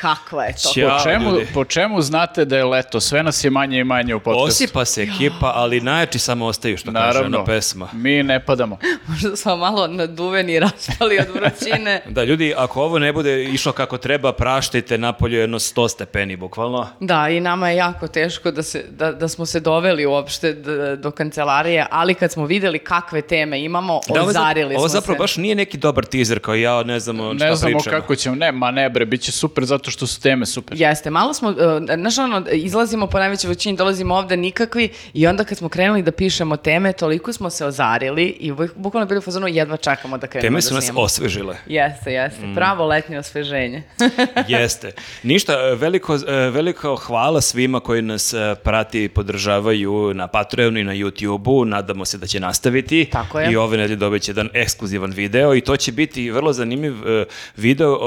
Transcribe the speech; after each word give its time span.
Kakva 0.00 0.44
je 0.44 0.52
to? 0.54 0.58
Ćao, 0.70 0.88
Po 0.90 1.04
čemu, 1.04 1.30
ljudi. 1.30 1.46
po 1.54 1.64
čemu 1.64 2.00
znate 2.00 2.44
da 2.44 2.56
je 2.56 2.64
leto? 2.64 3.00
Sve 3.00 3.22
nas 3.22 3.44
je 3.44 3.50
manje 3.50 3.78
i 3.78 3.84
manje 3.84 4.14
u 4.14 4.20
podcastu. 4.20 4.46
Osipa 4.46 4.84
se 4.84 5.02
ekipa, 5.04 5.52
ali 5.54 5.80
najjači 5.80 6.18
samo 6.20 6.46
ostaju, 6.46 6.76
što 6.76 6.92
kaže 6.92 7.06
Naravno, 7.06 7.36
ona 7.36 7.44
pesma. 7.46 7.88
mi 7.94 8.22
ne 8.22 8.40
padamo. 8.40 8.78
Možda 9.08 9.36
smo 9.36 9.56
malo 9.58 9.86
naduveni 9.88 10.52
i 10.52 10.60
raspali 10.60 11.18
od 11.18 11.26
vrućine. 11.30 12.02
Da, 12.10 12.24
ljudi, 12.24 12.54
ako 12.56 12.82
ovo 12.82 12.98
ne 12.98 13.12
bude 13.12 13.44
išlo 13.44 13.72
kako 13.72 13.98
treba, 13.98 14.32
praštajte 14.32 14.98
napolju 14.98 15.38
jedno 15.38 15.58
100 15.58 15.88
stepeni, 15.90 16.36
bukvalno. 16.36 16.88
Da, 17.00 17.28
i 17.28 17.40
nama 17.40 17.70
je 17.70 17.76
jako 17.76 18.08
teško 18.08 18.50
da, 18.50 18.62
se, 18.62 18.84
da, 18.90 19.12
da 19.12 19.28
smo 19.28 19.46
se 19.46 19.60
doveli 19.60 20.06
uopšte 20.06 20.52
d- 20.54 20.96
do 20.96 21.10
kancelarije, 21.10 21.86
ali 21.90 22.14
kad 22.14 22.32
smo 22.32 22.46
videli 22.46 22.78
kakve 22.80 23.22
teme 23.22 23.60
imamo, 23.60 24.00
Da, 24.08 24.20
ovo, 24.20 24.32
za- 24.32 24.40
ozarili 24.40 24.74
ovo 24.74 24.88
smo 24.88 24.88
zapravo 24.90 25.14
se. 25.14 25.18
baš 25.18 25.36
nije 25.36 25.54
neki 25.54 25.78
dobar 25.78 26.04
teaser 26.06 26.38
kao 26.38 26.54
ja, 26.54 26.82
ne 26.82 27.00
znamo 27.00 27.34
šta 27.34 27.44
Ne 27.44 27.56
znamo 27.56 27.78
pričamo. 27.78 27.96
kako 27.96 28.14
ćemo. 28.14 28.36
Ne, 28.36 28.52
ma 28.52 28.70
ne 28.70 28.90
bre, 28.90 29.06
bit 29.06 29.20
će 29.20 29.32
super 29.32 29.64
zato 29.64 29.90
što 29.90 29.99
su 30.06 30.20
teme 30.20 30.46
super. 30.46 30.80
Jeste, 30.80 31.10
malo 31.10 31.34
smo, 31.34 31.48
uh, 31.48 31.56
znaš 31.96 32.18
ono, 32.18 32.44
izlazimo 32.52 33.06
po 33.06 33.18
najvećoj 33.18 33.48
većini, 33.48 33.76
dolazimo 33.76 34.14
ovde 34.14 34.36
nikakvi 34.36 34.88
i 35.14 35.26
onda 35.26 35.44
kad 35.44 35.58
smo 35.58 35.68
krenuli 35.68 36.02
da 36.02 36.12
pišemo 36.12 36.56
teme, 36.56 36.92
toliko 36.92 37.32
smo 37.32 37.50
se 37.50 37.66
ozarili 37.66 38.24
i 38.24 38.52
bu- 38.52 38.68
bukvalno 38.76 39.06
bili 39.06 39.18
u 39.18 39.22
fazonu 39.22 39.48
jedva 39.48 39.76
čekamo 39.76 40.18
da 40.18 40.26
krenemo 40.26 40.46
Teme 40.46 40.56
da 40.56 40.62
su 40.62 40.74
nas 40.74 40.84
snimamo. 40.84 41.04
osvežile. 41.04 41.56
Jeste, 41.66 42.12
jeste. 42.12 42.46
Mm. 42.46 42.54
Pravo 42.54 42.86
letnje 42.86 43.18
osveženje. 43.18 43.82
Jeste. 44.48 44.92
Ništa, 45.22 45.52
e, 45.52 45.74
veliko, 45.74 46.14
e, 46.14 46.50
veliko 46.50 46.96
hvala 46.96 47.40
svima 47.40 47.80
koji 47.80 48.02
nas 48.02 48.32
e, 48.32 48.54
prati 48.64 49.04
i 49.04 49.08
podržavaju 49.08 50.14
na 50.14 50.26
Patreonu 50.26 50.78
i 50.78 50.84
na 50.84 50.92
YouTubeu. 50.92 51.64
Nadamo 51.64 52.04
se 52.04 52.18
da 52.18 52.26
će 52.26 52.40
nastaviti. 52.40 53.08
Tako 53.12 53.40
je. 53.40 53.52
I 53.52 53.56
ove 53.56 53.76
nedelje 53.76 53.96
dobit 53.96 54.22
će 54.22 54.30
jedan 54.30 54.48
ekskluzivan 54.54 55.10
video 55.10 55.54
i 55.54 55.60
to 55.60 55.76
će 55.76 55.92
biti 55.92 56.30
vrlo 56.30 56.52
zanimljiv 56.52 56.94
e, 57.08 57.24
video. 57.56 57.98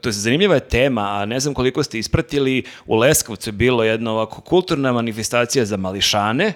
to 0.00 0.08
je 0.08 0.12
zanimljiva 0.12 0.54
je 0.54 0.60
tema, 0.60 1.02
a 1.02 1.25
ne 1.26 1.40
znam 1.40 1.54
koliko 1.54 1.82
ste 1.82 1.98
ispratili. 1.98 2.64
U 2.86 2.96
Leskovcu 2.96 3.48
je 3.48 3.52
bilo 3.52 3.84
jedna 3.84 4.12
ovako 4.12 4.40
kulturna 4.40 4.92
manifestacija 4.92 5.64
za 5.64 5.76
mališane. 5.76 6.52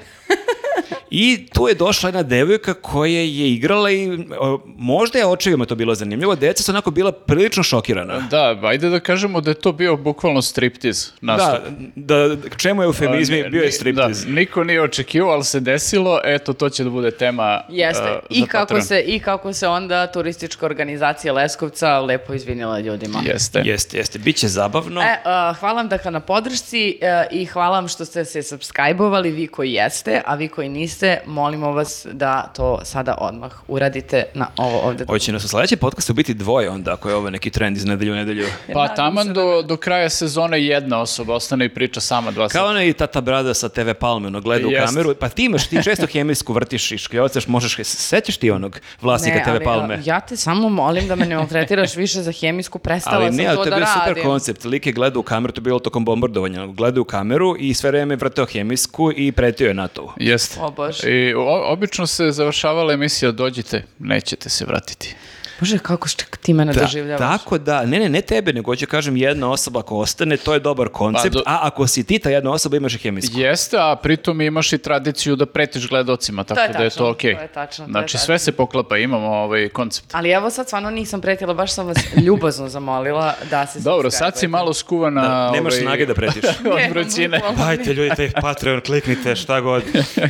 I 1.11 1.47
tu 1.55 1.69
je 1.69 1.75
došla 1.75 2.09
jedna 2.09 2.23
devojka 2.23 2.75
koja 2.75 3.21
je 3.21 3.53
igrala 3.53 3.91
i 3.91 4.11
o, 4.41 4.61
možda 4.77 5.19
je 5.19 5.27
očevima 5.27 5.67
to 5.67 5.75
bilo 5.75 5.95
zanimljivo. 5.95 6.35
Deca 6.35 6.63
su 6.63 6.73
onako 6.73 6.91
bila 6.91 7.13
prilično 7.13 7.63
šokirana. 7.63 8.21
Da, 8.31 8.61
ajde 8.63 8.89
da 8.89 9.01
kažemo 9.01 9.41
da 9.41 9.51
je 9.51 9.55
to 9.55 9.73
bio 9.73 9.97
bukvalno 9.97 10.43
striptiz 10.43 11.11
nastup. 11.21 11.65
Da, 11.97 12.29
da, 12.29 12.37
čemu 12.57 12.83
je 12.83 12.87
eufemizmi, 12.87 13.41
A, 13.41 13.43
ne, 13.43 13.51
bio 13.51 13.63
je 13.63 13.73
striptiz. 13.73 14.25
Da, 14.25 14.31
niko 14.31 14.65
nije 14.65 14.83
očekivao, 14.83 15.31
ali 15.31 15.45
se 15.45 15.61
desilo. 15.61 16.21
Eto, 16.25 16.53
to 16.53 16.69
će 16.69 16.85
da 16.85 16.91
bude 16.91 17.11
tema 17.11 17.61
Jeste. 17.69 18.03
uh, 18.03 18.19
I 18.31 18.41
za 18.41 18.47
kako, 18.47 18.63
Patreon. 18.63 18.83
se, 18.83 19.01
I 19.07 19.21
kako 19.21 19.53
se 19.53 19.69
onda 19.69 20.07
turistička 20.07 20.67
organizacija 20.67 21.33
Leskovca 21.33 22.01
lepo 22.01 22.35
izvinila 22.35 22.81
ljudima. 22.81 23.23
Jeste. 23.25 23.63
Jeste, 23.65 23.97
jeste. 23.97 24.19
Biće 24.19 24.49
zabavno. 24.49 25.03
E, 25.03 25.05
uh, 25.05 25.59
hvala 25.59 25.75
vam 25.75 25.89
dakle 25.89 26.11
na 26.11 26.21
podršci 26.21 26.99
uh, 27.03 27.39
i 27.39 27.47
hvala 27.47 27.79
vam 27.79 27.89
što 27.89 28.05
ste 28.05 28.25
se 28.25 28.43
subscribe-ovali, 28.43 29.31
vi 29.31 29.47
koji 29.47 29.73
jeste, 29.73 30.23
a 30.27 30.35
vi 30.35 30.49
koji 30.49 30.69
niste, 30.69 31.00
molimo 31.27 31.73
vas 31.73 32.07
da 32.13 32.43
to 32.47 32.81
sada 32.85 33.15
odmah 33.19 33.53
uradite 33.69 34.25
na 34.35 34.47
ovo 34.57 34.79
ovde. 34.81 35.05
Hoće 35.05 35.33
nas 35.33 35.45
u 35.45 35.49
sledećem 35.49 35.79
podcastu 35.79 36.13
biti 36.13 36.35
dvoje 36.35 36.71
onda, 36.71 36.93
ako 36.93 37.09
je 37.09 37.15
ovo 37.15 37.31
neki 37.31 37.51
trend 37.51 37.77
iz 37.77 37.85
nedelju 37.85 38.13
u 38.13 38.17
nedelju. 38.17 38.47
Pa 38.75 38.89
taman 38.89 39.27
se 39.27 39.33
do, 39.33 39.63
do 39.63 39.77
kraja 39.77 40.11
sezone 40.11 40.61
jedna 40.61 41.01
osoba 41.01 41.35
ostane 41.35 41.65
i 41.65 41.69
priča 41.69 42.01
sama 42.01 42.31
dva 42.31 42.43
Kao 42.43 42.61
sata. 42.61 42.65
onaj 42.67 42.93
tata 42.93 43.21
brada 43.21 43.55
sa 43.55 43.69
TV 43.69 43.91
Palme, 43.93 44.27
ono, 44.27 44.41
gleda 44.41 44.69
u 44.69 44.71
Jeste. 44.71 44.87
kameru. 44.87 45.15
Pa 45.15 45.29
ti 45.29 45.45
imaš, 45.45 45.67
ti 45.67 45.83
često 45.85 46.07
hemijsku 46.07 46.53
vrtiš 46.53 46.93
i 46.93 46.99
škljocaš, 46.99 47.47
možeš, 47.47 47.77
sećaš 47.85 48.37
ti 48.37 48.51
onog 48.51 48.71
vlasnika 49.01 49.39
Ne, 49.39 49.45
TV 49.45 49.51
ali, 49.51 49.65
Palme? 49.65 49.95
uh, 49.95 50.07
ja 50.07 50.21
te 50.21 50.37
samo 50.37 50.69
molim 50.69 51.09
da 51.09 51.17
me 51.17 51.27
ne 51.27 51.37
maltretiraš 51.37 51.97
više 51.97 52.23
za 52.23 52.33
hemijsku, 52.33 52.79
prestala 52.79 53.17
Ali 53.17 53.27
sam 53.27 53.37
ne, 53.37 53.47
ali 53.47 53.57
to 53.57 53.63
to 53.63 53.67
je 53.67 53.71
da 53.71 53.77
bio 53.77 53.87
super 53.87 54.09
radim. 54.09 54.23
koncept. 54.25 54.65
Lik 54.65 54.87
je 54.87 54.93
gledao 54.93 55.21
u 55.21 55.25
kameru, 55.25 55.53
to 55.53 55.59
je 55.59 55.63
bilo 55.63 55.79
tokom 55.79 56.05
bombardovanja. 56.05 56.67
Gledao 56.67 57.03
u 57.03 57.05
kameru 57.05 57.57
i 57.59 57.75
sve 57.75 57.91
vreme 57.91 58.17
vrteo 58.17 58.47
hemijsku 58.47 59.13
i 59.17 59.33
pretio 59.33 59.69
je 59.69 59.75
NATO. 59.75 60.15
Jeste. 60.19 60.61
Bože. 60.91 61.11
I 61.11 61.35
obično 61.65 62.07
se 62.07 62.31
završavala 62.31 62.93
emisija 62.93 63.33
dođite, 63.33 63.85
nećete 63.99 64.49
se 64.49 64.65
vratiti. 64.65 65.15
Bože, 65.61 65.79
kako 65.79 66.09
što 66.09 66.25
ti 66.37 66.55
mene 66.55 66.73
Da, 66.73 66.81
doživljavaš. 66.81 67.21
tako 67.31 67.59
da, 67.59 67.83
ne, 67.83 67.99
ne, 67.99 68.09
ne 68.09 68.21
tebe, 68.23 68.53
nego 68.53 68.71
hoću 68.71 68.87
kažem 68.87 69.17
jedna 69.17 69.51
osoba 69.51 69.81
ako 69.81 69.97
ostane, 69.97 70.37
to 70.37 70.55
je 70.55 70.61
dobar 70.61 70.89
koncept, 70.89 71.23
Pa, 71.25 71.29
do- 71.31 71.43
a 71.47 71.59
ako 71.63 71.87
si 71.87 72.05
ti 72.05 72.19
ta 72.19 72.31
jedna 72.31 72.51
osoba 72.51 72.77
imaš 72.77 72.95
i 72.95 72.99
hemijsku. 72.99 73.39
Jeste, 73.39 73.77
a 73.79 73.97
pritom 73.97 74.41
imaš 74.41 74.73
i 74.73 74.79
tradiciju 74.79 75.37
da 75.37 75.47
pretiš 75.47 75.89
gledocima, 75.89 76.45
tako 76.45 76.61
je 76.61 76.69
da 76.69 76.79
je 76.79 76.91
tačno, 76.91 76.99
to 76.99 77.11
okej. 77.11 77.35
to 77.35 77.41
je 77.41 77.49
tačno, 77.49 77.77
to 77.77 77.89
je 77.89 77.93
Znači, 77.93 78.05
tačno. 78.07 78.19
sve 78.21 78.39
se 78.39 78.53
poklapa, 78.53 78.97
imamo 78.97 79.27
ovaj 79.29 79.69
koncept. 79.69 80.15
Ali 80.15 80.31
evo 80.31 80.51
sad 80.51 80.67
stvarno 80.67 80.91
nisam 80.91 81.21
pretila, 81.21 81.55
baš 81.55 81.73
sam 81.73 81.87
vas 81.87 81.97
ljubazno 82.19 82.69
zamolila 82.69 83.35
da 83.51 83.67
se 83.67 83.81
Dobro, 83.81 84.11
sad 84.11 84.39
si 84.39 84.49
malo 84.49 84.75
skuvana... 84.75 85.23
Da, 85.23 85.51
nemaš 85.51 85.73
ovaj, 85.73 85.83
snage 85.83 86.07
da 86.07 86.15
pretiš. 86.15 86.45
od 86.63 86.77
Ne, 86.77 86.91
vrućine. 86.91 87.41
Dajte 87.59 87.95
ljudi, 87.95 88.11
taj 88.17 88.31
Patreon, 88.33 88.81
kliknite, 88.81 89.37
šta 89.37 89.61
god. 89.61 89.83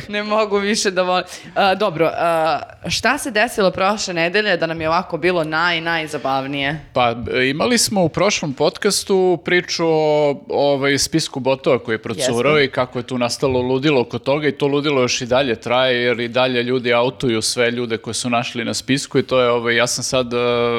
ne 0.07 0.23
mogu 0.23 0.57
više 0.57 0.91
da 0.91 1.01
volim. 1.01 1.23
A, 1.55 1.75
dobro, 1.75 2.11
a, 2.13 2.59
šta 2.87 3.17
se 3.17 3.31
desilo 3.31 3.71
prošle 3.71 4.13
nedelje 4.13 4.57
da 4.57 4.65
nam 4.65 4.81
je 4.81 4.87
ovako 4.87 5.17
bilo 5.21 5.43
naj, 5.43 5.81
najzabavnije? 5.81 6.85
Pa 6.93 7.15
e, 7.33 7.49
imali 7.49 7.77
smo 7.77 8.03
u 8.03 8.09
prošlom 8.09 8.53
podcastu 8.53 9.39
priču 9.45 9.85
o 9.87 10.43
ovaj, 10.49 10.97
spisku 10.97 11.39
botova 11.39 11.79
koji 11.79 11.95
je 11.95 12.01
procurao 12.01 12.57
Jeste. 12.57 12.65
i 12.65 12.71
kako 12.71 12.99
je 12.99 13.07
tu 13.07 13.17
nastalo 13.17 13.61
ludilo 13.61 14.01
oko 14.01 14.19
toga 14.19 14.47
i 14.47 14.51
to 14.51 14.67
ludilo 14.67 15.01
još 15.01 15.21
i 15.21 15.25
dalje 15.25 15.55
traje 15.55 16.01
jer 16.01 16.19
i 16.19 16.27
dalje 16.27 16.63
ljudi 16.63 16.93
autuju 16.93 17.41
sve 17.41 17.71
ljude 17.71 17.97
koje 17.97 18.13
su 18.13 18.29
našli 18.29 18.65
na 18.65 18.73
spisku 18.73 19.19
i 19.19 19.23
to 19.23 19.41
je, 19.41 19.49
ovaj, 19.49 19.75
ja 19.75 19.87
sam 19.87 20.03
sad 20.03 20.33
e, 20.33 20.37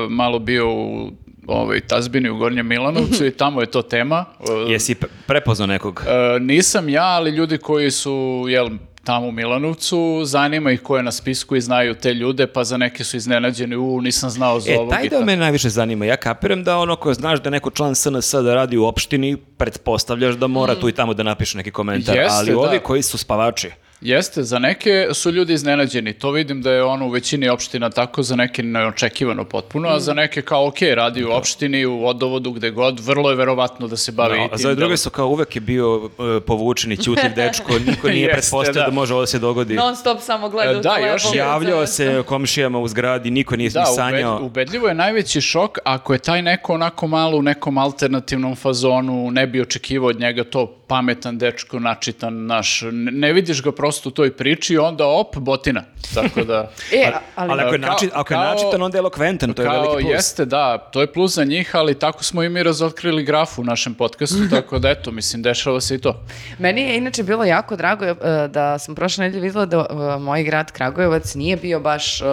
malo 0.09 0.39
bio 0.39 0.75
u 0.75 1.11
ovaj, 1.47 1.81
Tazbini 1.81 2.31
u 2.31 2.37
Gornjem 2.37 2.67
Milanovcu 2.67 3.27
i 3.27 3.31
tamo 3.31 3.61
je 3.61 3.67
to 3.67 3.83
tema. 3.83 4.25
E, 4.69 4.73
Jesi 4.73 4.95
pre- 4.95 5.09
prepoznao 5.27 5.67
nekog? 5.67 6.05
E, 6.07 6.41
nisam 6.41 6.89
ja, 6.89 7.05
ali 7.05 7.31
ljudi 7.31 7.59
koji 7.59 7.91
su, 7.91 8.45
jel, 8.49 8.69
tamo 9.05 9.27
u 9.27 9.33
Milanovcu, 9.33 10.23
zanima 10.25 10.71
ih 10.71 10.83
ko 10.83 10.97
je 10.97 11.03
na 11.03 11.13
spisku 11.13 11.57
i 11.57 11.61
znaju 11.61 11.95
te 11.95 12.15
ljude, 12.15 12.47
pa 12.47 12.65
za 12.65 12.77
neke 12.77 13.05
su 13.05 13.17
iznenađeni, 13.17 13.77
u, 13.77 14.01
nisam 14.01 14.31
znao 14.31 14.61
za 14.61 14.73
E, 14.73 14.79
ovog 14.79 14.91
taj 14.91 15.05
i 15.05 15.09
deo 15.09 15.25
me 15.25 15.37
najviše 15.37 15.69
zanima. 15.69 16.05
Ja 16.05 16.17
kapiram 16.17 16.65
da 16.65 16.79
ono 16.79 16.97
ko 16.97 17.15
znaš 17.15 17.43
da 17.43 17.51
neko 17.51 17.71
član 17.71 17.95
SNS 17.95 18.35
da 18.35 18.55
radi 18.55 18.77
u 18.77 18.85
opštini, 18.85 19.37
pretpostavljaš 19.37 20.35
da 20.35 20.47
mora 20.47 20.75
tu 20.75 20.89
i 20.89 20.93
tamo 20.93 21.15
da 21.15 21.23
napiše 21.23 21.57
neki 21.59 21.71
komentar. 21.71 22.17
Jeste, 22.17 22.37
ali 22.39 22.55
ovi 22.55 22.79
da. 22.79 22.85
koji 22.85 23.03
su 23.03 23.19
spavači, 23.19 23.71
Jeste, 24.03 24.43
za 24.43 24.59
neke 24.59 24.91
su 25.13 25.31
ljudi 25.31 25.53
iznenađeni. 25.53 26.13
To 26.13 26.31
vidim 26.31 26.63
da 26.63 26.73
je 26.73 26.83
ono 26.85 27.07
u 27.07 27.11
većini 27.11 27.49
opština 27.49 27.91
tako, 27.91 28.23
za 28.23 28.37
neke 28.37 28.63
neočekivano 28.63 29.45
potpuno, 29.45 29.89
a 29.89 30.01
za 30.01 30.15
neke 30.15 30.43
kao 30.43 30.67
ok, 30.67 30.77
radi 30.95 31.25
u 31.25 31.31
opštini, 31.31 31.87
u 31.87 31.99
vodovodu, 31.99 32.51
gde 32.51 32.71
god, 32.71 33.01
vrlo 33.01 33.31
je 33.31 33.37
verovatno 33.37 33.89
da 33.89 33.97
se 33.97 34.13
bavi 34.13 34.39
No, 34.39 34.43
i 34.43 34.45
a 34.45 34.49
tim 34.49 34.59
za 34.59 34.69
ove 34.69 34.75
druge 34.75 34.97
su 34.97 35.11
kao 35.11 35.29
uvek 35.29 35.55
je 35.57 35.61
bio 35.61 36.11
e, 36.37 36.41
povučen 36.41 36.93
i 36.93 36.97
ćutljiv 36.97 37.35
dečko, 37.37 37.73
niko 37.87 38.09
nije 38.09 38.27
Jeste, 38.27 38.33
pretpostavio 38.33 38.73
da. 38.75 38.87
da. 38.87 38.91
može 38.91 39.15
ovo 39.15 39.23
da 39.23 39.27
se 39.27 39.39
dogodi. 39.39 39.75
Non 39.75 39.97
stop 39.97 40.19
samo 40.21 40.49
gleda 40.49 40.71
E, 40.71 40.77
u 40.77 40.81
da, 40.81 40.95
telefon. 40.95 41.09
još 41.09 41.35
Javljao 41.35 41.87
se 41.87 42.23
komšijama 42.27 42.79
u 42.79 42.89
zgradi, 42.89 43.31
niko 43.31 43.57
nije 43.57 43.71
Da, 43.71 43.85
sanjao. 43.87 44.41
ubedljivo 44.43 44.89
je 44.89 44.95
najveći 44.95 45.41
šok 45.41 45.79
ako 45.85 46.13
je 46.13 46.19
taj 46.19 46.43
neko 46.43 46.75
onako 46.75 47.07
malo 47.07 47.39
u 47.39 47.43
nekom 47.43 47.79
alternativnom 47.79 48.57
fazonu, 48.57 49.31
ne 49.31 49.47
bi 49.47 49.61
očekivao 49.61 50.09
od 50.09 50.21
njega 50.21 50.45
to 50.45 50.77
pametan 50.93 51.39
dečko, 51.39 51.79
načitan, 51.79 52.47
naš, 52.47 52.83
ne, 52.83 53.13
ne 53.13 53.33
vidiš 53.33 53.63
ga 53.63 53.73
prosto 53.73 54.09
u 54.09 54.13
toj 54.13 54.33
priči 54.33 54.75
i 54.75 54.79
onda 54.79 55.07
op, 55.07 55.37
botina. 55.39 55.83
Tako 56.15 56.45
da... 56.45 56.71
E, 56.95 57.13
ali, 57.37 57.51
Ali 57.53 57.63
ako 57.63 57.75
je, 57.75 57.81
Kao- 57.81 57.91
način, 57.91 58.11
ako 58.13 58.33
je 58.33 58.37
kao- 58.37 58.45
načitan, 58.45 58.83
onda 58.83 58.97
je 58.97 59.01
elokventan, 59.01 59.53
to 59.53 59.63
je 59.63 59.69
Kao, 59.69 59.83
veliki 59.83 60.03
plus. 60.03 60.13
jeste, 60.13 60.45
da, 60.45 60.79
to 60.79 61.01
je 61.01 61.13
plus 61.13 61.35
za 61.35 61.45
njih, 61.45 61.71
ali 61.75 61.95
tako 61.97 62.25
smo 62.25 62.43
i 62.43 62.49
mi 62.49 62.63
razotkrili 62.63 63.25
grafu 63.25 63.61
u 63.61 63.65
našem 63.65 63.95
podcastu, 63.95 64.37
tako 64.51 64.79
da 64.79 64.91
eto, 64.91 65.11
mislim, 65.11 65.43
dešava 65.43 65.81
se 65.81 65.95
i 65.95 66.01
to. 66.01 66.21
Meni 66.59 66.81
je 66.83 66.97
inače 66.97 67.23
bilo 67.23 67.45
jako 67.45 67.77
drago 67.77 68.05
e, 68.05 68.15
da 68.49 68.79
sam 68.79 68.95
prošle 68.95 69.25
nedelje 69.25 69.43
videla 69.43 69.67
da 69.67 69.87
e, 69.87 70.19
moj 70.19 70.43
grad 70.43 70.73
Kragujevac 70.73 71.35
nije 71.35 71.57
bio 71.57 71.81
baš 71.81 72.21
e, 72.21 72.25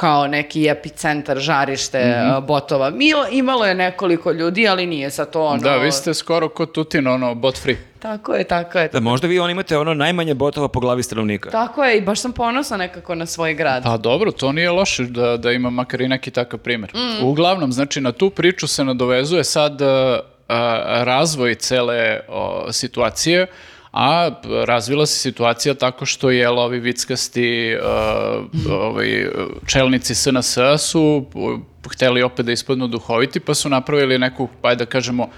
kao 0.00 0.26
neki 0.26 0.68
epicentar, 0.68 1.38
žarište 1.38 1.98
e, 1.98 2.40
botova. 2.42 2.90
Milo, 2.90 3.26
imalo 3.30 3.66
je 3.66 3.74
nekoliko 3.74 4.30
ljudi, 4.32 4.68
ali 4.68 4.86
nije 4.86 5.10
sa 5.10 5.24
to 5.24 5.44
ono... 5.44 5.62
Da, 5.62 5.76
vi 5.76 5.92
ste 5.92 6.14
skoro 6.14 6.48
kod 6.48 6.72
Tutin, 6.72 7.06
ono, 7.06 7.34
bot 7.34 7.58
free. 7.58 7.76
Tako 7.98 8.34
je, 8.34 8.44
tako 8.44 8.78
je. 8.78 8.88
Da 8.88 9.00
možda 9.00 9.26
vi 9.26 9.38
on 9.38 9.50
imate 9.50 9.78
ono 9.78 9.94
najmanje 9.94 10.34
botova 10.34 10.68
po 10.68 10.80
glavi 10.80 11.02
stanovnika. 11.02 11.50
Tako 11.50 11.84
je 11.84 11.98
i 11.98 12.00
baš 12.00 12.20
sam 12.20 12.32
ponosna 12.32 12.76
nekako 12.76 13.14
na 13.14 13.26
svoj 13.26 13.54
grad. 13.54 13.82
Pa 13.82 13.96
dobro, 13.96 14.32
to 14.32 14.52
nije 14.52 14.70
loše 14.70 15.04
da, 15.04 15.36
da 15.36 15.52
ima 15.52 15.70
makar 15.70 16.00
i 16.00 16.08
neki 16.08 16.30
takav 16.30 16.60
primjer. 16.60 16.92
Uglavnom, 17.22 17.72
znači, 17.72 18.00
na 18.00 18.12
tu 18.12 18.30
priču 18.30 18.66
se 18.66 18.84
nadovezuje 18.84 19.44
sad 19.44 19.82
a, 19.82 20.20
a, 20.48 21.04
razvoj 21.04 21.54
cele 21.54 22.20
o, 22.28 22.72
situacije, 22.72 23.46
a 23.92 24.30
razvila 24.66 25.06
se 25.06 25.18
situacija 25.18 25.74
tako 25.74 26.06
što 26.06 26.30
je 26.30 26.48
ovi 26.48 26.80
vickasti 26.80 27.76
a, 27.82 28.42
ovaj, 28.70 29.26
čelnici 29.66 30.14
SNS 30.14 30.58
su 30.78 31.26
uh, 31.34 31.60
hteli 31.92 32.22
opet 32.22 32.46
da 32.46 32.52
ispadnu 32.52 32.86
duhoviti, 32.86 33.40
pa 33.40 33.54
su 33.54 33.68
napravili 33.68 34.18
neku, 34.18 34.48
pa 34.62 34.74
da 34.74 34.86
kažemo, 34.86 35.28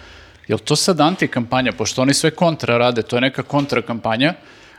je 0.49 0.59
to 0.59 0.77
sad 0.77 1.01
antikampanja, 1.01 1.73
pošto 1.73 2.03
oni 2.03 2.15
sve 2.15 2.31
kontra 2.31 2.79
rade, 2.79 3.03
to 3.03 3.17
je 3.17 3.21
neka 3.21 3.43
kontra 3.43 3.83
kampanja, 3.83 4.35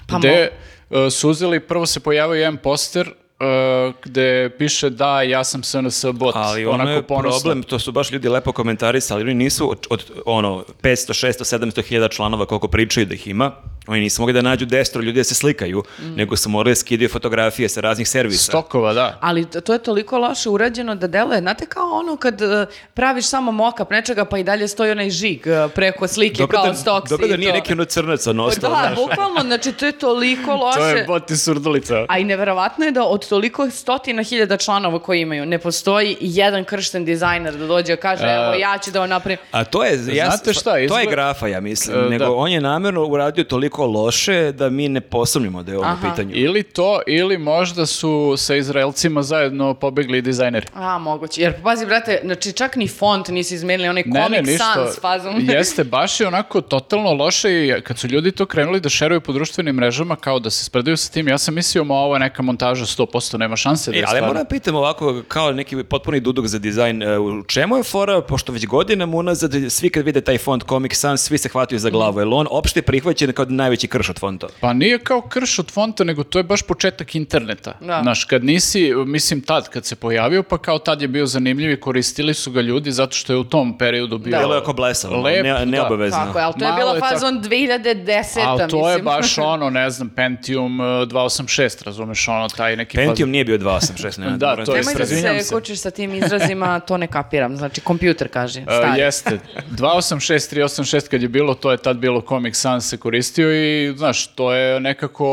Pa 0.07 0.17
gde 0.17 0.49
uh, 0.49 1.11
su 1.11 1.29
uzeli, 1.29 1.59
prvo 1.59 1.85
se 1.85 1.99
pojavio 1.99 2.39
jedan 2.39 2.57
poster 2.57 3.13
uh, 3.43 3.53
uh, 3.89 3.93
gde 4.03 4.49
piše 4.57 4.89
da, 4.89 5.21
ja 5.21 5.43
sam 5.43 5.63
SNS 5.63 6.05
bot. 6.13 6.35
Ali 6.35 6.65
ono 6.65 6.91
je 6.91 7.01
ponosno. 7.03 7.39
problem, 7.39 7.63
to 7.63 7.79
su 7.79 7.91
baš 7.91 8.11
ljudi 8.11 8.29
lepo 8.29 8.51
komentarisali, 8.51 9.21
ali 9.21 9.31
oni 9.31 9.43
nisu 9.43 9.71
od, 9.71 9.87
od 9.89 10.11
ono, 10.25 10.63
500, 10.81 11.27
600, 11.27 11.57
700 11.57 11.83
hiljada 11.83 12.07
članova 12.07 12.45
koliko 12.45 12.67
pričaju 12.67 13.05
da 13.05 13.13
ih 13.13 13.27
ima, 13.27 13.51
oni 13.87 13.99
nisu 13.99 14.21
mogli 14.21 14.33
da 14.33 14.41
nađu 14.41 14.65
destro 14.65 15.01
ljudi 15.01 15.19
da 15.19 15.23
se 15.23 15.35
slikaju, 15.35 15.83
Mm. 15.99 16.13
nego 16.15 16.35
su 16.35 16.49
morali 16.49 16.71
da 16.71 16.75
skidaju 16.75 17.09
fotografije 17.09 17.69
sa 17.69 17.81
raznih 17.81 18.09
servisa. 18.09 18.43
Stokova, 18.43 18.93
da. 18.93 19.17
Ali 19.21 19.45
to 19.45 19.73
je 19.73 19.79
toliko 19.79 20.17
loše 20.17 20.49
urađeno 20.49 20.95
da 20.95 21.07
deluje, 21.07 21.39
znate 21.39 21.65
kao 21.65 21.91
ono 21.91 22.15
kad 22.17 22.41
e, 22.41 22.65
praviš 22.93 23.25
samo 23.25 23.51
mokap 23.51 23.89
nečega 23.89 24.25
pa 24.25 24.37
i 24.37 24.43
dalje 24.43 24.67
stoji 24.67 24.91
onaj 24.91 25.09
žig 25.09 25.47
e, 25.47 25.67
preko 25.69 26.07
slike 26.07 26.37
Dobro 26.37 26.57
kao 26.57 26.67
da, 26.67 26.73
stoks 26.73 27.09
dobro 27.09 27.27
da 27.27 27.37
nije 27.37 27.49
to. 27.49 27.55
neki 27.55 27.73
ono 27.73 27.85
crnac 27.85 28.27
ono 28.27 28.43
ostao, 28.45 28.69
Da, 28.71 28.75
znaš. 28.77 28.95
bukvalno, 28.97 29.41
znači 29.41 29.71
to 29.71 29.85
je 29.85 29.91
toliko 29.91 30.51
loše. 30.53 30.79
To 30.83 30.87
je 30.89 31.03
bot 31.05 31.31
i 31.31 31.37
surdulica. 31.37 32.05
A 32.09 32.19
i 32.19 32.23
neverovatno 32.23 32.85
je 32.85 32.91
da 32.91 33.03
od 33.03 33.27
toliko 33.27 33.69
stotina 33.69 34.23
hiljada 34.23 34.57
članova 34.57 34.99
koji 34.99 35.21
imaju, 35.21 35.45
ne 35.45 35.59
postoji 35.59 36.17
jedan 36.19 36.63
kršten 36.63 37.05
dizajner 37.05 37.53
da 37.53 37.67
dođe 37.67 37.93
i 37.93 37.97
kaže, 37.97 38.23
evo 38.25 38.53
ja 38.53 38.77
ću 38.77 38.91
da 38.91 38.99
vam 38.99 39.09
napravim. 39.09 39.37
A 39.51 39.63
to 39.63 39.83
je, 39.83 39.91
ja, 40.07 40.25
Znate 40.25 40.53
šta, 40.53 40.87
to 40.87 40.99
je 40.99 41.05
grafa, 41.07 41.47
ja 41.47 41.59
mislim, 41.61 41.97
E, 41.97 42.09
nego 42.09 42.23
da. 42.25 42.31
on 42.31 42.51
je 42.51 42.61
namjerno 42.61 43.03
uradio 43.03 43.43
toliko 43.43 43.72
loše 43.77 44.51
da 44.51 44.69
mi 44.69 44.89
ne 44.89 45.01
posumnimo 45.01 45.63
da 45.63 45.71
je 45.71 45.77
ovo 45.77 45.87
Aha. 45.87 46.09
pitanju. 46.09 46.31
Ili 46.33 46.63
to, 46.63 47.01
ili 47.07 47.37
možda 47.37 47.85
su 47.85 48.33
sa 48.37 48.55
Izraelcima 48.55 49.23
zajedno 49.23 49.73
pobegli 49.73 50.21
dizajneri. 50.21 50.65
A, 50.73 50.97
moguće. 50.97 51.41
Jer, 51.41 51.61
pazi, 51.63 51.85
brate, 51.85 52.19
znači 52.23 52.51
čak 52.53 52.75
ni 52.75 52.87
font 52.87 53.27
nisi 53.27 53.55
izmenili, 53.55 53.89
onaj 53.89 54.03
Ne, 54.05 54.19
ne, 54.19 54.25
Comic 54.27 54.47
ništa. 54.47 54.73
Sans 54.75 54.99
fazom. 55.01 55.35
Jeste, 55.49 55.83
baš 55.95 56.19
je 56.19 56.27
onako 56.27 56.61
totalno 56.61 57.13
loše 57.13 57.49
i 57.51 57.81
kad 57.83 57.97
su 57.97 58.07
ljudi 58.07 58.31
to 58.31 58.45
krenuli 58.45 58.79
da 58.79 58.89
šeruju 58.89 59.21
po 59.21 59.33
društvenim 59.33 59.75
mrežama 59.75 60.15
kao 60.15 60.39
da 60.39 60.49
se 60.49 60.63
spredaju 60.65 60.97
sa 60.97 61.11
tim, 61.11 61.27
ja 61.27 61.37
sam 61.37 61.55
mislio, 61.55 61.83
ma 61.83 61.95
ovo 61.95 62.15
je 62.15 62.19
neka 62.19 62.41
montaža 62.41 62.85
100%, 62.85 63.37
nema 63.37 63.55
šanse 63.55 63.91
da 63.91 63.97
E, 63.97 63.99
je 63.99 64.03
ali 64.03 64.09
stvarno. 64.09 64.27
moram 64.27 64.45
pitam 64.47 64.75
ovako, 64.75 65.21
kao 65.27 65.51
neki 65.51 65.83
potpuni 65.83 66.19
duduk 66.19 66.47
za 66.47 66.59
dizajn, 66.59 67.03
e, 67.03 67.19
u 67.19 67.43
čemu 67.43 67.77
je 67.77 67.83
fora, 67.83 68.21
pošto 68.21 68.51
već 68.51 68.67
godinama 68.67 69.17
unazad 69.17 69.51
svi 69.69 69.89
kad 69.89 70.05
vide 70.05 70.21
taj 70.21 70.37
font 70.37 70.63
Comic 70.69 70.95
Sans, 70.95 71.21
svi 71.21 71.37
se 71.37 71.49
hvataju 71.49 71.79
za 71.79 71.89
glavu, 71.89 72.19
je 72.19 72.25
li 72.25 72.33
on 72.33 72.47
opšte 72.49 72.81
prihvaćen 72.81 73.33
kao 73.33 73.45
najveći 73.63 73.87
krš 73.87 74.09
od 74.09 74.19
fonta? 74.19 74.47
Pa 74.59 74.73
nije 74.73 74.99
kao 74.99 75.21
krš 75.21 75.59
od 75.59 75.71
fonta, 75.71 76.03
nego 76.03 76.23
to 76.23 76.39
je 76.39 76.43
baš 76.43 76.61
početak 76.61 77.15
interneta. 77.15 77.73
Da. 77.81 77.99
Znaš, 78.03 78.23
kad 78.25 78.43
nisi, 78.43 78.93
mislim 79.05 79.41
tad 79.41 79.69
kad 79.69 79.85
se 79.85 79.95
pojavio, 79.95 80.43
pa 80.43 80.57
kao 80.57 80.79
tad 80.79 81.01
je 81.01 81.07
bio 81.07 81.25
zanimljiv 81.25 81.71
i 81.71 81.79
koristili 81.79 82.33
su 82.33 82.51
ga 82.51 82.61
ljudi 82.61 82.91
zato 82.91 83.15
što 83.15 83.33
je 83.33 83.37
u 83.37 83.43
tom 83.43 83.77
periodu 83.77 84.17
bio... 84.17 84.31
Da. 84.31 84.37
Delo 84.39 84.53
je 84.53 84.59
ako 84.61 84.73
blesavo, 84.73 85.21
Lep, 85.21 85.43
ne, 85.43 85.49
da. 85.53 85.65
neobavezno. 85.65 86.17
Tako 86.17 86.39
je, 86.39 86.43
ali 86.45 86.53
to 86.59 86.65
je 86.65 86.73
bila 86.73 86.93
tako. 86.99 87.07
fazon 87.09 87.41
2010 87.43 88.39
Ali 88.45 88.69
to 88.69 88.89
je 88.89 88.95
mislim. 88.95 89.05
baš 89.05 89.37
ono, 89.53 89.69
ne 89.69 89.89
znam, 89.89 90.09
Pentium 90.09 90.79
uh, 90.79 90.85
286, 90.85 91.83
razumeš, 91.85 92.27
ono, 92.27 92.47
taj 92.49 92.75
neki... 92.75 92.97
Pentium 92.97 93.29
nije 93.29 93.45
bio 93.45 93.57
286, 93.57 94.19
ne, 94.19 94.37
Da, 94.37 94.49
moram 94.49 94.65
to 94.65 94.75
je 94.75 94.79
Nemoj 94.79 94.93
da 94.93 95.05
se 95.05 95.39
se. 95.43 95.55
kučiš 95.55 95.79
sa 95.79 95.91
tim 95.91 96.13
izrazima, 96.15 96.79
to 96.87 96.97
ne 96.97 97.07
kapiram. 97.07 97.57
Znači, 97.57 97.81
kompjuter 97.81 98.27
kaže, 98.27 98.59
Uh, 98.59 98.65
stari. 98.65 99.01
jeste. 99.01 99.39
286, 99.71 100.55
386 100.55 101.09
kad 101.09 101.21
je 101.21 101.27
bilo, 101.27 101.53
to 101.53 101.71
je 101.71 101.77
tad 101.77 101.97
bilo 101.97 102.21
Comic 102.21 102.55
Sans 102.55 102.89
se 102.89 102.97
koristio 102.97 103.51
i, 103.53 103.93
znaš, 103.97 104.27
to 104.27 104.53
je 104.53 104.79
nekako, 104.79 105.25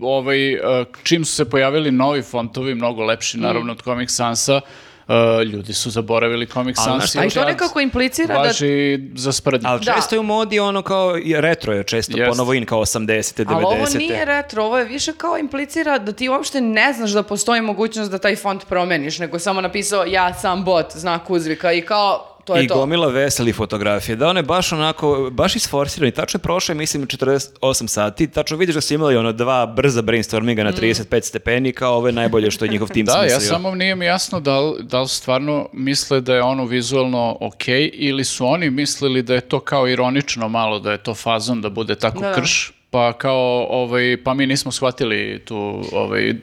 ovaj, 0.00 0.54
uh, 0.54 0.60
čim 1.02 1.24
su 1.24 1.34
se 1.34 1.50
pojavili 1.50 1.90
novi 1.90 2.22
fontovi, 2.22 2.74
mnogo 2.74 3.04
lepši, 3.04 3.38
Mm. 3.38 3.40
naravno, 3.40 3.72
od 3.72 3.82
Comic 3.82 4.10
Sansa, 4.10 4.60
uh, 5.08 5.14
ljudi 5.42 5.72
su 5.72 5.90
zaboravili 5.90 6.46
Comic 6.46 6.76
Ali, 6.78 6.84
Sans. 6.84 6.96
znaš 6.96 7.10
šta, 7.10 7.20
A 7.20 7.24
i 7.24 7.26
od 7.26 7.32
to 7.34 7.44
nekako 7.44 7.80
implicira 7.80 8.34
da... 8.34 8.40
Važi 8.40 8.98
za 9.14 9.32
sprednju. 9.32 9.68
Ali 9.68 9.80
Da. 9.80 9.92
često 9.94 10.14
je 10.14 10.20
u 10.20 10.22
modi 10.22 10.60
ono 10.60 10.82
kao, 10.82 11.12
retro 11.36 11.72
je 11.72 11.84
često 11.84 12.18
Jest. 12.18 12.30
ponovo 12.30 12.54
in 12.54 12.66
kao 12.66 12.80
80. 12.80 13.06
90. 13.44 13.54
Ali 13.54 13.64
ovo 13.64 13.86
nije 13.96 14.24
retro, 14.24 14.64
ovo 14.64 14.78
je 14.78 14.84
više 14.84 15.12
kao 15.12 15.38
implicira 15.38 15.98
da 15.98 16.12
ti 16.12 16.28
uopšte 16.28 16.60
ne 16.60 16.92
znaš 16.92 17.10
da 17.10 17.22
postoji 17.22 17.60
mogućnost 17.60 18.10
da 18.10 18.18
taj 18.18 18.36
font 18.36 18.66
promeniš, 18.66 19.18
nego 19.18 19.38
samo 19.38 19.60
napisao 19.60 20.04
ja 20.04 20.34
sam 20.34 20.64
bot, 20.64 20.86
znak 20.92 21.30
uzvika 21.30 21.72
i 21.72 21.80
kao 21.82 22.29
to 22.50 22.56
je 22.56 22.64
I 22.64 22.68
to. 22.68 22.74
gomila 22.74 23.08
veseli 23.08 23.52
fotografije. 23.52 24.16
Da, 24.16 24.28
on 24.28 24.36
je 24.36 24.42
baš 24.44 24.72
onako, 24.72 25.00
baš 25.32 25.56
isforsiran 25.56 26.08
i 26.08 26.12
tačno 26.12 26.38
je 26.38 26.42
prošlo, 26.42 26.72
je, 26.72 26.76
mislim, 26.76 27.06
48 27.06 27.86
sati. 27.86 28.26
Tačno 28.28 28.56
vidiš 28.56 28.74
da 28.74 28.80
su 28.80 28.94
imali 28.94 29.16
ono 29.16 29.32
dva 29.32 29.66
brza 29.68 30.02
brainstorminga 30.02 30.62
Mm. 30.62 30.66
na 30.66 30.72
35 30.72 31.22
stepeni, 31.22 31.72
kao 31.72 31.94
ovo 31.94 32.06
je 32.06 32.12
najbolje 32.14 32.50
što 32.50 32.64
je 32.64 32.70
njihov 32.70 32.88
tim 32.88 33.06
Da, 33.06 33.12
smislio. 33.12 33.34
ja 33.34 33.40
samo 33.40 33.74
nije 33.74 33.96
mi 33.96 34.04
jasno 34.04 34.40
da 34.40 34.60
li, 34.60 34.76
da 34.80 35.00
li 35.00 35.08
stvarno 35.08 35.68
misle 35.72 36.20
da 36.20 36.34
je 36.34 36.42
ono 36.42 36.64
vizualno 36.64 37.00
ok 37.40 37.62
ili 37.92 38.24
su 38.24 38.46
oni 38.46 38.70
mislili 38.70 39.22
da 39.22 39.34
je 39.34 39.40
to 39.40 39.60
kao 39.60 39.88
ironično 39.88 40.48
malo, 40.48 40.78
da 40.78 40.92
je 40.92 40.98
to 40.98 41.14
fazon 41.14 41.60
da 41.60 41.68
bude 41.70 41.94
tako 41.94 42.20
Da, 42.20 42.28
da. 42.28 42.34
krš, 42.34 42.72
pa 42.90 43.12
kao, 43.12 43.38
ovaj, 43.64 44.16
pa 44.24 44.34
mi 44.34 44.46
nismo 44.46 44.72
shvatili 44.72 45.42
tu 45.44 45.56
ovaj, 45.92 46.34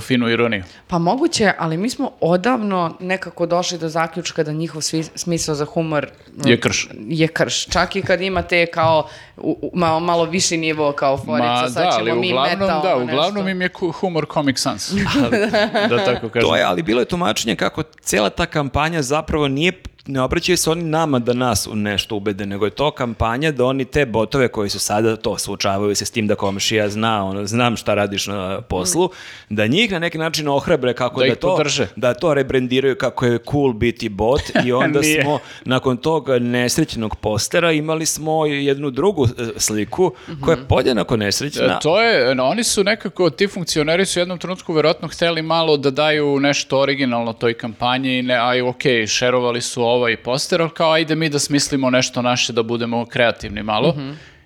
finu 0.00 0.28
ironiju. 0.28 0.64
Pa 0.86 0.98
moguće, 0.98 1.52
ali 1.58 1.76
mi 1.76 1.90
smo 1.90 2.10
odavno 2.20 2.96
nekako 3.00 3.46
došli 3.46 3.78
do 3.78 3.88
zaključka 3.88 4.42
da 4.42 4.52
njihov 4.52 4.82
svi, 4.82 5.02
smisao 5.04 5.54
za 5.54 5.64
humor 5.64 6.06
Je 6.44 6.60
krš. 6.60 6.88
Je 7.00 7.28
krš. 7.28 7.66
Čak 7.66 7.96
i 7.96 8.02
kad 8.02 8.20
imate 8.20 8.66
kao 8.66 9.08
u, 9.36 9.58
u- 9.62 9.70
malo, 9.74 10.00
malo 10.00 10.24
viši 10.24 10.56
nivo 10.56 10.92
kao 10.92 11.16
forica, 11.16 11.48
Ma 11.52 11.68
sad 11.68 11.84
da, 11.84 11.90
ćemo 11.90 12.00
ali 12.00 12.12
mi 12.12 12.28
uglavnom, 12.28 12.58
metal, 12.60 12.82
da, 12.82 12.96
uglavnom 12.96 13.34
nešto. 13.34 13.48
im 13.48 13.62
je 13.62 13.68
humor 13.92 14.26
Comic 14.32 14.58
Sans. 14.58 14.92
da 15.90 16.04
tako 16.04 16.28
kažem. 16.28 16.48
To 16.48 16.56
je, 16.56 16.62
ali 16.62 16.82
bilo 16.82 17.00
je 17.00 17.04
tumačenje 17.06 17.56
kako 17.56 17.82
cijela 17.82 18.30
ta 18.30 18.46
kampanja 18.46 19.02
zapravo 19.02 19.48
nije 19.48 19.72
ne 20.06 20.20
obraćaju 20.20 20.56
se 20.56 20.70
oni 20.70 20.82
nama 20.82 21.18
da 21.18 21.32
nas 21.32 21.66
u 21.66 21.76
nešto 21.76 22.16
ubede, 22.16 22.46
nego 22.46 22.64
je 22.64 22.70
to 22.70 22.90
kampanja 22.90 23.52
da 23.52 23.64
oni 23.64 23.84
te 23.84 24.06
botove 24.06 24.48
koji 24.48 24.70
su 24.70 24.78
sada 24.78 25.16
to 25.16 25.38
suočavaju 25.38 25.94
se 25.94 26.04
s 26.04 26.10
tim 26.10 26.26
da 26.26 26.34
komšija 26.34 26.88
zna, 26.88 27.24
ono, 27.24 27.46
znam 27.46 27.76
šta 27.76 27.94
radiš 27.94 28.26
na 28.26 28.60
poslu, 28.60 29.10
da 29.50 29.66
njih 29.66 29.92
na 29.92 29.98
neki 29.98 30.18
način 30.18 30.48
ohrabre 30.48 30.94
kako 30.94 31.20
Da 31.20 31.28
da, 31.28 31.34
to, 31.34 31.56
podrže. 31.56 31.86
da 31.96 32.14
to 32.14 32.34
rebrendiraju 32.34 32.96
kako 32.96 33.26
je 33.26 33.38
cool 33.50 33.72
biti 33.72 34.08
bot 34.08 34.40
i 34.66 34.72
onda 34.72 35.00
smo 35.02 35.38
nakon 35.64 35.96
tog 35.96 36.28
nesrećnog 36.40 37.16
postera 37.16 37.72
imali 37.72 38.06
smo 38.06 38.46
jednu 38.46 38.90
drugu 38.90 39.24
e, 39.26 39.28
sliku 39.56 40.12
koja 40.44 40.56
je 40.56 40.68
podjednako 40.68 41.16
nesrećna. 41.16 41.64
E, 41.64 41.78
To 41.82 42.02
je, 42.02 42.34
no, 42.34 42.44
oni 42.44 42.64
su 42.64 42.84
nekako, 42.84 43.30
ti 43.30 43.46
funkcioneri 43.46 44.06
su 44.06 44.18
u 44.18 44.22
jednom 44.22 44.38
trenutku 44.38 44.72
verovatno 44.72 45.08
hteli 45.08 45.42
malo 45.42 45.76
da 45.76 45.90
daju 45.90 46.40
nešto 46.40 46.80
originalno 46.80 47.32
toj 47.32 47.54
kampanji, 47.54 48.22
ne, 48.22 48.34
aj 48.34 48.62
ok, 48.62 48.82
šerovali 49.06 49.60
su 49.60 49.82
ovaj 49.96 50.16
poster, 50.18 50.60
ali 50.60 50.70
kao 50.70 50.92
ajde 50.92 51.14
mi 51.14 51.28
da 51.28 51.38
smislimo 51.38 51.90
nešto 51.90 52.22
naše 52.22 52.52
da 52.52 52.62
budemo 52.64 53.06
kreativni 53.06 53.62
malo. 53.62 53.96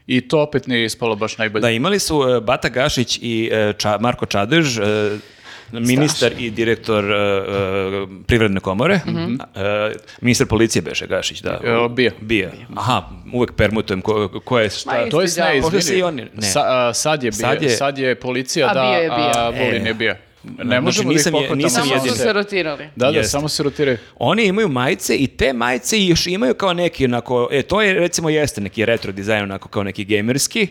I 0.07 0.21
to 0.21 0.41
opet 0.41 0.67
nije 0.67 0.85
ispalo 0.85 1.17
baš 1.17 1.39
najbolje. 1.39 1.61
Da, 1.61 1.71
imali 1.71 1.99
su 1.99 2.23
e, 2.29 2.41
Bata 2.41 2.69
Gašić 2.69 3.19
i 3.19 3.51
e, 3.53 3.57
Ča- 3.57 4.01
Marko 4.01 4.27
Čadež, 4.27 4.79
e, 4.79 4.83
ministar 5.73 6.33
i 6.39 6.51
direktor 6.51 7.05
e, 7.05 7.17
Privredne 8.27 8.61
komore. 8.61 9.01
Mhm. 9.07 9.35
E, 9.35 9.39
ministar 10.21 10.47
policije 10.47 10.83
beše 10.83 11.07
Gašić, 11.07 11.41
da. 11.41 11.51
E, 11.51 11.89
bija. 11.89 12.11
Bija. 12.21 12.51
Aha, 12.77 13.03
uvek 13.33 13.53
permutujem 13.53 14.01
ko, 14.01 14.15
ko 14.41 14.59
je 14.59 14.71
šta. 14.71 14.91
Ma, 14.93 14.99
To 15.01 15.21
je 15.21 15.29
Možda 15.61 15.79
izvini. 15.79 16.27
Sa- 16.43 16.95
sad 16.95 17.23
je 17.23 17.31
bio, 17.31 17.39
Sad 17.39 17.59
sad 17.71 17.99
je- 17.99 18.09
je, 18.09 18.15
policija, 18.15 18.71
A 18.71 18.75
da, 18.75 18.81
bio 18.83 18.99
je 18.99 19.09
bio. 19.11 19.31
a 19.37 19.49
Vulin 19.51 19.87
E. 19.87 19.89
je 19.89 19.95
bio. 19.95 20.15
Ne 20.45 20.65
Znači, 20.65 20.81
možemo 20.81 21.13
nisam 21.13 21.33
da 21.33 21.39
je- 21.39 21.43
ih 21.43 21.49
pohvatamo. 21.49 21.57
nisam 21.57 21.83
Samo 21.83 21.95
jedini. 21.95 22.11
su 22.11 22.17
se 22.17 22.33
rotirali. 22.33 22.85
Da, 22.97 23.07
da, 23.07 23.19
Jeste. 23.19 23.31
samo 23.31 23.49
se 23.49 23.63
rotiraju. 23.63 23.99
Oni 24.17 24.45
imaju 24.45 24.69
majice 24.69 25.17
i 25.17 25.27
te 25.27 25.53
majice 25.53 26.01
još 26.01 26.27
imaju 26.27 26.55
kao 26.55 26.73
neki 26.73 27.05
onako, 27.05 27.49
e, 27.53 27.63
to 27.63 27.83
je 27.83 27.95
recimo 27.95 28.31
jeste 28.31 28.61
neki 28.61 28.85
retro 28.85 29.13
dizajn 29.13 29.43
onako 29.43 29.69
kao 29.69 29.83
neki 29.83 30.05
gamerski. 30.07 30.67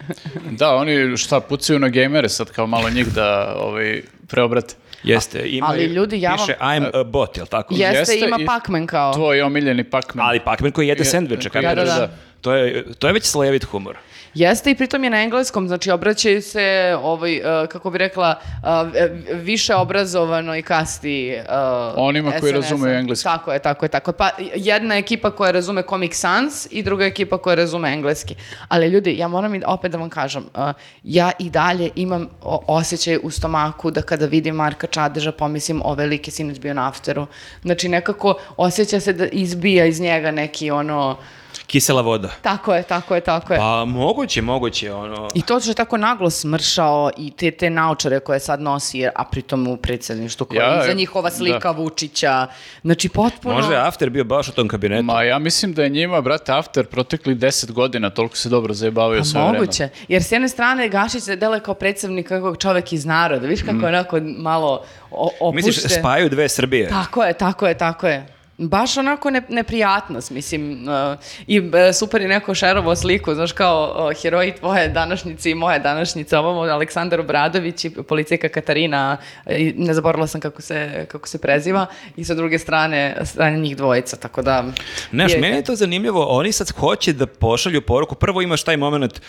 Da, 0.50 0.70
oni 0.70 1.16
šta, 1.16 1.40
pucaju 1.40 1.78
na 1.78 1.88
gejmere 1.88 2.28
sad 2.28 2.50
kao 2.50 2.66
malo 2.66 2.90
njih 2.90 3.06
da 3.06 3.54
ovaj, 3.56 4.02
preobrate. 4.26 4.74
Jeste, 5.04 5.38
imaju, 5.40 5.72
ali 5.72 5.84
ljudi, 5.84 6.20
ja 6.20 6.30
vam- 6.30 6.38
piše 6.38 6.56
I'm 6.60 6.90
a 6.94 7.04
bot, 7.04 7.36
jel 7.36 7.46
tako? 7.46 7.74
Jeste, 7.74 7.98
Jeste 8.12 8.18
ima 8.18 8.36
i- 8.40 8.46
Pac-Man 8.46 8.86
kao. 8.86 9.12
Tvoj 9.12 9.42
omiljeni 9.42 9.84
Pac-Man. 9.84 10.26
Ali 10.26 10.40
Pac-Man 10.40 10.72
koji 10.72 10.88
jede 10.88 11.00
Je- 11.00 11.04
sendviče, 11.04 11.50
kako 11.50 11.66
jede, 11.66 11.74
da, 11.76 11.94
da. 11.94 12.10
To 12.40 12.54
je, 12.54 12.84
to 12.92 13.06
je 13.06 13.12
već 13.12 13.24
slojevit 13.24 13.64
humor. 13.64 13.96
Jeste 14.34 14.70
i 14.70 14.74
pritom 14.74 15.04
je 15.04 15.10
na 15.10 15.22
engleskom, 15.22 15.68
znači 15.68 15.90
obraćaju 15.90 16.42
se 16.42 16.96
ovaj, 17.02 17.36
uh, 17.36 17.68
kako 17.68 17.90
bi 17.90 17.98
rekla, 17.98 18.34
uh, 18.62 18.68
više 19.32 19.74
obrazovanoj 19.74 20.62
kasti 20.62 21.36
uh, 21.38 21.94
Onima 21.96 22.32
koji 22.40 22.52
razumeju 22.52 22.94
engleski. 22.94 23.24
Tako 23.24 23.52
je, 23.52 23.58
tako 23.58 23.84
je, 23.84 23.88
tako 23.88 24.10
je. 24.10 24.14
Pa 24.16 24.30
jedna 24.54 24.96
ekipa 24.96 25.30
koja 25.30 25.50
razume 25.50 25.82
Comic 25.88 26.14
Sans 26.14 26.66
i 26.70 26.82
druga 26.82 27.04
ekipa 27.04 27.38
koja 27.38 27.54
razume 27.54 27.92
engleski. 27.92 28.34
Ali 28.68 28.88
ljudi, 28.88 29.18
ja 29.18 29.28
moram 29.28 29.54
i 29.54 29.62
opet 29.66 29.92
da 29.92 29.98
vam 29.98 30.10
kažem, 30.10 30.44
uh, 30.54 30.70
ja 31.02 31.30
i 31.38 31.50
dalje 31.50 31.90
imam 31.94 32.28
o- 32.42 32.64
osjećaj 32.66 33.18
u 33.22 33.30
stomaku 33.30 33.90
da 33.90 34.02
kada 34.02 34.26
vidim 34.26 34.54
Marka 34.54 34.86
Čadeža 34.86 35.32
pomislim 35.32 35.82
ove 35.84 36.06
like 36.06 36.30
sinoć 36.30 36.58
bio 36.58 36.74
na 36.74 36.88
afteru. 36.88 37.26
Znači 37.62 37.88
nekako 37.88 38.34
osjeća 38.56 39.00
se 39.00 39.12
da 39.12 39.26
izbija 39.26 39.84
iz 39.86 40.00
njega 40.00 40.30
neki 40.30 40.70
ono 40.70 41.16
Kisela 41.66 42.02
voda. 42.02 42.28
Tako 42.42 42.74
je, 42.74 42.82
tako 42.82 43.14
je, 43.14 43.20
tako 43.20 43.52
je. 43.52 43.58
Pa 43.58 43.84
moguće, 43.84 44.42
moguće, 44.42 44.92
ono... 44.92 45.28
I 45.34 45.42
to 45.42 45.60
što 45.60 45.70
je 45.70 45.74
tako 45.74 45.96
naglo 45.96 46.30
smršao 46.30 47.10
i 47.16 47.30
te, 47.30 47.50
te 47.50 47.70
naučare 47.70 48.20
koje 48.20 48.40
sad 48.40 48.60
nosi, 48.60 49.06
a 49.06 49.24
pritom 49.30 49.66
u 49.68 49.76
predsjedništvu 49.76 50.46
koja 50.46 50.62
Ja, 50.64 50.82
je 50.84 50.90
e, 50.90 50.94
njihova 50.94 51.30
slika 51.30 51.70
Vučića. 51.70 52.46
Znači, 52.82 53.08
potpuno... 53.08 53.54
Možda 53.54 53.74
je 53.74 53.80
After 53.80 54.10
bio 54.10 54.24
baš 54.24 54.48
u 54.48 54.52
tom 54.52 54.68
kabinetu. 54.68 55.02
Ma 55.02 55.22
ja 55.22 55.38
mislim 55.38 55.72
da 55.72 55.82
je 55.82 55.88
njima, 55.88 56.20
brate, 56.20 56.52
after 56.52 56.86
protekli 56.86 57.34
10 57.34 57.72
godina, 57.72 58.10
toliko 58.10 58.36
se 58.36 58.48
dobro 58.48 58.74
zajebavaju 58.74 59.20
Pa 59.20 59.24
sve 59.24 59.40
vreme. 59.40 59.58
moguće. 59.58 59.88
Jer 60.08 60.22
s 60.22 60.32
jedne 60.32 60.48
strane 60.48 60.88
Gašić 60.88 61.22
se 61.22 61.36
deluje 61.36 61.60
kao 61.60 61.74
predsjednik 61.74 62.28
kakvog 62.28 62.56
čovek 62.58 62.92
iz 62.92 63.04
naroda. 63.04 63.46
Viš 63.46 63.62
kako 63.62 63.78
je 63.80 63.88
onako 63.88 64.20
malo 64.20 64.82
o, 65.10 65.30
opušte. 65.40 65.66
Misliš, 65.66 65.98
spajaju 65.98 66.28
dve 66.28 66.48
Srbije? 66.48 66.88
Tako 66.88 67.24
je, 67.24 67.32
tako 67.32 67.66
je, 67.66 67.78
tako 67.78 68.08
je. 68.08 68.33
Baš 68.58 68.96
onako 68.96 69.30
ne, 69.30 69.42
neprijatnost, 69.48 70.30
mislim. 70.30 70.88
uh, 70.88 71.18
I 71.46 71.60
uh, 71.60 71.66
super 71.98 72.22
je 72.22 72.28
neko 72.28 72.54
šerovo 72.54 72.96
sliku, 72.96 73.34
znaš, 73.34 73.52
kao 73.52 74.08
uh, 74.10 74.22
heroji 74.22 74.52
tvoje 74.52 74.88
današnjice 74.88 75.50
i 75.50 75.54
moje 75.54 75.78
današnjice. 75.78 76.38
Ovamo 76.38 76.60
Aleksandar 76.60 77.20
Obradović 77.20 77.84
i 77.84 77.90
policijka 77.90 78.48
Katarina, 78.48 79.16
i 79.50 79.74
ne 79.76 79.94
zaboravila 79.94 80.26
sam 80.26 80.40
kako 80.40 80.62
se, 80.62 81.06
kako 81.08 81.28
se 81.28 81.38
preziva, 81.38 81.86
i 82.16 82.24
sa 82.24 82.34
druge 82.34 82.58
strane, 82.58 83.16
strane 83.24 83.58
njih 83.58 83.76
dvojica, 83.76 84.16
tako 84.16 84.42
da... 84.42 84.64
Znaš, 85.10 85.32
meni 85.40 85.56
je 85.56 85.64
to 85.64 85.74
zanimljivo, 85.74 86.24
oni 86.24 86.52
sad 86.52 86.70
hoće 86.70 87.12
da 87.12 87.26
pošalju 87.26 87.80
poruku, 87.80 88.14
prvo 88.14 88.42
imaš 88.42 88.62
taj 88.62 88.76
moment 88.76 89.20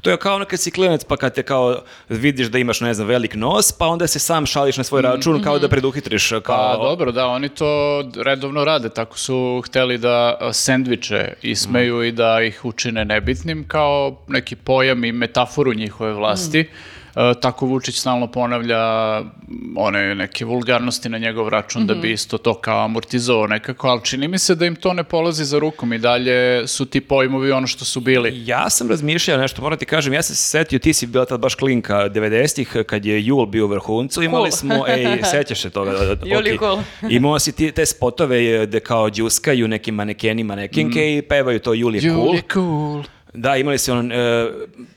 to 0.00 0.10
je 0.10 0.16
kao 0.16 0.36
ono 0.36 0.44
kad 0.44 0.60
si 0.60 0.70
klinac 0.70 1.04
pa 1.04 1.16
kad 1.16 1.34
te 1.34 1.42
kao 1.42 1.82
vidiš 2.08 2.46
da 2.46 2.58
imaš 2.58 2.80
ne 2.80 2.94
znam 2.94 3.08
velik 3.08 3.34
nos 3.34 3.72
pa 3.72 3.86
onda 3.86 4.06
se 4.06 4.18
sam 4.18 4.46
šališ 4.46 4.76
na 4.76 4.84
svoj 4.84 5.02
račun 5.02 5.42
kao 5.42 5.58
da 5.58 5.68
preduhitriš 5.68 6.28
kao 6.28 6.76
Pa 6.76 6.76
dobro, 6.82 7.12
da, 7.12 7.26
oni 7.26 7.48
to 7.48 8.02
redovno 8.16 8.64
rade, 8.64 8.88
tako 8.88 9.18
su 9.18 9.62
hteli 9.66 9.98
da 9.98 10.38
sendviče 10.52 11.32
ismeju 11.42 12.02
i 12.02 12.12
da 12.12 12.42
ih 12.42 12.64
učine 12.64 13.04
nebitnim 13.04 13.64
kao 13.68 14.16
neki 14.28 14.56
pojam 14.56 15.04
i 15.04 15.12
metaforu 15.12 15.74
njihove 15.74 16.12
vlasti. 16.12 16.60
E, 16.60 16.64
tako 17.40 17.66
Vučić 17.66 17.96
stalno 17.98 18.26
ponavlja 18.26 18.78
one 19.76 20.14
neke 20.14 20.44
vulgarnosti 20.44 21.08
na 21.08 21.18
njegov 21.18 21.48
račun 21.48 21.86
da 21.86 21.94
bi 21.94 22.12
isto 22.12 22.38
to 22.38 22.54
kao 22.54 22.84
amortizovao 22.84 23.46
nekako, 23.46 23.88
ali 23.88 24.00
čini 24.04 24.28
mi 24.28 24.38
se 24.38 24.54
da 24.54 24.66
im 24.66 24.76
to 24.76 24.92
ne 24.92 25.04
polazi 25.04 25.44
za 25.44 25.58
rukom 25.58 25.92
i 25.92 25.98
dalje 25.98 26.66
su 26.68 26.86
ti 26.86 27.00
pojmovi 27.00 27.52
ono 27.52 27.66
što 27.66 27.84
su 27.84 28.00
bili. 28.00 28.42
Ja 28.46 28.70
sam 28.70 28.88
razmišljao 28.90 29.38
nešto, 29.38 29.62
moram 29.62 29.78
ti 29.78 29.84
kažem, 29.86 30.12
ja 30.12 30.22
sam 30.22 30.36
se 30.36 30.42
setio, 30.42 30.78
ti 30.78 30.92
si 30.92 31.06
bila 31.06 31.24
tad 31.24 31.40
baš 31.40 31.54
klinka 31.54 31.94
90-ih, 31.94 32.76
kad 32.86 33.04
je 33.04 33.26
Jul 33.26 33.46
bio 33.46 33.64
u 33.64 33.68
vrhuncu, 33.68 34.22
imali 34.22 34.50
Cool. 34.50 34.58
smo, 34.58 34.84
ej, 34.96 35.18
sećaš 35.30 35.60
se 35.60 35.70
toga? 35.70 35.90
Jul 36.24 36.46
je 36.46 36.54
ok. 36.54 36.60
cool. 36.60 36.78
Imao 37.10 37.38
si 37.38 37.52
ti 37.52 37.72
te 37.72 37.86
spotove 37.86 38.44
je, 38.44 38.66
gde 38.66 38.80
kao 38.80 39.10
džuskaju 39.10 39.68
neki 39.68 39.92
manekeni, 39.92 40.44
manekinke 40.44 41.16
i 41.16 41.22
pevaju 41.22 41.58
to 41.58 41.74
Jul 41.74 41.94
je 41.94 42.00
Jul 42.04 42.14
cool. 42.16 42.34
je 42.34 42.42
cool. 42.52 43.02
Da, 43.34 43.56
imali 43.56 43.78
si 43.78 43.90
ono, 43.90 44.14
e, 44.14 44.50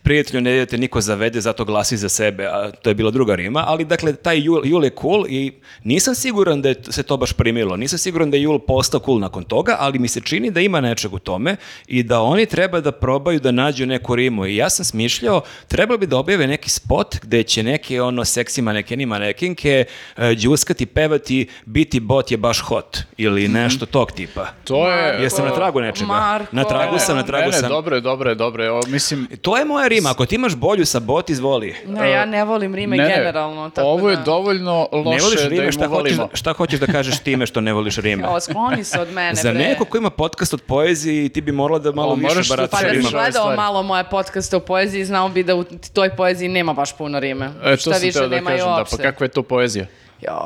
prijatelju 0.03 0.41
ne 0.41 0.55
idete 0.55 0.77
niko 0.77 1.01
zavede, 1.01 1.41
zato 1.41 1.65
glasi 1.65 1.97
za 1.97 2.09
sebe, 2.09 2.45
a 2.45 2.71
to 2.71 2.89
je 2.89 2.93
bila 2.93 3.11
druga 3.11 3.35
rima, 3.35 3.63
ali 3.67 3.85
dakle, 3.85 4.15
taj 4.15 4.39
Jul, 4.39 4.61
Jul 4.65 4.83
je 4.83 4.91
cool 5.01 5.25
i 5.29 5.51
nisam 5.83 6.15
siguran 6.15 6.61
da 6.61 6.69
je 6.69 6.75
se 6.89 7.03
to 7.03 7.17
baš 7.17 7.33
primilo, 7.33 7.77
nisam 7.77 7.99
siguran 7.99 8.31
da 8.31 8.37
je 8.37 8.43
Jul 8.43 8.59
postao 8.59 8.99
cool 8.99 9.19
nakon 9.19 9.43
toga, 9.43 9.75
ali 9.79 9.99
mi 9.99 10.07
se 10.07 10.21
čini 10.21 10.51
da 10.51 10.61
ima 10.61 10.81
nečeg 10.81 11.13
u 11.13 11.19
tome 11.19 11.55
i 11.87 12.03
da 12.03 12.21
oni 12.21 12.45
treba 12.45 12.79
da 12.79 12.91
probaju 12.91 13.39
da 13.39 13.51
nađu 13.51 13.85
neku 13.85 14.15
rimu 14.15 14.45
i 14.45 14.55
ja 14.55 14.69
sam 14.69 14.85
smišljao, 14.85 15.41
trebalo 15.67 15.97
bi 15.97 16.07
da 16.07 16.17
objave 16.17 16.47
neki 16.47 16.69
spot 16.69 17.15
gde 17.21 17.43
će 17.43 17.63
neke 17.63 18.01
ono 18.01 18.25
seksi 18.25 18.61
manekeni 18.61 19.05
manekinke 19.05 19.85
e, 20.17 20.35
džuskati, 20.35 20.85
pevati, 20.85 21.47
biti 21.65 21.99
bot 21.99 22.31
je 22.31 22.37
baš 22.37 22.59
hot 22.59 22.97
ili 23.17 23.47
nešto 23.47 23.85
tog 23.85 24.11
tipa. 24.11 24.47
To 24.63 24.91
je... 24.91 25.23
Jesam 25.23 25.45
na 25.45 25.55
tragu 25.55 25.81
nečega? 25.81 26.07
Marko. 26.07 26.55
Na 26.55 26.63
tragu 26.63 26.99
sam, 26.99 27.17
na 27.17 27.23
tragu 27.23 27.41
Ne, 27.41 27.47
ne, 27.47 27.59
sam. 27.59 27.69
dobro 27.69 27.95
je, 27.95 28.01
dobro 28.25 28.31
je, 28.31 28.35
dobro 28.35 28.63
je. 28.63 28.71
O, 28.71 28.81
mislim, 28.87 29.27
To 29.41 29.57
je 29.57 29.65
moja 29.65 29.87
rima, 29.87 30.09
ako 30.09 30.25
ti 30.25 30.35
imaš 30.35 30.55
bolju 30.55 30.85
sa 30.85 30.99
bot, 30.99 31.29
izvoli. 31.29 31.75
Ne, 31.87 32.11
ja 32.11 32.25
ne 32.25 32.43
volim 32.43 32.75
rime 32.75 32.97
ne, 32.97 33.03
ne, 33.03 33.15
generalno. 33.15 33.69
Tako 33.69 33.87
ovo 33.87 34.09
je 34.09 34.15
da... 34.15 34.21
dovoljno 34.23 34.87
Ne 34.91 34.99
voliš 35.01 35.23
loše 35.23 35.43
da 35.43 35.47
rime, 35.47 35.65
im 35.65 35.71
šta 35.71 35.87
hoćeš, 35.87 36.17
da- 36.17 36.27
šta 36.33 36.53
hoćeš 36.53 36.79
da 36.79 36.85
kažeš 36.85 37.19
time 37.19 37.45
što 37.45 37.61
ne 37.61 37.73
voliš 37.73 37.97
rime? 37.97 38.27
O, 38.27 38.39
skloni 38.39 38.83
se 38.83 38.99
od 39.01 39.11
mene, 39.11 39.35
Za 39.35 39.53
neko 39.53 39.85
ko 39.85 39.97
ima 39.97 40.09
podcast 40.09 40.53
od 40.53 40.61
poeziji, 40.61 41.29
ti 41.29 41.41
bi 41.41 41.51
morala 41.51 41.79
da 41.79 41.91
malo 41.91 42.11
O, 42.11 42.15
više 42.15 42.35
da 42.35 42.41
barataš 42.49 42.81
Pa 42.81 42.87
da 42.87 43.09
gledao 43.11 43.55
malo 43.55 43.83
moje 43.83 44.03
podcaste 44.03 44.55
o 44.55 44.59
poeziji, 44.59 45.05
znao 45.05 45.29
bi 45.29 45.43
da 45.43 45.55
u 45.55 45.63
toj 45.93 46.09
poeziji 46.09 46.49
nema 46.49 46.73
baš 46.73 46.97
puno 46.97 47.19
rime. 47.19 47.45
E, 47.63 47.71
to 47.71 47.77
Šta 47.77 47.93
sam 47.93 48.01
više 48.01 48.19
teo 48.19 48.27
da 48.27 48.35
nema 48.35 48.49
i 48.49 48.53
kažem, 48.53 48.65
da, 48.65 48.77
uopšte. 48.77 48.97
pa 48.97 49.03
kakva 49.03 49.25
je 49.25 49.29
to 49.29 49.43
poezija? 49.43 49.85
Jo, 50.27 50.37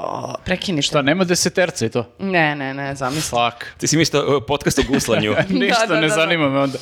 prekinite. 0.46 0.82
Šta, 0.82 1.02
nema 1.02 1.24
deseterca 1.24 1.86
i 1.86 1.90
to? 1.90 2.06
Ne, 2.20 2.56
ne, 2.56 2.74
ne, 2.74 2.96
zamisli. 2.96 3.30
Fuck. 3.30 3.66
Ti 3.78 3.88
si 3.88 3.98
mislio 3.98 4.38
uh, 4.38 4.44
podcast 4.48 4.80
o 4.80 4.84
guslanju. 4.84 5.36
Ništa 5.52 5.86
da, 5.86 5.96
ne 5.96 6.02
da. 6.02 6.10
zanima 6.10 6.50
me 6.50 6.60
onda. 6.60 6.78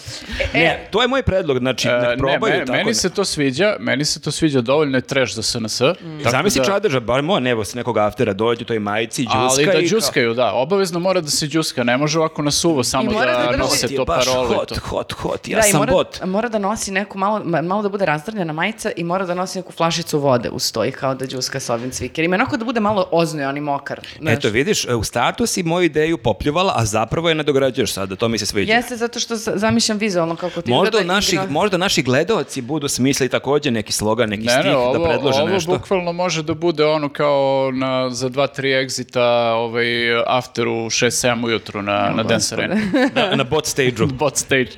ne, 0.53 0.87
to 0.91 1.01
je 1.01 1.07
moj 1.07 1.23
predlog, 1.23 1.57
znači, 1.59 1.87
E, 1.87 1.91
nek 1.93 2.01
ne, 2.03 2.17
probaju 2.17 2.53
meni, 2.53 2.65
tako. 2.65 2.71
meni 2.73 2.93
se 2.93 3.09
to 3.09 3.25
sviđa, 3.25 3.75
meni 3.79 4.05
se 4.05 4.21
to 4.21 4.31
sviđa, 4.31 4.61
dovoljno 4.61 4.97
je 4.97 5.01
trash 5.01 5.33
za 5.33 5.43
SNS. 5.43 5.81
Mm. 5.81 6.17
tako 6.17 6.31
Zamisli 6.31 6.59
da- 6.59 6.65
čadeža, 6.65 6.99
bar 6.99 7.21
mo, 7.21 7.39
nevo 7.39 7.65
se 7.65 7.77
nekog 7.77 7.97
aftera 7.97 8.33
dođe 8.33 8.61
u 8.61 8.65
toj 8.65 8.79
majici, 8.79 9.23
džuska 9.23 9.37
Ali 9.39 9.65
da 9.65 9.73
i 9.73 9.87
džuskaju, 9.87 10.33
da, 10.33 10.53
obavezno 10.53 10.99
mora 10.99 11.21
da 11.21 11.29
se 11.29 11.47
džuska, 11.47 11.83
ne 11.83 11.97
može 11.97 12.19
ovako 12.19 12.41
na 12.41 12.51
suvo 12.51 12.83
samo 12.83 13.11
da 13.11 13.19
da, 13.51 13.57
nose 13.57 13.87
je 13.87 13.95
to 13.95 14.05
parole. 14.05 14.47
hot, 14.47 14.67
to. 14.69 14.75
hot, 14.81 15.13
hot, 15.13 15.47
ja 15.47 15.55
da, 15.55 15.61
sam 15.61 15.77
mora, 15.77 15.91
bot. 15.91 16.23
mora 16.25 16.49
da 16.49 16.59
nosi 16.59 16.91
neku 16.91 17.17
malo, 17.17 17.39
ma- 17.39 17.61
malo 17.61 17.81
da 17.81 17.89
bude 17.89 18.05
razdrljena 18.05 18.53
majica 18.53 18.91
i 18.95 19.03
mora 19.03 19.25
da 19.25 19.33
nosi 19.33 19.59
neku 19.59 19.71
flašicu 19.71 20.19
vode 20.19 20.49
uz 20.49 20.71
to 20.71 20.85
i 20.85 20.91
kao 20.91 21.15
da 21.15 21.25
džuska 21.27 21.59
sa 21.59 21.73
ovim 21.73 21.91
cvikerima. 21.91 22.35
Onako 22.35 22.57
da 22.57 22.65
bude 22.65 22.79
malo 22.87 23.07
oznojan 23.11 23.57
i 23.57 23.61
mokar. 23.61 23.99
znaš. 24.19 24.33
Eto, 24.33 24.49
vidiš, 24.49 24.85
u 24.87 25.03
startu 25.03 25.45
si 25.45 25.63
moju 25.63 25.85
ideju 25.85 26.17
popljuvala, 26.17 26.73
a 26.75 26.85
zapravo 26.85 27.29
je 27.29 27.35
nadograđuješ 27.35 27.93
sada, 27.93 28.15
to 28.15 28.27
mi 28.27 28.37
se 28.37 28.45
sviđa. 28.45 28.73
Jeste 28.73 28.95
zato 28.97 29.19
što 29.19 29.35
za- 29.35 29.53
zamišljam 29.55 29.97
vizualno 29.97 30.35
kako 30.35 30.61
ti 30.61 30.71
Možda, 30.71 30.87
izgleda 30.89 31.03
i 31.03 31.07
naši, 31.07 31.35
igno- 31.35 31.47
možda 31.49 31.77
naši 31.77 32.03
gledaoci 32.03 32.61
budu 32.61 32.87
smislili 32.87 33.29
takođe 33.29 33.71
neki 33.71 33.91
slogan, 33.91 34.29
neki 34.29 34.43
Ne, 34.43 34.51
stih 34.51 34.65
ne, 34.65 34.75
ovo, 34.75 34.97
da 34.97 35.05
predlože 35.05 35.39
ovo 35.39 35.49
nešto. 35.49 35.71
bukvalno 35.71 36.13
može 36.13 36.43
da 36.43 36.53
bude 36.53 36.85
ono 36.85 37.09
kao 37.09 37.37
na, 37.73 38.09
za 38.09 38.29
dva, 38.29 38.47
tri 38.47 38.73
egzita 38.73 39.23
ovaj, 39.53 39.87
after 40.27 40.67
u 40.67 40.71
6-7 40.71 41.17
ujutru 41.45 41.81
na, 41.81 42.11
na 42.11 42.23
Dance 42.23 42.55
Arena. 42.55 42.75
na, 43.15 43.35
na 43.35 43.43
bot 43.43 43.65
stage-u. 43.65 44.07
Bot 44.19 44.37
stage. 44.37 44.71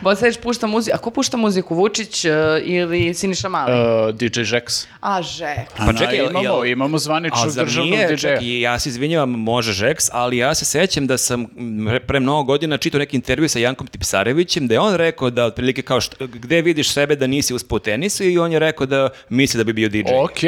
Boseć 0.00 0.38
pušta 0.38 0.66
muziku. 0.66 0.94
A 0.94 1.00
ko 1.00 1.10
pušta 1.10 1.36
muziku? 1.36 1.74
Vučić 1.74 2.24
e, 2.24 2.30
ili 2.60 3.14
Siniša 3.14 3.48
Mali? 3.48 3.72
Uh, 3.72 4.10
DJ 4.12 4.40
Žeks. 4.42 4.86
A, 5.00 5.22
Žek. 5.22 5.68
Pa 5.76 5.92
čekaj, 5.94 6.16
imamo, 6.16 6.40
jel- 6.40 6.66
imamo 6.66 6.96
A 6.96 6.98
zvaničnog 7.34 7.64
državnog 7.64 7.94
nije, 7.94 8.06
DJ-a. 8.06 8.16
čak, 8.16 8.42
i 8.42 8.60
ja 8.60 8.78
se 8.78 8.88
izvinjavam, 8.88 9.30
može 9.30 9.72
Žeks, 9.72 10.08
ali 10.12 10.36
ja 10.36 10.54
se 10.54 10.64
sećam 10.64 11.06
da 11.06 11.18
sam 11.18 11.46
pre 12.06 12.20
mnogo 12.20 12.42
godina 12.42 12.76
čitao 12.76 12.98
neki 12.98 13.16
intervju 13.16 13.48
sa 13.48 13.58
Jankom 13.58 13.86
Tipsarevićem, 13.86 14.66
da 14.66 14.74
je 14.74 14.80
on 14.80 14.94
rekao 14.94 15.30
da 15.30 15.44
otprilike 15.44 15.82
kao 15.82 16.00
što, 16.00 16.26
gde 16.26 16.62
vidiš 16.62 16.92
sebe 16.92 17.16
da 17.16 17.26
nisi 17.26 17.54
uspao 17.54 17.76
u 17.76 17.78
tenisu 17.78 18.24
i 18.24 18.38
on 18.38 18.52
je 18.52 18.58
rekao 18.58 18.86
da 18.86 19.08
misli 19.28 19.58
da 19.58 19.64
bi 19.64 19.72
bio 19.72 19.88
DJ. 19.88 20.12
Ok, 20.24 20.40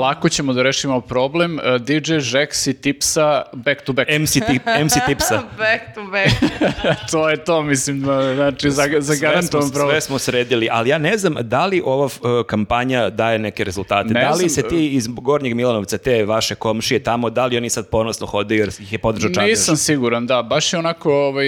lako 0.00 0.28
ćemo 0.28 0.52
da 0.52 0.62
rešimo 0.62 1.00
problem. 1.00 1.58
Uh, 1.58 1.80
DJ 1.80 2.18
Žeks 2.18 2.66
i 2.66 2.74
Tipsa 2.74 3.42
back 3.52 3.82
to 3.84 3.92
back. 3.92 4.10
MC, 4.20 4.32
tip, 4.32 4.62
MC 4.84 4.94
Tipsa. 5.06 5.42
back 5.64 5.94
to 5.94 6.02
back. 6.04 6.52
to 7.10 7.30
je 7.30 7.44
to, 7.44 7.62
mislim, 7.62 8.00
da, 8.00 8.34
znači, 8.34 8.70
za, 8.70 8.86
za 8.98 9.14
garantovan 9.20 9.70
problem. 9.70 9.90
sve 9.90 10.00
smo 10.00 10.18
sredili, 10.18 10.68
ali 10.70 10.88
ja 10.88 10.98
ne 10.98 11.18
znam 11.18 11.34
da 11.40 11.66
li 11.66 11.82
ova 11.84 12.04
uh, 12.04 12.10
kampanja 12.46 13.10
daje 13.10 13.38
neke 13.38 13.64
rezultate. 13.64 14.14
Ne 14.14 14.20
da 14.20 14.30
li 14.30 14.48
znam, 14.48 14.48
se 14.48 14.68
ti 14.68 14.88
iz 14.88 15.06
Gornjeg 15.08 15.54
Milanovca, 15.54 15.98
te 15.98 16.19
vaše 16.24 16.54
komšije 16.54 17.02
tamo, 17.02 17.30
da 17.30 17.46
li 17.46 17.56
oni 17.56 17.70
sad 17.70 17.88
ponosno 17.90 18.26
hodaju 18.26 18.60
jer 18.60 18.68
ih 18.80 18.92
je 18.92 18.98
podržao 18.98 19.30
Čadež? 19.30 19.50
Nisam 19.50 19.76
siguran, 19.76 20.26
da, 20.26 20.42
baš 20.42 20.72
je 20.72 20.78
onako, 20.78 21.14
ovaj, 21.14 21.46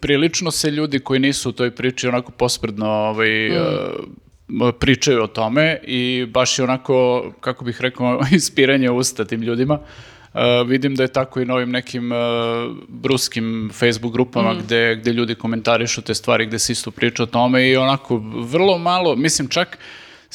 prilično 0.00 0.50
se 0.50 0.70
ljudi 0.70 0.98
koji 0.98 1.20
nisu 1.20 1.48
u 1.48 1.52
toj 1.52 1.70
priči 1.70 2.08
onako 2.08 2.32
pospredno 2.32 2.86
ovaj, 2.86 3.48
Mm. 4.48 4.62
eh, 4.62 4.72
pričaju 4.72 5.22
o 5.22 5.26
tome 5.26 5.80
i 5.82 6.26
baš 6.28 6.58
je 6.58 6.62
onako, 6.64 7.24
kako 7.40 7.64
bih 7.64 7.80
rekao, 7.80 8.20
ispiranje 8.32 8.90
usta 8.90 9.24
tim 9.24 9.42
ljudima. 9.42 9.78
Eh, 10.34 10.38
vidim 10.66 10.94
da 10.94 11.02
je 11.02 11.08
tako 11.08 11.40
i 11.40 11.44
na 11.44 11.54
ovim 11.54 11.70
nekim 11.70 12.12
eh, 12.12 12.16
bruskim 12.88 13.70
Facebook 13.74 14.12
grupama 14.12 14.52
Mm. 14.52 14.58
gde, 14.58 14.96
gde 14.96 15.12
ljudi 15.12 15.34
komentarišu 15.34 16.02
te 16.02 16.14
stvari, 16.14 16.46
gde 16.46 16.58
se 16.58 16.72
isto 16.72 16.90
priča 16.90 17.22
o 17.22 17.26
tome 17.26 17.68
i 17.68 17.76
onako 17.76 18.16
vrlo 18.34 18.78
malo, 18.78 19.16
mislim 19.16 19.48
čak 19.48 19.78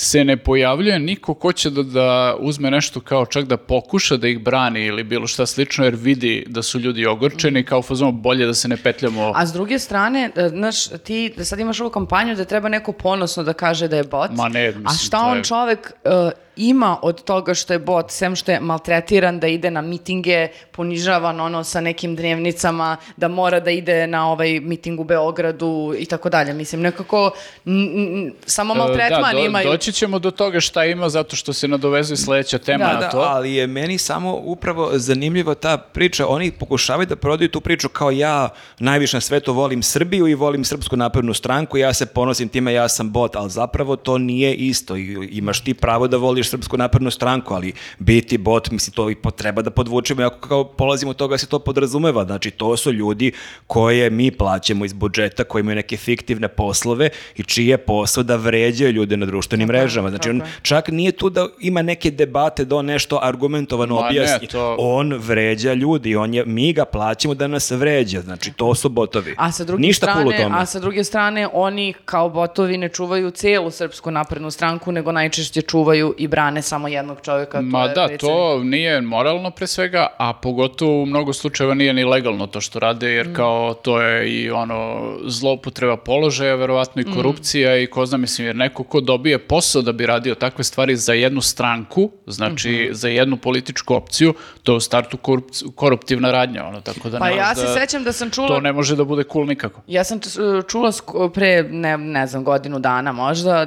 se 0.02 0.24
ne 0.24 0.38
pojavljuje 0.38 1.00
niko 1.00 1.34
ko 1.34 1.52
će 1.54 1.70
da, 1.70 1.84
da 1.84 2.36
uzme 2.40 2.72
nešto 2.72 3.00
kao 3.02 3.26
čak 3.26 3.46
da 3.46 3.58
pokuša 3.58 4.18
da 4.18 4.28
ih 4.28 4.44
brani 4.44 4.86
ili 4.86 5.04
bilo 5.04 5.28
šta 5.28 5.46
slično 5.46 5.86
jer 5.86 5.96
vidi 5.96 6.46
da 6.48 6.62
su 6.62 6.80
ljudi 6.80 7.06
ogorčeni 7.06 7.64
kao 7.64 7.82
fazon 7.82 8.22
bolje 8.22 8.46
da 8.46 8.54
se 8.54 8.68
ne 8.68 8.78
petljamo. 8.78 9.32
A 9.36 9.46
s 9.46 9.54
druge 9.54 9.80
strane, 9.80 10.32
e, 10.36 10.50
znaš, 10.50 10.88
ti 10.88 11.34
sad 11.44 11.60
imaš 11.60 11.82
ovu 11.82 11.90
kampanju 11.90 12.36
da 12.36 12.46
treba 12.46 12.70
neko 12.70 12.92
ponosno 12.92 13.44
da 13.44 13.54
kaže 13.54 13.88
da 13.88 13.98
je 13.98 14.04
bot. 14.04 14.32
Ma 14.32 14.50
ne, 14.50 14.68
mislim, 14.68 14.88
A 14.88 14.94
šta 14.94 15.20
on 15.20 15.44
čovek 15.44 15.94
e, 16.04 16.32
ima 16.60 16.98
od 17.02 17.24
toga 17.24 17.54
što 17.54 17.74
je 17.74 17.80
bot, 17.82 18.06
sem 18.10 18.36
što 18.36 18.52
je 18.52 18.60
maltretiran 18.62 19.40
da 19.40 19.48
ide 19.48 19.72
na 19.72 19.82
mitinge, 19.82 20.48
ponižavan 20.74 21.40
ono 21.40 21.64
sa 21.64 21.82
nekim 21.82 22.16
dnevnicama, 22.16 22.98
da 23.18 23.28
mora 23.28 23.60
da 23.60 23.72
ide 23.72 24.08
na 24.08 24.32
ovaj 24.32 24.60
miting 24.60 25.00
u 25.00 25.04
Beogradu 25.04 25.70
i 25.98 26.06
tako 26.06 26.30
dalje. 26.30 26.54
Mislim, 26.54 26.82
nekako 26.82 27.32
n- 27.66 27.74
n- 27.96 28.34
samo 28.46 28.76
maltretman 28.76 29.22
da, 29.26 29.32
do- 29.34 29.46
imaju. 29.46 29.70
doći 29.70 29.92
ćemo 29.92 30.20
do 30.20 30.32
toga 30.32 30.60
šta 30.60 30.86
ima 30.86 31.10
zato 31.10 31.36
što 31.36 31.54
se 31.54 31.68
nadovezuje 31.68 32.18
sledeća 32.18 32.58
tema 32.60 32.86
Da, 32.86 32.94
na 32.94 33.00
Da, 33.00 33.10
to. 33.10 33.20
ali 33.20 33.54
je 33.54 33.68
meni 33.68 33.98
samo 33.98 34.34
upravo 34.36 34.90
zanimljiva 34.94 35.56
ta 35.56 35.78
priča. 35.80 36.28
Oni 36.28 36.52
pokušavaju 36.52 37.06
da 37.06 37.16
prodaju 37.16 37.50
tu 37.50 37.62
priču 37.62 37.90
kao 37.90 38.12
ja 38.12 38.50
najviše 38.80 39.18
na 39.18 39.22
svetu 39.22 39.54
volim 39.54 39.84
Srbiju 39.84 40.28
i 40.28 40.36
volim 40.36 40.64
Srpsku 40.64 40.96
naprednu 40.98 41.34
stranku, 41.34 41.78
ja 41.78 41.94
se 41.94 42.06
ponosim 42.06 42.50
time, 42.50 42.74
ja 42.74 42.88
sam 42.90 43.12
bot, 43.12 43.36
ali 43.36 43.50
zapravo 43.50 43.96
to 43.96 44.18
nije 44.18 44.56
isto. 44.56 44.96
Imaš 45.30 45.62
ti 45.62 45.74
pravo 45.74 46.08
da 46.08 46.18
voliš 46.18 46.49
Srpsku 46.50 46.78
naprednu 46.78 47.12
stranku, 47.12 47.54
ali 47.54 47.70
biti 48.00 48.38
bot, 48.40 48.72
mislim, 48.72 48.94
to 48.94 49.10
i 49.10 49.16
po- 49.18 49.32
treba 49.32 49.62
da 49.62 49.70
podvučemo, 49.72 50.24
ako 50.24 50.48
kao 50.50 50.64
polazimo 50.66 51.10
od 51.10 51.18
toga 51.18 51.38
se 51.38 51.48
to 51.48 51.60
podrazumeva. 51.60 52.26
Znači, 52.26 52.52
to 52.52 52.78
su 52.78 52.92
ljudi 52.92 53.32
koje 53.68 54.10
mi 54.12 54.32
plaćamo 54.34 54.86
iz 54.86 54.94
budžeta, 54.94 55.44
koji 55.44 55.62
imaju 55.62 55.76
neke 55.76 55.98
fiktivne 55.98 56.48
poslove 56.50 57.10
i 57.36 57.44
čiji 57.44 57.68
je 57.68 57.78
posao 57.80 58.24
da 58.24 58.36
vređaju 58.38 58.92
ljude 58.92 59.18
na 59.18 59.26
društvenim 59.26 59.68
mrežama. 59.68 60.10
Znači, 60.10 60.30
on 60.30 60.40
tako 60.40 60.50
je. 60.50 60.56
čak 60.64 60.88
nije 60.90 61.12
tu 61.12 61.30
da 61.30 61.48
ima 61.62 61.82
neke 61.84 62.12
debate 62.12 62.66
da 62.66 62.76
on 62.76 62.86
nešto 62.88 63.20
argumentovano 63.24 63.96
Ma 63.96 64.02
ne, 64.02 64.08
objasni. 64.10 64.48
to- 64.48 64.76
On 64.80 65.14
vređa 65.16 65.74
ljudi, 65.74 66.16
on 66.16 66.34
je, 66.34 66.46
mi 66.46 66.74
ga 66.74 66.86
plaćamo 66.86 67.34
da 67.34 67.48
nas 67.48 67.72
vređa. 67.72 68.22
Znači, 68.22 68.52
to 68.54 68.76
su 68.76 68.90
botovi. 68.90 69.36
A 69.38 69.52
sa 69.52 69.64
druge 69.64 69.82
Ništa 69.82 70.06
cool 70.08 70.16
strane, 70.24 70.44
tome. 70.44 70.56
a 70.58 70.66
sa 70.66 70.80
druge 70.80 71.04
strane 71.04 71.48
oni 71.54 71.94
kao 72.06 72.30
botovi 72.30 72.78
ne 72.78 72.90
čuvaju 72.90 73.32
celu 73.32 73.72
srpsku 73.72 74.12
naprednu 74.12 74.52
stranku, 74.52 74.92
nego 74.92 75.12
najčešće 75.12 75.62
čuvaju 75.62 76.16
i 76.18 76.28
brane 76.40 76.62
samo 76.64 76.88
jednog 76.88 77.18
čovjeka. 77.22 77.52
to 77.54 77.62
Ma 77.64 77.84
je 77.84 77.90
da, 77.90 78.18
to 78.18 78.60
nije 78.60 79.02
moralno 79.04 79.52
pre 79.52 79.68
svega, 79.68 80.08
a 80.20 80.34
pogotovo 80.34 81.02
u 81.02 81.06
mnogo 81.06 81.34
slučajeva 81.34 81.74
nije 81.74 81.94
ni 81.94 82.04
legalno 82.06 82.48
to 82.48 82.62
što 82.62 82.80
rade, 82.80 83.08
Mm. 83.08 83.12
jer 83.12 83.36
kao 83.36 83.74
to 83.76 84.02
je 84.02 84.30
i 84.32 84.52
ono 84.52 84.80
zloupotreba 85.26 85.98
položaja, 85.98 86.56
verovatno 86.56 87.02
Mm. 87.02 87.10
i 87.10 87.14
korupcija 87.14 87.78
i 87.78 87.88
ko 87.88 88.06
zna, 88.06 88.18
mislim, 88.18 88.48
jer 88.48 88.56
neko 88.56 88.84
ko 88.84 89.02
dobije 89.02 89.40
posao 89.40 89.82
da 89.82 89.92
bi 89.94 90.06
radio 90.06 90.36
takve 90.36 90.64
stvari 90.64 90.96
za 90.98 91.14
jednu 91.14 91.42
stranku, 91.44 92.12
znači 92.28 92.70
Mhm. 92.72 92.94
za 92.94 93.10
jednu 93.10 93.38
političku 93.38 93.96
opciju, 93.96 94.34
to 94.64 94.72
je 94.72 94.78
u 94.78 94.82
startu 94.82 95.18
korup- 95.20 95.42
koruptivna 95.76 96.32
radnja, 96.32 96.66
ono, 96.66 96.82
tako 96.82 97.10
da 97.10 97.20
Pa 97.20 97.30
ne 97.30 97.36
ja 97.38 97.56
se 97.56 97.62
da- 97.64 97.74
sećam 97.76 98.04
da 98.04 98.12
sam 98.12 98.30
čula... 98.30 98.48
To 98.48 98.60
ne 98.60 98.74
može 98.74 98.96
da 98.96 99.04
bude 99.04 99.24
cool 99.24 99.46
nikako. 99.46 99.82
Ja 99.88 100.04
sam 100.04 100.20
čula 100.68 100.92
pre, 101.30 101.64
ne, 101.64 101.98
ne 101.98 102.28
znam, 102.28 102.44
godinu 102.44 102.80
dana 102.80 103.12
možda, 103.14 103.66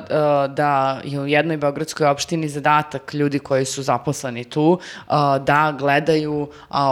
da 0.48 0.72
je 1.04 1.20
u 1.20 1.26
jednoj 1.28 1.56
beogradskoj 1.58 2.06
opštini 2.06 2.48
zadatak 2.62 3.14
ljudi 3.14 3.38
koji 3.38 3.64
su 3.64 3.82
zaposleni 3.82 4.44
tu, 4.44 4.78
da 5.40 5.74
gledaju 5.78 6.48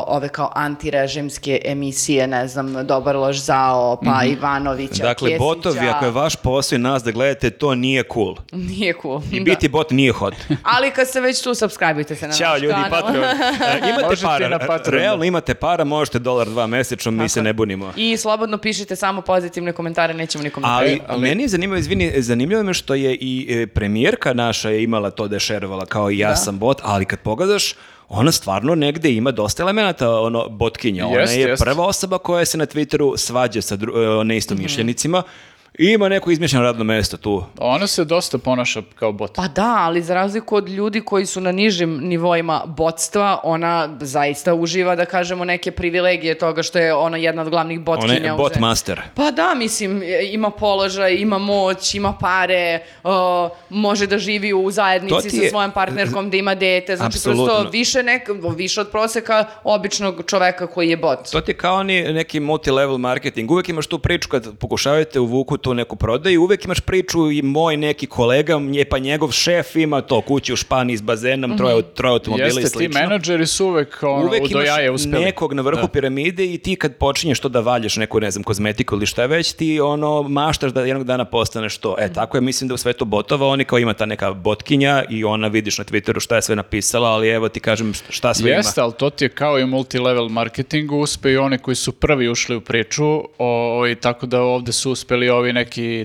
ove 0.06 0.28
kao 0.28 0.52
antirežimske 0.54 1.62
emisije, 1.64 2.26
ne 2.26 2.48
znam, 2.48 2.86
Dobar 2.86 3.16
lož 3.16 3.36
zao, 3.36 4.00
pa 4.04 4.24
Ivanovića, 4.24 5.02
Dakle, 5.02 5.28
Kesića. 5.28 5.44
botovi, 5.44 5.88
ako 5.88 6.04
je 6.04 6.10
vaš 6.10 6.36
posao 6.36 6.76
i 6.76 6.78
nas 6.78 7.02
da 7.02 7.10
gledate, 7.10 7.50
to 7.50 7.74
nije 7.74 8.02
cool. 8.14 8.36
Nije 8.52 8.94
cool. 9.02 9.20
I 9.32 9.38
da. 9.38 9.44
biti 9.44 9.68
bot 9.68 9.90
nije 9.90 10.12
hot. 10.12 10.34
Ali 10.76 10.90
kad 10.90 11.08
se 11.08 11.20
već 11.20 11.42
tu, 11.42 11.50
subscribe-ite 11.50 12.14
se 12.14 12.28
na 12.28 12.32
Ćao 12.32 12.52
naš 12.52 12.62
ljudi, 12.62 12.74
kanal. 12.74 12.90
Patreon. 12.90 13.24
E, 13.60 13.88
imate 13.88 14.06
Možete 14.06 14.26
para, 14.26 14.58
Patreonu. 14.58 14.98
realno 14.98 15.24
imate 15.24 15.54
para, 15.54 15.84
možete 15.84 16.18
dolar 16.18 16.48
dva 16.48 16.66
mesečno, 16.66 17.10
mi 17.12 17.28
se 17.28 17.42
ne 17.42 17.52
bunimo. 17.52 17.92
I 17.96 18.16
slobodno 18.16 18.58
pišite 18.58 18.96
samo 18.96 19.20
pozitivne 19.22 19.72
komentare, 19.72 20.14
nećemo 20.14 20.44
nikom 20.44 20.64
Ali, 20.64 21.00
ali- 21.06 21.20
meni 21.20 21.42
je 21.42 21.48
zanimljivo, 21.48 21.78
izvini, 21.78 22.12
zanimljivo 22.16 22.62
me 22.62 22.74
što 22.74 22.94
je 22.94 23.14
i 23.14 23.46
e, 23.50 23.66
premijerka 23.66 24.32
naša 24.32 24.70
je 24.70 24.82
imala 24.82 25.10
to 25.10 25.28
da 25.28 25.36
je 25.36 25.40
šerovala 25.50 25.86
kao 25.86 26.10
i 26.10 26.18
ja 26.18 26.36
sam 26.36 26.58
bot, 26.58 26.80
ali 26.82 27.04
kad 27.04 27.18
pogledaš, 27.18 27.74
ona 28.08 28.32
stvarno 28.32 28.74
negde 28.74 29.12
ima 29.12 29.30
dosta 29.30 29.62
elemenata 29.62 30.20
ono, 30.20 30.48
botkinja. 30.48 31.06
Ona 31.06 31.20
Jest, 31.20 31.32
je 31.36 31.40
jest. 31.40 31.64
prva 31.64 31.86
osoba 31.86 32.18
koja 32.18 32.44
se 32.44 32.58
na 32.58 32.66
Twitteru 32.66 33.16
svađa 33.16 33.62
sa 33.62 33.74
e, 33.74 34.24
neistomišljenicima 34.24 35.22
i 35.22 35.59
ima 35.82 36.08
neko 36.08 36.30
izmišljeno 36.30 36.64
radno 36.64 36.84
mesto 36.84 37.16
tu. 37.16 37.44
Ona 37.58 37.86
se 37.86 38.04
dosta 38.04 38.38
ponaša 38.38 38.82
kao 38.94 39.12
bot. 39.12 39.34
Pa 39.34 39.48
da, 39.48 39.76
ali 39.78 40.02
za 40.02 40.14
razliku 40.14 40.56
od 40.56 40.68
ljudi 40.68 41.00
koji 41.00 41.26
su 41.26 41.40
na 41.40 41.52
nižim 41.52 41.98
nivoima 41.98 42.62
botstva, 42.66 43.40
ona 43.44 43.70
zaista 44.00 44.54
uživa, 44.54 44.96
da 44.96 45.04
kažemo, 45.04 45.44
neke 45.44 45.70
privilegije 45.70 46.34
toga 46.36 46.62
što 46.62 46.78
je 46.78 46.94
ona 46.94 47.16
jedna 47.16 47.42
od 47.42 47.48
glavnih 47.48 47.78
Ona 47.78 47.84
botkinja. 47.86 48.14
je 48.16 48.32
u 48.32 48.36
bot 48.36 48.58
master. 48.58 49.00
Pa 49.14 49.30
da, 49.30 49.54
mislim, 49.54 50.02
e, 50.02 50.06
ima 50.24 50.50
položaj, 50.50 51.14
ima 51.14 51.38
moć, 51.38 51.94
ima 51.94 52.12
pare, 52.12 52.80
o, 53.04 53.48
može 53.70 54.06
da 54.06 54.18
živi 54.18 54.52
u 54.54 54.62
To 54.62 54.70
zajednici 54.70 55.22
ti 55.22 55.30
sa 55.30 55.42
je- 55.42 55.50
svojom 55.50 55.70
partnerkom, 55.70 56.30
da 56.30 56.36
ima 56.36 56.54
dete, 56.54 56.96
znači 56.96 57.16
Apsolutno. 57.16 57.44
prosto 57.46 57.70
više, 57.70 58.02
nek, 58.02 58.22
više 58.56 58.80
od 58.80 58.88
proseka 58.88 59.44
običnog 59.64 60.22
čoveka 60.26 60.66
koji 60.66 60.88
je 60.88 60.96
bot. 60.96 61.30
To 61.32 61.40
ti 61.40 61.50
je 61.50 61.56
kao 61.56 61.82
ni 61.82 62.02
neki 62.04 62.40
multi-level 62.40 62.98
marketing. 62.98 63.50
Uvek 63.50 63.68
imaš 63.68 63.86
tu 63.86 63.98
priču 63.98 64.28
kad 64.28 64.58
pokušavate 64.58 65.20
uvuku 65.20 65.56
tu 65.56 65.69
neku 65.74 65.96
prodaju, 65.96 66.42
uvek 66.42 66.64
imaš 66.64 66.80
priču 66.80 67.30
i 67.30 67.42
moj 67.42 67.76
neki 67.76 68.06
kolega, 68.06 68.58
nje, 68.58 68.84
pa 68.84 68.98
njegov 68.98 69.30
šef 69.30 69.76
ima 69.76 70.00
to 70.00 70.20
kuću 70.20 70.52
u 70.52 70.56
Španiji 70.56 70.96
s 70.96 71.02
bazenom, 71.02 71.56
troje, 71.58 71.82
troje 71.84 72.12
automobila 72.12 72.46
i 72.46 72.48
Jeste, 72.48 72.62
ti 72.62 72.68
slično. 72.68 73.00
menadžeri 73.00 73.46
su 73.46 73.66
uvek, 73.66 73.98
ono, 74.02 74.26
Uvek 74.26 74.42
do 74.42 74.48
imaš 74.50 74.66
jaja 74.66 74.92
uspeli. 74.92 75.24
nekog 75.24 75.52
na 75.52 75.62
vrhu 75.62 75.82
Da. 75.82 75.88
piramide 75.88 76.44
i 76.44 76.58
ti 76.58 76.76
kad 76.76 76.96
počinješ 76.96 77.40
to 77.40 77.48
da 77.48 77.60
valjaš 77.60 77.96
neku, 77.96 78.20
ne 78.20 78.30
znam, 78.30 78.42
kozmetiku 78.42 78.94
ili 78.94 79.06
šta 79.06 79.26
već, 79.26 79.52
ti 79.52 79.80
ono 79.80 80.22
maštaš 80.22 80.72
da 80.72 80.80
jednog 80.80 81.04
dana 81.04 81.24
postaneš 81.24 81.78
to. 81.78 81.96
E, 81.98 82.12
tako 82.12 82.36
je, 82.36 82.40
mislim 82.40 82.68
da 82.68 82.74
u 82.74 82.78
svetu 82.78 83.04
botova 83.04 83.46
oni 83.46 83.64
kao 83.64 83.78
ima 83.78 83.94
ta 83.94 84.06
neka 84.06 84.32
botkinja 84.32 85.04
i 85.10 85.24
ona 85.24 85.48
vidiš 85.48 85.78
na 85.78 85.84
Twitteru 85.84 86.20
šta 86.20 86.36
je 86.36 86.42
sve 86.42 86.56
napisala, 86.56 87.08
ali 87.08 87.28
evo 87.28 87.48
ti 87.48 87.60
kažem 87.60 87.92
šta 88.08 88.34
sve 88.34 88.50
Jeste, 88.50 88.80
ali 88.80 88.92
to 88.92 89.10
ti 89.10 89.24
je 89.24 89.28
kao 89.28 89.58
i 89.58 89.66
multilevel 89.66 90.28
marketingu, 90.28 90.96
uspeju 90.96 91.42
oni 91.42 91.58
koji 91.58 91.74
su 91.74 91.92
prvi 91.92 92.28
ušli 92.28 92.56
u 92.56 92.60
priču, 92.60 93.04
o, 93.38 93.86
i 93.88 93.94
tako 93.94 94.26
da 94.26 94.40
ovde 94.42 94.72
su 94.72 94.90
uspeli 94.90 95.28
ovi 95.28 95.52
neki 95.52 95.59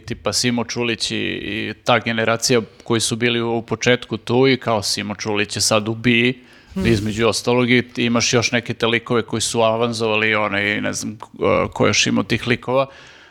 tipa 0.06 0.34
Simo 0.34 0.64
Čulić 0.64 1.12
i, 1.12 1.16
i 1.18 1.74
ta 1.84 2.00
generacija 2.00 2.62
koji 2.84 3.02
su 3.02 3.16
bili 3.16 3.42
u, 3.42 3.62
početku 3.62 4.18
tu 4.18 4.48
i 4.48 4.58
kao 4.58 4.84
Simo 4.84 5.16
Čulić 5.16 5.56
je 5.58 5.62
sad 5.62 5.88
u 5.88 5.94
BI, 5.96 6.40
između 6.86 7.28
ostalog 7.28 7.70
i 7.72 7.84
imaš 7.98 8.34
još 8.34 8.52
neke 8.52 8.74
te 8.74 8.88
likove 8.88 9.22
koji 9.22 9.42
su 9.42 9.62
avanzovali 9.62 10.36
onaj, 10.36 10.82
ne 10.82 10.94
znam 10.94 11.18
ko- 11.74 11.88
još 11.88 12.08
ima 12.08 12.24
tih 12.24 12.48
likova. 12.48 12.88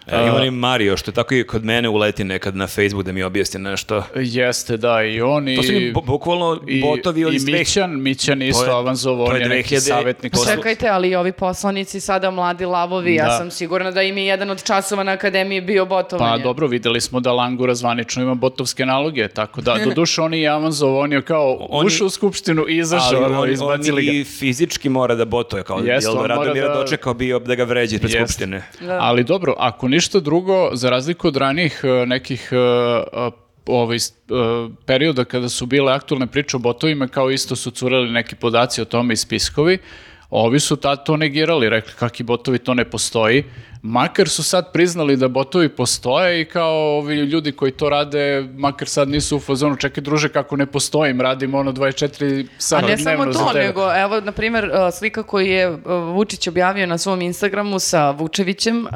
E, 0.07 0.17
ima 0.23 0.39
ni 0.41 0.51
Mario, 0.53 0.97
što 0.97 1.11
je 1.11 1.15
tako 1.15 1.35
i 1.35 1.45
kod 1.45 1.65
mene 1.65 1.89
uleti 1.89 2.25
nekad 2.25 2.57
na 2.57 2.67
Facebook 2.67 3.03
da 3.03 3.13
mi 3.13 3.23
objasni 3.23 3.61
nešto. 3.61 4.03
Jeste, 4.15 4.77
da, 4.77 5.03
i 5.05 5.21
oni... 5.21 5.57
To 5.57 5.63
su 5.63 5.73
mi 5.73 5.93
bu- 5.93 6.05
bukvalno 6.05 6.61
i, 6.69 6.81
botovi 6.83 7.25
od 7.25 7.35
i 7.35 7.39
Mićan, 7.43 8.03
Mićan 8.03 8.43
isto 8.43 8.65
To 8.65 8.71
je- 8.71 8.75
avanzovao, 8.75 9.27
to 9.27 9.33
on 9.33 9.41
je 9.41 9.49
neki 9.49 9.69
2000 9.71 9.81
savjetnik. 9.81 10.33
Poslu- 10.33 10.47
Čekajte, 10.47 10.89
ali 10.89 11.09
i 11.09 11.17
ovi 11.17 11.33
poslanici 11.35 12.01
sada 12.01 12.31
mladi 12.31 12.65
lavovi, 12.67 13.15
ja 13.15 13.25
Da. 13.25 13.31
sam 13.31 13.51
sigurna 13.51 13.91
da 13.91 14.03
im 14.03 14.19
je 14.19 14.27
jedan 14.27 14.51
od 14.51 14.65
časova 14.65 15.03
na 15.03 15.13
akademiji 15.13 15.61
bio 15.61 15.87
botovanje. 15.87 16.33
Pa 16.33 16.45
dobro, 16.45 16.67
videli 16.67 17.01
smo 17.01 17.21
da 17.21 17.33
Langura 17.33 17.75
zvanično 17.75 18.23
ima 18.23 18.35
botovske 18.35 18.87
naloge, 18.87 19.29
tako 19.29 19.61
da, 19.61 19.77
do 19.77 19.91
duše 19.93 20.23
on 20.23 20.35
je 20.35 20.49
avanzov, 20.49 20.97
on 20.97 21.13
je 21.13 21.23
kao 21.23 21.57
On 21.61 21.83
je- 21.83 21.87
ušao 21.87 22.07
u 22.07 22.11
skupštinu 22.11 22.65
i 22.69 22.77
izašao, 22.77 23.09
Ali 23.15 23.25
on, 23.27 23.35
on 23.35 23.51
izbacili 23.51 24.05
ga. 24.05 24.13
i 24.13 24.25
fizički 24.25 24.89
mora 24.89 25.15
da 25.15 25.25
botuje, 25.25 25.63
kao 25.63 25.79
Jest, 25.79 26.07
jel 26.07 26.19
on 26.19 26.27
Radomira 26.27 26.69
da- 26.69 26.75
dočekao 26.75 27.15
bio 27.15 27.39
da 27.39 27.55
ga 27.55 27.65
vređe 27.65 27.99
pred 27.99 28.13
skupštine. 28.13 28.63
Ali 28.91 29.25
dobro, 29.25 29.55
ako 29.59 29.89
ništa 29.95 30.21
drugo, 30.21 30.71
za 30.73 30.91
razliku 30.91 31.29
od 31.29 31.37
ranijih 31.37 31.81
e, 31.85 32.07
nekih 32.07 32.49
e, 32.53 32.57
ovaj, 33.67 33.97
e, 33.97 34.01
perioda 34.87 35.25
kada 35.25 35.49
su 35.49 35.67
bile 35.67 35.93
aktualne 35.93 36.27
priče 36.27 36.57
o 36.57 36.61
botovima, 36.61 37.09
kao 37.09 37.31
isto 37.31 37.57
su 37.57 37.71
curali 37.71 38.11
neki 38.11 38.35
podaci 38.37 38.83
o 38.83 38.85
tome 38.85 39.15
i 39.15 39.17
spiskovi, 39.17 39.79
ovi 40.31 40.61
su 40.61 40.77
tad 40.77 41.05
to 41.07 41.17
negirali, 41.17 41.69
rekli 41.69 41.93
kakvi 41.99 42.25
botovi 42.25 42.59
to 42.59 42.75
ne 42.75 42.85
postoji, 42.85 43.45
makar 43.85 44.29
su 44.29 44.43
sad 44.43 44.73
priznali 44.73 45.17
da 45.17 45.29
botovi 45.29 45.69
postoje 45.69 46.41
i 46.41 46.45
kao 46.45 46.73
ovi 46.93 47.17
ljudi 47.17 47.53
koji 47.53 47.73
to 47.73 47.89
rade, 47.89 48.15
makar 48.51 48.89
sad 48.89 49.09
nisu 49.09 49.37
u 49.37 49.41
fazonu, 49.41 49.77
čekaj 49.77 50.03
druže 50.03 50.29
kako 50.29 50.57
ne 50.57 50.67
postojim, 50.67 51.21
radim 51.21 51.55
ono 51.55 51.73
24 51.73 52.43
A 52.43 52.47
sata 52.59 52.87
ne 52.87 52.97
dnevno 52.97 53.23
samo 53.23 53.33
za 53.35 53.39
to, 53.41 53.53
tebe. 53.53 53.67
nego 53.67 53.97
evo, 53.97 54.21
na 54.21 54.33
primjer, 54.33 54.65
uh, 54.65 54.71
slika 54.93 55.23
koju 55.23 55.47
je 55.47 55.71
uh, 55.71 55.79
Vučić 56.07 56.49
objavio 56.49 56.87
na 56.87 56.99
svom 56.99 57.21
Instagramu 57.23 57.79
sa 57.79 58.11
Vučevićem, 58.11 58.79
uh, 58.79 58.91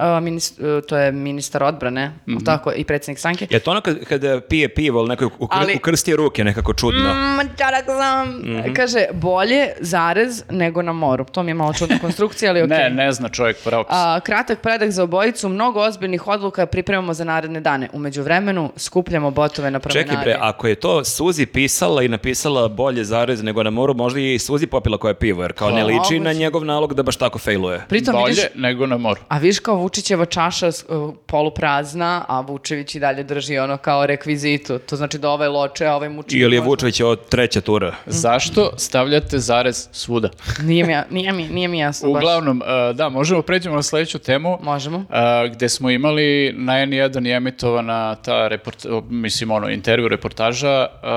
to 0.82 0.96
je 0.96 1.12
ministar 1.12 1.62
odbrane, 1.62 2.12
Mhm. 2.26 2.38
tako, 2.38 2.72
i 2.72 2.84
predsjednik 2.84 3.18
Sanke. 3.18 3.46
Je 3.50 3.60
to 3.60 3.70
ono 3.70 3.80
kad, 3.80 4.04
kada 4.04 4.40
pije 4.40 4.68
pivo, 4.68 5.00
ali 5.00 5.08
neko 5.08 5.30
ukr, 5.38 5.56
Ali- 5.56 5.76
ukrsti 5.76 6.16
ruke 6.16 6.44
nekako 6.44 6.74
čudno. 6.74 7.14
Mm, 7.14 7.48
čarak 7.58 7.84
sam. 7.86 8.28
Mhm. 8.28 8.72
Kaže, 8.74 9.06
bolje 9.12 9.68
zarez 9.80 10.44
nego 10.50 10.82
na 10.82 10.92
moru. 10.92 11.24
To 11.24 11.42
mi 11.42 11.50
je 11.50 11.54
malo 11.54 11.72
čudna 11.72 11.98
konstrukcija, 11.98 12.50
ali 12.50 12.62
okej. 12.64 12.76
Ne, 12.78 12.90
ne 12.90 13.12
zna 13.12 13.28
čovjek 13.28 13.56
pravopis. 13.58 13.92
A, 13.92 14.20
kratak 14.20 14.58
predaš 14.60 14.77
predak 14.78 14.94
za 14.94 15.02
obojicu, 15.02 15.48
mnogo 15.48 15.80
ozbiljnih 15.80 16.26
odluka 16.26 16.66
pripremamo 16.66 17.14
za 17.14 17.24
naredne 17.24 17.60
dane. 17.60 17.88
Umeđu 17.92 18.22
vremenu 18.22 18.72
skupljamo 18.76 19.30
botove 19.30 19.70
na 19.70 19.78
promenadi. 19.78 20.10
Čekaj 20.10 20.24
bre, 20.24 20.36
ako 20.40 20.66
je 20.66 20.74
to 20.74 21.04
Suzi 21.04 21.46
pisala 21.46 22.02
i 22.02 22.08
napisala 22.08 22.68
bolje 22.68 23.04
zarez 23.04 23.42
nego 23.42 23.62
na 23.62 23.70
moru, 23.70 23.94
možda 23.94 24.20
je 24.20 24.34
i 24.34 24.38
Suzi 24.38 24.66
popila 24.66 24.98
koja 24.98 25.10
je 25.10 25.14
pivo, 25.14 25.42
jer 25.42 25.52
kao 25.52 25.70
ne 25.70 25.84
liči 25.84 26.20
na 26.20 26.32
njegov 26.32 26.64
nalog 26.64 26.94
da 26.94 27.02
baš 27.02 27.16
tako 27.16 27.38
fejluje. 27.38 27.84
Pritom 27.88 28.12
Bolje 28.14 28.34
vidiš, 28.34 28.44
nego 28.54 28.86
na 28.86 28.96
moru. 28.96 29.20
a 29.28 29.38
viš 29.38 29.58
kao 29.58 29.76
Vučićeva 29.76 30.24
čaša 30.24 30.68
uh, 30.68 31.14
poluprazna, 31.26 32.24
a 32.28 32.40
Vučević 32.40 32.94
i 32.94 33.00
dalje 33.00 33.22
drži 33.22 33.58
ono 33.58 33.76
kao 33.76 34.06
rekvizitu. 34.06 34.78
To 34.78 34.96
znači 34.96 35.18
da 35.18 35.30
ovaj 35.30 35.48
loče, 35.48 35.86
a 35.86 35.94
ovaj 35.94 36.08
muči. 36.08 36.38
Ili 36.38 36.56
je. 36.56 36.60
Vučević 36.60 37.00
od 37.00 37.28
treća 37.28 37.60
tura. 37.60 37.94
Zašto 38.06 38.70
stavljate 38.76 39.38
zarez 39.38 39.88
svuda? 39.92 40.28
Nije 40.62 40.84
mi, 40.84 40.94
nije 41.10 41.32
mi, 41.32 41.48
nije 41.48 41.68
mi 41.68 41.78
jasno 41.78 42.10
baš. 42.12 42.22
Uglavnom, 42.22 42.62
uh, 42.62 42.96
da, 42.96 43.08
možemo 43.08 43.42
pređemo 43.42 43.76
na 43.76 43.82
sledeću 43.82 44.18
temu. 44.18 44.58
Možemo. 44.68 44.98
Uh, 44.98 45.04
gde 45.52 45.68
smo 45.68 45.90
imali 45.90 46.54
na 46.56 46.72
N1 46.72 47.26
je 47.26 47.36
emitovana 47.36 48.14
ta 48.14 48.48
report, 48.48 48.86
mislim 49.10 49.50
ono, 49.50 49.68
intervju 49.70 50.08
reportaža 50.08 50.86
uh, 50.86 51.08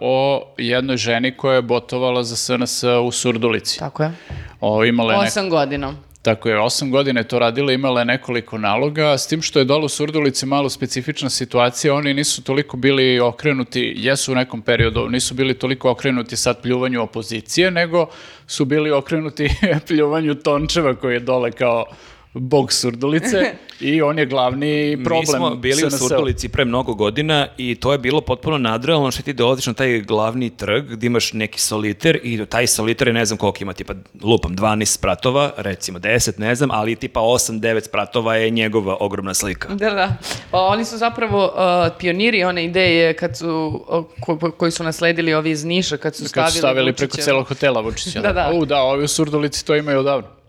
o 0.00 0.46
jednoj 0.58 0.96
ženi 0.96 1.36
koja 1.36 1.54
je 1.54 1.62
botovala 1.62 2.22
za 2.22 2.36
SNS 2.36 2.82
u 3.06 3.10
Surdulici. 3.12 3.78
Tako 3.78 4.02
je. 4.02 4.12
O, 4.60 4.84
imala 4.84 5.12
je 5.12 5.18
nek- 5.18 5.26
Osam 5.26 5.50
godina. 5.50 5.94
Tako 6.22 6.48
je, 6.48 6.58
osam 6.60 6.90
godina 6.90 7.20
je 7.20 7.28
to 7.28 7.38
radila, 7.38 7.72
imala 7.72 8.00
je 8.00 8.04
nekoliko 8.04 8.58
naloga, 8.58 9.18
s 9.18 9.26
tim 9.26 9.42
što 9.42 9.58
je 9.58 9.64
dole 9.64 9.84
u 9.84 9.88
Surdulici 9.88 10.46
malo 10.46 10.68
specifična 10.68 11.30
situacija, 11.30 11.94
oni 11.94 12.14
nisu 12.14 12.42
toliko 12.44 12.76
bili 12.76 13.20
okrenuti, 13.20 13.94
jesu 13.96 14.32
u 14.32 14.34
nekom 14.34 14.62
periodu, 14.62 15.08
nisu 15.08 15.34
bili 15.34 15.54
toliko 15.54 15.90
okrenuti 15.90 16.36
sad 16.36 16.62
pljuvanju 16.62 17.02
opozicije, 17.02 17.70
nego 17.70 18.06
su 18.46 18.64
bili 18.64 18.90
okrenuti 18.90 19.48
pljuvanju 19.86 20.34
Tončeva 20.34 20.94
koji 20.94 21.14
je 21.14 21.20
dole 21.20 21.52
kao 21.52 21.84
bog 22.34 22.72
Surdulice 22.72 23.54
i 23.80 24.02
on 24.02 24.18
je 24.18 24.26
glavni 24.26 24.98
problem 25.04 25.20
Mi 25.20 25.26
smo 25.26 25.50
bili 25.50 25.86
u. 25.86 25.90
Surdulici 25.90 26.48
pre 26.48 26.64
mnogo 26.64 26.94
godina 26.94 27.46
i 27.56 27.74
to 27.74 27.92
je 27.92 27.98
bilo 27.98 28.20
potpuno 28.20 28.58
nadrealno 28.58 29.10
što 29.10 29.22
ti 29.22 29.32
dolaziš 29.32 29.66
na 29.66 29.72
taj 29.72 30.00
glavni 30.00 30.50
trg 30.50 30.84
gdje 30.90 31.06
imaš 31.06 31.32
neki 31.32 31.60
soliter 31.60 32.20
i 32.22 32.46
taj 32.46 32.66
soliter 32.66 33.06
je 33.06 33.12
ne 33.12 33.24
znam 33.24 33.38
koliko 33.38 33.58
ima, 33.60 33.72
tipa 33.72 33.94
lupam 34.22 34.56
12 34.56 34.84
spratova, 34.84 35.52
recimo 35.56 35.98
10, 35.98 36.38
ne 36.38 36.54
znam, 36.54 36.70
ali 36.70 36.96
tipa 36.96 37.20
8-9 37.20 37.84
spratova 37.84 38.36
je 38.36 38.50
njegova 38.50 38.96
ogromna 39.00 39.34
slika. 39.34 39.68
Da, 39.74 39.90
da. 39.90 40.16
Pa 40.50 40.58
oni 40.60 40.84
su 40.84 40.96
zapravo 40.96 41.44
uh, 41.44 41.96
pioniri 41.98 42.44
one 42.44 42.64
ideje 42.64 43.14
kad 43.14 43.36
su, 43.36 43.82
uh, 43.88 44.04
ko- 44.20 44.50
koji 44.50 44.72
su 44.72 44.84
nasledili 44.84 45.34
ovi 45.34 45.50
iz 45.50 45.64
Niša, 45.64 45.96
kad 45.96 46.16
su 46.16 46.28
stavili, 46.28 46.46
Kad 46.46 46.52
su 46.52 46.58
stavili 46.58 46.92
preko 46.92 47.16
celog 47.16 47.48
hotela 47.48 47.80
Vučića. 47.80 48.20
Da, 48.30 48.32
da. 48.32 48.50
U, 48.54 48.64
da, 48.66 48.82
ovi 48.82 49.04
u 49.04 49.08
Surdulici 49.08 49.66
to 49.66 49.76
imaju 49.76 49.98
odavno. 50.00 50.39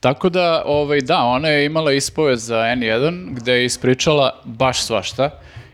Tako 0.00 0.28
da, 0.28 0.62
ovaj, 0.66 1.00
da, 1.00 1.18
ona 1.18 1.48
je 1.48 1.66
imala 1.66 1.92
ispoved 1.92 2.38
za 2.38 2.56
N1 2.56 3.34
gde 3.34 3.52
je 3.52 3.64
ispričala 3.64 4.40
baš 4.44 4.82
svašta. 4.82 5.30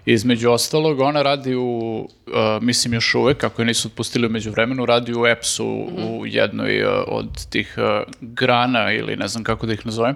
Između 0.06 0.50
ostalog, 0.50 1.00
ona 1.00 1.22
radi 1.22 1.54
u, 1.54 2.08
uh, 2.26 2.62
mislim 2.62 2.94
još 2.94 3.14
uvek, 3.14 3.38
kako 3.38 3.62
je 3.62 3.66
nisu 3.66 3.88
otpustili 3.88 4.26
umeđu 4.26 4.50
vremenu, 4.50 4.86
radi 4.86 5.14
u 5.14 5.26
EPS-u 5.26 5.88
u 5.98 6.26
jednoj 6.26 6.84
uh, 6.84 6.90
od 7.06 7.46
tih 7.50 7.74
uh, 7.78 8.12
grana 8.20 8.92
ili 8.92 9.16
ne 9.16 9.28
znam 9.28 9.44
kako 9.44 9.66
da 9.66 9.72
ih 9.72 9.86
nazovem. 9.86 10.14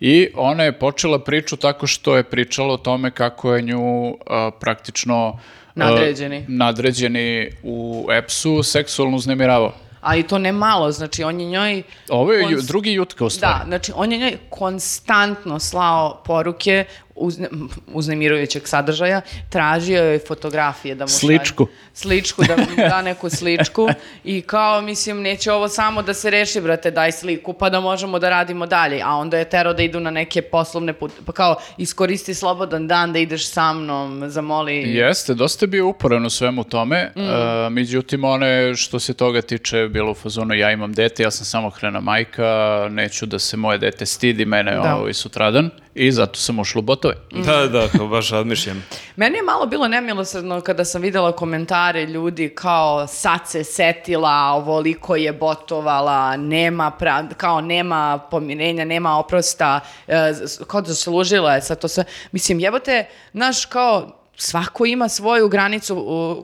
I 0.00 0.28
ona 0.34 0.62
je 0.62 0.78
počela 0.78 1.18
priču 1.18 1.56
tako 1.56 1.86
što 1.86 2.16
je 2.16 2.22
pričala 2.22 2.74
o 2.74 2.76
tome 2.76 3.10
kako 3.10 3.54
je 3.54 3.62
nju 3.62 4.16
praktično 4.60 5.38
Nadređeni. 5.74 6.44
nadređeni 6.48 7.50
u 7.62 8.06
EPS-u 8.12 8.62
seksualno 8.62 9.16
uznemiravao. 9.16 9.72
Ali 10.06 10.22
to 10.22 10.38
ne 10.38 10.52
malo, 10.52 10.92
znači 10.92 11.24
on 11.24 11.40
je 11.40 11.46
njoj... 11.46 11.82
Ovo 12.08 12.32
je 12.32 12.44
konst- 12.44 12.66
drugi 12.66 12.92
jutka 12.92 13.24
u 13.24 13.30
stvari. 13.30 13.54
Da, 13.58 13.64
znači 13.66 13.92
on 13.94 14.12
je 14.12 14.18
njoj 14.18 14.38
konstantno 14.50 15.58
slao 15.58 16.22
poruke 16.24 16.84
uzne, 17.16 17.48
uznemirujućeg 17.88 18.62
sadržaja, 18.64 19.20
tražio 19.50 20.02
je 20.02 20.18
fotografije 20.18 20.94
da 20.94 21.04
mu 21.04 21.08
šalje- 21.08 21.18
Sličku. 21.18 21.66
Sličku, 21.94 22.42
da 22.44 22.56
mu 22.56 22.66
da 22.78 23.02
neku 23.02 23.30
sličku 23.30 23.88
i 24.24 24.40
kao, 24.42 24.80
mislim, 24.80 25.20
neće 25.20 25.52
ovo 25.52 25.68
samo 25.68 26.02
da 26.02 26.14
se 26.14 26.30
reši, 26.30 26.60
brate, 26.60 26.90
daj 26.90 27.12
sliku, 27.12 27.52
pa 27.52 27.70
da 27.70 27.80
možemo 27.80 28.18
da 28.18 28.30
radimo 28.30 28.66
dalje. 28.66 29.00
A 29.02 29.10
onda 29.10 29.38
je 29.38 29.44
tero 29.46 29.72
da 29.72 29.82
idu 29.82 30.00
na 30.00 30.10
neke 30.10 30.42
poslovne 30.42 30.92
put, 30.92 31.12
pa 31.26 31.32
kao, 31.32 31.56
iskoristi 31.78 32.34
slobodan 32.34 32.86
dan 32.86 33.12
da 33.12 33.18
ideš 33.18 33.48
sa 33.48 33.72
mnom, 33.72 33.96
zamoli... 34.26 34.74
Jeste, 34.76 35.34
dosta 35.34 35.64
je 35.64 35.68
bio 35.68 35.86
uporan 35.86 36.26
u 36.26 36.30
svemu 36.30 36.64
tome, 36.64 36.86
Mm. 37.16 37.20
e, 37.20 37.70
međutim 37.70 38.24
one 38.24 38.46
što 38.76 38.98
se 38.98 39.14
toga 39.14 39.42
tiče 39.42 39.88
bilo 39.88 40.10
u 40.10 40.16
fazonu 40.16 40.54
ja 40.54 40.72
imam 40.72 40.92
dete, 40.92 41.22
ja 41.22 41.30
sam 41.30 41.44
samohrana 41.46 42.00
majka, 42.00 42.46
neću 42.90 43.26
da 43.26 43.38
se 43.38 43.56
moje 43.56 43.78
dete 43.78 44.06
stidi 44.06 44.44
mene 44.44 44.72
Da. 44.72 44.96
ovaj 44.96 45.12
sutradan 45.14 45.70
i 45.94 46.12
zato 46.12 46.38
sam 46.38 46.58
ušla 46.58 46.78
u 46.78 46.82
botove. 47.06 47.44
Da, 47.44 47.66
da, 47.66 47.88
kao 47.88 48.06
baš 48.06 48.30
razmišljam. 48.30 48.84
Meni 49.16 49.36
je 49.36 49.42
malo 49.42 49.66
bilo 49.66 49.88
nemilosrdno 49.88 50.60
kada 50.60 50.84
sam 50.84 51.02
videla 51.02 51.32
komentare 51.32 52.06
ljudi 52.06 52.48
kao 52.48 53.06
sad 53.06 53.40
se 53.46 53.64
setila, 53.64 54.52
ovoliko 54.52 55.16
je 55.16 55.32
botovala, 55.32 56.36
nema 56.36 56.90
pra, 56.90 57.24
kao 57.36 57.60
nema 57.60 58.18
pomirenja, 58.30 58.84
nema 58.84 59.18
oprosta, 59.18 59.80
e, 60.08 60.32
kao 60.66 60.80
da 60.80 60.88
zaslužila 60.88 61.54
je 61.54 61.62
sad 61.62 61.80
to 61.80 61.88
sve. 61.88 62.04
Mislim, 62.32 62.60
jebote, 62.60 63.06
znaš, 63.32 63.64
kao 63.64 64.25
svako 64.36 64.86
ima 64.86 65.08
svoju 65.08 65.48
granicu 65.48 65.96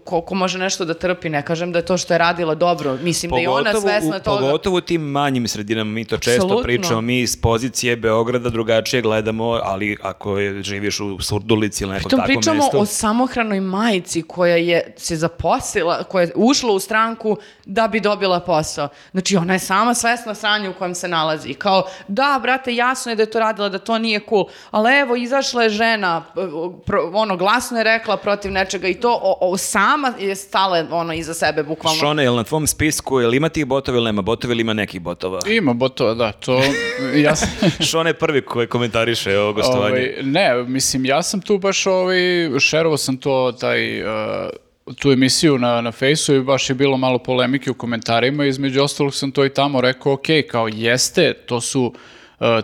koliko 0.05 0.35
može 0.35 0.59
nešto 0.59 0.85
da 0.85 0.95
trpi, 0.95 1.29
ne 1.29 1.43
kažem 1.43 1.73
da 1.73 1.79
je 1.79 1.85
to 1.85 1.97
što 1.97 2.15
je 2.15 2.19
radila 2.19 2.55
dobro, 2.55 2.97
mislim 3.03 3.31
da 3.31 3.39
je 3.39 3.49
ona 3.49 3.81
svesna 3.81 4.17
u, 4.17 4.21
toga. 4.21 4.41
pogotovo 4.41 4.77
u 4.77 4.81
tim 4.81 5.03
manjim 5.03 5.49
sredinama, 5.49 5.91
mi 5.91 6.05
to 6.05 6.19
često 6.19 6.43
Apsolutno. 6.45 6.63
pričamo, 6.63 7.01
mi 7.01 7.21
iz 7.21 7.41
pozicije 7.41 7.97
Beograda 7.97 8.49
drugačije 8.51 9.03
gledamo, 9.03 9.45
ali 9.45 9.97
ako 10.03 10.39
je, 10.39 10.63
živiš 10.63 11.01
u 11.01 11.21
Surdulici 11.21 11.85
ili 11.85 11.93
nekom 11.93 12.03
Pritom 12.03 12.19
takvom 12.21 12.37
pričamo 12.37 12.83
o 12.83 12.87
samohranoj 12.87 13.61
majici 13.61 14.23
koja 14.23 14.57
je 14.57 14.95
se 14.97 15.17
zaposlila, 15.17 16.05
koja 16.05 16.23
je 16.23 16.33
ušla 16.35 16.73
u 16.73 16.81
stranku 16.81 17.37
da 17.65 17.89
bi 17.89 18.01
dobila 18.01 18.41
posao. 18.41 18.89
Znači 19.13 19.37
ona 19.37 19.53
je 19.53 19.59
sama 19.59 19.95
svesna 19.95 20.35
sranja 20.35 20.71
u 20.71 20.75
kojem 20.75 20.95
se 20.95 21.09
nalazi. 21.09 21.49
I 21.49 21.55
kao, 21.55 21.85
da, 22.09 22.39
brate, 22.43 22.75
jasno 22.75 23.13
je 23.13 23.17
da 23.17 23.23
je 23.23 23.31
to 23.31 23.41
radila, 23.41 23.69
da 23.69 23.79
to 23.79 23.99
nije 23.99 24.21
cool, 24.29 24.45
ali 24.71 24.95
evo, 24.95 25.17
izašla 25.17 25.63
je 25.63 25.71
žena, 25.71 26.25
pro- 26.87 27.11
ono, 27.15 27.37
glasno 27.37 27.79
je 27.79 27.82
rekla 27.85 28.17
protiv 28.17 28.53
nečega 28.53 28.89
i 28.89 28.95
to 28.95 29.21
o, 29.23 29.39
o, 29.41 29.57
sama 29.57 30.13
je 30.19 30.35
stala 30.35 30.87
ono, 30.91 31.13
iza 31.13 31.35
sebe, 31.35 31.63
bukvalno. 31.63 32.01
Šone, 32.01 32.23
jel 32.23 32.35
na 32.35 32.45
tvom 32.45 32.67
spisku, 32.67 33.21
jel 33.21 33.35
ima 33.35 33.49
tih 33.49 33.67
botova 33.67 33.99
ili 33.99 34.05
nema 34.05 34.23
botova 34.23 34.53
ili 34.53 34.61
ima 34.61 34.73
nekih 34.73 35.01
botova? 35.01 35.41
Ima 35.47 35.73
botova, 35.73 36.15
da, 36.15 36.33
to 36.33 36.61
ja 37.15 37.37
sam... 37.37 37.49
Šone 37.91 38.11
je 38.11 38.15
prvi 38.15 38.43
koji 38.43 38.67
komentariše 38.67 39.39
o 39.39 39.53
gostovanju. 39.53 39.95
Ovaj, 39.95 40.15
ne, 40.23 40.63
mislim, 40.63 41.05
ja 41.05 41.23
sam 41.23 41.41
tu 41.41 41.59
baš, 41.59 41.87
ovaj, 41.87 42.19
šerovao 42.61 42.97
sam 42.97 43.17
to, 43.17 43.53
taj, 43.61 44.03
uh, 44.03 44.09
tu 44.99 45.13
emisiju 45.13 45.59
na, 45.59 45.81
na 45.81 45.93
fejsu 45.93 46.35
i 46.35 46.43
baš 46.43 46.71
je 46.71 46.75
bilo 46.75 46.97
malo 46.97 47.19
polemike 47.19 47.71
u 47.71 47.75
komentarima, 47.75 48.45
između 48.45 48.83
ostalog 48.83 49.15
sam 49.15 49.31
to 49.31 49.45
i 49.45 49.55
tamo 49.55 49.81
rekao, 49.81 50.13
ok, 50.13 50.27
kao 50.51 50.69
jeste, 50.69 51.35
to 51.35 51.61
su 51.61 51.83
uh, 51.83 51.93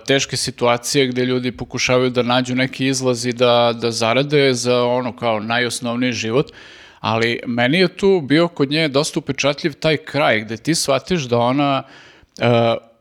teške 0.06 0.36
situacije 0.36 1.06
gde 1.06 1.24
ljudi 1.24 1.52
pokušavaju 1.52 2.10
da 2.10 2.22
nađu 2.22 2.54
neki 2.54 2.86
izlaz 2.86 3.26
i 3.26 3.32
da, 3.32 3.74
da 3.80 3.90
zarade 3.90 4.54
za 4.54 4.84
ono 4.84 5.16
kao 5.16 5.40
najosnovniji 5.40 6.12
život, 6.12 6.52
ali 7.00 7.40
meni 7.46 7.78
je 7.78 7.88
tu 7.88 8.20
bio 8.20 8.48
kod 8.48 8.70
nje 8.70 8.88
dosta 8.88 9.18
upečatljiv 9.18 9.72
taj 9.72 9.96
kraj 9.96 10.40
gde 10.40 10.56
ti 10.56 10.74
shvatiš 10.74 11.22
da 11.22 11.38
ona 11.38 11.82
uh, 11.82 12.46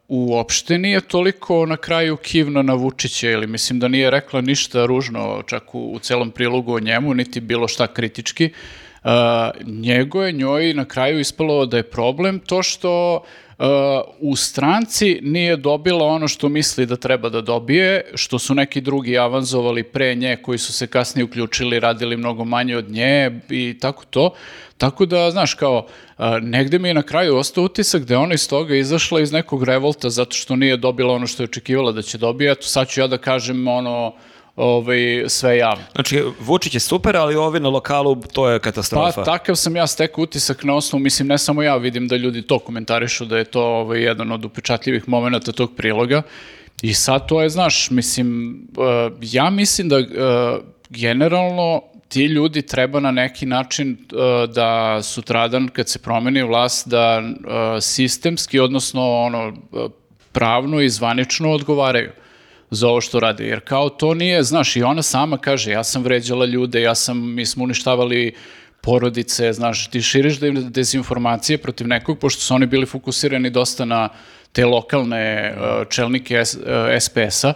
uopšte 0.08 0.78
nije 0.78 1.02
toliko 1.02 1.66
na 1.66 1.78
kraju 1.78 2.18
kivna 2.18 2.62
na 2.62 2.74
Vučića 2.74 3.30
ili 3.30 3.48
mislim 3.48 3.80
da 3.80 3.88
nije 3.88 4.12
rekla 4.12 4.42
ništa 4.42 4.86
ružno 4.86 5.44
čak 5.48 5.76
u, 5.76 5.92
u 5.92 6.00
celom 6.00 6.32
prilogu 6.32 6.76
o 6.76 6.80
njemu, 6.80 7.14
niti 7.14 7.40
bilo 7.40 7.68
šta 7.68 7.88
kritički. 7.88 8.50
Uh, 9.04 9.12
njego 9.66 10.24
je 10.24 10.32
njoj 10.32 10.74
na 10.74 10.86
kraju 10.86 11.20
ispalo 11.20 11.66
da 11.66 11.78
je 11.78 11.90
problem 11.90 12.40
to 12.40 12.64
što 12.64 13.16
uh, 13.16 13.47
u 14.20 14.36
stranci 14.36 15.20
nije 15.24 15.56
dobila 15.58 16.06
ono 16.06 16.28
što 16.28 16.50
misli 16.50 16.86
da 16.86 16.96
treba 16.96 17.30
da 17.30 17.42
dobije, 17.42 18.12
što 18.16 18.40
su 18.40 18.56
neki 18.56 18.82
drugi 18.82 19.18
avanzovali 19.18 19.84
pre 19.84 20.16
nje 20.16 20.38
koji 20.42 20.58
su 20.58 20.74
se 20.74 20.88
kasnije 20.88 21.26
uključili, 21.26 21.80
radili 21.80 22.18
mnogo 22.18 22.46
manje 22.46 22.78
od 22.78 22.92
nje 22.92 23.40
i 23.50 23.78
tako 23.80 24.06
to. 24.10 24.34
Tako 24.78 25.06
da, 25.06 25.32
znaš, 25.32 25.54
kao, 25.54 25.88
negde 26.42 26.80
mi 26.80 26.88
je 26.88 26.94
na 26.94 27.04
kraju 27.04 27.38
ostao 27.38 27.64
utisak 27.64 28.04
da 28.04 28.14
je 28.14 28.18
ona 28.18 28.34
iz 28.34 28.50
toga 28.50 28.76
izašla 28.76 29.22
iz 29.22 29.32
nekog 29.32 29.64
revolta 29.64 30.10
zato 30.10 30.36
što 30.36 30.56
nije 30.56 30.78
dobila 30.78 31.14
ono 31.14 31.28
što 31.28 31.44
je 31.44 31.50
očekivala 31.50 31.92
da 31.92 32.02
će 32.02 32.18
dobije. 32.18 32.52
Eto, 32.52 32.68
sad 32.68 32.90
ću 32.90 33.02
ja 33.02 33.08
da 33.08 33.18
kažem 33.18 33.68
ono, 33.68 34.14
ovaj, 34.58 35.24
sve 35.28 35.58
javno. 35.58 35.84
Znači, 35.92 36.24
Vučić 36.40 36.74
je 36.74 36.80
super, 36.80 37.18
ali 37.18 37.36
ovi 37.36 37.60
na 37.60 37.70
lokalu, 37.70 38.16
to 38.16 38.50
je 38.50 38.60
katastrofa. 38.60 39.12
Pa 39.16 39.24
takav 39.24 39.56
sam 39.56 39.76
ja 39.76 39.88
stekao 39.88 40.24
utisak 40.24 40.64
na 40.64 40.76
osnovu, 40.76 41.04
mislim 41.04 41.28
ne 41.28 41.38
samo 41.38 41.64
ja, 41.64 41.76
vidim 41.76 42.08
da 42.08 42.16
ljudi 42.16 42.42
to 42.42 42.60
komentarišu, 42.60 43.26
da 43.26 43.38
je 43.38 43.44
to 43.44 43.64
ovaj, 43.64 44.02
jedan 44.02 44.32
od 44.32 44.46
upečatljivih 44.46 45.10
momenta 45.10 45.52
tog 45.52 45.76
priloga. 45.76 46.22
I 46.82 46.94
sad 46.94 47.28
to 47.28 47.42
je, 47.42 47.50
znaš, 47.50 47.90
mislim, 47.90 48.60
uh, 48.78 49.18
ja 49.22 49.50
mislim 49.50 49.90
da 49.90 49.98
uh, 49.98 50.06
generalno 50.90 51.82
ti 52.08 52.26
ljudi 52.26 52.62
treba 52.62 53.00
na 53.00 53.12
neki 53.12 53.46
način 53.46 53.92
uh, 53.92 54.50
da 54.54 55.00
sutradan 55.04 55.68
kad 55.68 55.90
se 55.90 56.00
promeni 56.00 56.44
vlast 56.44 56.88
da 56.88 57.20
uh, 57.20 57.34
sistemski, 57.82 58.60
odnosno 58.60 59.12
ono 59.12 59.48
uh, 59.48 59.92
pravno 60.32 60.82
i 60.82 60.90
zvanično 60.90 61.52
odgovaraju. 61.52 62.12
Za 62.72 62.88
ovo 62.88 63.02
što 63.02 63.20
radi. 63.20 63.44
Jer 63.46 63.60
kao 63.60 63.90
to 63.90 64.14
nije, 64.14 64.44
znaš, 64.44 64.76
i 64.76 64.84
ona 64.84 65.02
sama 65.02 65.38
kaže, 65.38 65.72
ja 65.72 65.84
sam 65.84 66.04
vređala 66.04 66.46
ljude, 66.46 66.82
ja 66.82 66.96
sam, 66.96 67.34
mi 67.36 67.46
smo 67.46 67.64
uništavali 67.64 68.34
porodice, 68.82 69.54
znaš, 69.54 69.88
ti 69.88 70.02
širiš 70.02 70.40
de- 70.40 70.52
dezinformacije 70.52 71.58
protiv 71.58 71.88
nekog, 71.88 72.20
pošto 72.20 72.42
su 72.42 72.56
oni 72.56 72.66
bili 72.66 72.86
fokusirani 72.86 73.50
dosta 73.50 73.86
na 73.86 74.10
te 74.52 74.66
lokalne 74.66 75.54
uh, 75.54 75.88
čelnike 75.90 76.42
uh, 76.42 76.46
SPS-a 77.00 77.54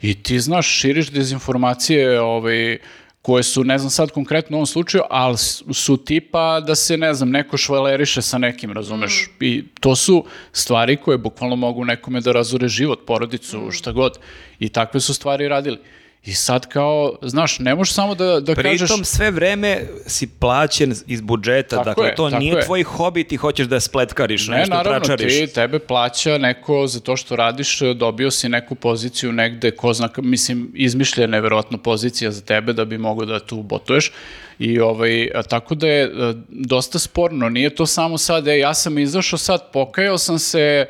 i 0.00 0.22
ti, 0.22 0.40
znaš, 0.40 0.66
širiš 0.66 1.10
dezinformacije 1.10 2.20
ovaj, 2.20 2.78
koje 3.24 3.42
su, 3.42 3.64
ne 3.64 3.78
znam 3.78 3.90
sad 3.90 4.10
konkretno 4.10 4.56
u 4.56 4.58
ovom 4.58 4.66
slučaju, 4.66 5.04
ali 5.10 5.36
su 5.72 5.96
tipa 5.96 6.60
da 6.60 6.74
se, 6.74 6.96
ne 6.96 7.14
znam, 7.14 7.30
neko 7.30 7.56
švaleriše 7.56 8.22
sa 8.22 8.38
nekim, 8.38 8.72
razumeš? 8.72 9.30
I 9.40 9.64
to 9.80 9.96
su 9.96 10.24
stvari 10.52 10.96
koje 10.96 11.18
bukvalno 11.18 11.56
mogu 11.56 11.84
nekome 11.84 12.20
da 12.20 12.32
razure 12.32 12.68
život, 12.68 13.06
porodicu, 13.06 13.70
šta 13.70 13.92
god. 13.92 14.18
I 14.58 14.68
takve 14.68 15.00
su 15.00 15.14
stvari 15.14 15.48
radili. 15.48 15.78
I 16.26 16.34
sad 16.34 16.66
kao, 16.66 17.16
znaš, 17.22 17.58
ne 17.58 17.74
možeš 17.74 17.94
samo 17.94 18.14
da, 18.14 18.40
da 18.40 18.54
kažeš... 18.54 18.80
Pritom 18.80 19.04
sve 19.04 19.30
vreme 19.30 19.80
si 20.06 20.26
plaćen 20.26 20.94
iz 21.06 21.20
budžeta, 21.20 21.76
Tako 21.76 21.84
dakle 21.84 22.06
je, 22.06 22.14
to 22.14 22.30
nije 22.30 22.54
je. 22.54 22.64
tvoj 22.64 22.82
hobi, 22.82 23.24
ti 23.24 23.36
hoćeš 23.36 23.66
da 23.66 23.80
spletkariš, 23.80 24.48
Ne, 24.48 24.56
nešto 24.56 24.74
naravno, 24.74 25.00
tračariš. 25.00 25.32
ti, 25.34 25.46
tebe 25.54 25.78
plaća 25.78 26.38
neko 26.38 26.86
za 26.86 27.00
to 27.00 27.16
što 27.16 27.36
radiš, 27.36 27.78
dobio 27.96 28.30
si 28.30 28.48
neku 28.48 28.74
poziciju 28.74 29.32
negde, 29.32 29.70
ko 29.70 29.92
zna, 29.92 30.08
mislim, 30.16 30.70
izmišljena 30.74 31.36
je 31.36 31.40
verovatno 31.40 31.78
pozicija 31.78 32.30
za 32.30 32.40
tebe 32.40 32.72
da 32.72 32.84
bi 32.84 32.98
mogao 32.98 33.26
da 33.26 33.40
tu 33.40 33.62
botuješ. 33.62 34.12
I 34.58 34.80
ovaj, 34.80 35.28
tako 35.48 35.74
da 35.74 35.88
je 35.88 36.10
dosta 36.48 36.98
sporno, 36.98 37.48
nije 37.48 37.70
to 37.70 37.86
samo 37.86 38.18
sad, 38.18 38.48
e, 38.48 38.58
ja 38.58 38.74
sam 38.74 38.98
izašao 38.98 39.38
sad, 39.38 39.70
pokajao 39.72 40.18
sam 40.18 40.38
se, 40.38 40.86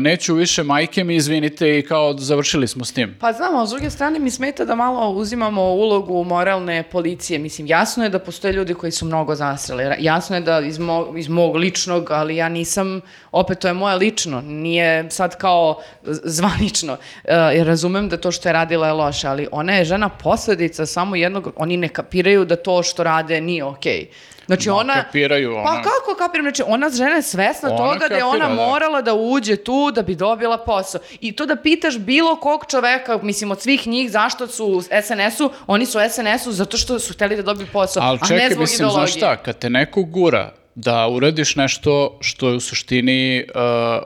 neću 0.00 0.34
više 0.34 0.62
majke 0.62 1.04
mi, 1.04 1.16
izvinite, 1.16 1.78
i 1.78 1.82
kao 1.82 2.18
završili 2.18 2.68
smo 2.68 2.84
s 2.84 2.92
tim. 2.92 3.16
Pa 3.20 3.32
znamo, 3.32 3.66
s 3.66 3.70
druge 3.70 3.90
strane 3.90 4.18
mi 4.18 4.30
smeta 4.30 4.64
da 4.64 4.74
malo 4.74 5.10
uzimamo 5.10 5.62
ulogu 5.62 6.24
moralne 6.24 6.82
policije. 6.82 7.38
Mislim, 7.38 7.66
jasno 7.66 8.04
je 8.04 8.10
da 8.10 8.18
postoje 8.18 8.52
ljudi 8.52 8.74
koji 8.74 8.92
su 8.92 9.06
mnogo 9.06 9.34
zasrali. 9.34 9.84
Ra- 9.84 9.96
Jasno 10.00 10.36
je 10.36 10.40
da 10.42 10.60
iz, 10.60 10.78
mo- 10.78 11.18
iz 11.18 11.28
mog 11.28 11.56
ličnog, 11.56 12.10
ali 12.10 12.36
ja 12.36 12.48
nisam, 12.48 13.00
opet 13.32 13.58
to 13.58 13.68
je 13.68 13.74
moje 13.74 13.96
lično, 13.96 14.40
nije 14.40 15.10
sad 15.10 15.36
kao 15.36 15.80
zvanično. 16.04 16.96
E, 17.24 17.34
jer 17.34 17.66
razumem 17.66 18.08
da 18.08 18.16
to 18.16 18.32
što 18.32 18.48
je 18.48 18.52
radila 18.52 18.86
je 18.86 18.92
loše, 18.92 19.28
ali 19.28 19.48
ona 19.52 19.72
je 19.72 19.84
žena 19.84 20.08
posledica 20.08 20.86
samo 20.86 21.16
jednog, 21.16 21.52
oni 21.56 21.76
ne 21.76 21.88
kapiraju 21.88 22.44
da 22.44 22.56
to 22.56 22.82
što 22.82 23.02
rade 23.02 23.40
nije 23.40 23.64
okej. 23.64 24.08
Znači 24.46 24.68
Ma, 24.68 24.74
ona... 24.74 24.94
kapiraju, 24.94 25.52
Pa 25.54 25.70
ona- 25.70 25.82
kako 25.82 26.18
kapiram? 26.18 26.44
Znači 26.44 26.62
ona 26.66 26.90
žena 26.90 27.10
je 27.10 27.22
svesna 27.22 27.68
Ona 27.68 27.76
toga 27.78 28.08
da 28.08 28.14
je 28.14 28.24
ona 28.24 28.38
kapira, 28.40 28.56
da. 28.56 28.66
morala 28.66 29.02
da 29.02 29.14
uđe 29.14 29.56
tu 29.56 29.90
da 29.90 30.02
bi 30.02 30.14
dobila 30.14 30.58
posao. 30.58 31.00
I 31.20 31.32
to 31.32 31.46
da 31.46 31.56
pitaš 31.56 31.98
bilo 31.98 32.36
kog 32.36 32.64
čoveka, 32.68 33.18
mislim 33.22 33.50
od 33.50 33.60
svih 33.60 33.86
njih, 33.86 34.10
zašto 34.10 34.46
su 34.46 34.66
u 34.66 34.82
SNS-u, 34.82 35.50
oni 35.66 35.86
su 35.86 35.98
u 35.98 36.10
SNS-u 36.10 36.52
zato 36.52 36.76
što 36.76 36.98
su 36.98 37.12
hteli 37.12 37.36
da 37.36 37.42
dobiju 37.42 37.66
posao, 37.72 38.02
Ali 38.02 38.18
a 38.22 38.26
čekaj, 38.26 38.38
ne 38.38 38.50
zbog 38.50 38.60
mislim, 38.60 38.76
ideologije. 38.76 39.06
znaš 39.06 39.16
šta, 39.16 39.36
kad 39.36 39.58
te 39.58 39.70
neko 39.70 40.02
gura 40.02 40.52
da 40.74 41.08
uradiš 41.08 41.56
nešto 41.56 42.18
što 42.20 42.48
je 42.48 42.56
u 42.56 42.60
suštini 42.60 43.44
uh, 43.54 44.02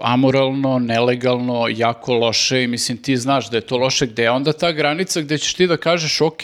amoralno, 0.00 0.78
nelegalno, 0.78 1.66
jako 1.68 2.14
loše 2.14 2.62
i 2.62 2.66
mislim 2.66 2.98
ti 2.98 3.16
znaš 3.16 3.50
da 3.50 3.56
je 3.56 3.60
to 3.60 3.76
loše, 3.76 4.06
gde 4.06 4.22
je 4.22 4.30
onda 4.30 4.52
ta 4.52 4.72
granica 4.72 5.20
gde 5.20 5.38
ćeš 5.38 5.54
ti 5.54 5.66
da 5.66 5.76
kažeš 5.76 6.20
ok, 6.20 6.40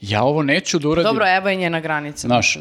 ja 0.00 0.22
ovo 0.22 0.42
neću 0.42 0.78
da 0.78 0.88
uradim. 0.88 1.08
Dobro, 1.08 1.36
evo 1.36 1.48
je 1.48 1.56
njena 1.56 1.80
granica. 1.80 2.26
Znaš, 2.26 2.56
e, 2.56 2.60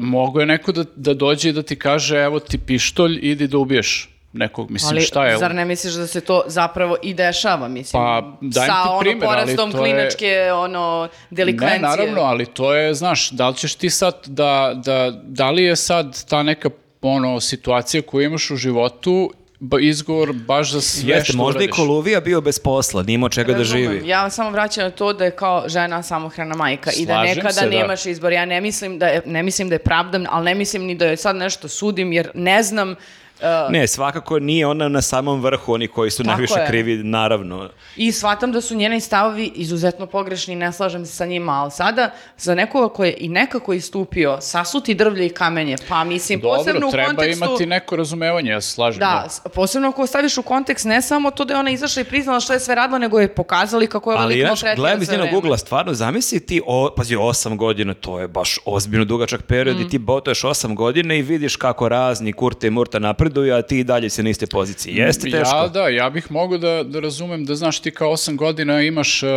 mogo 0.00 0.40
je 0.40 0.46
neko 0.46 0.72
da, 0.72 0.84
da 0.96 1.14
dođe 1.14 1.48
i 1.48 1.52
da 1.52 1.62
ti 1.62 1.76
kaže 1.76 2.16
evo 2.16 2.40
ti 2.40 2.58
pištolj, 2.58 3.18
idi 3.22 3.46
da 3.46 3.58
ubiješ 3.58 4.08
nekog, 4.32 4.70
mislim 4.70 4.90
Ali, 4.90 5.00
šta 5.00 5.26
je 5.26 5.38
zar 5.38 5.54
ne 5.54 5.64
misliš 5.64 5.94
da 5.94 6.06
se 6.06 6.20
to 6.20 6.42
zapravo 6.46 6.96
i 7.02 7.14
dešava, 7.14 7.68
mislim, 7.68 8.02
Pa, 8.02 8.32
dajem 8.40 8.68
sa 8.68 8.82
ti 8.82 8.88
ono 8.88 8.98
ali 9.00 9.20
porastom 9.20 9.72
to 9.72 9.76
je- 9.76 9.82
klinačke, 9.82 10.52
ono, 10.54 11.08
delikvencije? 11.30 11.78
Ne, 11.80 11.88
naravno, 11.88 12.20
ali 12.20 12.46
to 12.46 12.74
je, 12.74 12.94
znaš, 12.94 13.30
da 13.30 13.48
li 13.48 13.56
ćeš 13.56 13.74
ti 13.74 13.90
sad 13.90 14.14
da, 14.26 14.72
da, 14.76 15.12
da 15.14 15.50
li 15.50 15.64
je 15.64 15.76
sad 15.76 16.24
ta 16.24 16.42
neka 16.42 16.70
ono, 17.02 17.40
situacija 17.40 18.02
koju 18.02 18.24
imaš 18.24 18.50
u 18.50 18.56
životu 18.56 19.30
ba, 19.60 19.80
izgovor 19.80 20.32
baš 20.32 20.72
za 20.72 20.80
sve 20.80 21.08
Jeste, 21.08 21.24
što 21.24 21.36
možda 21.36 21.64
i? 21.64 21.68
Koluvija 21.68 22.20
bio 22.20 22.40
bez 22.40 22.58
posla, 22.58 23.02
nije 23.02 23.14
imao 23.14 23.28
čega 23.28 23.52
da 23.52 23.58
Razumem. 23.58 23.82
živi. 23.82 24.08
Ja 24.08 24.30
samo 24.30 24.50
vraćam 24.50 24.84
na 24.84 24.90
to 24.90 25.12
da 25.12 25.24
je 25.24 25.30
kao 25.30 25.64
žena 25.68 26.02
samohrana 26.02 26.56
majka 26.56 26.90
i 26.92 27.06
da 27.06 27.22
nekada 27.22 27.52
se, 27.52 27.60
da. 27.60 27.70
nemaš 27.70 28.06
izbor. 28.06 28.32
Ja 28.32 28.44
ne 28.44 28.60
mislim 28.60 28.98
da 28.98 29.06
je, 29.06 29.22
ne 29.26 29.42
mislim 29.42 29.68
da 29.68 29.74
je 29.74 29.78
pravdam, 29.78 30.24
ali 30.30 30.44
ne 30.44 30.54
mislim 30.54 30.82
ni 30.82 30.94
da 30.94 31.06
je 31.06 31.16
sad 31.16 31.36
nešto 31.36 31.68
sudim 31.68 32.12
jer 32.12 32.30
ne 32.34 32.62
znam 32.62 32.94
uh, 33.42 33.70
Ne, 33.70 33.86
svakako 33.86 34.38
nije 34.40 34.66
ona 34.66 34.88
na 34.88 35.02
samom 35.02 35.40
vrhu, 35.40 35.72
oni 35.72 35.88
koji 35.88 36.10
su 36.10 36.24
najviše 36.24 36.54
je. 36.54 36.66
krivi, 36.66 36.96
naravno. 36.96 37.68
i 37.96 38.12
shvatam 38.12 38.52
da 38.52 38.60
su 38.60 38.74
njeni 38.74 39.00
stavovi 39.00 39.52
izuzetno 39.54 40.06
pogrešni 40.06 40.56
ne 40.56 40.72
slažem 40.72 41.06
se 41.06 41.12
sa 41.12 41.26
njima, 41.26 41.52
ali 41.52 41.70
sada 41.70 42.10
za 42.38 42.54
nekoga 42.54 42.88
ko 42.88 43.04
je 43.04 43.14
i 43.14 43.28
nekako 43.30 43.72
istupio 43.72 44.38
sasuti 44.40 44.94
drvlje 44.94 45.26
i 45.26 45.30
kamenje, 45.30 45.76
pa 45.88 46.04
mislim 46.04 46.40
posebno 46.40 46.72
Dobro, 46.72 46.88
u 46.88 46.92
treba 46.92 47.06
kontekstu... 47.08 47.44
imati 47.44 47.66
neko 47.66 47.96
razumevanje, 47.96 48.50
ja 48.50 48.60
se 48.60 48.70
slažem. 48.70 48.98
Da, 49.00 49.26
s- 49.28 49.40
posebno 49.50 49.88
ako 49.88 50.06
staviš 50.06 50.38
u 50.38 50.42
kontekst 50.42 50.84
ne 50.84 51.02
samo 51.02 51.30
to 51.30 51.44
da 51.44 51.54
je 51.54 51.60
ona 51.60 51.70
izašla 51.70 52.02
i 52.02 52.06
priznala 52.06 52.40
što 52.40 52.52
je 52.52 52.60
sve 52.60 52.74
radila, 52.74 52.98
nego 52.98 53.20
je 53.20 53.28
pokazali 53.30 53.86
kako 53.86 54.10
je 54.10 54.14
ovaj 54.14 54.24
Ali 54.24 54.34
lik 54.34 54.42
ja 54.42 54.46
maltretiran 54.46 54.76
gledam 54.76 55.00
iz 55.00 55.06
sve 55.06 55.12
njenog 55.12 55.26
vreme. 55.26 55.38
ugla, 55.38 55.56
stvarno, 55.58 55.94
zamisli 55.94 56.40
ti, 56.40 56.62
o, 56.66 56.90
pazi, 56.90 57.16
osam 57.16 57.56
godina, 57.56 57.94
to 57.94 58.20
je 58.20 58.28
baš 58.28 58.58
ozbiljno 58.64 59.04
dugačak 59.04 59.42
period 59.42 59.70
Mm. 59.70 59.80
i 59.80 59.88
ti 59.88 59.98
botuješ 60.00 60.44
osam 60.44 60.74
godina 60.74 61.14
i 61.14 61.22
vidiš 61.22 61.56
kako 61.56 61.88
razni 61.88 62.32
kurte 62.32 62.66
i 62.66 62.70
murta 62.70 62.98
napreduju, 63.30 63.54
a 63.54 63.62
ti 63.62 63.78
i 63.78 63.84
dalje 63.84 64.10
si 64.10 64.22
na 64.22 64.30
iste 64.30 64.46
pozicije. 64.46 64.96
Jeste 64.96 65.30
teško. 65.30 65.56
Ja, 65.56 65.68
da, 65.68 65.88
ja 65.88 66.10
bih 66.10 66.30
mogao 66.30 66.58
da, 66.58 66.82
da 66.82 67.00
razumem 67.00 67.44
da 67.44 67.54
znaš 67.54 67.80
ti 67.80 67.90
kao 67.90 68.10
osam 68.10 68.36
godina 68.36 68.82
imaš 68.82 69.22
uh, 69.22 69.28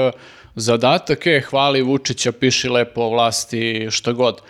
zadatak, 0.56 1.26
je, 1.26 1.42
hvali 1.42 1.82
Vučića, 1.82 2.32
piši 2.32 2.70
lepo 2.70 3.02
o 3.02 3.10
vlasti, 3.10 3.88
šta 3.92 4.12
god. 4.12 4.42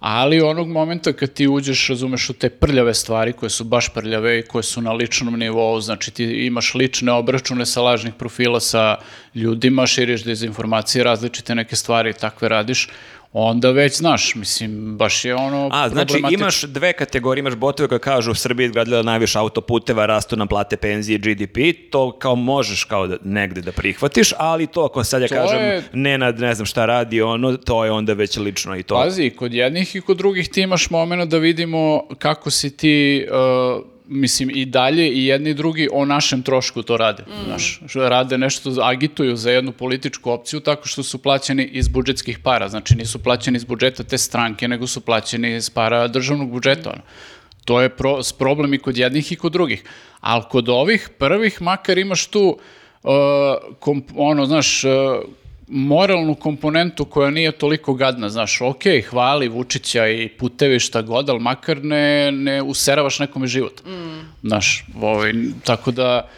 Ali 0.00 0.40
onog 0.40 0.68
momenta 0.68 1.12
kad 1.12 1.32
ti 1.32 1.48
uđeš, 1.48 1.88
razumeš, 1.88 2.30
u 2.30 2.32
te 2.32 2.48
prljave 2.48 2.94
stvari 2.94 3.32
koje 3.32 3.50
su 3.50 3.64
baš 3.64 3.88
prljave 3.92 4.38
i 4.38 4.42
koje 4.42 4.62
su 4.62 4.80
na 4.80 4.92
ličnom 4.92 5.38
nivou, 5.38 5.80
znači 5.80 6.10
ti 6.10 6.24
imaš 6.24 6.74
lične 6.74 7.12
obračune 7.12 7.66
sa 7.66 7.82
lažnih 7.82 8.14
profila 8.14 8.60
sa 8.60 8.96
ljudima, 9.34 9.86
širiš 9.86 10.24
dezinformacije, 10.24 11.04
različite 11.04 11.54
neke 11.54 11.76
stvari, 11.76 12.14
takve 12.14 12.48
radiš, 12.48 12.88
onda 13.32 13.70
već 13.70 13.96
znaš, 13.96 14.34
mislim, 14.34 14.70
baš 14.96 15.24
je 15.24 15.34
ono 15.34 15.68
A, 15.72 15.88
znači 15.88 16.14
imaš 16.30 16.62
dve 16.62 16.92
kategorije, 16.92 17.40
imaš 17.40 17.54
botove 17.54 17.88
koji 17.88 17.98
kažu 17.98 18.30
u 18.30 18.34
Srbiji 18.34 18.64
izgradila 18.64 19.02
najviše 19.02 19.38
autoputeva, 19.38 20.06
rastu 20.06 20.36
nam 20.36 20.48
plate, 20.48 20.76
penzije, 20.76 21.18
GDP, 21.18 21.56
to 21.90 22.12
kao 22.12 22.34
možeš 22.34 22.84
kao 22.84 23.06
da, 23.06 23.16
negde 23.22 23.60
da 23.60 23.72
prihvatiš, 23.72 24.32
ali 24.38 24.66
to 24.66 24.82
ako 24.82 25.04
sad 25.04 25.22
ja 25.22 25.28
To 25.28 25.34
kažem 25.34 25.58
je- 25.58 25.82
Nenad 25.92 26.38
ne 26.38 26.54
znam 26.54 26.66
šta 26.66 26.86
radi, 26.86 27.22
ono, 27.22 27.56
to 27.56 27.84
je 27.84 27.90
onda 27.90 28.12
već 28.12 28.36
lično 28.36 28.76
i 28.76 28.82
to. 28.82 28.94
Pazi, 28.94 29.30
kod 29.30 29.54
jednih 29.54 29.96
i 29.96 30.00
kod 30.00 30.16
drugih 30.16 30.48
ti 30.48 30.60
imaš 30.60 30.90
moment 30.90 31.30
da 31.30 31.38
vidimo 31.38 32.02
kako 32.18 32.50
si 32.50 32.76
ti, 32.76 33.26
uh, 33.76 33.84
mislim, 34.10 34.50
i 34.54 34.64
dalje 34.64 35.08
i 35.08 35.26
jedni 35.26 35.50
i 35.50 35.54
drugi 35.54 35.88
o 35.92 36.04
našem 36.04 36.42
trošku 36.42 36.82
to 36.82 36.96
rade. 36.96 37.24
Znaš, 37.44 37.80
što 37.88 38.08
rade 38.08 38.38
nešto, 38.38 38.74
agituju 38.82 39.36
za 39.36 39.50
jednu 39.50 39.72
političku 39.72 40.30
opciju 40.30 40.60
tako 40.60 40.88
što 40.88 41.02
su 41.02 41.18
plaćeni 41.18 41.64
iz 41.64 41.88
budžetskih 41.88 42.38
para. 42.38 42.68
Znači, 42.68 42.94
nisu 42.94 43.18
plaćeni 43.18 43.56
iz 43.56 43.64
budžeta 43.64 44.02
te 44.04 44.18
stranke, 44.18 44.68
nego 44.68 44.86
su 44.86 45.00
plaćeni 45.00 45.56
iz 45.56 45.70
para 45.70 46.08
državnog 46.08 46.50
budžeta. 46.50 46.90
ono. 46.90 47.02
To 47.64 47.80
je 47.80 47.88
pro, 47.88 48.22
s 48.22 48.32
problem 48.32 48.74
i 48.74 48.78
kod 48.78 48.96
jednih 48.96 49.32
i 49.32 49.36
kod 49.36 49.52
drugih. 49.52 49.84
Ali 50.20 50.42
kod 50.50 50.68
ovih 50.68 51.08
prvih 51.18 51.62
makar 51.62 51.98
imaš 51.98 52.26
tu 52.26 52.58
uh, 53.02 53.10
komp- 53.80 54.12
ono, 54.16 54.46
znaš, 54.46 54.84
uh, 54.84 54.90
moralnu 55.70 56.34
komponentu 56.34 57.04
koja 57.04 57.30
nije 57.30 57.52
toliko 57.52 57.94
gadna, 57.94 58.28
znaš, 58.28 58.60
ok, 58.60 58.82
hvali 59.10 59.48
Vučića 59.48 60.08
i 60.08 60.28
putevi 60.28 60.80
šta 60.80 61.02
god, 61.02 61.28
ali 61.30 61.40
makar 61.40 61.84
ne, 61.84 62.32
ne 62.32 62.62
useravaš 62.62 63.18
nekome 63.18 63.46
život. 63.46 63.80
Znaš, 64.42 64.84
ovaj, 65.02 65.32
tako 65.64 65.90
da, 65.90 66.28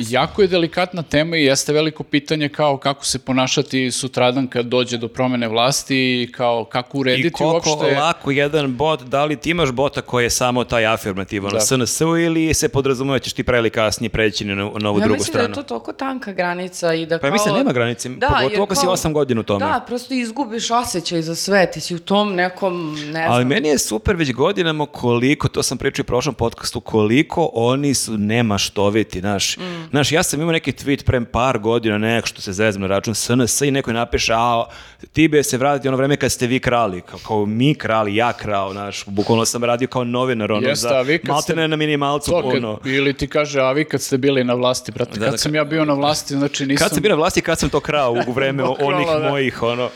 jako 0.00 0.42
je 0.42 0.48
delikatna 0.48 1.02
tema 1.02 1.36
i 1.36 1.44
jeste 1.44 1.72
veliko 1.72 2.02
pitanje 2.02 2.48
kao 2.48 2.76
kako 2.76 3.04
se 3.04 3.18
ponašati 3.18 3.90
sutradan 3.90 4.46
kad 4.46 4.66
dođe 4.66 4.96
do 4.98 5.08
promene 5.08 5.48
vlasti 5.48 5.96
i 5.96 6.32
kao 6.32 6.64
kako 6.64 6.98
urediti 6.98 7.28
I 7.28 7.30
koliko 7.30 7.70
uopšte... 7.70 7.96
lako 7.96 8.30
jedan 8.30 8.74
bot, 8.74 9.02
da 9.02 9.24
li 9.24 9.36
ti 9.36 9.50
imaš 9.50 9.70
bota 9.70 10.00
koji 10.00 10.24
je 10.24 10.30
samo 10.30 10.64
taj 10.64 10.86
afirmativan 10.86 11.50
Da. 11.50 11.60
SNS 11.60 12.00
ili 12.00 12.54
se 12.54 12.68
podrazumeva 12.68 13.18
ćeš 13.18 13.32
ti 13.32 13.44
pre 13.44 13.58
ili 13.58 13.70
kasnije 13.70 14.10
preći 14.10 14.44
na, 14.44 14.54
na 14.54 14.62
ovu 14.62 14.98
Ja 14.98 15.04
drugu 15.04 15.12
mislim 15.14 15.24
stranu? 15.24 15.44
da 15.44 15.50
je 15.50 15.54
to 15.54 15.62
toliko 15.62 15.92
tanka 15.92 16.32
granica 16.32 16.94
i 16.94 17.06
da 17.06 17.18
Pa 17.18 17.26
ja 17.26 17.30
kao... 17.30 17.32
mislim 17.32 17.54
da 17.54 17.58
nema 17.58 17.72
granice, 17.72 18.08
Da, 18.08 18.26
pogotovo 18.28 18.50
koliko 18.56 18.74
si 18.74 18.80
kao- 18.80 18.92
osam 18.92 19.12
godina 19.12 19.40
u 19.40 19.44
tome. 19.44 19.66
Da, 19.66 19.84
prosto 19.86 20.14
izgubiš 20.14 20.70
osjećaj 20.72 21.22
za 21.22 21.34
sve, 21.34 21.70
ti 21.70 21.80
si 21.80 21.94
u 21.94 22.00
tom 22.00 22.34
nekom, 22.34 22.94
ne 22.94 23.10
znam. 23.12 23.24
Ali 23.26 23.44
meni 23.44 23.68
je 23.68 23.78
super 23.78 24.16
već 24.16 24.32
godinama 24.32 24.86
koliko, 24.86 25.48
to 25.48 25.62
sam 25.62 25.78
pričao 25.78 26.02
u 26.02 26.06
prošlom 26.06 26.34
podcastu, 26.34 26.80
koliko 26.80 27.50
oni 27.52 27.94
su 27.94 28.18
nemaštoviti, 28.18 29.20
znaš. 29.20 29.45
Mm. 29.58 29.88
Znaš, 29.90 30.12
ja 30.12 30.22
sam 30.22 30.40
imao 30.40 30.52
neki 30.52 30.72
tweet 30.72 31.04
pre 31.04 31.24
par 31.24 31.58
godina, 31.58 31.98
nek 31.98 32.26
što 32.26 32.40
se 32.40 32.52
zezme 32.52 32.88
na 32.88 32.94
račun 32.94 33.14
SNS 33.14 33.60
i 33.60 33.70
neko 33.70 33.90
je 33.90 33.94
napiše, 33.94 34.32
a 34.36 34.64
ti 35.12 35.28
be 35.28 35.42
se 35.42 35.58
vratiti 35.58 35.88
ono 35.88 35.96
vreme 35.96 36.16
kad 36.16 36.32
ste 36.32 36.46
vi 36.46 36.60
krali, 36.60 37.00
kao, 37.00 37.18
kao 37.26 37.46
mi 37.46 37.74
krali, 37.74 38.16
ja 38.16 38.32
krao, 38.32 38.72
znaš, 38.72 39.04
bukvalno 39.06 39.44
sam 39.44 39.64
radio 39.64 39.88
kao 39.88 40.04
novinar, 40.04 40.52
ono, 40.52 40.68
Jeste, 40.68 40.88
za 40.88 41.04
kad 41.04 41.28
maltene 41.28 41.68
na 41.68 41.76
minimalcu 41.76 42.30
To 42.30 42.42
kad, 42.42 42.50
puno. 42.50 42.80
ili 42.84 43.14
ti 43.14 43.28
kaže, 43.28 43.60
a 43.60 43.72
vi 43.72 43.84
kad 43.84 44.02
ste 44.02 44.18
bili 44.18 44.44
na 44.44 44.54
vlasti, 44.54 44.92
brate, 44.92 45.18
Da, 45.18 45.24
kad 45.24 45.32
da, 45.32 45.38
sam 45.38 45.52
kad- 45.52 45.56
ja 45.56 45.64
bio 45.64 45.84
na 45.84 45.94
vlasti, 45.94 46.34
znači 46.34 46.66
nisam... 46.66 46.84
Kad 46.84 46.94
sam 46.94 47.02
bio 47.02 47.10
na 47.10 47.16
vlasti, 47.16 47.40
kad 47.40 47.58
sam 47.58 47.68
to 47.68 47.80
krao 47.80 48.16
u 48.26 48.32
vreme 48.32 48.62
onih 48.64 49.06
da. 49.22 49.28
mojih, 49.30 49.62
ono, 49.62 49.90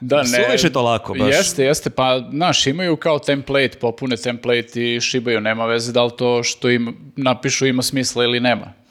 Da, 0.00 0.22
ne. 0.22 0.44
Suviše 0.46 0.72
to 0.72 0.82
lako, 0.82 1.14
baš. 1.14 1.28
Jeste, 1.34 1.64
jeste, 1.64 1.90
pa, 1.90 2.20
znaš, 2.30 2.66
imaju 2.66 2.96
kao 2.96 3.18
template, 3.18 3.78
popune 3.80 4.16
template 4.16 4.94
i 4.94 5.00
šibaju, 5.00 5.40
nema 5.40 5.66
veze 5.66 5.92
da 5.92 6.04
li 6.04 6.10
to 6.18 6.42
što 6.42 6.70
im 6.70 6.96
napišu 7.16 7.66
ima 7.66 7.82
smisla 7.82 8.24
ili 8.24 8.40
nema. 8.40 8.72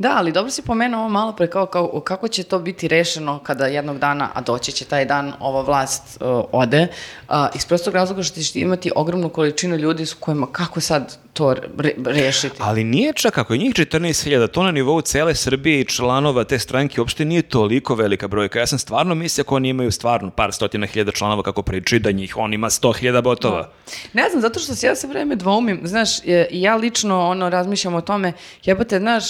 Da, 0.00 0.14
ali 0.16 0.32
dobro 0.32 0.50
si 0.50 0.62
pomenuo 0.62 1.00
ovo 1.00 1.08
malo 1.08 1.32
pre 1.32 1.46
kao, 1.46 1.66
kao 1.66 2.00
kako 2.00 2.28
će 2.28 2.42
to 2.42 2.58
biti 2.58 2.88
rešeno 2.88 3.38
kada 3.38 3.66
jednog 3.66 3.98
dana, 3.98 4.30
a 4.34 4.40
doći 4.40 4.72
će 4.72 4.84
taj 4.84 5.04
dan, 5.04 5.32
ova 5.40 5.62
vlast 5.62 6.02
uh, 6.20 6.44
ode, 6.52 6.86
uh, 7.28 7.34
iz 7.54 7.66
prostog 7.66 7.94
razloga 7.94 8.22
što 8.22 8.34
ćeš 8.34 8.52
ti 8.52 8.60
imati 8.60 8.90
ogromnu 8.96 9.28
količinu 9.28 9.76
ljudi 9.76 10.06
s 10.06 10.14
kojima 10.14 10.46
kako 10.52 10.80
sad 10.80 11.18
to 11.32 11.54
re, 11.54 11.92
rešiti. 12.04 12.56
Ali 12.58 12.84
nije 12.84 13.12
čak, 13.12 13.38
ako 13.38 13.52
je 13.54 13.58
njih 13.58 13.74
14.000, 13.74 14.48
to 14.48 14.62
na 14.62 14.70
nivou 14.70 15.00
cele 15.00 15.34
Srbije 15.34 15.80
i 15.80 15.84
članova 15.84 16.44
te 16.44 16.58
stranke 16.58 17.00
uopšte 17.00 17.24
nije 17.24 17.42
toliko 17.42 17.94
velika 17.94 18.28
brojka. 18.28 18.58
Ja 18.58 18.66
sam 18.66 18.78
stvarno 18.78 19.14
mislio 19.14 19.42
ako 19.42 19.56
oni 19.56 19.68
imaju 19.68 19.90
stvarno 19.90 20.30
par 20.30 20.52
stotina 20.52 20.86
hiljada 20.86 21.12
članova 21.12 21.42
kako 21.42 21.62
pričaju 21.62 22.00
da 22.00 22.10
njih 22.12 22.36
on 22.36 22.54
ima 22.54 22.70
100.000 22.70 23.22
botova. 23.22 23.70
Ne 24.12 24.28
znam, 24.30 24.42
zato 24.42 24.60
što 24.60 24.74
se 24.74 24.86
ja 24.86 24.96
sve 24.96 25.08
vreme 25.08 25.36
dvoumim, 25.36 25.80
znaš, 25.84 26.10
ja 26.50 26.76
lično 26.76 27.28
ono 27.28 27.50
razmišljam 27.50 27.94
o 27.94 28.00
tome, 28.00 28.32
jebote, 28.64 28.98
znaš, 28.98 29.24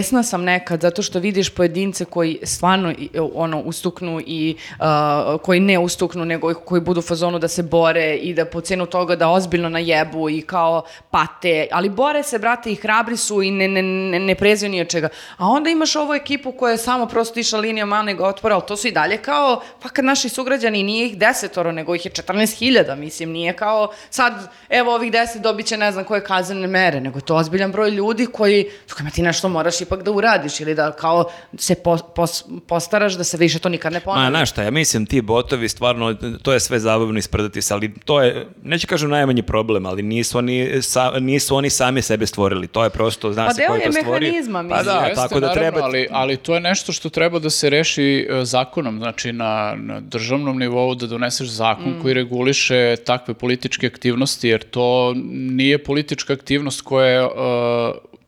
besna 0.00 0.22
sam 0.22 0.44
nekad 0.44 0.80
zato 0.80 1.02
što 1.02 1.18
vidiš 1.18 1.50
pojedince 1.50 2.04
koji 2.04 2.38
stvarno 2.42 2.90
i, 2.90 3.08
ono 3.34 3.60
ustuknu 3.60 4.20
i 4.26 4.56
a, 4.78 5.36
koji 5.42 5.60
ne 5.60 5.78
ustuknu, 5.78 6.24
nego 6.24 6.54
koji 6.54 6.80
budu 6.80 6.98
u 6.98 7.02
fazonu 7.02 7.38
da 7.38 7.48
se 7.48 7.62
bore 7.62 8.14
i 8.16 8.34
da 8.34 8.44
po 8.44 8.60
cenu 8.60 8.86
toga 8.86 9.16
da 9.16 9.28
ozbiljno 9.28 9.68
najebu 9.68 10.30
i 10.30 10.40
kao 10.42 10.82
pate, 11.10 11.66
ali 11.72 11.88
bore 11.88 12.22
se, 12.22 12.38
brate, 12.38 12.72
i 12.72 12.74
hrabri 12.74 13.16
su 13.16 13.42
i 13.42 13.50
ne, 13.50 13.68
ne, 13.68 13.82
ne, 13.82 14.18
ne 14.18 14.34
prezio 14.34 14.68
ni 14.68 14.80
od 14.80 14.88
čega. 14.88 15.08
A 15.36 15.46
onda 15.46 15.70
imaš 15.70 15.96
ovu 15.96 16.14
ekipu 16.14 16.52
koja 16.52 16.72
je 16.72 16.78
samo 16.78 17.06
prosto 17.06 17.40
išla 17.40 17.60
linijom 17.60 17.88
malnog 17.88 18.20
otpora, 18.20 18.54
ali 18.54 18.64
to 18.68 18.76
su 18.76 18.88
i 18.88 18.92
dalje 18.92 19.16
kao, 19.16 19.60
pa 19.82 19.88
kad 19.88 20.04
naši 20.04 20.28
sugrađani, 20.28 20.82
nije 20.82 21.06
ih 21.06 21.18
desetoro, 21.18 21.72
nego 21.72 21.94
ih 21.94 22.06
je 22.06 22.12
14.000, 22.12 22.96
mislim, 22.96 23.30
nije 23.30 23.52
kao 23.52 23.92
sad, 24.10 24.48
evo 24.68 24.94
ovih 24.94 25.12
deset 25.12 25.42
dobit 25.42 25.66
će 25.66 25.76
ne 25.76 25.92
znam 25.92 26.04
koje 26.04 26.24
kaznene 26.24 26.66
mere, 26.66 27.00
nego 27.00 27.18
je 27.18 27.24
to 27.24 27.36
ozbiljan 27.36 27.72
broj 27.72 27.90
ljudi 27.90 28.26
koji, 28.26 28.70
s 28.86 28.92
kojima 28.92 29.10
ti 29.10 29.22
nešto 29.22 29.48
moraš 29.48 29.80
ipak 29.90 30.02
da 30.02 30.10
uradiš 30.12 30.60
ili 30.60 30.74
da 30.74 30.92
kao 30.92 31.24
se 31.56 31.74
po, 31.74 31.96
pos- 32.08 32.44
postaraš 32.60 33.14
da 33.14 33.24
se 33.24 33.36
više 33.36 33.58
to 33.58 33.68
nikad 33.68 33.92
ne 33.92 34.00
ponovi. 34.00 34.24
Ma, 34.24 34.30
znaš 34.30 34.50
šta, 34.50 34.62
ja 34.62 34.70
mislim 34.70 35.06
ti 35.06 35.20
botovi 35.22 35.68
stvarno, 35.68 36.14
to 36.42 36.52
je 36.52 36.60
sve 36.60 36.78
zabavno 36.80 37.18
isprdati 37.18 37.62
se, 37.62 37.74
ali 37.74 37.94
to 37.96 38.22
je, 38.22 38.46
neću 38.62 38.86
kažem 38.86 39.10
najmanji 39.10 39.42
problem, 39.42 39.86
ali 39.86 40.02
nisu 40.04 40.38
oni, 40.38 40.82
sa, 40.82 41.10
nisu 41.10 41.56
oni 41.56 41.70
sami 41.70 42.02
sebe 42.02 42.26
stvorili, 42.26 42.66
to 42.66 42.84
je 42.84 42.90
prosto, 42.90 43.32
zna 43.32 43.46
Pa 43.46 43.52
se 43.52 43.58
deo 43.58 43.68
ko 43.68 43.74
je 43.74 43.80
je 43.80 43.86
to 43.86 43.92
stvorio. 43.92 44.20
mehanizma, 44.22 44.58
Pa 44.60 44.62
mislim. 44.64 44.84
da, 44.86 45.00
Jeste, 45.00 45.14
tako 45.16 45.34
da 45.36 45.46
naravno, 45.46 45.70
treba... 45.70 45.84
Ali, 45.84 46.06
ali 46.10 46.36
to 46.36 46.54
je 46.54 46.60
nešto 46.60 46.92
što 46.92 47.08
treba 47.10 47.38
da 47.38 47.50
se 47.50 47.70
reši 47.70 48.00
e, 48.30 48.44
zakonom, 48.44 48.98
znači 48.98 49.32
na, 49.32 49.50
na 49.76 50.00
državnom 50.02 50.58
nivou 50.58 50.94
da 50.94 51.06
doneseš 51.08 51.48
zakon 51.48 51.70
Mm. 51.90 52.02
koji 52.02 52.14
reguliše 52.14 52.70
takve 52.98 53.34
političke 53.34 53.86
aktivnosti, 53.86 54.48
jer 54.48 54.62
to 54.62 55.12
nije 55.32 55.78
politička 55.80 56.32
aktivnost 56.32 56.80
koja 56.80 57.06
je, 57.08 57.18
e, 57.18 57.28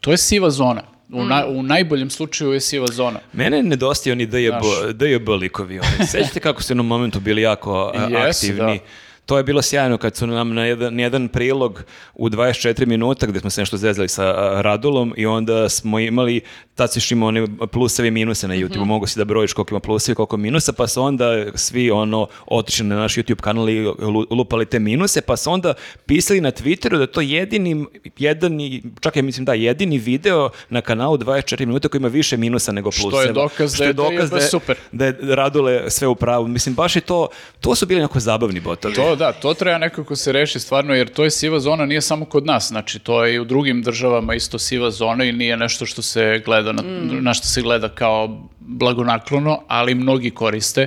to 0.01 0.11
je 0.11 0.17
siva 0.19 0.51
zona. 0.51 0.83
U, 1.13 1.25
na- 1.25 1.47
u 1.47 1.63
najboljem 1.63 2.11
slučaju 2.11 2.53
je 2.53 2.61
siva 2.61 2.87
zona. 2.87 3.21
Mene 3.33 3.63
nedostaju 3.63 4.13
oni 4.13 4.27
DJB, 4.27 4.49
Znaš. 4.49 4.95
DJB 4.95 5.29
likovi. 5.31 5.79
Oni. 5.79 6.07
Sećate 6.07 6.41
kako 6.41 6.63
su 6.63 6.67
u 6.67 6.73
jednom 6.73 6.87
momentu 6.87 7.21
bili 7.21 7.43
jako 7.43 7.93
Jesu, 8.11 8.47
aktivni? 8.47 8.79
da. 8.79 8.85
To 9.27 9.37
je 9.37 9.45
bilo 9.45 9.63
sjajno 9.63 9.99
kad 9.99 10.17
su 10.17 10.27
nam 10.27 10.55
na 10.55 10.65
jedan, 10.65 11.01
jedan 11.01 11.29
prilog 11.29 11.85
u 12.15 12.29
24 12.29 12.87
minuta 12.87 13.27
gde 13.27 13.41
smo 13.41 13.51
se 13.51 13.61
nešto 13.61 13.77
zezali 13.77 14.09
sa 14.09 14.25
Radulom 14.55 15.15
i 15.17 15.27
onda 15.27 15.69
smo 15.69 15.99
imali, 15.99 16.41
tad 16.75 16.93
si 16.93 16.99
još 16.99 17.11
imao 17.11 17.29
one 17.29 17.47
pluseve 17.73 18.09
i 18.09 18.11
minuse 18.11 18.49
na 18.49 18.55
YouTube, 18.55 18.85
mogu 18.85 19.07
si 19.07 19.19
da 19.19 19.25
brojiš 19.25 19.53
koliko 19.53 19.73
ima 19.73 19.81
pluseva 19.81 20.13
i 20.13 20.17
koliko 20.17 20.37
minusa, 20.37 20.73
pa 20.73 20.87
su 20.87 21.03
onda 21.03 21.27
svi 21.55 21.91
ono 21.91 22.27
otišli 22.47 22.87
na 22.87 22.97
naš 22.97 23.15
YouTube 23.15 23.41
kanal 23.41 23.69
i 23.69 23.81
lu- 23.85 24.27
lupali 24.31 24.67
te 24.67 24.79
minuse, 24.79 25.21
pa 25.21 25.37
su 25.37 25.51
onda 25.51 25.75
pisali 26.07 26.41
na 26.41 26.51
Twitteru 26.53 26.97
da 26.97 27.01
je 27.01 27.07
to 27.07 27.21
jedini, 27.21 27.85
jedini, 28.19 28.83
čak 29.01 29.17
ja 29.17 29.23
mislim 29.23 29.45
da, 29.45 29.55
jedini 29.55 29.99
video 29.99 30.51
na 30.71 30.81
kanalu 30.81 31.17
24 31.19 31.67
minuta 31.67 31.89
koji 31.89 31.99
ima 31.99 32.09
više 32.09 32.37
minusa 32.37 32.73
nego 32.73 32.93
Što 32.93 33.01
je 33.01 33.11
pluseva. 33.11 33.33
dokaz 33.33 33.75
da 33.75 33.85
je 33.85 33.93
DJB 33.93 34.41
super. 34.51 34.77
Da 34.93 35.07
je 35.07 35.17
Radule 35.23 35.91
sve 35.91 36.09
u 36.09 36.15
pravu. 36.15 36.49
Mislim, 36.49 36.75
baš 36.75 36.97
je 36.97 37.03
to, 37.03 37.29
to 37.61 37.75
su 37.75 37.87
bili 37.87 38.01
neko 38.01 38.21
zabavni 38.21 38.61
botovi. 38.61 38.95
To 38.95 39.12
da, 39.17 39.33
to 39.33 39.55
treba 39.55 39.79
nekako 39.79 40.17
se 40.17 40.33
reši 40.33 40.61
stvarno, 40.61 40.95
jer 40.95 41.09
to 41.09 41.25
je 41.25 41.31
siva 41.31 41.61
zona, 41.61 41.87
nije 41.87 42.01
samo 42.01 42.25
kod 42.25 42.47
nas, 42.47 42.69
znači 42.69 42.99
to 42.99 43.25
je 43.25 43.35
i 43.35 43.41
u 43.41 43.45
drugim 43.45 43.83
državama 43.83 44.35
isto 44.35 44.59
siva 44.59 44.91
zona 44.91 45.25
i 45.25 45.33
nije 45.33 45.57
nešto 45.57 45.87
što 45.87 46.03
se 46.03 46.43
gleda, 46.45 46.73
na, 46.73 46.83
na 47.21 47.35
što 47.35 47.47
se 47.47 47.63
gleda 47.63 47.89
kao 47.89 48.49
blagonaklono, 48.61 49.63
ali 49.69 49.95
mnogi 49.95 50.31
koriste, 50.31 50.87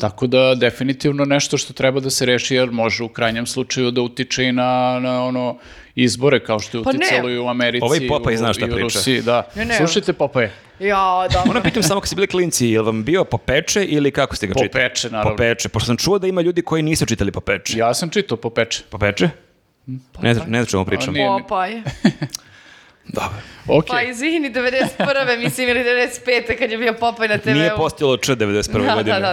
tako 0.00 0.26
da 0.26 0.54
definitivno 0.54 1.24
nešto 1.24 1.58
što 1.58 1.72
treba 1.72 2.00
da 2.00 2.10
se 2.10 2.26
reši, 2.26 2.54
jer 2.54 2.70
može 2.70 3.04
u 3.04 3.08
krajnjem 3.08 3.46
slučaju 3.46 3.90
da 3.90 4.02
utiče 4.02 4.44
i 4.44 4.52
na, 4.52 5.00
na 5.00 5.24
ono 5.24 5.58
izbore, 5.96 6.40
kao 6.40 6.60
što 6.60 6.78
je 6.78 6.84
Pa 6.84 6.90
uticalo 6.90 7.30
i 7.30 7.38
u 7.38 7.48
Americi 7.48 7.84
Ovaj 7.84 8.08
Popaj 8.08 8.34
u- 8.34 8.36
zna 8.36 8.52
šta 8.52 8.66
i 8.66 8.70
u 8.70 8.72
priča. 8.72 8.84
Rusiji, 8.84 9.22
da. 9.22 9.48
Ne, 9.54 9.64
ne. 9.64 9.76
Slušajte 9.76 10.12
Popaje. 10.12 10.52
Ja, 10.80 10.96
da. 11.32 11.44
Ono 11.48 11.62
pitam 11.62 11.82
samo 11.82 12.00
kad 12.00 12.06
ste 12.06 12.16
bili 12.16 12.26
klinci, 12.26 12.66
je 12.66 12.80
li 12.80 12.86
vam 12.86 13.04
bio 13.04 13.24
Popeče 13.24 13.84
ili 13.84 14.10
kako 14.10 14.36
ste 14.36 14.46
ga 14.46 14.52
čitali? 14.54 14.68
Popeče, 14.68 15.10
naravno. 15.10 15.30
Popeče, 15.30 15.68
pošto 15.68 15.86
sam 15.86 15.96
čuo 15.96 16.18
da 16.18 16.26
ima 16.26 16.40
ljudi 16.40 16.62
koji 16.62 16.82
nisu 16.82 17.06
čitali 17.06 17.32
Popeče. 17.32 17.78
Ja 17.78 17.94
sam 17.94 18.10
čitao 18.10 18.36
Popeče. 18.38 18.82
Popeče? 18.90 19.28
Ne 20.20 20.34
znam, 20.34 20.50
ne 20.50 20.58
znam 20.58 20.66
čemu 20.66 20.84
pričam. 20.84 21.14
Popaj. 21.40 21.72
Dobro. 23.08 23.38
Ok. 23.68 23.86
Pa 23.86 24.02
izvini, 24.02 24.50
91. 24.52 25.38
mislim, 25.38 25.68
ili 25.68 25.80
95. 25.80 26.58
kad 26.58 26.70
je 26.70 26.78
bio 26.78 26.94
Popaj 27.00 27.28
na 27.28 27.38
TV-u. 27.38 27.54
Nije 27.54 27.72
postojalo 27.76 28.16
Č 28.16 28.32
91. 28.32 28.86
Da, 28.86 28.94
godine. 28.94 29.20
da, 29.20 29.32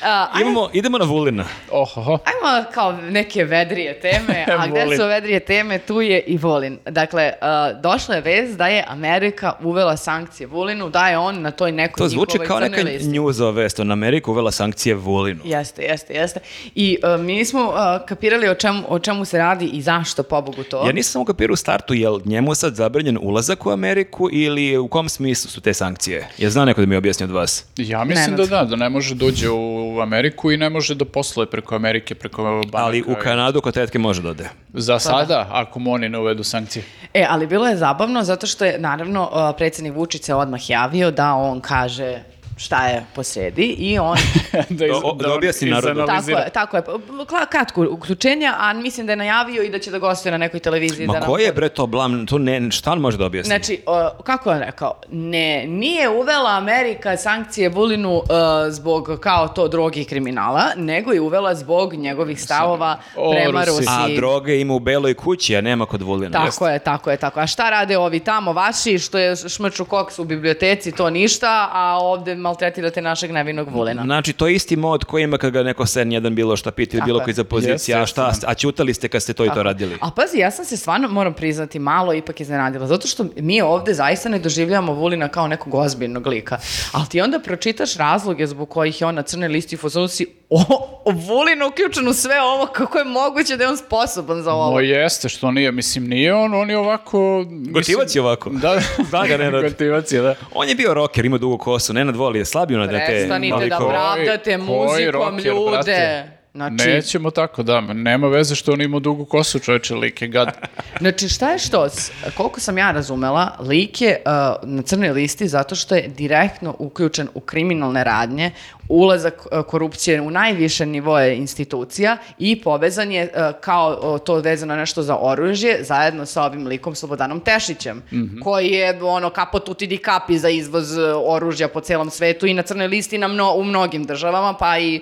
da. 0.00 0.30
Ajmo, 0.32 0.50
Imamo, 0.50 0.70
idemo 0.72 0.98
na 0.98 1.04
Vulina. 1.04 1.44
Ohoho. 1.70 2.10
ajmo 2.24 2.64
kao 2.74 2.92
neke 2.92 3.44
vedrije 3.44 4.00
teme, 4.00 4.46
a 4.58 4.66
gde 4.66 4.96
su 4.96 5.06
vedrije 5.06 5.40
teme, 5.40 5.78
tu 5.78 6.00
je 6.00 6.20
i 6.20 6.36
Vulin. 6.36 6.78
Dakle, 6.86 7.32
a, 7.40 7.72
došla 7.72 8.14
je 8.14 8.20
vez 8.20 8.56
da 8.56 8.66
je 8.66 8.84
Amerika 8.88 9.52
uvela 9.62 9.96
sankcije 9.96 10.46
Vulinu, 10.46 10.90
da 10.90 11.08
je 11.08 11.18
on 11.18 11.40
na 11.40 11.50
toj 11.50 11.72
nekoj 11.72 12.02
To 12.02 12.08
zvuči 12.08 12.38
kao 12.46 12.60
neka 12.60 12.82
njuzova 13.02 13.50
vest. 13.50 13.80
On 13.80 13.90
Ameriku 13.90 14.30
uvela 14.30 14.50
sankcije 14.50 14.94
Vulinu. 14.94 15.40
Jeste, 15.44 15.82
jeste, 15.82 16.14
jeste. 16.14 16.40
I 16.74 16.98
a, 17.02 17.16
mi 17.16 17.32
nismo 17.34 17.72
a, 17.74 17.98
kapirali 18.06 18.48
o 18.48 18.54
čemu, 18.54 18.82
o 18.88 18.98
čemu 18.98 19.24
se 19.24 19.38
radi 19.38 19.66
i 19.66 19.82
zašto, 19.82 20.22
pobogu 20.22 20.62
to. 20.62 20.86
Ja 20.86 20.92
nisam 20.92 21.12
samo 21.12 21.24
kapirao 21.24 21.52
u 21.52 21.56
startu, 21.56 21.94
je 21.94 22.08
li 22.08 22.22
njemu 22.24 22.54
sad 22.54 22.74
zabranjen 23.12 23.18
ulazak 23.28 23.66
u 23.66 23.70
Ameriku 23.70 24.28
ili 24.32 24.76
u 24.78 24.88
kom 24.88 25.08
smislu 25.08 25.50
su 25.50 25.60
te 25.60 25.74
sankcije? 25.74 26.28
Je 26.38 26.50
zna 26.50 26.64
neko 26.64 26.80
da 26.80 26.86
mi 26.86 26.96
objasni 26.96 27.24
od 27.24 27.30
vas? 27.30 27.64
Ja 27.76 28.04
mislim 28.04 28.34
Nenad. 28.34 28.48
da 28.48 28.56
da, 28.56 28.64
da 28.64 28.76
ne 28.76 28.88
može 28.88 29.14
da 29.14 29.26
uđe 29.26 29.50
u 29.50 30.00
Ameriku 30.00 30.52
i 30.52 30.56
ne 30.56 30.70
može 30.70 30.94
da 30.94 31.04
posluje 31.04 31.46
preko 31.46 31.74
Amerike, 31.74 32.14
preko 32.14 32.42
banaka. 32.42 32.78
Ali 32.78 33.02
u 33.02 33.14
Kanadu 33.22 33.60
kod 33.60 33.74
tetke 33.74 33.98
može 33.98 34.22
da 34.22 34.28
ode. 34.30 34.48
Za 34.74 34.98
sada, 34.98 35.48
ako 35.50 35.78
mu 35.78 35.92
oni 35.92 36.08
ne 36.08 36.18
uvedu 36.18 36.42
sankcije. 36.42 36.84
E, 37.14 37.26
ali 37.28 37.46
bilo 37.46 37.68
je 37.68 37.76
zabavno 37.76 38.22
zato 38.24 38.46
što 38.46 38.64
je, 38.64 38.78
naravno, 38.78 39.52
predsjednik 39.58 39.94
Vučić 39.94 40.22
se 40.22 40.34
odmah 40.34 40.70
javio 40.70 41.10
da 41.10 41.34
on 41.34 41.60
kaže 41.60 42.22
šta 42.56 42.86
je 42.86 43.04
posredi 43.14 43.64
i 43.64 43.98
on 43.98 44.16
da, 44.70 44.86
Da 44.86 44.96
o- 44.96 45.14
da 45.14 45.28
on 45.28 45.34
objasni 45.34 45.70
narodu. 45.70 46.06
Tako 46.06 46.30
je, 46.30 46.50
tako 46.50 46.76
je. 46.76 46.82
Kla- 47.22 47.46
Kratko 47.46 47.86
uključenje, 47.90 48.50
a 48.58 48.72
mislim 48.72 49.06
da 49.06 49.12
je 49.12 49.16
najavio 49.16 49.62
i 49.62 49.70
da 49.70 49.78
će 49.78 49.90
da 49.90 49.98
gostuje 49.98 50.32
na 50.32 50.38
nekoj 50.38 50.60
televiziji. 50.60 51.06
Ma 51.06 51.12
da 51.12 51.18
nam- 51.20 51.28
koji 51.28 51.42
je 51.42 51.52
bre 51.52 51.68
to 51.68 51.86
blam, 51.86 52.26
to 52.26 52.38
ne, 52.38 52.70
šta 52.70 52.92
on 52.92 52.98
može 52.98 53.16
da 53.18 53.24
objasni? 53.26 53.48
Znači, 53.48 53.82
o, 53.86 54.10
kako 54.24 54.50
je 54.50 54.56
on 54.56 54.62
rekao, 54.62 54.94
ne, 55.08 55.66
nije 55.66 56.08
uvela 56.10 56.50
Amerika 56.52 57.16
sankcije 57.16 57.68
Vulinu 57.68 58.16
uh, 58.16 58.24
zbog 58.68 59.18
kao 59.20 59.48
to 59.48 59.68
droge 59.68 60.00
i 60.00 60.04
kriminala, 60.04 60.62
nego 60.76 61.12
je 61.12 61.20
uvela 61.20 61.54
zbog 61.54 61.94
njegovih 61.94 62.42
stavova 62.42 62.98
O 63.16 63.30
prema 63.32 63.64
Rusiji. 63.64 63.86
A 63.88 64.08
droge 64.10 64.60
ima 64.60 64.74
u 64.74 64.80
beloj 64.80 65.14
kući, 65.14 65.56
a 65.56 65.60
nema 65.60 65.86
kod 65.86 66.02
Vulina. 66.02 66.32
Tako 66.40 66.68
je, 66.68 66.78
tako 66.78 67.10
je, 67.10 67.16
tako. 67.16 67.40
A 67.40 67.46
šta 67.46 67.70
rade 67.70 67.98
ovi 67.98 68.20
tamo 68.20 68.52
vaši 68.52 68.98
što 68.98 69.18
je 69.18 69.36
šmrču 69.38 69.84
koks 69.84 70.18
u 70.18 70.24
biblioteci, 70.24 70.92
to 70.92 71.10
ništa, 71.10 71.68
a 71.72 71.98
ovde 72.00 72.34
maltretirate 72.42 73.02
našeg 73.02 73.30
nevinog 73.32 73.68
Vulina. 73.68 74.02
Znači, 74.02 74.32
to 74.32 74.46
je 74.46 74.54
isti 74.54 74.76
mod 74.76 75.04
koji 75.04 75.22
ima 75.22 75.38
kad 75.38 75.52
ga 75.52 75.62
neko 75.62 75.86
sen 75.86 76.12
jedan 76.12 76.34
bilo 76.34 76.56
šta 76.56 76.70
pita 76.70 76.96
ili 76.96 77.00
Tako 77.00 77.06
bilo 77.06 77.20
koji 77.20 77.34
za 77.34 77.44
pozicija, 77.44 77.96
a 77.96 78.00
Jeste, 78.00 78.12
šta, 78.12 78.32
a 78.46 78.54
ćutali 78.54 78.94
ste 78.94 79.08
kad 79.08 79.22
ste 79.22 79.32
to 79.32 79.44
i 79.44 79.48
to 79.48 79.54
Tako. 79.54 79.62
radili. 79.62 79.98
A 80.00 80.10
pazi, 80.10 80.38
ja 80.38 80.50
sam 80.50 80.64
se 80.64 80.76
stvarno, 80.76 81.08
moram 81.08 81.34
priznati, 81.34 81.78
malo 81.78 82.14
ipak 82.14 82.40
iznenadila, 82.40 82.86
zato 82.86 83.08
što 83.08 83.26
mi 83.36 83.60
ovde 83.60 83.94
zaista 83.94 84.28
ne 84.28 84.38
doživljavamo 84.38 84.92
Vulina 84.92 85.28
kao 85.28 85.48
nekog 85.48 85.74
ozbiljnog 85.74 86.26
lika. 86.26 86.58
Ali 86.92 87.06
ti 87.08 87.20
onda 87.20 87.38
pročitaš 87.38 87.96
razloge 87.96 88.46
zbog 88.46 88.68
kojih 88.68 89.00
je 89.00 89.06
on 89.06 89.14
na 89.14 89.22
crnoj 89.22 89.48
listi 89.48 89.74
u 89.74 89.78
fazonu 89.78 90.08
si 90.08 90.26
o, 90.52 90.62
o 91.04 91.10
Vulin 91.10 91.62
uključen 91.62 92.08
u 92.08 92.14
sve 92.14 92.42
ovo, 92.42 92.66
kako 92.66 92.98
je 92.98 93.04
moguće 93.04 93.56
da 93.56 93.64
je 93.64 93.70
on 93.70 93.76
sposoban 93.76 94.42
za 94.42 94.52
ovo. 94.52 94.76
O 94.76 94.80
jeste, 94.80 95.28
što 95.28 95.50
nije, 95.50 95.72
mislim, 95.72 96.04
nije 96.04 96.34
on, 96.34 96.54
on 96.54 96.70
je 96.70 96.78
ovako... 96.78 97.18
mislim- 97.48 97.72
Gotivac 97.72 98.14
je 98.14 98.20
ovako. 98.20 98.50
Da, 98.50 98.80
Zna 99.08 99.26
ga 99.26 99.36
Nenad. 99.36 99.62
Gotivac 99.62 100.12
je, 100.12 100.20
da. 100.22 100.34
On 100.54 100.68
je 100.68 100.74
bio 100.74 100.94
rocker, 100.94 101.24
ima 101.24 101.38
dugu 101.38 101.58
kosu, 101.58 101.92
Nenad 101.92 102.16
voli, 102.16 102.38
je 102.38 102.44
slabio 102.44 102.78
na 102.78 102.88
te 102.88 103.04
Prestanite 103.06 103.50
da 103.50 103.56
malikove. 103.56 103.88
pravdate 103.90 104.58
muzikom 104.58 105.12
rocker, 105.12 105.46
ljude. 105.46 105.70
brate? 105.70 106.28
Znači, 106.54 106.74
Nećemo 106.76 107.30
tako, 107.30 107.62
da, 107.62 107.80
nema 107.82 108.28
veze 108.28 108.54
što 108.54 108.72
on 108.72 108.80
ima 108.80 108.98
dugu 108.98 109.24
kosu, 109.24 109.58
čoveče, 109.58 109.94
lik 109.94 110.22
je 110.22 110.28
gad. 110.28 110.48
Znači, 111.00 111.28
šta 111.28 111.50
je 111.50 111.58
što? 111.58 111.88
Koliko 112.36 112.60
sam 112.60 112.78
ja 112.78 112.90
razumela, 112.90 113.56
lik 113.60 114.00
je 114.00 114.22
uh, 114.26 114.32
na 114.64 114.82
crnoj 114.82 115.10
listi 115.10 115.48
zato 115.48 115.74
što 115.74 115.94
je 115.94 116.08
direktno 116.08 116.74
uključen 116.78 117.28
u 117.34 117.40
kriminalne 117.40 118.04
radnje, 118.04 118.50
ulazak 118.92 119.46
uh, 119.52 119.62
korupcije 119.66 120.20
u 120.20 120.30
najviše 120.30 120.86
nivoje 120.86 121.36
institucija 121.36 122.16
i 122.38 122.60
povezan 122.60 123.12
je 123.12 123.24
uh, 123.24 123.60
kao 123.60 124.18
to 124.18 124.34
vezano 124.34 124.76
nešto 124.76 125.02
za 125.02 125.16
oružje 125.20 125.84
zajedno 125.84 126.26
sa 126.26 126.42
ovim 126.42 126.66
likom 126.66 126.94
Slobodanom 126.94 127.40
Tešićem, 127.40 128.02
koji 128.44 128.68
je 128.68 129.02
ono 129.02 129.30
kapo 129.30 129.58
tuti 129.58 129.86
di 129.86 129.98
kapi 129.98 130.38
za 130.38 130.48
izvoz 130.48 130.96
uh, 130.96 131.04
oružja 131.26 131.68
po 131.68 131.80
celom 131.80 132.10
svetu 132.10 132.46
i 132.46 132.54
na 132.54 132.62
crnoj 132.62 132.86
listi 132.86 133.18
na 133.18 133.28
mno, 133.28 133.54
u 133.54 133.64
mnogim 133.64 134.04
državama, 134.04 134.54
pa 134.54 134.78
i, 134.78 135.00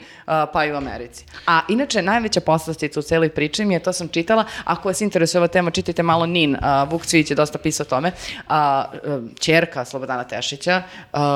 pa 0.52 0.64
i 0.64 0.72
u 0.72 0.76
Americi. 0.76 1.24
A 1.46 1.60
inače, 1.68 2.02
najveća 2.02 2.40
poslastica 2.40 3.00
u 3.00 3.02
celoj 3.02 3.28
priči 3.28 3.64
mi 3.64 3.74
je, 3.74 3.80
to 3.80 3.92
sam 3.92 4.08
čitala, 4.08 4.44
ako 4.64 4.88
vas 4.88 5.00
interesuje 5.00 5.38
ova 5.38 5.48
tema, 5.48 5.70
čitajte 5.70 6.02
malo 6.02 6.26
Nin, 6.26 6.56
Vuk 6.90 7.06
Cvić 7.06 7.30
je 7.30 7.34
dosta 7.34 7.58
pisao 7.58 7.84
o 7.84 7.90
tome, 7.90 8.12
a 8.48 8.84
čerka 9.40 9.84
Slobodana 9.84 10.24
Tešića 10.24 10.82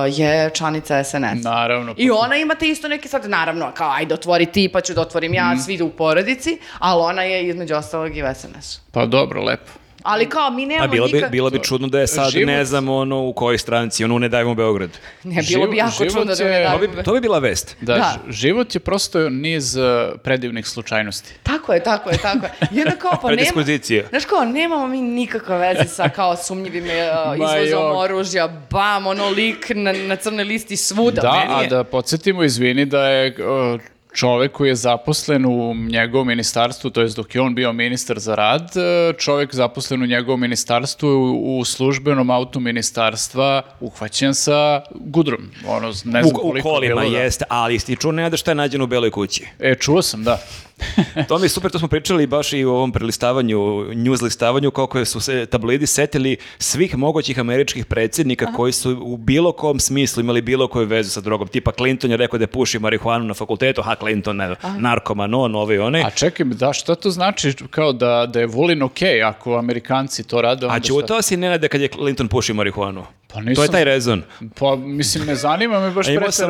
je 0.08 0.50
članica 0.54 1.04
SNS. 1.04 1.44
Naravno. 1.44 1.94
I 1.96 2.10
ona 2.10 2.36
imate 2.44 2.68
isto 2.68 2.88
neke 2.88 3.08
sad, 3.08 3.30
naravno, 3.30 3.72
kao 3.74 3.90
ajde 3.90 4.14
otvori 4.14 4.46
ti, 4.46 4.68
pa 4.72 4.80
ću 4.80 4.94
da 4.94 5.00
otvorim 5.00 5.34
ja, 5.34 5.56
svi 5.56 5.82
u 5.82 5.90
porodici, 5.90 6.58
ali 6.78 7.02
ona 7.02 7.22
je 7.22 7.48
između 7.48 7.74
ostalog 7.74 8.16
i 8.16 8.22
SNS. 8.34 8.80
Pa 8.92 9.06
dobro, 9.06 9.42
lepo. 9.42 9.83
Ali 10.04 10.28
kao, 10.28 10.50
mi 10.50 10.66
nemamo 10.66 10.84
A 10.84 10.88
bilo 10.88 11.06
bi, 11.08 11.24
bilo 11.30 11.50
bi 11.50 11.58
čudno 11.60 11.88
da 11.88 12.00
je 12.00 12.06
sad, 12.06 12.30
Život- 12.30 12.46
ne 12.46 12.64
znam, 12.64 12.88
ono, 12.88 13.20
u 13.20 13.32
kojoj 13.32 13.58
stranci, 13.58 14.04
ono, 14.04 14.18
ne 14.18 14.28
dajemo 14.28 14.54
Beograd. 14.54 14.90
Ne, 15.24 15.42
bilo 15.44 15.66
bi 15.66 15.76
jako 15.76 16.04
čudno 16.04 16.24
da 16.24 16.44
ne 16.44 16.64
To 16.64 16.78
dam... 16.78 16.80
bi, 16.80 17.02
to 17.04 17.12
bi 17.12 17.20
bila 17.20 17.38
vest. 17.38 17.76
Da, 17.80 17.94
Da. 17.94 18.18
život 18.28 18.74
je 18.74 18.80
prosto 18.80 19.28
niz 19.28 19.76
uh, 19.76 19.82
predivnih 20.18 20.66
slučajnosti. 20.66 21.34
Tako 21.42 21.72
je, 21.72 21.82
tako 21.82 22.10
je, 22.10 22.18
tako 22.18 22.46
je. 22.46 22.52
I 22.72 22.80
onda 22.80 22.90
kao, 22.92 23.12
pa 23.12 23.28
nema... 23.30 23.64
Znaš 24.08 24.24
kao, 24.24 24.44
nemamo 24.44 24.86
mi 24.86 25.00
nikakve 25.00 25.58
veze 25.58 25.84
sa 25.86 26.08
kao 26.08 26.36
sumnjivim 26.38 26.84
uh, 26.90 26.90
izvozom 27.36 27.96
oružja, 27.96 28.48
bam, 28.70 29.06
ono 29.06 29.28
lik 29.28 29.66
na, 29.70 29.92
na 29.94 30.16
crnoj 30.16 30.44
listi 30.44 30.76
svuda. 30.78 31.20
Da, 31.22 31.32
meni 31.34 31.54
a 31.54 31.62
je- 31.62 31.68
da 31.68 31.84
podsjetimo, 31.84 32.44
izvini, 32.44 32.84
da 32.86 33.00
je 33.00 33.36
uh, 33.74 33.80
čovek 34.14 34.52
koji 34.52 34.68
je 34.68 34.74
zaposlen 34.74 35.46
u 35.46 35.74
njegovom 35.74 36.26
ministarstvu, 36.26 36.90
to 36.90 37.00
je 37.00 37.08
dok 37.08 37.34
je 37.34 37.40
on 37.40 37.54
bio 37.54 37.72
ministar 37.72 38.18
za 38.18 38.34
rad, 38.34 38.62
uh, 38.62 39.16
čovek 39.18 39.54
zaposlen 39.54 40.02
u 40.02 40.06
njegovom 40.06 40.40
ministarstvu 40.40 41.08
u, 41.08 41.58
u 41.58 41.64
službenom 41.64 42.30
autu 42.30 42.60
ministarstva 42.60 43.62
uhvaćen 43.80 44.34
sa 44.34 44.80
gudrom. 44.90 45.50
Ono, 45.66 45.86
ne 45.88 46.22
znam 46.22 46.36
U, 46.42 46.48
u 46.48 46.62
kolima 46.62 47.00
bilo, 47.00 47.10
da. 47.10 47.18
jeste, 47.18 47.44
ali 47.48 47.74
isti 47.74 47.96
čuo 47.96 48.12
ne 48.12 48.30
da 48.30 48.36
šta 48.36 48.50
je 48.50 48.54
nađeno 48.54 48.84
u 48.84 48.86
Beloj 48.86 49.10
kući. 49.10 49.46
E, 49.58 49.74
čuo 49.74 50.02
sam, 50.02 50.24
da. 50.24 50.38
To 51.28 51.38
mi 51.38 51.44
je 51.44 51.48
super, 51.48 51.70
to 51.70 51.78
smo 51.78 51.88
pričali 51.88 52.26
baš 52.26 52.52
i 52.52 52.64
u 52.64 52.70
ovom 52.70 52.92
prelistavanju, 52.92 53.84
news 53.94 54.22
listavanju, 54.22 54.70
koliko 54.70 55.04
su 55.04 55.20
se 55.20 55.46
tablidi 55.46 55.86
setili 55.86 56.36
svih 56.58 56.96
mogućih 56.96 57.38
američkih 57.38 57.86
predsjednika 57.86 58.52
koji 58.52 58.72
su 58.72 58.98
u 59.02 59.16
bilo 59.16 59.52
kom 59.52 59.80
smislu 59.80 60.20
imali 60.20 60.42
bilo 60.42 60.68
koju 60.68 60.86
vezu 60.86 61.10
sa 61.10 61.20
drogom. 61.20 61.48
Tipa 61.48 61.72
Clinton 61.72 62.10
je 62.10 62.16
rekao 62.16 62.38
da 62.38 62.46
puši 62.46 62.78
marihuanu 62.78 63.24
na 63.24 63.34
fakultetu, 63.34 63.82
ha 63.82 63.94
Clinton, 63.94 64.36
ne, 64.36 64.54
narkoman, 64.78 65.34
on, 65.34 65.54
ovaj, 65.54 65.78
onaj. 65.78 66.02
A 66.02 66.10
čekaj, 66.10 66.46
da, 66.46 66.72
šta 66.72 66.94
to 66.94 67.10
znači 67.10 67.54
kao 67.70 67.92
da, 67.92 68.26
da 68.32 68.40
je 68.40 68.46
Vulin 68.46 68.82
okej 68.82 69.22
ako 69.22 69.56
Amerikanci 69.56 70.24
to 70.24 70.42
rade? 70.42 70.66
A 70.66 70.68
onda 70.68 70.80
šta? 70.80 70.88
čutao 70.88 71.22
si 71.22 71.36
Nenade 71.36 71.68
kad 71.68 71.80
je 71.80 71.88
Clinton 71.88 72.28
pušio 72.28 72.54
marihuanu? 72.54 73.04
Pa 73.34 73.40
To 73.40 73.40
nisam- 73.40 73.64
je 73.64 73.70
taj 73.70 73.84
rezon. 73.84 74.22
Pa, 74.54 74.76
mislim, 74.76 75.26
ne 75.26 75.34
zanima 75.34 75.80
me 75.80 75.90
baš 75.90 76.06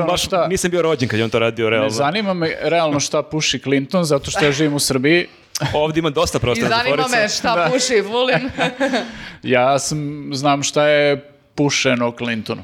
baš, 0.07 0.25
šta... 0.25 0.47
nisam 0.49 0.71
bio 0.71 0.83
rođen 0.83 1.09
kad 1.09 1.19
je 1.19 1.25
on 1.25 1.31
to 1.31 1.39
radio 1.39 1.71
realno. 1.71 1.87
Ne 1.87 1.91
zanima 1.91 2.35
me 2.35 2.57
realno 2.63 3.01
šta 3.01 3.23
puši 3.23 3.59
Clinton, 3.59 4.05
zato 4.05 4.31
što 4.31 4.45
ja 4.45 4.53
živim 4.53 4.75
u 4.75 4.79
Srbiji. 4.79 5.27
Ovdje 5.75 5.99
ima 5.99 6.11
dosta 6.11 6.39
I 6.39 6.41
prostora 6.41 6.69
za 6.69 6.75
zanima 6.77 7.09
me 7.09 7.29
šta 7.29 7.55
Da. 7.55 7.71
puši 7.73 8.01
Vulin. 8.01 8.51
Ja 9.43 9.79
sam, 9.79 9.99
znam 10.33 10.63
šta 10.63 10.87
je 10.87 11.31
pušeno 11.55 12.13
Clintonu. 12.13 12.63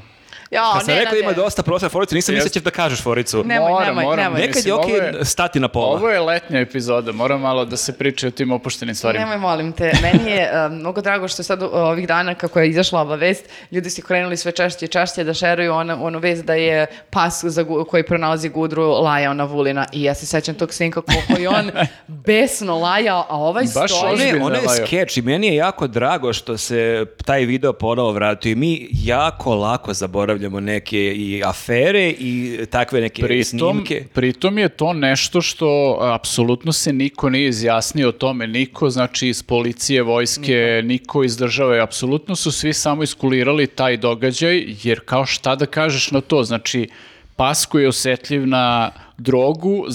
Ja, 0.51 0.71
Kad 0.75 0.85
sam 0.85 0.95
ne, 0.95 1.01
rekao 1.01 1.13
ne, 1.15 1.21
ima 1.21 1.33
dosta 1.35 1.63
prostora 1.63 1.81
za 1.81 1.89
foricu, 1.89 2.15
nisam 2.15 2.35
mislio 2.35 2.51
ćeš 2.51 2.63
da 2.63 2.71
kažeš 2.71 3.03
foricu. 3.03 3.45
Nemoj, 3.45 3.71
Moram, 3.71 3.87
nemoj, 3.87 4.05
moram. 4.05 4.25
nemoj. 4.25 4.41
Nekad 4.41 4.57
mislim, 4.57 4.71
je 4.71 4.75
okej 4.77 4.95
je- 5.19 5.25
stati 5.25 5.61
na 5.61 5.69
pola. 5.69 5.87
Ovo 5.89 6.09
je 6.09 6.21
letnja 6.21 6.61
epizoda, 6.61 7.13
mora 7.13 7.37
malo 7.39 7.65
da 7.65 7.77
se 7.77 7.93
priča 7.95 8.27
o 8.27 8.31
tim 8.31 8.53
opuštenim 8.53 8.95
stvarima. 8.95 9.21
Nemoj, 9.21 9.39
molim 9.39 9.73
te. 9.73 9.93
Meni 10.03 10.31
je 10.31 10.51
um, 10.67 10.75
mnogo 10.81 11.01
drago 11.01 11.29
što 11.29 11.41
je 11.41 11.45
sad 11.45 11.63
uh, 11.63 11.69
ovih 11.73 12.09
dana, 12.09 12.35
kako 12.35 12.61
je 12.61 12.69
izašla 12.69 13.01
ova 13.01 13.15
vest, 13.17 13.45
ljudi 13.71 13.91
su 13.91 14.03
krenuli 14.03 14.37
sve 14.37 14.53
češće 14.53 14.85
i 14.85 14.89
češće 14.89 15.25
da 15.25 15.35
šeruju 15.35 15.73
onu, 15.75 15.99
onu 16.01 16.19
vest 16.19 16.45
da 16.45 16.55
je 16.55 16.87
pas 17.11 17.45
za, 17.45 17.63
gu- 17.63 17.85
koji 17.85 18.03
pronalazi 18.03 18.49
gudru 18.49 18.83
lajao 18.85 19.35
na 19.35 19.45
Vulina. 19.45 19.87
I 19.93 20.03
ja 20.03 20.15
se 20.15 20.27
sećam 20.27 20.55
tog 20.55 20.73
snimka 20.73 21.01
koliko 21.03 21.43
je 21.43 21.49
on 21.51 21.71
besno 22.27 22.79
lajao, 22.79 23.27
a 23.29 23.37
ovaj 23.37 23.65
Baš 23.75 23.91
stoji... 23.91 24.33
Ono 24.35 24.55
je, 24.55 24.69
skeč 24.79 25.17
i 25.17 25.23
meni 25.23 25.47
je 25.47 25.55
jako 25.55 25.87
drago 25.87 26.33
što 26.33 26.57
se 26.59 27.05
taj 27.25 27.41
video 27.41 27.73
ponovo 27.73 28.13
vratio 28.13 28.51
i 28.51 28.55
mi 28.55 28.89
jako 28.93 29.55
lako 29.55 29.95
zaboravljamo 29.95 30.40
neke 30.49 31.15
i 31.15 31.43
afere 31.45 32.11
i 32.11 32.59
takve 32.71 33.01
neke 33.01 33.23
Pritom, 33.23 33.45
snimke. 33.45 34.05
pritom 34.13 34.59
je 34.59 34.69
to 34.69 34.93
nešto 34.93 35.41
što 35.41 35.99
apsolutno 36.01 36.73
se 36.73 36.93
niko 36.93 37.31
nije 37.31 37.49
izjasnio 37.49 38.09
o 38.09 38.13
tome, 38.13 38.47
niko 38.47 38.91
znači 38.91 39.29
iz 39.29 39.43
policije, 39.43 40.03
vojske, 40.03 40.83
niko. 40.85 41.25
iz 41.25 41.37
države, 41.37 41.81
apsolutno 41.81 42.37
su 42.37 42.53
svi 42.53 42.73
samo 42.73 43.03
iskulirali 43.03 43.67
taj 43.67 43.97
događaj, 43.97 44.65
jer 44.83 45.01
kao 45.05 45.27
šta 45.27 45.57
da 45.57 45.67
kažeš 45.67 46.11
na 46.11 46.21
to, 46.21 46.45
znači 46.45 46.89
pas 47.37 47.67
koji 47.67 47.83
je 47.83 47.89
osetljiv 47.89 48.47
na 48.47 48.91
drogu, 49.19 49.87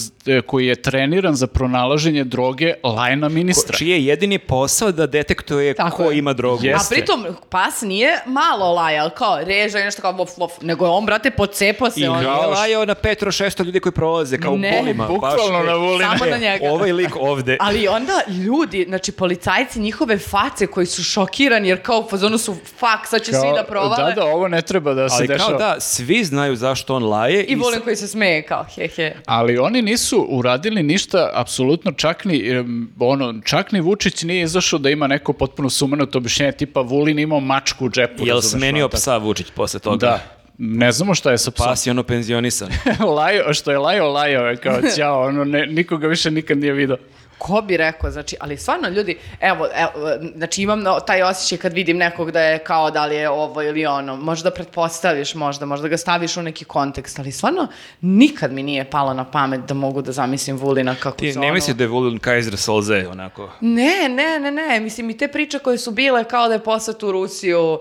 koji 0.42 0.68
je 0.68 0.76
treniran 0.76 1.36
za 1.36 1.48
pronalaženje 1.48 2.24
droge, 2.24 2.74
lajna 2.86 3.30
ministra. 3.30 3.78
Čiji 3.78 3.90
je 3.90 4.06
jedini 4.06 4.40
posao 4.40 4.92
da 4.92 5.08
detektuje 5.08 5.74
Tako 5.74 5.98
ko 5.98 6.12
je. 6.12 6.18
ima 6.18 6.34
drogu. 6.34 6.58
Yes. 6.58 6.66
A 6.66 6.72
Jeste. 6.72 6.96
pritom, 6.96 7.26
pas 7.50 7.82
nije 7.82 8.20
malo 8.26 8.74
lajao, 8.74 9.10
kao 9.10 9.40
reža 9.40 9.80
i 9.80 9.84
nešto 9.84 10.02
kao 10.02 10.12
vof, 10.12 10.30
vof, 10.38 10.52
nego 10.62 10.86
je 10.86 10.92
on, 10.92 11.06
brate, 11.06 11.32
pocepo 11.32 11.90
se. 11.90 12.00
I 12.00 12.08
on, 12.08 12.18
nije 12.18 12.30
lajao 12.30 12.86
na 12.86 12.96
petro 12.96 13.32
šesto 13.32 13.64
ljudi 13.64 13.80
koji 13.80 13.94
prolaze 13.94 14.38
kao 14.38 14.58
Ne, 14.58 14.70
u 14.72 14.80
kolima. 14.80 15.08
bukvalno 15.08 15.38
Baš, 15.38 15.66
na 15.66 15.72
e, 15.72 15.76
Vulina. 15.76 16.18
Samo 16.18 16.32
na 16.32 16.38
njega. 16.38 16.66
Ovaj 16.66 16.92
lik 16.92 17.16
ovde. 17.16 17.58
Ali 17.60 17.88
onda 17.88 18.14
ljudi, 18.46 18.86
znači 18.88 19.12
policajci, 19.12 19.80
njihove 19.80 20.18
face 20.20 20.68
koji 20.68 20.86
su 20.86 21.04
šokirani 21.04 21.68
jer 21.68 21.82
kao 21.82 22.00
u 22.00 22.10
fazonu 22.10 22.38
su 22.38 22.54
fuck, 22.56 23.08
sad 23.08 23.22
će 23.22 23.32
svi 23.34 23.48
da 23.56 23.64
provale. 23.64 24.04
Da, 24.06 24.12
da, 24.12 24.26
ovo 24.26 24.48
ne 24.48 24.62
treba 24.62 24.94
da 24.94 25.10
se 25.10 25.16
Ali 25.16 25.28
dešava. 25.28 25.50
kao 25.50 25.58
da, 25.60 25.80
svi 25.80 26.24
znaju 26.24 26.56
zašto 26.56 26.96
on 26.96 27.04
laje. 27.04 27.44
I 27.44 27.54
sa- 27.54 27.60
volim 27.60 27.82
koji 27.82 27.96
se 27.96 28.08
smeje 28.08 28.42
kao 28.42 28.66
he 28.76 28.88
he. 28.88 29.16
Ali 29.26 29.58
oni 29.58 29.82
nisu 29.82 30.15
uradili 30.18 30.84
ništa, 30.84 31.30
apsolutno 31.34 31.92
čak 31.92 32.26
ni, 32.26 32.64
ono, 33.00 33.42
čak 33.46 33.72
ni 33.72 33.82
Vučić 33.82 34.24
nije 34.24 34.44
izašao 34.44 34.80
da 34.80 34.90
ima 34.90 35.08
neko 35.08 35.34
potpuno 35.34 35.70
sumanuto 35.70 36.18
objašnjenje, 36.18 36.52
tipa 36.52 36.82
Vulin 36.82 37.20
imao 37.20 37.40
mačku 37.40 37.86
u 37.86 37.90
džepu. 37.90 38.28
Jel 38.28 38.42
smenio 38.42 38.90
psa 38.90 39.18
Vučić 39.18 39.48
posle 39.56 39.80
toga? 39.80 40.08
Da. 40.08 40.20
Ne 40.58 40.92
znamo 40.92 41.16
šta 41.16 41.32
je 41.32 41.38
sa 41.38 41.52
psom. 41.52 41.66
Pas 41.66 41.88
je 41.88 41.92
ono 41.92 42.04
penzionisan. 42.04 42.70
Lajo, 43.18 43.54
što 43.54 43.72
je 43.72 43.78
Lajo, 43.78 44.12
Lajo 44.12 44.42
je 44.42 44.58
kao 44.58 44.80
ćao, 44.98 45.28
ono, 45.28 45.44
ne, 45.44 45.66
nikoga 45.68 46.08
više 46.08 46.32
nikad 46.32 46.58
nije 46.58 46.74
vidio. 46.74 46.98
Ko 47.38 47.62
bi 47.62 47.78
rekao, 47.78 48.12
znači, 48.12 48.36
ali 48.40 48.58
stvarno 48.58 48.90
ljudi, 48.90 49.18
evo, 49.42 49.68
evo 49.76 49.92
znači 50.36 50.62
imam 50.62 50.82
no- 50.82 51.00
taj 51.00 51.24
osjećaj 51.24 51.58
kad 51.58 51.74
vidim 51.74 51.98
nekog 51.98 52.32
da 52.32 52.42
je 52.42 52.60
kao 52.60 52.92
da 52.92 53.06
li 53.06 53.16
je 53.16 53.30
ovo 53.30 53.64
ili 53.64 53.86
ono, 53.86 54.16
možda 54.16 54.52
pretpostaviš 54.52 55.36
možda, 55.36 55.66
možda 55.66 55.88
ga 55.88 55.98
staviš 55.98 56.38
u 56.38 56.42
neki 56.42 56.66
kontekst, 56.66 57.20
ali 57.20 57.32
stvarno 57.32 57.68
nikad 58.02 58.52
mi 58.52 58.64
nije 58.64 58.86
palo 58.86 59.14
na 59.14 59.24
pamet 59.24 59.62
da 59.62 59.74
mogu 59.74 60.02
da 60.02 60.12
zamislim 60.12 60.58
Vulina 60.58 60.96
kako 60.96 61.18
Ti 61.18 61.34
se 61.34 61.40
ne 61.40 61.52
misliš 61.52 61.76
da 61.78 61.84
je 61.84 61.88
Vulin 61.88 62.20
Kaiser 62.20 62.58
Solze, 62.58 63.08
onako? 63.12 63.50
Ne, 63.62 64.10
ne, 64.10 64.40
ne, 64.40 64.52
ne, 64.52 64.80
mislim 64.80 65.10
i 65.10 65.18
te 65.18 65.28
priče 65.28 65.60
koje 65.60 65.78
su 65.78 65.92
bile 65.92 66.24
kao 66.24 66.48
da 66.48 66.54
je 66.54 66.64
poslat 66.64 67.04
u 67.04 67.12
Rusiju 67.12 67.74
uh, 67.74 67.80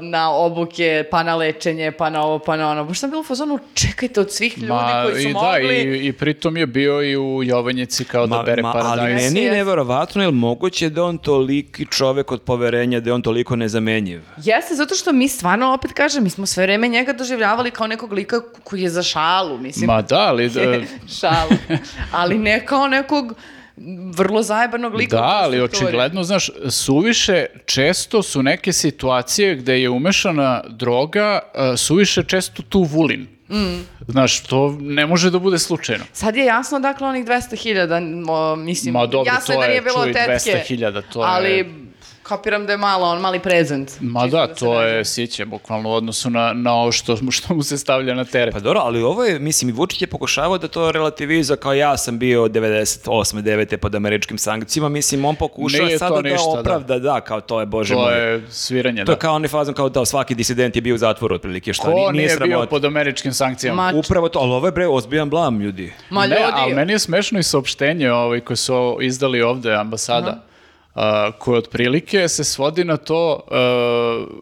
na 0.00 0.34
obuke, 0.34 1.04
pa 1.10 1.22
na 1.22 1.36
lečenje, 1.36 1.92
pa 1.92 2.10
na 2.10 2.22
ovo, 2.22 2.38
pa 2.38 2.56
na 2.56 2.70
ono. 2.70 2.84
Baš 2.84 2.98
sam 2.98 3.10
bila 3.10 3.20
u 3.20 3.24
fazonu, 3.24 3.58
čekajte 3.74 4.20
od 4.20 4.32
svih 4.32 4.58
ljudi 4.58 4.72
koji 5.04 5.22
su 5.22 5.28
i 5.28 5.32
mogli... 5.32 5.66
da, 5.66 5.72
i, 5.74 6.06
i 6.06 6.12
pritom 6.12 6.56
je 6.56 6.66
bio 6.66 7.02
i 7.02 7.16
u 7.16 7.42
Jovanjici 7.42 8.04
kao 8.04 8.26
da 8.26 8.36
Ma- 8.36 8.42
bere 8.42 8.62
Ma, 8.74 8.80
ali 8.80 8.98
paradajz. 8.98 9.14
Jeste, 9.14 9.34
meni 9.34 9.46
je 9.46 9.52
neverovatno, 9.52 10.22
je 10.22 10.30
moguće 10.30 10.90
da 10.90 11.00
je 11.00 11.04
on 11.04 11.18
toliki 11.18 11.86
čovek 11.90 12.32
od 12.32 12.42
poverenja, 12.42 13.00
da 13.00 13.10
je 13.10 13.14
on 13.14 13.22
toliko 13.22 13.56
nezamenjiv? 13.56 14.20
Jeste, 14.36 14.74
zato 14.74 14.94
što 14.94 15.12
mi 15.12 15.28
stvarno, 15.28 15.72
opet 15.72 15.92
kažem, 15.92 16.24
mi 16.24 16.30
smo 16.30 16.46
sve 16.46 16.62
vreme 16.62 16.88
njega 16.88 17.12
doživljavali 17.12 17.70
kao 17.70 17.86
nekog 17.86 18.12
lika 18.12 18.40
koji 18.64 18.82
je 18.82 18.90
za 18.90 19.02
šalu, 19.02 19.58
mislim. 19.58 19.86
Ma 19.86 20.02
da, 20.02 20.18
ali... 20.18 20.48
da- 20.54 20.80
šalu. 21.20 21.50
Ali 22.12 22.38
ne 22.38 22.66
kao 22.66 22.88
nekog 22.88 23.34
vrlo 24.14 24.42
zajebanog 24.42 24.94
lika. 24.94 25.16
Da, 25.16 25.40
ali 25.42 25.60
očigledno, 25.60 26.24
znaš, 26.24 26.50
suviše 26.68 27.46
često 27.66 28.22
su 28.22 28.42
neke 28.42 28.72
situacije 28.72 29.54
gde 29.54 29.80
je 29.80 29.90
umešana 29.90 30.62
droga, 30.68 31.38
uh, 31.54 31.78
suviše 31.78 32.22
često 32.22 32.62
tu 32.62 32.82
vulin. 32.82 33.26
Mm. 33.50 33.84
Znaš, 34.08 34.40
to 34.40 34.78
ne 34.80 35.06
može 35.06 35.30
da 35.30 35.38
bude 35.38 35.58
slučajno. 35.58 36.04
Sad 36.12 36.36
je 36.36 36.44
jasno 36.44 36.80
dakle 36.80 37.06
onih 37.06 37.24
200.000, 37.24 38.00
mislim, 38.56 38.94
Ma 38.94 39.06
dobro, 39.06 39.32
jasno 39.32 39.54
to 39.54 39.60
da 39.60 39.64
je, 39.64 39.70
nije 39.70 39.82
bilo 39.82 40.04
čuj, 40.04 40.12
tetke. 40.12 40.64
200.000, 40.68 41.02
to 41.02 41.20
je- 41.20 41.28
Ali 41.28 41.74
kapiram 42.30 42.66
da 42.66 42.72
je 42.72 42.78
malo, 42.78 43.06
on 43.06 43.20
mali 43.20 43.38
prezent. 43.40 43.90
Ma 44.00 44.26
da, 44.26 44.46
se 44.48 44.54
to 44.54 44.82
je 44.82 45.04
siće, 45.04 45.44
bukvalno 45.44 45.90
u 45.90 45.92
odnosu 45.92 46.30
na, 46.30 46.52
na 46.52 46.74
ovo 46.74 46.92
što, 46.92 47.16
što 47.30 47.54
mu 47.54 47.62
se 47.62 47.78
stavlja 47.78 48.14
na 48.14 48.24
teret. 48.24 48.54
Pa 48.54 48.60
dobro, 48.60 48.80
ali 48.80 49.02
ovo 49.02 49.24
je, 49.24 49.38
mislim, 49.38 49.68
i 49.68 49.72
Vučić 49.72 50.02
je 50.02 50.06
pokušavao 50.06 50.58
da 50.58 50.68
to 50.68 50.92
relativizuje 50.92 51.56
kao 51.56 51.72
ja 51.74 51.96
sam 51.96 52.18
bio 52.18 52.40
98. 52.42 53.08
9. 53.36 53.76
pod 53.76 53.94
američkim 53.94 54.38
sankcijama, 54.38 54.88
mislim, 54.88 55.24
on 55.24 55.36
pokušava 55.36 55.84
Nije 55.84 55.94
to 55.94 55.98
sada 55.98 56.14
da 56.14 56.22
ništa, 56.22 56.50
da. 56.54 56.60
opravda, 56.60 56.98
da. 56.98 57.20
kao 57.20 57.40
to 57.40 57.60
je, 57.60 57.66
bože 57.66 57.94
to 57.94 58.00
moj. 58.00 58.14
je 58.22 58.42
sviranje, 58.50 59.00
To 59.00 59.04
da. 59.04 59.12
je 59.12 59.18
kao 59.18 59.34
onaj 59.34 59.48
fazon 59.48 59.74
kao 59.74 59.88
da 59.88 60.04
svaki 60.04 60.34
disident 60.34 60.76
je 60.76 60.82
bio 60.82 60.94
u 60.94 60.98
zatvoru 60.98 61.34
otprilike, 61.34 61.72
što 61.72 61.82
Ko 61.82 61.90
nije, 61.90 62.12
nije, 62.12 62.26
bio 62.28 62.36
sramota. 62.36 62.66
pod 62.66 62.84
američkim 62.84 63.32
sankcijama? 63.32 63.92
Ma, 63.92 63.98
Upravo 63.98 64.28
to, 64.28 64.38
ali 64.38 64.52
ovo 64.52 64.66
je 64.66 64.72
bre 64.72 64.86
ozbiljan 64.88 65.30
blam, 65.30 65.60
ljudi. 65.60 65.92
ma 66.10 66.20
ne, 66.22 66.36
ljudi, 66.36 66.52
ali 66.54 66.74
meni 66.74 66.92
je 66.92 66.98
smešno 66.98 67.38
i 67.38 67.42
saopštenje 67.42 68.12
ovaj, 68.12 68.40
koje 68.40 68.56
su 68.56 68.98
izdali 69.00 69.42
ovde 69.42 69.74
ambasada. 69.74 70.42
A, 70.94 71.30
koje 71.38 71.58
otprilike 71.58 72.28
se 72.28 72.44
svodi 72.44 72.84
na 72.84 72.96
to 72.96 73.40
uh, 73.46 73.54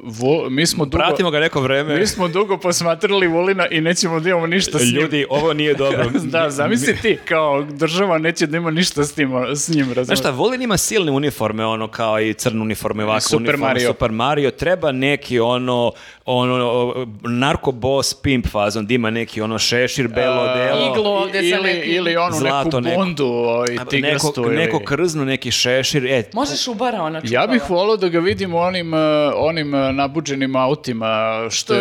Vu- 0.05 0.51
mi 0.51 0.67
smo 0.67 0.85
dugo 0.85 0.97
Pratimo 0.99 1.31
ga 1.31 1.41
neko 1.41 1.61
vreme. 1.61 1.97
mi 1.99 2.07
smo 2.07 2.29
dugo 2.29 2.59
posmatrali 2.59 3.27
Vulina 3.27 3.67
i 3.69 3.81
nećemo 3.81 4.21
da 4.21 4.29
imamo 4.29 4.47
ništa 4.47 4.79
s 4.79 4.83
njim. 4.83 4.95
Ljudi, 4.95 5.27
ovo 5.31 5.53
nije 5.53 5.75
dobro. 5.75 6.05
da, 6.25 6.51
zamisli 6.51 6.97
ti, 7.03 7.19
kao 7.29 7.63
država 7.63 8.19
neće 8.19 8.47
da 8.47 8.57
ima 8.57 8.71
ništa 8.71 9.05
s, 9.05 9.13
tim, 9.15 9.31
s 9.55 9.69
njim, 9.69 9.79
razumiješ? 9.79 10.07
Znaš 10.07 10.19
šta, 10.19 10.31
Vulin 10.31 10.63
ima 10.63 10.77
silne 10.77 11.13
uniforme, 11.13 11.65
ono 11.67 11.89
kao 11.89 12.21
i 12.21 12.35
crne 12.35 12.61
uniforme, 12.61 13.05
ovako 13.05 13.21
Super 13.21 13.39
uniforme, 13.39 13.67
Mario. 13.67 13.89
Super 13.89 14.11
Mario. 14.11 14.51
Treba 14.51 14.93
neki 14.93 15.41
ono, 15.41 15.93
ono, 16.31 16.95
narko 17.23 17.73
boss 17.73 18.15
pimp 18.15 18.47
fazon, 18.49 18.87
da 18.87 18.95
ima 18.95 19.11
neki 19.11 19.41
ono 19.41 19.59
šešir, 19.59 20.09
belo 20.09 20.41
A, 20.43 20.57
delo. 20.57 20.93
Iglu 20.93 21.07
ovde 21.07 21.39
sa 21.41 21.47
ili, 21.47 21.63
nekim- 21.63 21.95
ili 21.95 22.17
onu 22.17 22.37
Zlato 22.37 22.81
neku 22.81 22.89
neko. 22.91 23.03
bundu 23.03 23.25
ovaj, 23.27 23.69
Neko, 23.71 23.85
tigrastu. 23.85 24.43
ili... 24.43 24.57
neko 24.57 24.81
krznu, 24.85 25.25
neki 25.25 25.51
šešir, 25.51 26.07
e, 26.07 26.23
Možeš 26.35 26.69
ubara 26.69 27.03
ona 27.03 27.21
čupala. 27.21 27.43
Ja 27.43 27.47
bih 27.47 27.71
volio 27.71 27.97
da 27.97 28.09
ga 28.09 28.19
vidim 28.19 28.55
u 28.55 28.59
onim, 28.59 28.93
uh, 28.95 28.99
onim 29.37 29.75
uh, 29.75 29.81
nabuđenim 29.95 30.57
autima 30.57 31.41
što 31.51 31.75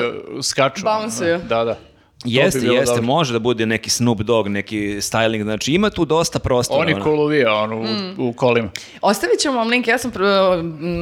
skaču. 0.43 0.84
Bounce-uju. 0.84 1.38
Da, 1.50 1.64
da. 1.64 1.78
To 2.18 2.26
bi 2.26 2.34
Jeste, 2.34 2.59
jeste, 2.59 2.86
dobro. 2.86 3.01
može 3.03 3.34
da 3.34 3.39
bude 3.39 3.65
neki 3.65 3.89
Snoop 3.89 4.20
Dogg, 4.20 4.47
neki 4.47 4.78
styling, 4.78 5.43
znači 5.43 5.72
ima 5.72 5.89
tu 5.89 6.05
dosta 6.05 6.39
prostora. 6.39 6.80
Oni 6.80 6.95
koluvija 6.95 7.53
ono, 7.53 7.76
u, 7.76 7.84
Mm. 7.84 8.15
u 8.20 8.34
kolima. 8.34 8.70
Ostavit 9.01 9.39
ćemo 9.39 9.55
vam 9.55 9.68
link, 9.68 9.88
ja 9.88 9.97
sam 9.97 10.11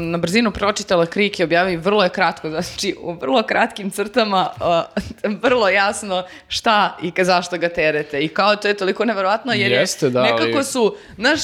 na 0.04 0.18
brzinu 0.18 0.52
pročitala 0.52 1.06
Krik 1.06 1.40
i 1.40 1.44
objavi, 1.44 1.78
vrlo 1.78 2.04
je 2.04 2.10
kratko, 2.10 2.50
znači 2.50 2.96
u 3.02 3.14
vrlo 3.14 3.44
kratkim 3.44 3.90
crtama, 3.90 4.50
uh, 5.24 5.34
vrlo 5.44 5.70
jasno 5.70 6.24
šta 6.48 6.98
i 7.04 7.24
zašto 7.24 7.58
ga 7.58 7.70
terete. 7.70 8.20
I 8.20 8.28
kao 8.28 8.56
to 8.56 8.68
je 8.68 8.74
toliko 8.74 9.06
neverovatno 9.06 9.54
jer 9.54 9.72
Jeste, 9.72 10.06
je 10.06 10.10
da, 10.10 10.24
nekako 10.24 10.44
ali- 10.56 10.64
su, 10.64 10.96
znaš, 11.16 11.40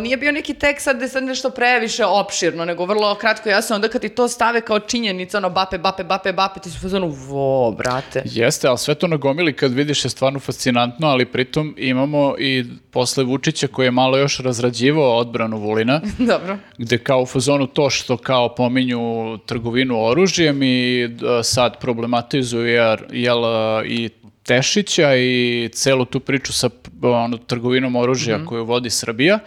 nije 0.00 0.16
bio 0.16 0.32
neki 0.32 0.54
tekst 0.54 0.84
sad 0.84 0.96
da 0.96 1.04
je 1.04 1.08
sad 1.08 1.24
nešto 1.24 1.50
previše 1.50 2.04
opširno, 2.04 2.64
nego 2.64 2.84
vrlo 2.84 3.14
kratko 3.14 3.48
jasno, 3.48 3.76
onda 3.76 3.88
kad 3.88 4.00
ti 4.00 4.08
to 4.08 4.28
stave 4.28 4.60
kao 4.60 4.80
činjenica, 4.80 5.38
ono 5.38 5.50
bape, 5.50 5.78
bape, 5.78 6.04
bape, 6.04 6.32
bape, 6.32 6.60
ti 6.60 6.70
su 6.70 6.80
fazonu, 6.80 7.08
vo, 7.08 7.70
brate. 7.72 8.22
Jeste, 8.24 8.68
ali 8.68 8.78
sve 8.78 8.94
to 8.94 9.05
na 9.06 9.16
gomili 9.16 9.52
kad 9.52 9.72
vidiš 9.72 10.04
je 10.04 10.10
stvarno 10.10 10.38
fascinantno, 10.40 11.06
ali 11.06 11.24
pritom 11.26 11.74
imamo 11.78 12.34
i 12.38 12.64
posle 12.90 13.24
Vučića 13.24 13.66
koji 13.66 13.86
je 13.86 13.90
malo 13.90 14.18
još 14.18 14.38
razrađivao 14.38 15.16
odbranu 15.16 15.58
Vulina, 15.58 16.00
Dobro. 16.18 16.58
gde 16.78 16.98
kao 16.98 17.22
u 17.22 17.26
fazonu 17.26 17.66
to 17.66 17.90
što 17.90 18.16
kao 18.16 18.54
pominju 18.54 18.98
trgovinu 19.38 20.04
oružjem 20.04 20.62
i 20.62 21.08
d- 21.08 21.26
sad 21.42 21.80
problematizuju 21.80 22.66
jer, 22.66 23.04
jel, 23.12 23.44
a, 23.44 23.82
i 23.86 24.08
Tešića 24.42 25.16
i 25.16 25.68
celu 25.72 26.04
tu 26.04 26.20
priču 26.20 26.52
sa 26.52 26.68
p- 26.68 26.76
ono, 27.02 27.36
trgovinom 27.36 27.96
oružja 27.96 28.44
koju 28.44 28.64
vodi 28.64 28.90
Srbija. 28.90 29.38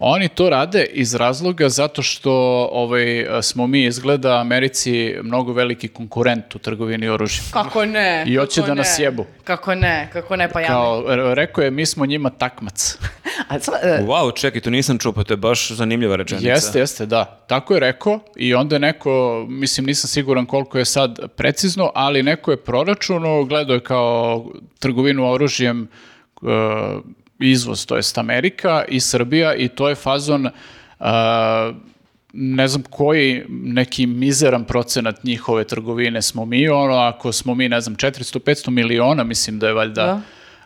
Oni 0.00 0.28
to 0.28 0.50
rade 0.50 0.84
iz 0.84 1.14
razloga 1.14 1.68
zato 1.68 2.02
što 2.02 2.32
ovaj, 2.72 3.26
smo 3.42 3.66
mi 3.66 3.84
izgleda 3.84 4.40
Americi 4.40 5.14
mnogo 5.22 5.52
veliki 5.52 5.88
konkurent 5.88 6.54
u 6.54 6.58
trgovini 6.58 7.08
oružja. 7.08 7.42
Kako 7.52 7.84
ne? 7.84 8.24
I 8.26 8.36
hoće 8.36 8.60
kako 8.60 8.66
da 8.68 8.74
nas 8.74 8.98
ne? 8.98 9.04
jebu. 9.04 9.26
Kako 9.44 9.74
ne, 9.74 10.08
kako 10.12 10.36
ne, 10.36 10.48
pa 10.48 10.60
ja 10.60 10.68
ne. 10.68 10.74
Kao, 10.74 11.04
re- 11.06 11.34
rekao 11.34 11.64
je, 11.64 11.70
mi 11.70 11.86
smo 11.86 12.06
njima 12.06 12.30
takmac. 12.30 12.98
A, 13.48 13.58
sva- 13.58 13.78
e, 13.82 14.02
Wow, 14.02 14.36
čekaj, 14.40 14.60
to 14.60 14.70
nisam 14.70 14.98
čuo, 14.98 15.12
pa 15.12 15.24
to 15.24 15.32
je 15.32 15.36
baš 15.36 15.70
zanimljiva 15.70 16.16
rečenica. 16.16 16.48
Jeste, 16.48 16.78
jeste, 16.78 17.06
da. 17.06 17.24
Tako 17.46 17.74
je 17.74 17.80
rekao 17.80 18.20
i 18.36 18.54
onda 18.54 18.76
je 18.76 18.80
neko, 18.80 19.46
mislim 19.48 19.86
nisam 19.86 20.08
siguran 20.08 20.46
koliko 20.46 20.78
je 20.78 20.84
sad 20.84 21.18
precizno, 21.36 21.90
ali 21.94 22.22
neko 22.22 22.50
je 22.50 22.56
proračuno, 22.56 23.44
gledao 23.44 23.74
je 23.74 23.80
kao 23.80 24.46
trgovinu 24.78 25.30
oružjem 25.30 25.88
uh, 26.42 26.48
izvoz, 27.38 27.86
to 27.86 27.96
jest 27.96 28.18
Amerika 28.18 28.84
i 28.88 29.00
Srbija 29.00 29.54
i 29.54 29.68
to 29.68 29.88
je 29.88 29.94
fazon 29.94 30.46
uh, 30.46 31.06
ne 32.32 32.68
znam 32.68 32.82
koji 32.90 33.44
neki 33.48 34.06
mizeran 34.06 34.64
procenat 34.64 35.24
njihove 35.24 35.64
trgovine 35.64 36.22
smo 36.22 36.44
mi, 36.44 36.68
ono 36.68 36.94
ako 36.94 37.32
smo 37.32 37.54
mi, 37.54 37.68
ne 37.68 37.80
znam, 37.80 37.96
400-500 37.96 38.70
miliona, 38.70 39.24
mislim 39.24 39.58
da 39.58 39.66
je 39.66 39.72
valjda 39.72 40.14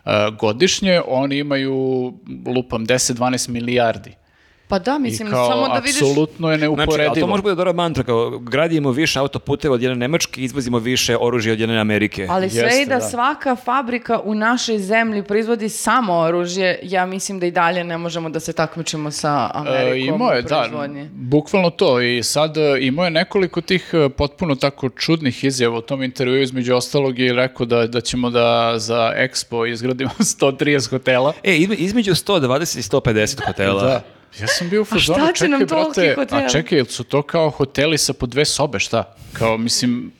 uh, 0.05 0.11
godišnje, 0.39 1.01
oni 1.07 1.37
imaju, 1.37 2.13
lupam, 2.45 2.85
10-12 2.85 3.49
milijardi. 3.49 4.22
Pa 4.67 4.79
da, 4.79 4.95
I 4.95 5.01
mislim, 5.01 5.29
kao, 5.29 5.49
samo 5.49 5.67
da 5.67 5.73
vidiš... 5.75 5.95
apsolutno 5.95 6.51
je 6.51 6.57
Znači, 6.57 6.67
ali 6.67 6.77
neuporedivo. 6.77 7.15
to 7.17 7.27
može 7.27 7.41
bude 7.41 7.55
dobra 7.55 7.73
mantra, 7.73 8.03
kao 8.03 8.39
gradimo 8.39 8.91
više 8.91 9.19
autoputeva 9.19 9.73
od 9.73 9.81
jedne 9.81 9.95
Nemačke, 9.97 10.41
izvozimo 10.41 10.79
više 10.79 11.17
oružja 11.17 11.53
od 11.53 11.59
jedne 11.59 11.79
Amerike. 11.79 12.27
Ali 12.29 12.49
sve 12.49 12.61
Jeste, 12.61 12.81
i 12.81 12.85
da, 12.85 12.95
da. 12.95 13.01
svaka 13.01 13.55
fabrika 13.55 14.19
u 14.19 14.35
našoj 14.35 14.79
zemlji 14.79 15.23
proizvodi 15.23 15.69
samo 15.69 16.13
oružje, 16.15 16.79
ja 16.83 17.05
mislim 17.05 17.39
da 17.39 17.45
i 17.45 17.51
dalje 17.51 17.83
ne 17.83 17.97
možemo 17.97 18.29
da 18.29 18.39
se 18.39 18.53
takmičimo 18.53 19.11
sa 19.11 19.51
Amerikom 19.53 19.87
E, 20.23 20.25
je, 20.27 20.39
u 20.39 20.41
da, 20.41 20.59
proizvodnji. 20.59 21.09
bukvalno 21.13 21.69
to 21.69 22.01
i 22.01 22.23
sad 22.23 22.57
e, 22.57 22.77
imao 22.81 23.05
je 23.05 23.11
nekoliko 23.11 23.61
tih 23.61 23.89
e, 23.95 24.09
potpuno 24.09 24.55
tako 24.55 24.89
čudnih 24.89 25.43
izjava 25.43 25.77
u 25.77 25.83
tom 25.83 26.03
intervju, 26.03 26.41
između 26.41 26.75
ostalog 26.75 27.19
je 27.19 27.33
rekao 27.33 27.65
da, 27.65 27.87
da 27.87 28.01
ćemo 28.01 28.29
da 28.29 28.73
za 28.77 29.13
Expo 29.17 29.71
izgradimo 29.71 30.11
130 30.39 30.89
hotela. 30.89 31.33
E, 31.43 31.53
izme- 31.53 31.75
između 31.75 32.11
120 32.13 32.39
i 32.77 32.81
150 32.81 33.45
hotela. 33.45 33.83
Da. 33.83 34.01
Ja 34.39 34.47
sam 34.47 34.69
bio 34.69 34.81
u 34.81 34.85
fazonu, 34.85 35.27
čekaj, 35.35 35.65
brate, 35.65 36.15
a 36.31 36.49
čekaj, 36.49 36.77
jel 36.77 36.85
su 36.85 37.03
to 37.03 37.21
kao 37.21 37.49
hoteli 37.49 37.97
sa 37.97 38.13
po 38.13 38.25
dve 38.25 38.45
sobe, 38.45 38.79
šta? 38.79 39.15
Kao, 39.33 39.57
mislim, 39.57 40.11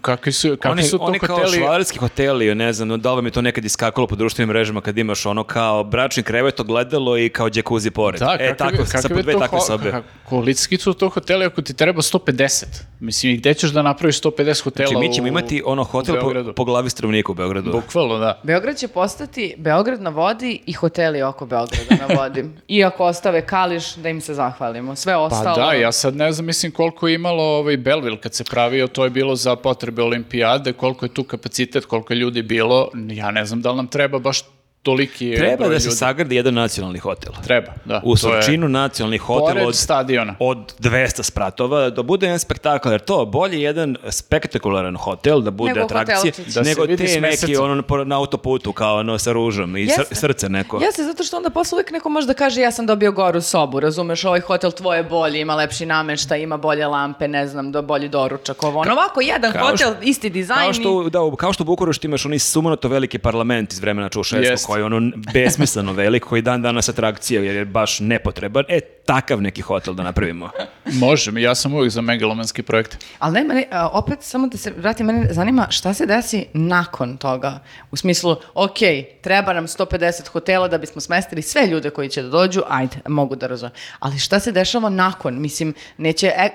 kakvi 0.00 0.32
su, 0.32 0.48
kakvi 0.50 0.70
Oni, 0.70 0.82
su 0.82 0.98
to 0.98 1.04
oni 1.04 1.18
kao 1.18 1.36
hoteli? 1.36 1.56
švalerski 1.56 1.98
hoteli, 1.98 2.54
ne 2.54 2.72
znam, 2.72 3.00
da 3.00 3.10
li 3.10 3.16
vam 3.16 3.24
je 3.24 3.30
to 3.30 3.42
nekad 3.42 3.64
iskakalo 3.64 4.06
po 4.06 4.16
društvenim 4.16 4.48
mrežama 4.48 4.80
kad 4.80 4.98
imaš 4.98 5.26
ono 5.26 5.44
kao 5.44 5.84
bračni 5.84 6.22
krevet, 6.22 6.60
ogledalo 6.60 7.18
i 7.18 7.28
kao 7.28 7.50
džekuzi 7.50 7.90
pored. 7.90 8.20
Da, 8.20 8.36
e, 8.40 8.56
tako, 8.56 8.84
sa 8.84 9.08
po 9.08 9.22
dve 9.22 9.38
takve 9.38 9.60
sobe. 9.60 9.92
Kolicki 10.24 10.76
su 10.76 10.92
to 10.92 11.08
hoteli 11.08 11.44
ako 11.44 11.62
ti 11.62 11.74
treba 11.74 12.02
150. 12.02 12.64
Mislim, 13.00 13.36
gde 13.36 13.54
ćeš 13.54 13.70
da 13.70 13.82
napraviš 13.82 14.20
150 14.20 14.62
hotela 14.62 14.88
Znači, 14.88 15.08
mi 15.08 15.14
ćemo 15.14 15.24
u- 15.24 15.28
imati 15.28 15.62
ono 15.66 15.84
hotel 15.84 16.16
po, 16.20 16.52
po 16.52 16.64
glavi 16.64 16.90
stanovnika 16.90 17.32
u 17.32 17.34
Beogradu. 17.34 17.72
Bukvalno, 17.72 18.18
da. 18.18 18.40
Beograd 18.42 18.76
će 18.76 18.88
postati 18.88 19.54
Beograd 19.58 20.00
na 20.02 20.10
vodi 20.10 20.60
i 20.66 20.72
hoteli 20.72 21.22
oko 21.22 21.46
Beograda 21.46 22.06
na 22.08 22.14
vodi. 22.16 22.44
Iako 22.68 23.04
ostave 23.04 23.46
Kališ, 23.46 23.94
da 23.94 24.08
im 24.08 24.20
se 24.20 24.34
zahvalimo. 24.34 24.96
Sve 24.96 25.12
Pa 25.12 25.18
ostalo... 25.18 25.56
da, 25.56 25.72
ja 25.72 25.92
sad 25.92 26.16
ne 26.16 26.32
znam, 26.32 26.46
mislim 26.46 26.72
koliko 26.72 27.08
je 27.08 27.14
imalo 27.14 27.42
ovaj 27.44 27.76
Belville 27.76 28.20
kad 28.20 28.34
se 28.34 28.44
pravio, 28.44 28.86
to 28.86 29.04
je 29.04 29.10
bilo 29.10 29.36
za 29.36 29.56
potrebe 29.66 30.02
olimpijade, 30.02 30.72
koliko 30.72 31.04
je 31.04 31.14
tu 31.14 31.24
kapacitet, 31.24 31.84
koliko 31.84 32.12
je 32.12 32.18
ljudi 32.18 32.42
bilo, 32.42 32.90
ja 33.10 33.30
ne 33.30 33.44
znam 33.46 33.62
da 33.62 33.70
li 33.70 33.76
nam 33.76 33.88
treba 33.88 34.18
baš 34.18 34.42
toliki 34.86 35.34
Treba 35.36 35.56
broj 35.58 35.68
da 35.70 35.80
se 35.80 35.86
ljudi. 35.86 35.96
sagradi 35.96 36.36
jedan 36.36 36.54
nacionalni 36.54 36.98
hotel. 37.00 37.32
Treba, 37.44 37.72
da. 37.84 38.00
U 38.04 38.10
je 38.10 38.16
Surčinu 38.16 38.68
nacionalni 38.70 39.18
hotel 39.18 39.66
od, 39.66 39.74
stadiona. 39.76 40.34
od 40.40 40.74
200 40.80 41.22
spratova, 41.22 41.90
da 41.90 42.02
bude 42.04 42.26
jedan 42.26 42.38
spektakl, 42.38 42.88
jer 42.90 43.00
to 43.02 43.24
bolje 43.26 43.60
jedan 43.60 43.96
spektakularan 44.10 44.96
hotel, 44.96 45.40
da 45.40 45.50
bude 45.52 45.72
Nego 45.72 45.84
atrakcije. 45.84 46.32
Da 46.46 46.62
nego 46.62 46.86
te 46.88 47.20
neki 47.20 47.56
ono 47.56 47.82
po- 47.82 48.04
na 48.04 48.16
autoputu 48.16 48.72
kao 48.72 48.96
ono 48.96 49.18
sa 49.18 49.32
ružom 49.32 49.76
i 49.76 49.80
Jeste. 49.82 50.02
sr- 50.04 50.14
srce 50.16 50.48
neko. 50.48 50.78
Jeste, 50.78 51.04
zato 51.04 51.24
što 51.24 51.36
onda 51.36 51.50
posle 51.50 51.76
uvijek 51.76 51.90
neko 51.90 52.08
može 52.08 52.26
da 52.26 52.34
kaže 52.34 52.60
ja 52.60 52.70
sam 52.70 52.86
dobio 52.86 53.12
goru 53.12 53.40
sobu, 53.42 53.80
razumeš, 53.80 54.24
ovaj 54.24 54.40
hotel 54.40 54.70
tvoje 54.72 55.02
bolje, 55.04 55.40
ima 55.40 55.54
lepši 55.54 55.86
nameštaj, 55.86 56.40
ima 56.40 56.56
bolje 56.58 56.86
lampe, 56.86 57.28
ne 57.28 57.46
znam, 57.46 57.72
do 57.72 57.82
bolji 57.82 58.08
doručak, 58.08 58.62
ovo 58.62 58.80
ono. 58.80 58.92
Ovako, 58.92 59.20
jedan 59.22 59.52
Kao 59.52 59.62
hotel, 59.62 59.76
što- 59.88 60.02
isti 60.02 60.30
dizajn 60.30 60.60
Kao 60.60 60.72
što, 60.72 61.08
da, 61.10 61.36
kao 61.36 61.52
što 61.52 61.62
u 61.62 61.66
Bukureštu 61.66 62.06
imaš 62.06 62.26
onaj 62.26 62.38
sumanuto 62.40 62.88
veliki 62.88 63.18
parlament 63.18 63.72
iz 63.72 63.78
vremena 63.78 64.08
Čaušeskog, 64.08 64.44
Jeste, 64.44 64.75
koji 64.76 64.82
je 64.82 64.86
ono 64.86 65.12
besmisleno 65.32 65.92
velik, 65.92 66.24
koji 66.24 66.42
dan 66.42 66.62
danas 66.62 66.88
atrakcija, 66.88 67.42
jer 67.42 67.56
je 67.56 67.64
baš 67.64 68.00
nepotreban. 68.00 68.64
E, 68.68 68.80
takav 68.80 69.42
neki 69.42 69.62
hotel 69.62 69.94
da 69.94 70.02
napravimo. 70.02 70.50
Može, 70.92 71.32
ja 71.40 71.54
sam 71.54 71.74
uvijek 71.74 71.92
za 71.92 72.00
megalomanski 72.00 72.62
projekt. 72.62 73.04
Ali 73.18 73.34
ne, 73.34 73.44
mene, 73.44 73.66
a, 73.70 73.88
opet 73.88 74.22
samo 74.22 74.46
da 74.46 74.58
se 74.58 74.72
vratim, 74.76 75.06
mene 75.06 75.28
zanima 75.30 75.66
šta 75.70 75.94
se 75.94 76.06
desi 76.06 76.46
nakon 76.52 77.16
toga. 77.16 77.58
U 77.90 77.96
smislu, 77.96 78.36
ok, 78.54 78.78
treba 79.20 79.52
nam 79.52 79.66
150 79.66 80.28
hotela 80.28 80.68
da 80.68 80.78
bismo 80.78 81.00
smestili 81.00 81.42
sve 81.42 81.66
ljude 81.66 81.90
koji 81.90 82.08
će 82.08 82.22
da 82.22 82.28
dođu, 82.28 82.62
ajde, 82.68 82.96
mogu 83.08 83.36
da 83.36 83.46
razumem. 83.46 83.72
Ali 83.98 84.18
šta 84.18 84.40
se 84.40 84.52
dešava 84.52 84.88
nakon? 84.88 85.40
Mislim, 85.40 85.74
neće 85.98 86.26
e, 86.26 86.50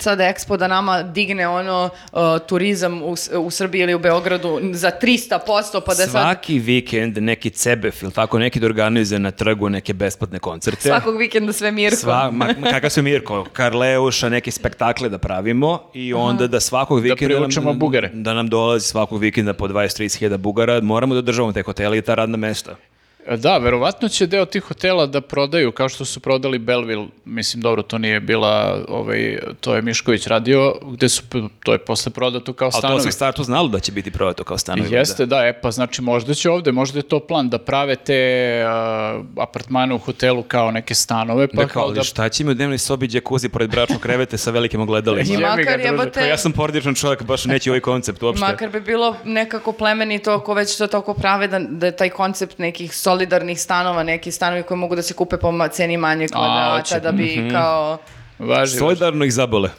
sada 0.00 0.24
Expo 0.24 0.56
da 0.56 0.68
nama 0.68 1.02
digne 1.02 1.48
ono 1.48 1.90
o, 2.12 2.38
turizam 2.38 3.02
u, 3.02 3.16
u 3.38 3.50
Srbiji 3.50 3.82
ili 3.82 3.94
u 3.94 3.98
Beogradu 3.98 4.60
za 4.72 4.90
300% 5.02 5.38
pa 5.86 5.94
da 5.94 5.94
sad 5.94 6.10
Svaki 6.10 6.58
vikend 6.58 7.18
neki 7.22 7.47
cebef 7.50 8.02
ili 8.02 8.12
tako 8.12 8.38
neki 8.38 8.60
da 8.60 8.66
organizuje 8.66 9.18
na 9.18 9.30
trgu 9.30 9.68
neke 9.68 9.92
besplatne 9.92 10.38
koncerte. 10.38 10.88
svakog 10.88 11.18
vikenda 11.18 11.52
sve 11.52 11.72
Mirko. 11.72 11.96
Sva, 11.96 12.30
ma, 12.32 12.54
kakav 12.70 12.90
su 12.90 13.02
Mirko, 13.02 13.44
Karleuša, 13.52 14.28
neke 14.28 14.50
spektakle 14.50 15.08
da 15.08 15.18
pravimo 15.18 15.80
i 15.94 16.14
onda 16.14 16.46
da 16.46 16.60
svakog 16.60 17.00
vikenda 17.00 17.34
privučemo 17.34 17.70
nam, 17.70 17.78
Bugare. 17.78 18.10
da 18.14 18.34
nam 18.34 18.48
dolazi 18.48 18.88
svakog 18.88 19.20
vikenda 19.20 19.54
po 19.54 19.68
20-30 19.68 20.18
hiljada 20.18 20.36
Bugara, 20.36 20.80
moramo 20.80 21.14
da 21.14 21.20
državamo 21.22 21.52
te 21.52 21.62
hotele 21.62 21.98
i 21.98 22.02
ta 22.02 22.14
radna 22.14 22.36
mesta. 22.36 22.76
Da, 23.36 23.58
verovatno 23.58 24.08
će 24.08 24.26
deo 24.26 24.44
tih 24.44 24.62
hotela 24.62 25.06
da 25.06 25.20
prodaju, 25.20 25.72
kao 25.72 25.88
što 25.88 26.04
su 26.04 26.20
prodali 26.20 26.58
Belleville, 26.58 27.06
mislim, 27.24 27.60
dobro, 27.60 27.82
to 27.82 27.98
nije 27.98 28.20
bila, 28.20 28.84
ovaj, 28.88 29.38
to 29.60 29.74
je 29.74 29.82
Mišković 29.82 30.26
radio, 30.26 30.74
gde 30.82 31.08
su, 31.08 31.22
to 31.64 31.72
je 31.72 31.78
posle 31.78 32.12
prodato 32.12 32.52
kao 32.52 32.66
Ali 32.66 32.72
to 32.72 32.78
stanovi. 32.78 33.00
se 33.00 33.08
u 33.08 33.12
startu 33.12 33.44
znalo 33.44 33.68
da 33.68 33.80
će 33.80 33.92
biti 33.92 34.10
prodato 34.10 34.44
kao 34.44 34.58
stanovi. 34.58 34.94
Jeste, 34.94 35.26
da, 35.26 35.46
e 35.46 35.60
pa 35.60 35.70
znači 35.70 36.02
možda 36.02 36.34
će 36.34 36.50
ovde, 36.50 36.72
možda 36.72 36.98
je 36.98 37.02
to 37.02 37.20
plan 37.20 37.48
da 37.48 37.58
prave 37.58 37.96
te 37.96 38.62
a, 38.66 39.22
apartmane 39.36 39.94
u 39.94 39.98
hotelu 39.98 40.42
kao 40.42 40.70
neke 40.70 40.94
stanove, 40.94 41.48
pa 41.48 41.62
Da, 41.62 41.68
kao, 41.68 41.72
kao 41.72 41.82
ali 41.82 41.94
da... 41.94 42.02
šta 42.02 42.28
će 42.28 42.44
mi 42.44 42.50
u 42.50 42.54
dnevnoj 42.54 42.78
sobi 42.78 43.08
džakuzi 43.08 43.48
pored 43.48 43.70
bračnog 43.70 44.00
krevete 44.00 44.38
sa 44.38 44.50
velikim 44.50 44.80
ogledalima? 44.80 45.34
I 45.34 45.36
makar 45.36 45.80
jebote... 45.80 46.20
Pa 46.20 46.26
ja 46.26 46.38
sam 46.38 46.52
porodičan 46.52 46.94
čovjek, 46.94 47.22
baš 47.22 47.44
neće 47.44 47.70
ovaj 47.70 47.80
koncept 47.80 48.22
uopšte. 48.22 48.46
Makar 48.46 48.70
bi 48.70 48.80
bilo 48.80 49.16
nekako 49.24 49.72
plemenito 49.72 50.32
ako 50.32 50.54
već 50.54 50.76
to 50.76 50.86
tako 50.86 51.14
prave 51.14 51.48
da, 51.48 51.58
da 51.58 51.86
je 51.86 51.96
taj 51.96 52.10
koncept 52.10 52.58
nekih 52.58 52.96
solidarnih 53.18 53.60
stanova, 53.60 54.02
neki 54.02 54.32
stanovi 54.32 54.62
koji 54.62 54.78
mogu 54.78 54.96
da 54.96 55.02
se 55.02 55.14
kupe 55.14 55.36
po 55.36 55.68
ceni 55.68 55.96
manje 55.96 56.28
kvadrata, 56.28 56.98
da 57.00 57.12
bi 57.12 57.36
Mhm. 57.38 57.50
kao... 57.50 57.98
Važi, 58.40 58.76
Solidarno 58.76 59.24
ih 59.24 59.32
zabole. 59.32 59.70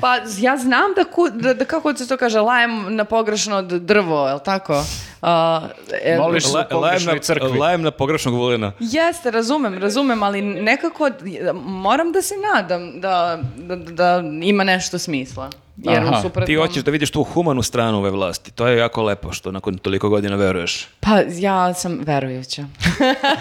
Pa 0.00 0.14
ja 0.38 0.56
znam 0.56 0.94
da, 0.96 1.04
ku, 1.04 1.28
da, 1.30 1.54
da 1.54 1.64
kako 1.64 1.94
se 1.94 2.08
to 2.08 2.16
kaže, 2.16 2.40
lajem 2.40 2.70
na 2.90 3.04
pogrešno 3.04 3.62
drvo, 3.62 4.28
je 4.28 4.34
li 4.34 4.40
tako? 4.44 4.84
A, 5.22 5.60
e, 6.04 6.16
Moliš 6.18 6.44
se 6.44 6.50
u 6.50 6.52
La- 6.52 6.58
lajem, 6.60 6.70
pogrešnoj 6.72 7.14
na, 7.14 7.20
crkvi. 7.20 7.58
lajem 7.58 7.82
na 7.82 7.90
pogrešnog 7.90 8.34
vulina. 8.34 8.72
Jeste, 8.80 9.30
razumem, 9.30 9.78
razumem, 9.78 10.22
ali 10.22 10.42
nekako 10.42 11.10
moram 11.54 12.12
da 12.12 12.22
se 12.22 12.34
nadam 12.46 13.00
da, 13.00 13.38
da, 13.56 13.76
da 13.76 14.08
ima 14.42 14.64
nešto 14.64 14.98
smisla. 14.98 15.50
Jer 15.82 16.02
Aha, 16.02 16.18
u 16.18 16.22
suprotnom... 16.22 16.46
Ti 16.46 16.54
hoćeš 16.54 16.82
da 16.82 16.90
vidiš 16.90 17.10
tu 17.10 17.22
humanu 17.22 17.62
stranu 17.62 17.98
ove 17.98 18.10
vlasti. 18.10 18.50
To 18.50 18.66
je 18.66 18.78
jako 18.78 19.02
lepo 19.02 19.32
što 19.32 19.52
nakon 19.52 19.78
toliko 19.78 20.08
godina 20.08 20.36
veruješ. 20.36 20.88
Pa 21.00 21.20
ja 21.28 21.74
sam 21.74 22.00
verujuća. 22.02 22.64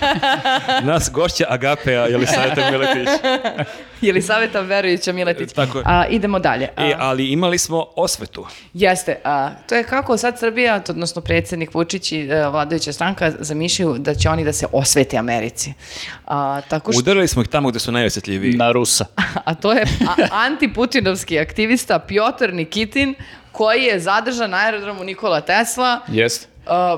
Nas 0.83 1.11
gošća 1.13 1.45
Agapea 1.49 2.07
ili 2.07 2.25
Saveta 2.27 2.71
Miletić. 2.71 3.09
Ili 4.09 4.21
savjeta 4.21 4.59
verujuća 4.59 5.11
Miletić. 5.13 5.53
Tako 5.53 5.77
je. 5.77 5.83
A, 5.87 6.05
idemo 6.07 6.39
dalje. 6.39 6.69
A, 6.75 6.85
E, 6.85 6.95
ali 6.99 7.27
imali 7.27 7.57
smo 7.57 7.85
osvetu. 7.95 8.45
Jeste, 8.73 9.19
a, 9.23 9.49
to 9.59 9.75
je 9.75 9.83
kako 9.83 10.17
sad 10.17 10.39
Srbija, 10.39 10.81
odnosno 10.89 11.21
predsjednik 11.21 11.73
Vučić 11.73 12.11
i 12.11 12.19
e, 12.21 12.47
vladajuća 12.47 12.93
stranka 12.93 13.31
zamišljaju 13.39 13.69
da 13.93 14.15
će 14.15 14.29
oni 14.29 14.43
da 14.43 14.53
se 14.53 14.65
osvete 14.71 15.17
Americi. 15.17 15.73
A, 16.25 16.61
tako 16.61 16.91
što, 16.91 16.99
Udarili 16.99 17.27
smo 17.27 17.41
ih 17.41 17.47
tamo 17.47 17.69
gde 17.69 17.79
su 17.79 17.91
najosjetljiviji. 17.91 18.53
na 18.53 18.71
Rusa. 18.71 19.05
a 19.45 19.55
to 19.55 19.71
je 19.73 19.83
a- 20.07 20.27
antiputinovski 20.33 21.39
aktivista 21.39 21.99
Piotr 21.99 22.53
Nikitin 22.53 23.15
koji 23.51 23.83
je 23.83 23.99
zadržan 23.99 24.49
na 24.49 24.57
aerodromu 24.57 25.03
Nikola 25.03 25.41
Tesla 25.41 25.99
Jeste. 26.07 26.47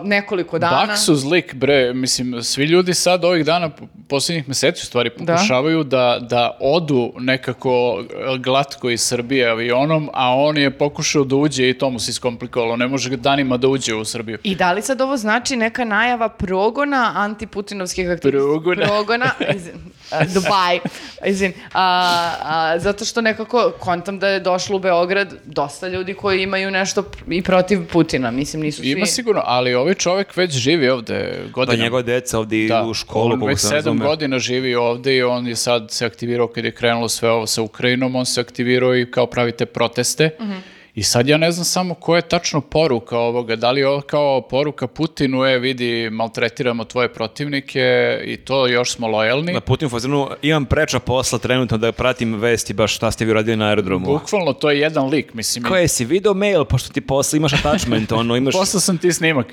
Nekoliko 0.04 0.60
dana. 0.60 0.86
Baksuz 0.88 1.26
lik, 1.26 1.54
bre, 1.56 1.94
mislim, 1.94 2.44
svi 2.44 2.66
ljudi 2.66 2.94
sad 2.94 3.26
ovih 3.26 3.46
dana, 3.46 3.70
posljednjih 4.10 4.48
meseci 4.48 4.82
u 4.84 4.86
stvari, 4.86 5.12
Da. 5.20 5.34
pokušavaju 5.36 5.84
da, 5.84 6.18
da 6.22 6.58
odu 6.60 7.14
nekako 7.20 8.04
glatko 8.40 8.90
iz 8.90 9.02
Srbije 9.02 9.50
avionom, 9.50 10.10
a 10.14 10.36
on 10.36 10.58
je 10.58 10.72
pokušao 10.78 11.24
da 11.24 11.36
uđe 11.36 11.70
i 11.70 11.74
to 11.74 11.90
mu 11.90 12.00
se 12.00 12.12
iskomplikovalo. 12.12 12.76
Ne 12.76 12.88
može 12.88 13.10
danima 13.10 13.58
da 13.58 13.68
uđe 13.68 13.96
u 13.96 14.06
Srbiju. 14.06 14.38
I 14.44 14.56
da 14.56 14.72
li 14.72 14.82
sad 14.82 15.02
ovo 15.02 15.18
znači 15.18 15.56
neka 15.56 15.86
najava 15.86 16.30
progona 16.30 17.14
antiputinovskih 17.16 18.10
aktivista? 18.10 18.38
Progona. 18.38 18.86
Progona, 18.86 19.32
izin, 19.56 19.74
a, 20.12 20.26
Dubaj, 20.34 20.80
izin, 21.26 21.54
a, 21.74 22.32
a, 22.44 22.80
zato 22.80 23.06
što 23.06 23.22
nekako 23.22 23.72
kontam 23.80 24.20
da 24.20 24.28
je 24.28 24.40
došlo 24.40 24.76
u 24.76 24.80
Beograd 24.80 25.34
dosta 25.46 25.88
ljudi 25.88 26.14
koji 26.14 26.44
imaju 26.44 26.72
nešto 26.72 27.04
i 27.30 27.42
protiv 27.42 27.88
Putina, 27.92 28.32
mislim 28.32 28.62
nisu 28.62 28.82
svi... 28.82 28.92
Ima 28.92 29.06
sigurno, 29.06 29.42
ali 29.46 29.61
ovaj 29.76 29.94
čovjek 29.94 30.38
već 30.38 30.52
živi 30.52 30.90
ovde 30.90 31.34
Pa 31.44 31.52
godinama. 31.52 31.84
njegova 31.84 32.02
deca 32.02 32.40
ovdje 32.40 32.68
Da, 32.68 32.80
idu 32.80 32.90
u 32.90 32.94
školu, 32.94 33.34
on 33.34 33.48
već 33.48 33.60
sedam 33.60 34.00
godina 34.00 34.40
živi 34.40 34.76
ovde 34.76 35.16
i 35.16 35.24
on 35.24 35.48
je 35.48 35.56
sad 35.56 35.92
se 35.92 36.06
aktivirao 36.06 36.48
kad 36.48 36.66
je 36.66 36.72
krenulo 36.72 37.10
sve 37.10 37.32
ovo 37.32 37.48
sa 37.48 37.62
Ukrajinom, 37.62 38.16
on 38.16 38.26
se 38.26 38.42
aktivirao 38.42 38.98
i 38.98 39.12
kao 39.12 39.26
pravite 39.26 39.66
proteste. 39.66 40.30
Mhm. 40.42 40.52
I 40.96 41.04
sad 41.04 41.28
ja 41.28 41.38
ne 41.38 41.52
znam 41.52 41.66
samo 41.66 41.94
koja 41.94 42.18
je 42.18 42.30
tačno 42.30 42.62
poruka 42.62 43.18
ovoga, 43.18 43.56
da 43.56 43.72
li 43.72 43.80
je 43.80 43.88
ovo 43.88 44.02
kao 44.02 44.42
poruka 44.42 44.88
Putinu, 44.88 45.46
e 45.46 45.60
vidi, 45.60 46.10
maltretiramo 46.12 46.86
tvoje 46.86 47.14
protivnike 47.14 48.18
i 48.26 48.38
to 48.38 48.68
još 48.68 48.94
smo 48.94 49.08
lojalni. 49.08 49.54
Na 49.54 49.62
Putin 49.62 49.90
fazonu, 49.90 50.30
imam 50.42 50.66
preča 50.66 51.00
posla 51.00 51.40
trenutno 51.40 51.78
da 51.78 51.92
pratim 51.92 52.34
vesti 52.34 52.74
baš 52.74 52.96
šta 52.96 53.12
ste 53.12 53.26
vi 53.26 53.34
radili 53.34 53.58
na 53.58 53.68
aerodromu. 53.68 54.06
Bukvalno 54.06 54.54
to 54.54 54.72
je 54.72 54.80
jedan 54.80 55.10
lik, 55.10 55.34
mislim. 55.34 55.64
Koje 55.64 55.88
si 55.88 56.06
video 56.06 56.34
mail, 56.34 56.66
pošto 56.66 56.94
ti 56.94 57.02
posla 57.02 57.38
imaš 57.38 57.54
attachment, 57.54 58.12
ono 58.22 58.36
imaš... 58.36 58.54
Poslao 58.54 58.82
sam 58.82 58.98
ti 58.98 59.12
snimak. 59.12 59.48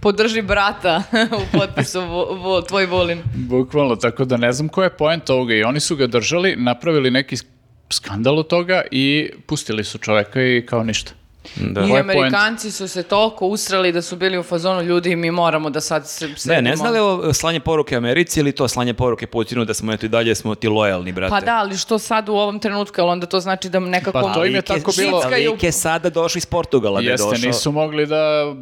Podrži 0.00 0.42
brata 0.42 1.02
u 1.42 1.58
potpisu 1.58 2.00
vo, 2.00 2.24
vo, 2.34 2.62
tvoj 2.62 2.86
volin. 2.86 3.22
Bukvalno, 3.34 3.96
tako 3.96 4.24
da 4.24 4.36
ne 4.36 4.52
znam 4.52 4.68
koja 4.68 4.84
je 4.84 4.96
poenta 4.96 5.34
ovoga 5.34 5.54
i 5.54 5.62
oni 5.62 5.80
su 5.80 5.96
ga 5.96 6.06
držali, 6.06 6.56
napravili 6.56 7.10
neki 7.10 7.36
skandal 7.94 8.38
od 8.38 8.48
toga 8.48 8.82
i 8.90 9.30
pustili 9.46 9.84
su 9.84 9.98
čoveka 9.98 10.42
i 10.42 10.66
kao 10.66 10.82
ništa. 10.84 11.12
Da. 11.56 11.80
I 11.80 11.84
Koja 11.84 11.94
je 11.94 12.00
Amerikanci 12.00 12.70
su 12.70 12.88
se 12.88 13.02
toliko 13.02 13.46
usrali 13.46 13.92
da 13.92 14.02
su 14.02 14.16
bili 14.16 14.38
u 14.38 14.42
fazonu 14.42 14.82
ljudi 14.82 15.16
mi 15.16 15.30
moramo 15.30 15.70
da 15.70 15.80
sad 15.80 16.08
se 16.08 16.28
Ne, 16.28 16.34
sedimo." 16.36 16.60
ne 16.60 16.76
zna 16.76 16.90
li 16.90 16.98
ovo 16.98 17.32
slanje 17.32 17.60
poruke 17.60 17.96
Americi 17.96 18.40
ili 18.40 18.52
to 18.52 18.68
slanje 18.68 18.94
poruke 18.94 19.26
Putinu 19.26 19.64
da 19.64 19.74
smo 19.74 19.92
eto 19.92 20.06
i 20.06 20.10
dalje 20.10 20.34
smo 20.34 20.54
ti 20.54 20.68
lojalni, 20.68 21.12
brate? 21.12 21.30
Pa 21.30 21.40
da, 21.40 21.56
ali 21.56 21.76
što 21.76 21.98
sad 21.98 22.28
u 22.28 22.34
ovom 22.34 22.58
trenutku, 22.58 23.00
ali 23.00 23.10
onda 23.10 23.26
to 23.26 23.40
znači 23.40 23.68
da 23.68 23.80
nekako... 23.80 24.12
Pa 24.14 24.32
to 24.34 24.44
im 24.44 24.54
je 24.54 24.62
tako 24.62 24.92
bilo- 24.92 25.22
Lik 25.46 25.62
je 25.62 25.72
sada 25.72 26.10
došao 26.10 26.38
iz 26.38 26.46
Portugala. 26.46 27.00
da 27.00 27.04
je 27.04 27.10
Jeste, 27.10 27.26
došao. 27.26 27.46
nisu 27.46 27.72
mogli 27.72 28.06
da... 28.06 28.54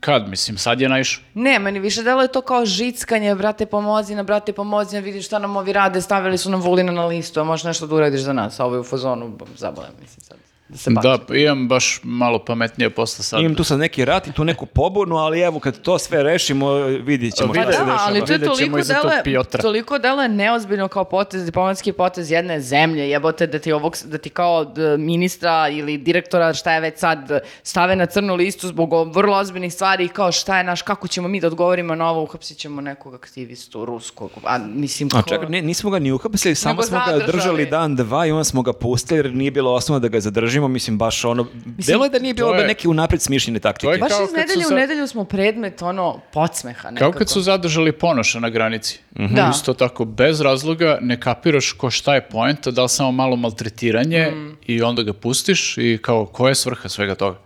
Kad, 0.00 0.28
mislim, 0.28 0.58
sad 0.58 0.80
je 0.80 0.88
naišao. 0.88 1.22
Ne, 1.34 1.58
meni 1.58 1.78
više 1.78 2.02
delo 2.02 2.22
je 2.22 2.28
to 2.28 2.40
kao 2.40 2.66
žickanje, 2.66 3.34
brate 3.34 3.66
pomozi 3.66 4.14
na, 4.14 4.22
brate 4.22 4.52
pomozi 4.52 4.96
na, 4.96 5.00
vidi 5.00 5.22
šta 5.22 5.38
nam 5.38 5.56
ovi 5.56 5.72
rade, 5.72 6.00
stavili 6.00 6.38
su 6.38 6.50
nam 6.50 6.60
Vulina 6.60 6.92
na 6.92 7.06
listu, 7.06 7.40
a 7.40 7.44
možeš 7.44 7.64
nešto 7.64 7.86
da 7.86 7.94
uradiš 7.94 8.20
za 8.20 8.32
nas, 8.32 8.60
a 8.60 8.64
ovo 8.64 8.74
je 8.74 8.80
u 8.80 8.84
fazonu, 8.84 9.26
zabole, 9.56 9.86
mislim 10.00 10.20
sad, 10.20 10.36
da 10.68 10.76
se 10.76 10.90
baci. 10.90 11.08
Da, 11.08 11.36
imam 11.38 11.68
baš 11.68 12.00
malo 12.02 12.44
pametnije 12.44 12.90
posla 12.90 13.22
sad. 13.22 13.40
Imam 13.40 13.54
tu 13.54 13.64
sad 13.64 13.78
neki 13.78 14.04
rat 14.04 14.26
i 14.26 14.32
tu 14.32 14.44
neku 14.44 14.66
pobunu, 14.66 15.16
ali 15.16 15.40
evo 15.40 15.60
kad 15.60 15.80
to 15.80 15.98
sve 15.98 16.22
rešimo, 16.22 16.72
vidit 16.84 17.34
ćemo 17.34 17.52
Pa 17.52 17.54
Pa 17.54 17.62
šta 17.62 17.72
se 17.72 17.78
da, 17.78 17.84
dešava. 17.84 18.00
ali 18.06 18.24
to 18.26 18.32
je 18.32 18.38
toliko 18.38 18.78
Piotra. 19.24 19.62
toliko 19.62 19.98
dele 19.98 20.28
neozbiljno 20.28 20.88
kao 20.88 21.04
potez, 21.04 21.44
diplomatski 21.44 21.92
potez 21.92 22.30
jedne 22.30 22.60
zemlje, 22.60 23.10
jebote 23.10 23.46
da 23.46 23.58
ti 23.58 23.72
ovog, 23.72 23.96
da 24.04 24.18
ti 24.18 24.30
kao 24.30 24.72
ministra 24.98 25.68
ili 25.68 25.98
direktora, 25.98 26.54
šta 26.54 26.72
je 26.72 26.80
već 26.80 26.98
sad, 26.98 27.40
stave 27.62 27.96
na 27.96 28.06
crnu 28.06 28.34
listu 28.34 28.68
zbog 28.68 29.14
vrlo 29.14 29.36
ozbiljnih 29.36 29.72
stvari 29.72 30.04
i 30.04 30.08
kao 30.08 30.32
šta 30.32 30.58
je 30.58 30.64
naš, 30.64 30.82
kako 30.82 31.08
ćemo 31.08 31.28
mi 31.28 31.40
da 31.40 31.46
odgovorimo 31.46 31.94
na 31.94 32.10
ovo, 32.10 32.22
uhapsit 32.22 32.58
ćemo 32.58 32.80
nekog 32.80 33.14
aktivistu 33.14 33.84
ruskog, 33.84 34.30
a 34.44 34.58
mislim 34.58 35.08
A 35.14 35.22
ko... 35.22 35.28
čekaj, 35.28 35.48
ne, 35.48 35.62
nismo 35.62 35.90
ga 35.90 35.98
ni 35.98 36.12
uhapsili, 36.12 36.54
samo 36.54 36.82
smo 36.82 36.98
ga 37.06 37.26
držali 37.26 37.66
dan, 37.66 37.96
dva 37.96 38.26
i 38.26 38.30
onda 38.30 38.44
smo 38.44 38.62
ga 38.62 38.72
pustili 38.72 39.18
jer 39.18 39.34
nije 39.34 39.50
bilo 39.50 39.72
osnova 39.74 39.98
da 39.98 40.08
ga 40.08 40.20
zadržimo, 40.20 40.55
mislim 40.60 40.98
baš 40.98 41.24
ono, 41.24 41.46
delo 41.64 42.04
je 42.04 42.10
da 42.10 42.18
nije 42.18 42.34
bilo 42.34 42.54
je- 42.54 42.60
da 42.60 42.66
neke 42.66 42.88
unapred 42.88 43.22
smišljene 43.22 43.58
taktike. 43.58 43.86
To 43.86 43.92
je 43.92 43.98
Baš 43.98 44.12
iz 44.12 44.32
nedelje 44.32 44.66
u 44.66 44.76
nedelju 44.76 45.06
smo 45.06 45.24
predmet 45.24 45.82
ono 45.82 46.20
podsmeha 46.32 46.90
nekako. 46.90 47.12
Kao 47.12 47.18
kad 47.18 47.28
su 47.28 47.40
zadržali 47.40 47.92
ponoša 47.92 48.40
na 48.40 48.48
granici. 48.50 49.00
Da. 49.10 49.50
Isto 49.50 49.74
tako, 49.74 50.04
bez 50.04 50.40
razloga, 50.40 50.98
ne 51.00 51.20
kapiraš 51.20 51.72
ko 51.72 51.90
šta 51.90 52.14
je 52.14 52.20
poenta, 52.22 52.70
da 52.70 52.82
li 52.82 52.88
samo 52.88 53.12
malo 53.12 53.36
maltretiranje 53.36 54.26
Mm. 54.26 54.56
i 54.62 54.82
onda 54.82 55.02
ga 55.02 55.12
pustiš 55.12 55.78
i 55.78 55.98
kao, 56.02 56.26
koja 56.26 56.48
je 56.48 56.54
svrha 56.54 56.88
svega 56.88 57.14
toga? 57.14 57.38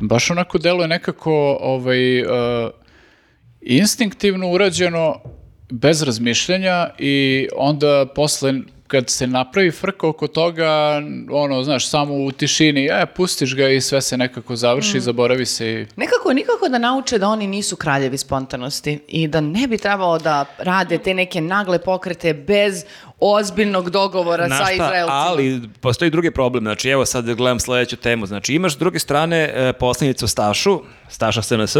Baš 0.00 0.30
onako 0.30 0.58
deluje 0.58 0.88
nekako 0.88 1.32
ovaj, 1.60 2.22
uh, 2.22 2.28
instinktivno 3.60 4.50
urađeno, 4.50 5.20
bez 5.70 6.02
razmišljanja 6.02 6.90
i 6.98 7.48
onda 7.56 8.06
posle 8.06 8.54
kad 8.92 9.10
se 9.10 9.26
napravi 9.26 9.70
frka 9.70 10.08
oko 10.08 10.26
toga, 10.26 11.02
ono, 11.30 11.62
znaš, 11.62 11.88
samo 11.88 12.14
u 12.14 12.32
tišini, 12.32 12.86
e, 12.86 13.06
pustiš 13.16 13.56
ga 13.56 13.68
i 13.68 13.80
sve 13.80 14.00
se 14.00 14.16
nekako 14.16 14.56
završi, 14.56 15.00
zaboravi 15.00 15.46
se 15.46 15.66
i... 15.66 15.86
Nekako, 15.96 16.32
nikako 16.32 16.68
da 16.68 16.78
nauče 16.78 17.18
da 17.18 17.28
oni 17.28 17.46
nisu 17.46 17.76
kraljevi 17.76 18.18
spontanosti 18.18 18.98
i 19.08 19.28
da 19.28 19.40
ne 19.40 19.66
bi 19.66 19.78
trebalo 19.78 20.18
da 20.18 20.44
rade 20.58 20.98
te 20.98 21.14
neke 21.14 21.40
nagle 21.40 21.78
pokrete 21.78 22.34
bez 22.34 22.84
ozbiljnog 23.24 23.90
dogovora 23.90 24.48
sa 24.50 24.72
Izraelcima. 24.72 25.16
ali 25.18 25.60
postoji 25.80 26.10
drugi 26.10 26.30
problem. 26.30 26.64
Znači, 26.64 26.88
evo 26.88 27.06
sad 27.06 27.24
gledam 27.26 27.60
sledeću 27.60 27.96
temu. 27.96 28.26
Znači, 28.26 28.54
imaš 28.54 28.74
s 28.74 28.78
druge 28.78 28.98
strane 28.98 29.52
e, 29.54 29.72
poslanicu 29.72 30.28
Stašu, 30.28 30.80
Staša 31.08 31.42
SNS, 31.42 31.76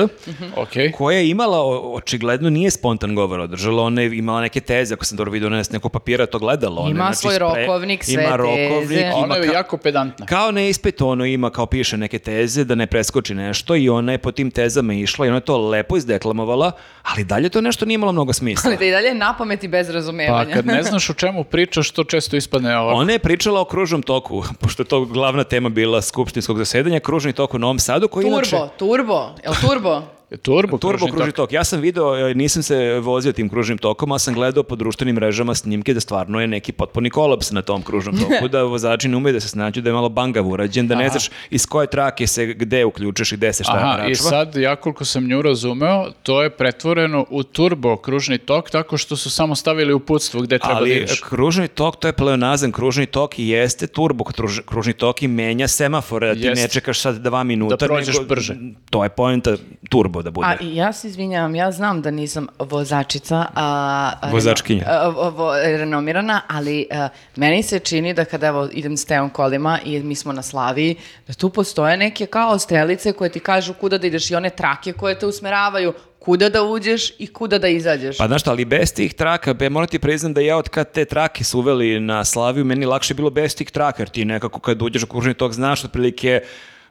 Ok. 0.56 0.68
koja 0.94 1.18
je 1.18 1.28
imala, 1.28 1.58
o- 1.58 1.94
očigledno 1.94 2.50
nije 2.50 2.70
spontan 2.70 3.14
govor 3.14 3.40
održala, 3.40 3.82
ona 3.82 4.02
je 4.02 4.18
imala 4.18 4.40
neke 4.40 4.60
teze, 4.60 4.94
ako 4.94 5.04
sam 5.04 5.16
dobro 5.16 5.32
vidio, 5.32 5.46
ona 5.46 5.56
je 5.56 5.64
s 5.64 5.70
nekog 5.70 5.92
papira 5.92 6.26
to 6.26 6.38
gledala. 6.38 6.80
Ona 6.80 6.88
je, 6.88 6.92
Ima 6.92 7.04
znači, 7.04 7.18
svoj 7.18 7.38
rokovnik, 7.38 8.04
sve 8.04 8.24
ima 8.24 8.36
rokovnik, 8.36 8.70
teze. 8.80 8.94
ima 8.96 9.16
Ona 9.16 9.36
je 9.36 9.42
ka- 9.42 9.52
jako 9.52 9.76
pedantna. 9.76 10.26
Kao 10.26 10.50
na 10.50 10.62
ispitu 10.62 11.08
ono 11.08 11.24
ima, 11.26 11.50
kao 11.50 11.66
piše 11.66 11.96
neke 11.96 12.18
teze, 12.18 12.64
da 12.64 12.74
ne 12.74 12.86
preskoči 12.86 13.34
nešto 13.34 13.76
i 13.76 13.88
ona 13.88 14.12
je 14.12 14.18
po 14.18 14.32
tim 14.32 14.50
tezama 14.50 14.94
išla 14.94 15.26
i 15.26 15.28
ona 15.28 15.36
je 15.36 15.42
to 15.42 15.58
lepo 15.60 15.96
izdeklamovala, 15.96 16.72
ali 17.04 17.24
dalje 17.24 17.48
to 17.48 17.60
nešto 17.60 17.84
nije 17.84 17.94
imalo 17.94 18.12
mnogo 18.12 18.32
smisla. 18.32 18.62
Ali 18.66 18.76
da 18.76 18.84
i 18.84 18.90
dalje 18.90 19.14
i 19.62 19.68
bez 19.68 19.86
Pa 19.86 19.92
razumevanja. 19.92 20.54
kad 20.54 20.66
ne 20.66 20.82
znaš 20.82 21.10
o 21.10 21.14
čemu 21.14 21.31
pričaš, 21.50 21.90
to 21.90 22.04
često 22.04 22.36
ispadne 22.36 22.78
ovako. 22.78 22.98
Ona 22.98 23.12
je 23.12 23.18
pričala 23.18 23.60
o 23.60 23.64
kružnom 23.64 24.02
toku, 24.02 24.44
pošto 24.60 24.82
je 24.82 24.86
to 24.86 25.04
glavna 25.04 25.44
tema 25.44 25.68
bila 25.68 26.02
skupštinskog 26.02 26.58
zasedanja, 26.58 27.00
kružni 27.00 27.32
tok 27.32 27.54
u 27.54 27.58
Novom 27.58 27.78
Sadu, 27.78 28.08
koji 28.08 28.24
Turbo, 28.24 28.36
inače... 28.36 28.56
turbo, 28.78 29.30
jel 29.44 29.54
turbo? 29.60 30.02
Turbo, 30.34 30.78
Turbo 30.78 30.98
kružni 30.98 31.10
kružni 31.10 31.26
tok. 31.26 31.36
tok. 31.38 31.52
Ja 31.52 31.64
sam 31.64 31.80
video, 31.80 32.16
e, 32.20 32.34
nisam 32.34 32.62
se 32.62 32.76
vozio 32.94 33.32
tim 33.32 33.48
kružnim 33.48 33.78
tokom, 33.78 34.12
a 34.12 34.18
sam 34.18 34.34
gledao 34.34 34.62
po 34.62 34.76
društvenim 34.76 35.14
mrežama 35.14 35.54
snimke 35.54 35.94
da 35.94 36.00
stvarno 36.00 36.40
je 36.40 36.46
neki 36.48 36.72
potpuni 36.72 37.10
kolaps 37.10 37.50
na 37.50 37.62
tom 37.62 37.82
kružnom 37.82 38.16
toku, 38.16 38.48
da 38.48 38.62
vozači 38.74 39.08
ne 39.08 39.16
umeju 39.16 39.32
da 39.32 39.40
se 39.40 39.48
snađu, 39.48 39.80
da 39.80 39.88
je 39.88 39.94
malo 39.94 40.08
bangav 40.08 40.48
urađen, 40.48 40.88
da 40.88 40.94
ne 40.94 41.08
znaš 41.08 41.28
iz 41.50 41.66
koje 41.66 41.86
trake 41.86 42.26
se 42.26 42.46
gde 42.46 42.84
uključeš 42.84 43.32
i 43.32 43.36
gde 43.36 43.52
se 43.52 43.64
šta 43.64 43.72
Aha, 43.74 44.06
i 44.06 44.14
sad, 44.14 44.56
ja 44.56 44.76
koliko 44.76 45.04
sam 45.04 45.26
nju 45.26 45.42
razumeo, 45.42 45.82
to 46.22 46.42
je 46.42 46.50
pretvoreno 46.52 47.26
u 47.30 47.42
turbo 47.42 47.96
kružni 47.96 48.38
tok 48.38 48.70
tako 48.70 48.96
što 48.96 49.16
su 49.16 49.30
samo 49.30 49.54
stavili 49.54 49.92
uputstvo 49.92 50.40
gde 50.40 50.58
treba 50.58 50.74
da 50.74 50.78
Ali 50.78 50.90
ideš. 50.92 51.20
kružni 51.20 51.68
tok, 51.68 51.96
to 51.96 52.08
je 52.08 52.12
pleonazam, 52.12 52.72
kružni 52.72 53.06
tok 53.06 53.38
i 53.38 53.48
jeste 53.48 53.86
turbo 53.86 54.24
kruž- 54.26 54.62
kružni 54.62 54.92
tok 54.92 55.22
i 55.22 55.28
menja 55.28 55.68
semafore, 55.68 56.28
da 56.28 56.34
ti 56.34 56.40
Jest. 56.40 56.62
ne 56.62 56.68
čekaš 56.68 57.00
sad 57.00 57.16
dva 57.16 57.42
minuta. 57.44 57.76
Da 57.76 57.86
prođeš 57.86 58.14
nego- 58.14 58.26
brže. 58.26 58.56
To 58.90 59.04
je 59.04 59.10
poenta 59.10 59.56
turbo 59.90 60.21
da 60.22 60.30
bude. 60.30 60.46
A 60.48 60.56
i 60.60 60.76
ja 60.76 60.92
se 60.92 61.08
izvinjavam, 61.08 61.54
ja 61.54 61.72
znam 61.72 62.02
da 62.02 62.10
nisam 62.10 62.46
vozačica, 62.60 63.36
a, 63.54 63.66
a- 64.20 64.30
Vozačkinja. 64.30 64.84
a, 64.86 65.08
vo- 65.08 65.30
vo- 65.30 65.54
renomirana, 65.56 66.40
ali 66.48 66.86
a, 66.90 67.08
meni 67.36 67.62
se 67.62 67.78
čini 67.78 68.14
da 68.14 68.24
kada 68.24 68.46
evo 68.46 68.68
idem 68.72 68.96
s 68.96 69.04
teom 69.04 69.30
kolima 69.30 69.78
i 69.84 70.00
mi 70.00 70.14
smo 70.14 70.32
na 70.32 70.42
Slaviji, 70.42 70.96
da 71.26 71.32
tu 71.32 71.48
postoje 71.50 71.96
neke 71.96 72.26
kao 72.26 72.58
strelice 72.58 73.12
koje 73.12 73.30
ti 73.30 73.40
kažu 73.40 73.74
kuda 73.74 73.98
da 73.98 74.06
ideš 74.06 74.30
i 74.30 74.34
one 74.34 74.50
trake 74.50 74.92
koje 74.92 75.18
te 75.18 75.26
usmeravaju 75.26 75.92
kuda 76.18 76.48
da 76.48 76.62
uđeš 76.62 77.12
i 77.18 77.26
kuda 77.26 77.58
da 77.58 77.68
izađeš. 77.68 78.18
Pa 78.18 78.26
znaš 78.26 78.40
šta, 78.40 78.50
ali 78.50 78.64
bez 78.64 78.94
tih 78.94 79.14
traka, 79.14 79.54
be, 79.54 79.68
moram 79.68 79.88
ti 79.88 79.98
priznam 79.98 80.34
da 80.34 80.40
ja 80.40 80.56
od 80.56 80.68
kad 80.68 80.92
te 80.92 81.04
trake 81.04 81.44
su 81.44 81.58
uveli 81.58 82.00
na 82.00 82.24
Slaviju, 82.24 82.64
meni 82.64 82.86
lakše 82.86 83.14
bilo 83.14 83.30
bez 83.30 83.56
tih 83.56 83.70
traka, 83.70 84.02
jer 84.02 84.08
ti 84.08 84.24
nekako 84.24 84.60
kad 84.60 84.82
uđeš 84.82 85.02
u 85.02 85.06
kružni 85.06 85.34
tok 85.34 85.52
znaš 85.52 85.84
otprilike 85.84 86.40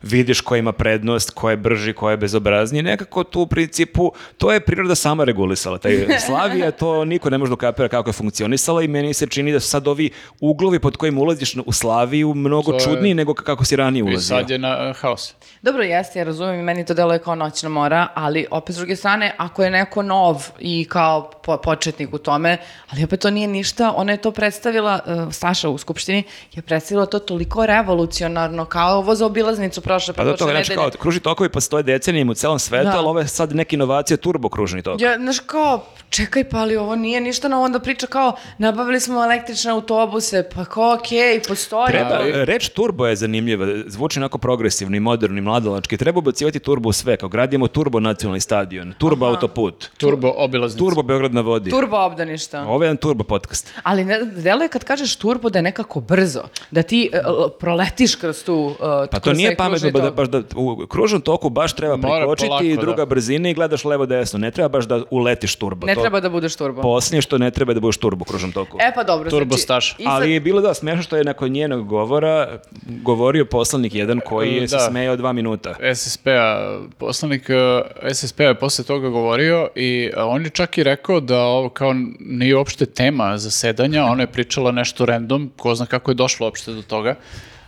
vidiš 0.04 0.41
ko 0.41 0.56
ima 0.56 0.72
prednost, 0.72 1.30
ko 1.30 1.49
je 1.49 1.58
brži, 1.58 1.93
ko 1.93 2.10
je 2.10 2.18
bezobrazniji. 2.18 2.84
Nekako 2.84 3.24
tu 3.24 3.41
u 3.41 3.47
principu, 3.47 4.02
to 4.38 4.52
je 4.52 4.60
priroda 4.60 4.95
sama 4.95 5.24
regulisala. 5.24 5.78
Taj 5.78 5.91
Slavija, 6.28 6.72
to 6.72 7.06
niko 7.06 7.30
ne 7.30 7.38
može 7.38 7.49
da 7.49 7.54
ukapira 7.54 7.88
kako 7.88 8.10
je 8.10 8.14
funkcionisala 8.14 8.82
i 8.82 8.88
meni 8.88 9.14
se 9.14 9.28
čini 9.28 9.52
da 9.52 9.60
su 9.60 9.70
sad 9.70 9.88
ovi 9.88 10.10
uglovi 10.39 10.80
pod 10.80 10.97
kojim 10.97 11.18
ulaziš 11.18 11.56
u 11.58 11.72
Slaviju 11.74 12.34
mnogo 12.34 12.72
To 12.72 12.78
je- 12.78 12.82
čudniji 12.82 13.14
nego 13.14 13.34
kako 13.34 13.66
si 13.66 13.76
ranije 13.76 13.99
I 13.99 14.04
ulazio. 14.04 14.22
sad 14.30 14.49
je 14.49 14.58
na 14.58 14.89
uh, 14.89 14.97
haos. 14.97 15.34
Dobro, 15.62 15.84
jeste, 15.84 16.20
ja 16.20 16.26
razumijem 16.26 16.60
i 16.60 16.64
meni 16.64 16.86
to 16.86 16.93
deluje 16.93 17.20
kao 17.20 17.36
noćna 17.36 17.70
mora, 17.70 18.08
ali 18.14 18.45
opet 18.52 18.76
s 18.76 18.78
druge 18.78 18.95
strane, 18.95 19.36
ako 19.38 19.64
je 19.64 19.70
neko 19.72 20.02
nov 20.02 20.22
i 20.60 20.86
kao 20.86 21.32
po- 21.36 21.58
početnik 21.58 22.14
u 22.14 22.18
tome, 22.18 22.58
ali 22.89 23.04
opet 23.04 23.20
to 23.20 23.30
nije 23.30 23.47
ništa, 23.49 23.93
ona 23.93 24.12
je 24.12 24.18
to 24.20 24.32
predstavila, 24.32 24.99
uh, 25.26 25.34
Staša 25.34 25.70
u 25.70 25.78
Skupštini 25.78 26.24
je 26.54 26.62
predstavila 26.62 27.06
to 27.06 27.20
toliko 27.22 27.66
revolucionarno, 27.66 28.66
kao 28.66 28.97
ovo 28.97 29.16
za 29.16 29.26
obilaznicu 29.26 29.82
prošle, 29.94 30.14
Pa 30.14 30.24
prošle 30.24 30.38
znači 30.46 30.70
nedelje. 30.70 30.76
kao, 30.76 31.02
kružni 31.02 31.22
tokovi 31.22 31.50
postoje 31.50 31.84
decenijima 31.84 32.32
u 32.32 32.36
celom 32.36 32.60
svetu, 32.60 32.84
Da. 32.86 32.98
ali 32.98 33.08
ovo 33.08 33.20
je 33.20 33.28
sad 33.30 33.56
neka 33.56 33.76
inovacija 33.76 34.18
turbo 34.18 34.50
kružni 34.50 34.82
tok. 34.82 35.02
Ja, 35.02 35.18
znaš 35.18 35.39
kao, 35.39 35.86
čekaj 36.10 36.44
pa 36.44 36.58
ali 36.58 36.78
ovo 36.78 36.96
nije 36.96 37.22
ništa 37.22 37.48
na 37.48 37.62
onda 37.62 37.80
priča 37.80 38.08
kao, 38.08 38.36
nabavili 38.58 39.00
smo 39.00 39.24
električne 39.24 39.72
autobuse, 39.72 40.10
pa 40.50 40.66
kao 40.66 40.94
okej, 40.94 41.42
postoji. 41.42 41.88
Treba, 41.88 42.10
Ali- 42.14 42.46
reč 42.46 42.70
turbo 42.70 43.08
je 43.08 43.16
zanimljiva, 43.16 43.68
zvuči 43.88 44.20
onako 44.20 44.38
progresivno 44.38 44.98
i 44.98 45.02
moderno 45.02 45.38
i 45.38 45.42
mladalački. 45.42 45.98
Treba 45.98 46.20
ubacivati 46.20 46.60
turbo 46.60 46.89
u 46.89 46.94
sve, 46.94 47.18
kao 47.18 47.30
gradimo 47.30 47.68
turbo 47.68 48.00
nacionalni 48.00 48.39
stadion, 48.42 48.94
turbo 48.94 49.26
autoput, 49.26 49.89
Turbo 49.98 50.30
obilaznica. 50.30 50.80
turbo 50.80 51.02
Beograd 51.04 51.34
na 51.34 51.42
vodi. 51.42 51.70
Turbo 51.70 51.98
obdaništa. 51.98 52.62
Ovo 52.64 52.84
je 52.84 52.88
jedan 52.88 52.98
turbo 52.98 53.24
podcast. 53.24 53.74
Ali 53.84 54.06
ne, 54.06 54.20
deluje 54.24 54.68
kad 54.68 54.84
kažeš 54.84 55.16
turbo 55.16 55.50
da 55.50 55.60
je 55.60 55.64
nekako 55.64 56.00
brzo, 56.02 56.42
da 56.72 56.84
ti 56.84 57.10
l- 57.14 57.20
proletiš 57.52 58.16
kroz 58.16 58.44
tu 58.44 58.56
uh, 58.56 58.76
Pa 59.12 59.20
to 59.20 59.34
nije 59.34 59.56
pametno 59.58 59.80
ba 59.91 59.99
da, 60.01 60.11
baš 60.11 60.27
da 60.27 60.41
u 60.55 60.88
kružnom 60.88 61.21
toku 61.21 61.49
baš 61.49 61.73
treba 61.73 61.97
polako, 61.97 62.63
i 62.63 62.75
da. 62.75 62.82
druga 62.82 63.05
brzina 63.05 63.49
i 63.49 63.53
gledaš 63.53 63.86
levo 63.86 64.05
desno. 64.05 64.39
Ne 64.39 64.51
treba 64.51 64.69
baš 64.69 64.86
da 64.86 65.03
uletiš 65.09 65.55
turbo. 65.55 65.88
Ne 65.88 65.95
to 65.95 66.01
treba 66.01 66.19
da 66.19 66.29
budeš 66.29 66.55
turbo. 66.55 66.82
Posljednje 66.82 67.21
što 67.21 67.38
ne 67.38 67.51
treba 67.51 67.73
da 67.73 67.79
budeš 67.79 67.97
turbo 67.97 68.21
u 68.21 68.25
kružnom 68.25 68.51
toku. 68.51 68.77
E 68.82 68.91
pa 68.95 69.03
dobro, 69.03 69.29
Turbo 69.29 69.55
znači... 69.55 69.95
Sad- 69.97 70.05
Ali 70.05 70.32
je 70.32 70.39
bilo 70.39 70.61
da 70.61 70.73
smešno 70.73 71.03
što 71.03 71.17
je 71.17 71.23
nakon 71.23 71.49
njenog 71.49 71.88
govora 71.88 72.59
govorio 72.86 73.45
poslanik 73.45 73.95
jedan 73.95 74.19
koji 74.25 74.53
je 74.53 74.67
se 74.67 74.75
Da. 74.75 74.82
smejao 74.82 75.15
dva 75.15 75.34
minuta. 75.34 75.75
SSP-a, 75.95 76.79
poslanik 76.97 77.49
uh, 77.49 78.13
SSP-a 78.13 78.43
je 78.43 78.59
posle 78.59 78.86
toga 78.86 79.09
govorio 79.09 79.69
i 79.75 80.09
uh, 80.17 80.23
on 80.27 80.43
je 80.43 80.49
čak 80.49 80.77
i 80.77 80.84
rekao 80.84 81.19
da 81.19 81.39
ovo 81.39 81.69
kao 81.69 81.95
nije 82.19 82.55
uopšte 82.55 82.86
tema 82.86 83.38
zasedanja, 83.38 84.05
ona 84.05 84.23
je 84.23 84.27
pričala 84.27 84.71
nešto 84.71 85.05
random, 85.05 85.51
ko 85.57 85.75
zna 85.75 85.86
kako 85.86 86.11
je 86.11 86.15
došlo 86.15 86.47
uopšte 86.47 86.71
do 86.71 86.82
toga. 86.82 87.15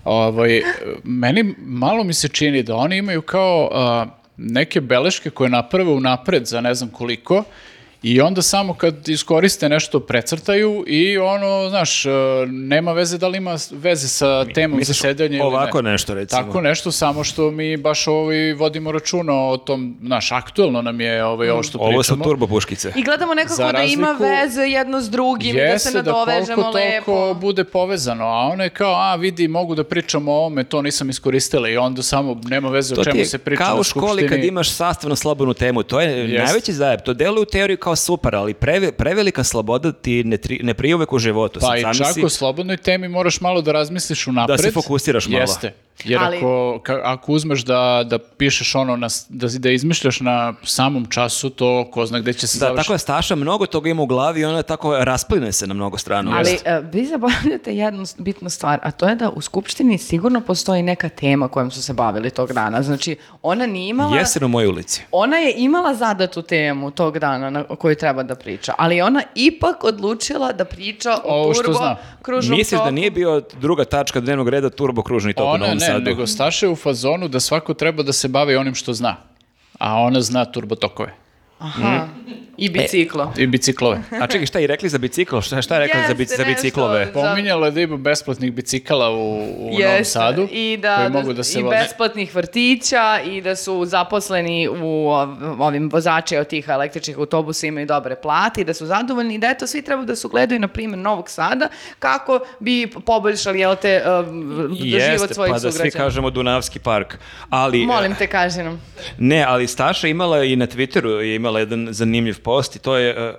Ovaj, 0.04 0.62
meni 1.04 1.56
malo 1.58 2.04
mi 2.04 2.14
se 2.14 2.28
čini 2.28 2.64
da 2.64 2.76
oni 2.76 2.98
imaju 2.98 3.22
kao 3.22 3.70
uh, 3.72 4.12
neke 4.38 4.82
beleške 4.82 5.30
koje 5.30 5.50
naprave 5.50 5.92
unapred 5.92 6.46
za 6.46 6.62
ne 6.62 6.74
znam 6.76 6.90
koliko 6.90 7.44
i 8.04 8.22
onda 8.22 8.42
samo 8.44 8.74
kad 8.74 9.10
iskoriste 9.10 9.70
nešto 9.70 10.00
precrtaju 10.00 10.84
i 10.88 11.18
ono, 11.18 11.70
znaš, 11.70 12.06
uh, 12.06 12.12
nema 12.48 12.92
veze 12.94 13.18
da 13.18 13.28
li 13.28 13.38
ima 13.38 13.58
veze 13.72 14.08
sa 14.10 14.46
temom 14.46 14.78
misliš 14.78 14.98
zasedanja 14.98 15.28
ili 15.28 15.38
ne. 15.40 15.46
ovako 15.46 15.82
nešto, 15.82 16.14
recimo? 16.14 16.42
Tako 16.42 16.62
nešto, 16.62 16.92
samo 16.92 17.24
što 17.24 17.52
mi 17.52 17.78
baš 17.78 18.08
ovaj 18.08 18.24
vodimo 18.54 18.92
računa 18.92 19.34
o 19.44 19.58
tom, 19.58 19.98
znaš, 20.02 20.32
aktuelno 20.32 20.82
nam 20.82 21.02
je 21.02 21.26
ovaj, 21.26 21.50
ovo 21.50 21.64
što 21.64 21.78
pričamo. 21.78 21.90
Ovo 21.90 22.04
su 22.04 22.20
turbo 22.20 22.48
puškice. 22.48 22.92
I 22.96 23.04
gledamo 23.04 23.34
nekako 23.34 23.56
Za 23.56 23.72
da 23.72 23.84
ima 23.84 24.08
razliku- 24.08 24.24
veze 24.24 24.62
jedno 24.62 25.02
s 25.02 25.10
drugim, 25.10 25.54
da 25.54 25.60
se 25.60 25.64
Jeste 25.64 25.92
da 25.94 26.02
nadovežemo 26.04 26.46
koliko 26.56 26.72
toliko 26.72 27.12
lepo. 27.20 27.34
bude 27.36 27.64
povezano, 27.66 28.26
a 28.26 28.40
ono 28.44 28.64
je 28.64 28.70
kao, 28.72 28.94
a 28.94 29.16
vidi, 29.16 29.48
mogu 29.48 29.76
da 29.76 29.84
pričam 29.86 30.28
o 30.28 30.34
ovome, 30.34 30.64
to 30.64 30.82
nisam 30.82 31.10
iskoristila 31.10 31.70
i 31.70 31.78
onda 31.78 32.04
samo 32.04 32.42
nema 32.44 32.70
veze 32.70 32.94
o 32.94 32.96
To 32.96 33.04
ti 33.04 33.06
čemu 33.06 33.20
je 33.20 33.26
se 33.26 33.38
priča 33.38 33.64
kao 33.64 33.74
na 33.74 33.80
u 33.80 33.84
školi 33.84 34.08
skupštini. 34.08 34.30
kad 34.30 34.44
imaš 34.44 34.70
sastavno 34.72 35.16
slobodnu 35.16 35.54
temu, 35.54 35.84
to 35.84 36.02
je 36.02 36.10
Jest. 36.24 36.46
najveći 36.46 36.74
zajeb. 36.74 37.00
To 37.02 37.14
deluje 37.14 37.42
u 37.42 37.48
teoriji 37.48 37.78
kao 37.94 37.98
super, 37.98 38.36
ali 38.36 38.54
preve- 38.54 38.92
prevelika 38.92 39.44
sloboda 39.44 39.92
ti 39.92 40.24
ne, 40.24 40.38
tri, 40.38 40.60
ne 40.64 40.74
prije 40.74 40.96
uvek 40.96 41.14
u 41.14 41.20
životu. 41.20 41.60
Pa 41.60 41.66
Sad 41.66 41.78
i 41.78 41.98
čak 41.98 42.26
u 42.26 42.30
slobodnoj 42.30 42.78
temi 42.78 43.08
moraš 43.08 43.42
malo 43.42 43.62
da 43.62 43.72
razmisliš 43.72 44.28
unapred. 44.28 44.58
Da 44.58 44.64
se 44.64 44.72
fokusiraš 44.72 45.28
malo. 45.28 45.42
Jeste. 45.42 45.74
Jer 46.00 46.20
Ali- 46.20 46.38
ako, 46.38 46.46
ka- 46.80 47.02
ako 47.04 47.32
uzmeš 47.32 47.62
da, 47.62 48.04
da 48.06 48.18
pišeš 48.20 48.76
ono, 48.76 48.96
na, 48.96 49.08
da, 49.30 49.48
da 49.50 49.70
izmišljaš 49.72 50.20
na 50.20 50.54
samom 50.64 51.06
času, 51.06 51.50
to 51.50 51.90
ko 51.92 52.06
zna 52.06 52.20
gde 52.20 52.34
će 52.34 52.48
se 52.48 52.56
Da, 52.56 52.60
završiti. 52.60 52.84
tako 52.84 52.94
je 52.94 53.00
Staša, 53.00 53.36
mnogo 53.36 53.66
toga 53.66 53.90
ima 53.90 54.02
u 54.02 54.06
glavi 54.06 54.42
i 54.42 54.46
ona 54.46 54.64
tako 54.64 54.96
raspline 54.96 55.52
se 55.52 55.68
na 55.68 55.74
mnogo 55.74 55.98
strana. 55.98 56.38
Ali 56.38 56.58
e, 56.66 56.82
vi 56.84 57.06
zaboravljate 57.06 57.76
jednu 57.76 58.06
bitnu 58.18 58.50
stvar, 58.50 58.80
a 58.84 58.92
to 58.92 59.08
je 59.08 59.16
da 59.16 59.30
u 59.30 59.42
Skupštini 59.42 59.98
sigurno 59.98 60.42
postoji 60.42 60.84
neka 60.84 61.10
tema 61.10 61.48
kojom 61.48 61.72
su 61.72 61.82
se 61.82 61.94
bavili 61.94 62.30
tog 62.30 62.54
dana. 62.54 62.82
Znači, 62.84 63.16
ona 63.42 63.66
nije 63.66 63.90
imala... 63.90 64.18
Jesen 64.18 64.44
u 64.44 64.48
mojoj 64.48 64.68
ulici. 64.68 65.02
Ona 65.12 65.38
je 65.38 65.54
imala 65.58 65.94
zadatu 65.94 66.42
temu 66.42 66.92
tog 66.92 67.20
dana 67.20 67.50
na 67.50 67.64
o 67.70 67.76
kojoj 67.76 67.96
treba 67.96 68.24
da 68.24 68.36
priča, 68.36 68.74
ali 68.78 69.02
ona 69.02 69.22
ipak 69.36 69.84
odlučila 69.84 70.52
da 70.52 70.66
priča 70.66 71.18
o 71.24 71.54
što 71.54 71.64
turbo 71.64 71.78
zna. 71.78 71.96
kružnom 72.22 72.58
Misliš 72.58 72.72
da 72.72 72.78
toku. 72.80 72.92
nije 72.92 73.12
bio 73.12 73.42
druga 73.54 73.86
tačka 73.86 74.20
dnevnog 74.20 74.50
reda 74.50 74.70
turbo 74.70 75.02
kružni 75.04 75.34
tok 75.34 75.44
u 75.44 75.48
Ona 75.48 75.58
Novom 75.58 75.80
ne, 75.88 76.00
nego 76.00 76.28
Staša 76.28 76.66
je 76.66 76.70
u 76.70 76.76
fazonu 76.76 77.28
da 77.28 77.40
svako 77.40 77.74
treba 77.74 78.04
da 78.04 78.14
se 78.14 78.28
bavi 78.28 78.56
onim 78.56 78.76
što 78.76 78.94
zna. 78.94 79.16
A 79.80 80.00
ona 80.00 80.22
zna 80.22 80.46
turbotokove. 80.46 81.14
Aha. 81.60 82.08
I 82.58 82.70
biciklo. 82.72 83.34
I 83.38 83.48
biciklove. 83.48 84.02
A 84.14 84.28
čekaj, 84.28 84.46
šta 84.46 84.60
je 84.60 84.68
rekli 84.68 84.90
za 84.90 84.98
biciklo? 84.98 85.42
Šta, 85.42 85.62
šta 85.62 85.76
je 85.76 85.80
rekla 85.80 86.02
za, 86.02 86.14
bic- 86.14 86.28
za 86.28 86.38
nešto 86.38 86.46
biciklove? 86.46 87.06
za- 87.06 87.12
Pominjalo 87.14 87.66
je 87.66 87.72
da 87.72 87.82
ima 87.82 87.98
besplatnih 87.98 88.54
bicikala 88.54 89.10
u, 89.10 89.16
u 89.16 89.46
Novom 89.62 89.80
Jeste. 89.80 90.04
Sadu 90.06 90.48
I 90.52 90.78
da, 90.78 90.96
koji 90.96 91.04
da- 91.06 91.10
mogu 91.12 91.34
da 91.34 91.44
se 91.44 91.60
i 91.60 91.64
voze. 91.64 91.76
besplatnih 91.76 92.36
vrtića 92.36 93.02
i 93.26 93.42
da 93.42 93.56
su 93.56 93.86
zaposleni 93.86 94.68
u 94.70 94.86
ov- 95.08 95.36
ovim 95.60 95.90
vozače 95.90 96.40
od 96.40 96.48
tih 96.48 96.66
električnih 96.70 97.18
autobusa 97.18 97.68
imaju 97.68 97.86
dobre 97.88 98.16
plate 98.16 98.62
i 98.62 98.66
da 98.66 98.74
su 98.74 98.86
zadovoljni 98.86 99.36
i 99.36 99.40
da 99.40 99.48
eto 99.48 99.68
svi 99.68 99.82
treba 99.82 100.04
da 100.04 100.16
su 100.16 100.30
gledaju 100.30 100.60
na 100.60 100.68
primjer 100.68 101.00
Novog 101.00 101.30
Sada 101.30 101.68
kako 102.00 102.40
bi 102.60 102.74
poboljšali 102.98 103.60
jel 103.60 103.76
te 103.76 104.02
uh, 104.20 104.26
život 104.78 104.78
Jeste, 105.12 105.34
svojih 105.34 105.50
pa 105.50 105.56
da 105.56 105.60
svi 105.62 105.72
sugrađana. 105.72 106.04
kažemo 106.06 106.30
Dunavski 106.30 106.80
park. 106.80 107.18
Ali, 107.50 107.86
Molim 107.86 108.16
te, 108.16 108.28
kaži 108.28 108.60
nam. 108.60 108.82
Ne, 109.18 109.44
ali 109.44 109.68
Staša 109.68 110.08
imala 110.08 110.44
i 110.44 110.56
na 110.56 110.68
Twitteru 110.68 111.08
je 111.10 111.36
imala 111.36 111.60
jedan 111.60 111.88
zanimljiv 111.92 112.43
post 112.44 112.76
i 112.76 112.80
to 112.80 112.98
je 112.98 113.10
e, 113.10 113.34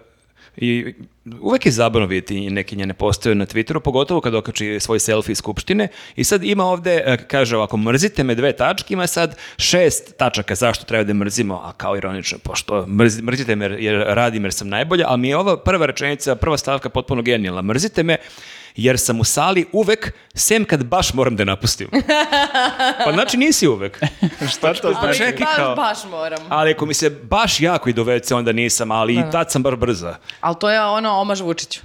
i 0.57 0.95
uvek 1.41 1.67
je 1.67 1.73
zabavno 1.73 2.07
vidjeti 2.07 2.51
neke 2.51 2.77
njene 2.77 2.95
postoje 2.95 3.35
na 3.35 3.47
Twitteru, 3.47 3.81
pogotovo 3.81 4.21
kad 4.21 4.35
okači 4.35 4.81
svoj 4.81 5.01
selfie 5.01 5.33
iz 5.33 5.39
Skupštine 5.39 5.89
i 6.17 6.25
sad 6.25 6.45
ima 6.45 6.65
ovde, 6.65 7.03
e, 7.07 7.17
kaže 7.17 7.57
ovako, 7.57 7.77
mrzite 7.77 8.25
me 8.25 8.35
dve 8.35 8.53
tačke, 8.53 8.95
ima 8.95 9.07
sad 9.07 9.37
šest 9.57 10.17
tačaka 10.17 10.55
zašto 10.55 10.85
treba 10.85 11.05
da 11.05 11.15
mrzimo, 11.15 11.55
a 11.55 11.73
kao 11.73 11.97
ironično, 11.97 12.39
pošto 12.39 12.87
mrzi- 12.87 13.23
mrzite 13.23 13.57
me 13.57 13.77
jer 13.79 14.05
radim 14.07 14.45
jer 14.45 14.53
sam 14.53 14.69
najbolja, 14.69 15.07
ali 15.09 15.21
mi 15.21 15.29
je 15.29 15.37
ova 15.37 15.57
prva 15.57 15.87
rečenica, 15.87 16.35
prva 16.37 16.57
stavka 16.59 16.89
potpuno 16.89 17.23
genijalna. 17.23 17.63
Mrzite 17.63 18.03
me 18.03 18.17
jer 18.75 18.99
sam 18.99 19.21
u 19.21 19.25
sali 19.25 19.67
uvek, 19.73 20.13
sem 20.35 20.65
kad 20.65 20.85
baš 20.85 21.15
moram 21.15 21.37
da 21.37 21.41
je 21.41 21.47
napustim. 21.47 21.89
Pa 23.05 23.13
znači 23.13 23.37
nisi 23.37 23.69
uvek. 23.69 24.01
Šta 24.53 24.75
to 24.75 24.93
znači? 24.93 25.19
čekaj, 25.19 25.47
baš, 25.47 25.57
kao- 25.57 25.75
baš 25.77 25.99
moram. 26.05 26.39
Ali 26.49 26.71
ako 26.71 26.87
mi 26.87 26.95
se 26.95 27.11
baš 27.11 27.61
jako 27.61 27.89
i 27.89 27.93
do 27.93 28.05
WC, 28.05 28.35
onda 28.35 28.53
nisam, 28.53 28.91
ali 28.91 29.15
i 29.15 29.23
tad 29.33 29.53
sam 29.53 29.63
baš 29.63 29.75
brza. 29.75 30.17
Ali 30.41 30.57
to 30.61 30.71
je 30.71 30.85
ono 30.85 31.11
omaž 31.11 31.41
Vučiću. 31.41 31.81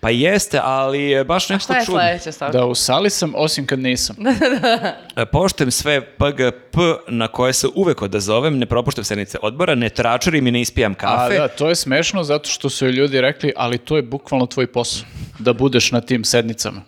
Pa 0.00 0.10
jeste, 0.10 0.60
ali 0.62 1.02
je 1.02 1.24
baš 1.24 1.48
nekako 1.48 1.64
Šta 1.64 1.74
je 1.74 1.84
čudno. 1.84 2.00
sledeća 2.00 2.32
stavka? 2.32 2.58
Da 2.58 2.66
u 2.66 2.74
sali 2.74 3.10
sam, 3.10 3.32
osim 3.36 3.66
kad 3.66 3.78
nisam. 3.78 4.16
E, 5.16 5.26
Poštujem 5.26 5.70
sve 5.70 6.00
PGP 6.00 6.76
na 7.08 7.28
koje 7.28 7.52
se 7.52 7.66
uvek 7.74 8.02
odazovem, 8.02 8.58
ne 8.58 8.66
propuštam 8.66 9.04
sednice 9.04 9.38
odbora, 9.42 9.74
ne 9.74 9.88
tračarim 9.88 10.46
i 10.46 10.50
ne 10.50 10.60
ispijam 10.60 10.92
A 10.92 10.94
kafe. 10.94 11.34
da, 11.34 11.48
to 11.48 11.68
je 11.68 11.74
smešno 11.74 12.24
zato 12.24 12.48
što 12.48 12.70
su 12.70 12.86
ljudi 12.86 13.20
rekli, 13.20 13.52
ali 13.56 13.78
to 13.78 13.96
je 13.96 14.02
bukvalno 14.02 14.46
tvoj 14.46 14.66
posao, 14.66 15.06
da 15.38 15.52
budeš 15.52 15.92
na 15.92 16.00
tim 16.00 16.24
sednicama. 16.24 16.82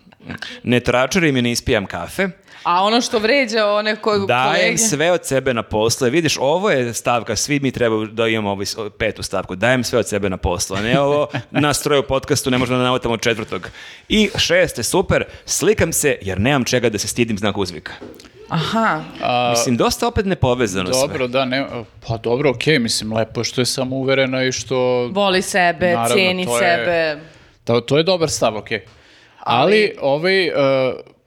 Ne 0.63 0.79
tračarim 0.79 1.37
i 1.37 1.41
ne 1.41 1.51
ispijam 1.51 1.85
kafe. 1.85 2.27
A 2.63 2.83
ono 2.83 3.01
što 3.01 3.19
vređa 3.19 3.65
one 3.67 3.95
ko, 3.95 4.17
Dajem 4.17 4.53
kolege... 4.53 4.77
sve 4.77 5.11
od 5.11 5.25
sebe 5.25 5.53
na 5.53 5.63
posle. 5.63 6.09
Vidiš, 6.09 6.37
ovo 6.39 6.69
je 6.69 6.93
stavka, 6.93 7.35
svi 7.35 7.59
mi 7.59 7.71
treba 7.71 8.05
da 8.05 8.27
imamo 8.27 8.51
ovaj 8.51 8.65
petu 8.91 9.23
stavku. 9.23 9.55
Dajem 9.55 9.83
sve 9.83 9.99
od 9.99 10.07
sebe 10.07 10.29
na 10.29 10.37
poslu, 10.37 10.75
a 10.75 10.81
ne 10.81 10.99
ovo 10.99 11.27
nastroje 11.51 11.99
u 11.99 12.03
podcastu, 12.03 12.51
ne 12.51 12.57
možemo 12.57 12.77
da 12.77 12.83
navatamo 12.83 13.17
četvrtog. 13.17 13.69
I 14.09 14.29
šeste, 14.37 14.83
super, 14.83 15.23
slikam 15.45 15.93
se 15.93 16.17
jer 16.21 16.39
nemam 16.39 16.63
čega 16.63 16.89
da 16.89 16.97
se 16.97 17.07
stidim 17.07 17.37
znak 17.37 17.57
uzvika. 17.57 17.91
Aha. 18.49 19.01
A, 19.21 19.49
Mislim, 19.49 19.77
dosta 19.77 20.07
opet 20.07 20.25
nepovezano 20.25 20.93
sve. 20.93 21.01
dobro, 21.01 21.27
da, 21.27 21.45
ne, 21.45 21.65
pa 22.07 22.17
dobro, 22.17 22.49
okej, 22.49 22.79
mislim, 22.79 23.13
lepo 23.13 23.43
što 23.43 23.61
je 23.61 23.65
samo 23.65 23.95
uverena 23.95 24.43
i 24.43 24.51
što... 24.51 24.75
Voli 25.07 25.41
sebe, 25.41 25.87
Naravno, 25.87 26.15
ceni 26.15 26.45
to 26.45 26.61
je- 26.61 26.77
sebe. 26.77 27.19
To, 27.63 27.81
to 27.81 27.97
je 27.97 28.03
dobar 28.03 28.29
stav, 28.29 28.57
okej. 28.57 28.81
Ali, 29.39 29.95
ovaj, 30.01 30.49
uh, 30.49 30.55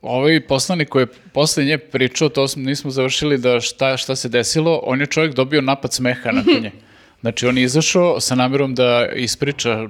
ovaj 0.03 0.40
poslanik 0.42 0.88
koji 0.88 1.03
je 1.03 1.07
posle 1.32 1.64
nje 1.64 1.78
pričao, 1.78 2.28
to 2.28 2.48
smo, 2.48 2.62
nismo 2.62 2.90
završili 2.90 3.38
da 3.38 3.61
šta, 3.61 3.96
šta 3.96 4.16
se 4.16 4.28
desilo, 4.28 4.80
on 4.82 5.00
je 5.00 5.07
čovjek 5.07 5.34
dobio 5.34 5.61
napad 5.61 5.92
smeha 5.92 6.32
nakon 6.32 6.55
nje. 6.62 6.70
Znači, 7.20 7.46
on 7.46 7.59
je 7.59 7.64
izašao 7.64 8.20
sa 8.20 8.34
namjerom 8.34 8.74
da 8.74 9.07
ispriča 9.09 9.88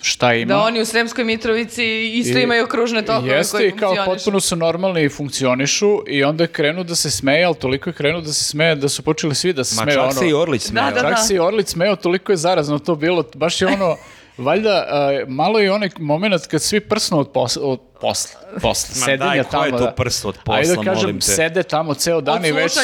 šta 0.00 0.34
ima. 0.34 0.48
Da 0.48 0.58
oni 0.58 0.80
u 0.80 0.84
Sremskoj 0.84 1.24
Mitrovici 1.24 1.84
isto 2.08 2.38
I- 2.38 2.42
imaju 2.42 2.66
kružne 2.66 3.02
tokove 3.02 3.32
Jeste 3.32 3.56
koji 3.56 3.68
i 3.68 3.70
kao 3.70 3.88
funkcionišu. 3.88 4.10
potpuno 4.14 4.40
su 4.40 4.56
normalni 4.56 5.04
i 5.04 5.08
funkcionišu 5.08 6.02
i 6.08 6.24
onda 6.24 6.44
je 6.44 6.48
krenuo 6.48 6.84
da 6.84 6.94
se 6.94 7.10
smeje, 7.10 7.44
ali 7.44 7.54
toliko 7.56 7.90
je 7.90 7.94
krenuo 7.94 8.20
da 8.20 8.32
se 8.32 8.44
smeje 8.44 8.74
da 8.74 8.88
su 8.88 9.02
počeli 9.02 9.34
svi 9.34 9.52
da 9.52 9.64
se 9.64 9.74
Ma 9.76 9.82
smeju. 9.82 9.94
čak 9.94 10.02
ono, 10.02 10.12
se 10.12 10.28
i 10.28 10.34
Orlić 10.34 10.62
smeo. 10.62 10.84
Da, 10.84 10.90
Čak 10.92 11.10
da. 11.10 11.16
se 11.16 11.34
i 11.34 11.38
Orlić 11.38 11.68
smeo, 11.68 11.96
toliko 11.96 12.32
je 12.32 12.38
zarazno 12.38 12.78
to 12.78 12.94
bilo. 12.96 13.24
Baš 13.34 13.62
je 13.62 13.68
ono, 13.68 13.96
valjda, 14.38 14.86
a, 14.88 15.24
malo 15.28 15.58
je 15.58 15.72
onaj 15.72 15.90
moment 15.98 16.46
kad 16.46 16.62
svi 16.62 16.80
prsnu 16.80 17.18
od 17.18 17.30
posla, 17.32 17.62
od 17.62 17.80
posla, 18.00 18.40
posla 18.62 18.94
Ma 19.00 19.04
sedenja 19.04 19.30
daj, 19.30 19.42
ko 19.42 19.50
tamo. 19.50 19.64
je 19.64 19.70
to 19.70 19.78
da. 19.78 19.92
prst 19.96 20.24
od 20.24 20.38
posla, 20.44 20.54
Ajde 20.58 20.68
da 20.68 20.82
kažem, 20.82 21.02
molim 21.02 21.20
te. 21.20 21.26
sede 21.26 21.62
tamo 21.62 21.94
ceo 21.94 22.20
dan 22.20 22.44
i 22.44 22.52
već 22.52 22.72
su, 22.72 22.80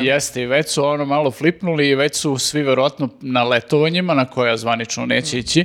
jeste, 0.00 0.42
i 0.42 0.46
već 0.46 0.68
su 0.68 0.84
ono 0.84 1.04
malo 1.04 1.30
flipnuli 1.30 1.88
i 1.88 1.94
već 1.94 2.16
su 2.16 2.38
svi 2.38 2.62
verovatno 2.62 3.08
na 3.20 3.44
letovanjima 3.44 4.14
na 4.14 4.24
koja 4.24 4.56
zvanično 4.56 5.06
neće 5.06 5.38
ići. 5.38 5.64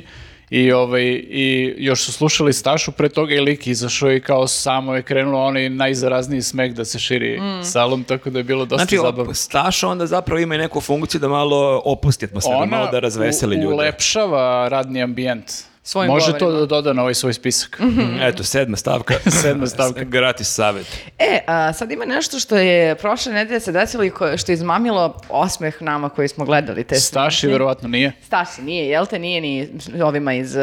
I, 0.54 0.72
ovaj, 0.72 1.02
I 1.28 1.74
još 1.78 2.02
su 2.02 2.12
slušali 2.12 2.52
Stašu, 2.52 2.92
pre 2.92 3.08
toga 3.08 3.34
i 3.34 3.40
lik 3.40 3.66
izašao 3.66 4.12
i 4.12 4.20
kao 4.20 4.46
samo 4.46 4.94
je 4.94 5.02
krenulo 5.02 5.40
onaj 5.40 5.68
najzarazniji 5.70 6.42
smeh 6.42 6.72
da 6.72 6.84
se 6.84 6.98
širi 6.98 7.40
salom, 7.64 8.04
tako 8.04 8.30
da 8.30 8.38
je 8.38 8.44
bilo 8.44 8.64
dosta 8.64 8.76
Znači, 8.78 8.96
zabavno. 8.98 9.22
op- 9.24 9.34
Staša 9.34 9.88
onda 9.88 10.06
zapravo 10.06 10.40
ima 10.40 10.54
i 10.54 10.58
neku 10.58 10.80
funkciju 10.80 11.20
da 11.20 11.28
malo 11.28 11.82
opusti 11.84 12.24
atmosferu, 12.24 12.66
malo 12.66 12.88
da 12.88 12.98
razveseli 12.98 13.56
ljude. 13.56 13.66
ulepšava 13.68 14.68
radni 14.68 15.02
ambijent. 15.02 15.44
Svojim 15.84 16.08
Može 16.08 16.26
to 16.28 16.38
govorima. 16.38 16.60
da 16.60 16.66
doda 16.66 16.92
na 16.92 17.02
ovaj 17.02 17.14
svoj 17.14 17.32
spisak. 17.32 17.80
Eto, 18.20 18.44
sedma 18.44 18.76
stavka. 18.76 19.14
Sedma 19.42 19.66
stavka. 19.66 20.04
Gratis 20.04 20.48
savjet. 20.48 20.86
E, 21.18 21.40
a, 21.46 21.72
sad 21.72 21.92
ima 21.92 22.04
nešto 22.04 22.38
što 22.38 22.56
je 22.56 22.94
prošle 22.94 23.32
nedelje 23.32 23.60
se 23.60 23.72
desilo 23.72 24.04
i 24.04 24.10
ko- 24.10 24.36
što 24.36 24.52
je 24.52 24.54
izmamilo 24.54 25.20
osmeh 25.28 25.82
nama 25.82 26.08
koji 26.08 26.28
smo 26.28 26.44
gledali 26.44 26.84
te 26.84 26.94
Staši 26.94 27.38
snimke. 27.38 27.52
verovatno 27.52 27.88
nije. 27.88 28.12
Staši 28.22 28.62
nije, 28.62 28.88
jel 28.88 29.06
te, 29.06 29.18
nije 29.18 29.40
ni 29.40 29.68
ovima 30.02 30.34
iz 30.34 30.56
uh, 30.56 30.62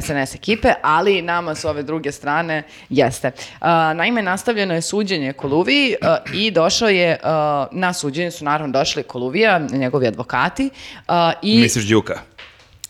SNS 0.00 0.34
ekipe, 0.34 0.72
ali 0.82 1.22
nama 1.22 1.54
s 1.54 1.64
ove 1.64 1.82
druge 1.82 2.12
strane 2.12 2.62
jeste. 2.88 3.30
Uh, 3.52 3.66
naime, 3.94 4.22
nastavljeno 4.22 4.74
je 4.74 4.82
suđenje 4.82 5.32
Koluviji 5.32 5.94
uh, 6.02 6.08
i 6.34 6.50
došao 6.50 6.88
je, 6.88 7.18
uh, 7.22 7.28
na 7.72 7.92
suđenje 7.92 8.30
su 8.30 8.44
naravno 8.44 8.72
došli 8.74 9.02
Koluvija, 9.02 9.58
njegovi 9.60 10.06
advokati 10.06 10.70
uh, 10.98 11.14
i 11.42 11.60
Misliš 11.60 11.84
Đuka? 11.84 12.20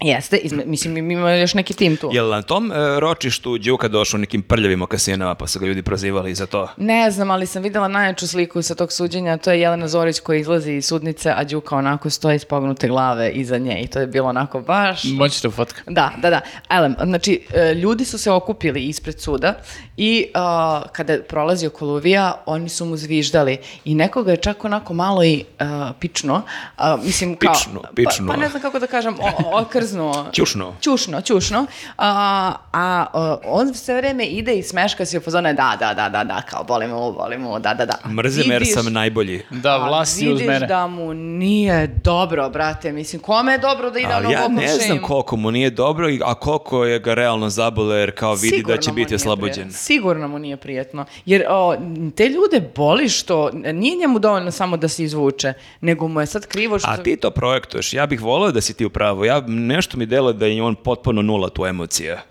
Jeste, 0.00 0.36
izme, 0.36 0.64
mislim 0.66 1.10
ima 1.10 1.32
još 1.32 1.54
neki 1.54 1.74
tim 1.74 1.96
tu. 1.96 2.10
Jel 2.12 2.28
na 2.28 2.42
tom 2.42 2.72
e, 2.72 2.74
ročištu 3.00 3.58
Đuka 3.58 3.88
došao 3.88 4.18
u 4.18 4.20
nekim 4.20 4.42
prljavim 4.42 4.82
okasinama 4.82 5.34
pa 5.34 5.46
su 5.46 5.58
ga 5.60 5.66
ljudi 5.66 5.82
prozivali 5.82 6.34
za 6.34 6.46
to? 6.46 6.68
Ne 6.76 7.10
znam, 7.10 7.30
ali 7.30 7.46
sam 7.46 7.62
videla 7.62 7.88
najjaču 7.88 8.28
sliku 8.28 8.62
sa 8.62 8.74
tog 8.74 8.92
suđenja, 8.92 9.36
to 9.36 9.50
je 9.50 9.60
Jelena 9.60 9.88
Zorić 9.88 10.20
koja 10.20 10.38
izlazi 10.38 10.72
iz 10.72 10.86
sudnice, 10.86 11.32
a 11.36 11.44
Đuka 11.44 11.76
onako 11.76 12.10
stoji 12.10 12.38
s 12.38 12.44
pognute 12.44 12.88
glave 12.88 13.30
iza 13.30 13.58
nje 13.58 13.80
i 13.82 13.86
to 13.86 14.00
je 14.00 14.06
bilo 14.06 14.28
onako 14.28 14.60
baš... 14.60 15.04
Moćete 15.04 15.50
fotka. 15.50 15.82
Da, 15.86 16.12
da, 16.16 16.30
da. 16.30 16.40
Elem, 16.70 16.94
znači, 17.04 17.46
e, 17.54 17.74
ljudi 17.74 18.04
su 18.04 18.18
se 18.18 18.30
okupili 18.30 18.84
ispred 18.84 19.20
suda 19.20 19.54
i 19.96 20.26
a, 20.34 20.82
kada 20.92 21.12
je 21.12 21.22
prolazio 21.22 21.70
Koluvija, 21.70 22.42
oni 22.46 22.68
su 22.68 22.84
mu 22.84 22.96
zviždali 22.96 23.58
i 23.84 23.94
nekoga 23.94 24.30
je 24.30 24.36
čak 24.36 24.64
onako 24.64 24.94
malo 24.94 25.24
i 25.24 25.44
a, 25.58 25.92
pično, 26.00 26.42
a, 26.76 26.96
mislim 26.96 27.36
kao... 27.36 27.54
Pično, 27.54 27.82
pično. 27.94 28.26
Pa, 28.26 28.32
pa 28.32 28.40
ne 28.40 28.48
znam 28.48 28.62
kako 28.62 28.78
da 28.78 28.86
kažem, 28.86 29.16
o, 29.20 29.64
okrznuo. 29.86 30.26
Ćušno. 30.32 30.74
Ćušno, 30.82 31.20
ćušno. 31.20 31.66
A, 31.98 32.52
a, 32.72 33.06
on 33.44 33.74
sve 33.74 33.96
vreme 33.96 34.24
ide 34.24 34.54
i 34.54 34.62
smeška 34.62 35.04
se 35.06 35.18
u 35.18 35.20
fazone, 35.20 35.52
da, 35.52 35.76
da, 35.78 35.94
da, 35.94 36.08
da, 36.08 36.24
da, 36.24 36.42
kao 36.42 36.64
volim 36.64 36.90
mu, 36.90 37.10
volim 37.12 37.40
mu, 37.40 37.58
da, 37.58 37.74
da, 37.74 37.86
da. 37.86 38.08
Mrzim 38.08 38.44
jer 38.46 38.62
Vidiš- 38.62 38.74
sam 38.74 38.92
najbolji. 38.92 39.42
Da, 39.50 39.70
a 39.72 39.88
vlast 39.88 40.22
je 40.22 40.28
uz 40.28 40.40
vidiš 40.40 40.48
mene. 40.48 40.66
da 40.66 40.86
mu 40.86 41.14
nije 41.14 41.86
dobro, 41.86 42.50
brate. 42.50 42.92
Mislim, 42.92 43.22
kome 43.22 43.52
je 43.52 43.58
dobro 43.58 43.90
da 43.90 43.98
ide 43.98 44.14
ono 44.14 44.30
ja 44.30 44.48
ne 44.48 44.68
znam 44.68 44.98
koliko 45.00 45.36
mu 45.36 45.50
nije 45.50 45.70
dobro, 45.70 46.10
i- 46.10 46.20
a 46.24 46.34
koliko 46.34 46.84
je 46.84 46.98
ga 46.98 47.14
realno 47.14 47.48
zabole 47.50 47.96
jer 47.96 48.10
kao 48.10 48.34
vidi 48.34 48.48
Sigurno 48.48 48.76
da 48.76 48.82
će 48.82 48.92
biti 48.92 49.06
prijetno. 49.36 49.72
Sigurno 49.72 50.28
mu 50.28 50.38
nije 50.38 50.56
prijetno. 50.56 51.04
Jer 51.26 51.44
o, 51.48 51.76
te 52.16 52.24
ljude 52.24 52.70
boli 52.76 53.08
što 53.08 53.50
nije 53.52 53.96
njemu 53.96 54.18
dovoljno 54.18 54.50
samo 54.50 54.76
da 54.76 54.88
se 54.88 55.04
izvuče, 55.04 55.52
nego 55.80 56.08
mu 56.08 56.20
je 56.20 56.26
sad 56.26 56.46
krivo 56.46 56.78
što... 56.78 56.90
A 56.90 56.96
ti 56.96 57.16
to 57.16 57.30
projektuješ. 57.30 57.92
Ja 57.92 58.06
bih 58.06 58.22
volio 58.22 58.52
da 58.52 58.60
si 58.60 58.74
ti 58.74 58.84
u 58.84 58.90
pravu. 58.90 59.24
Ja, 59.24 59.42
nešto 59.76 59.96
mi 59.96 60.06
delo 60.06 60.32
da 60.32 60.46
je 60.46 60.62
on 60.62 60.74
potpuno 60.74 61.22
nula 61.22 61.48
tu 61.48 61.66
emocija. 61.66 62.22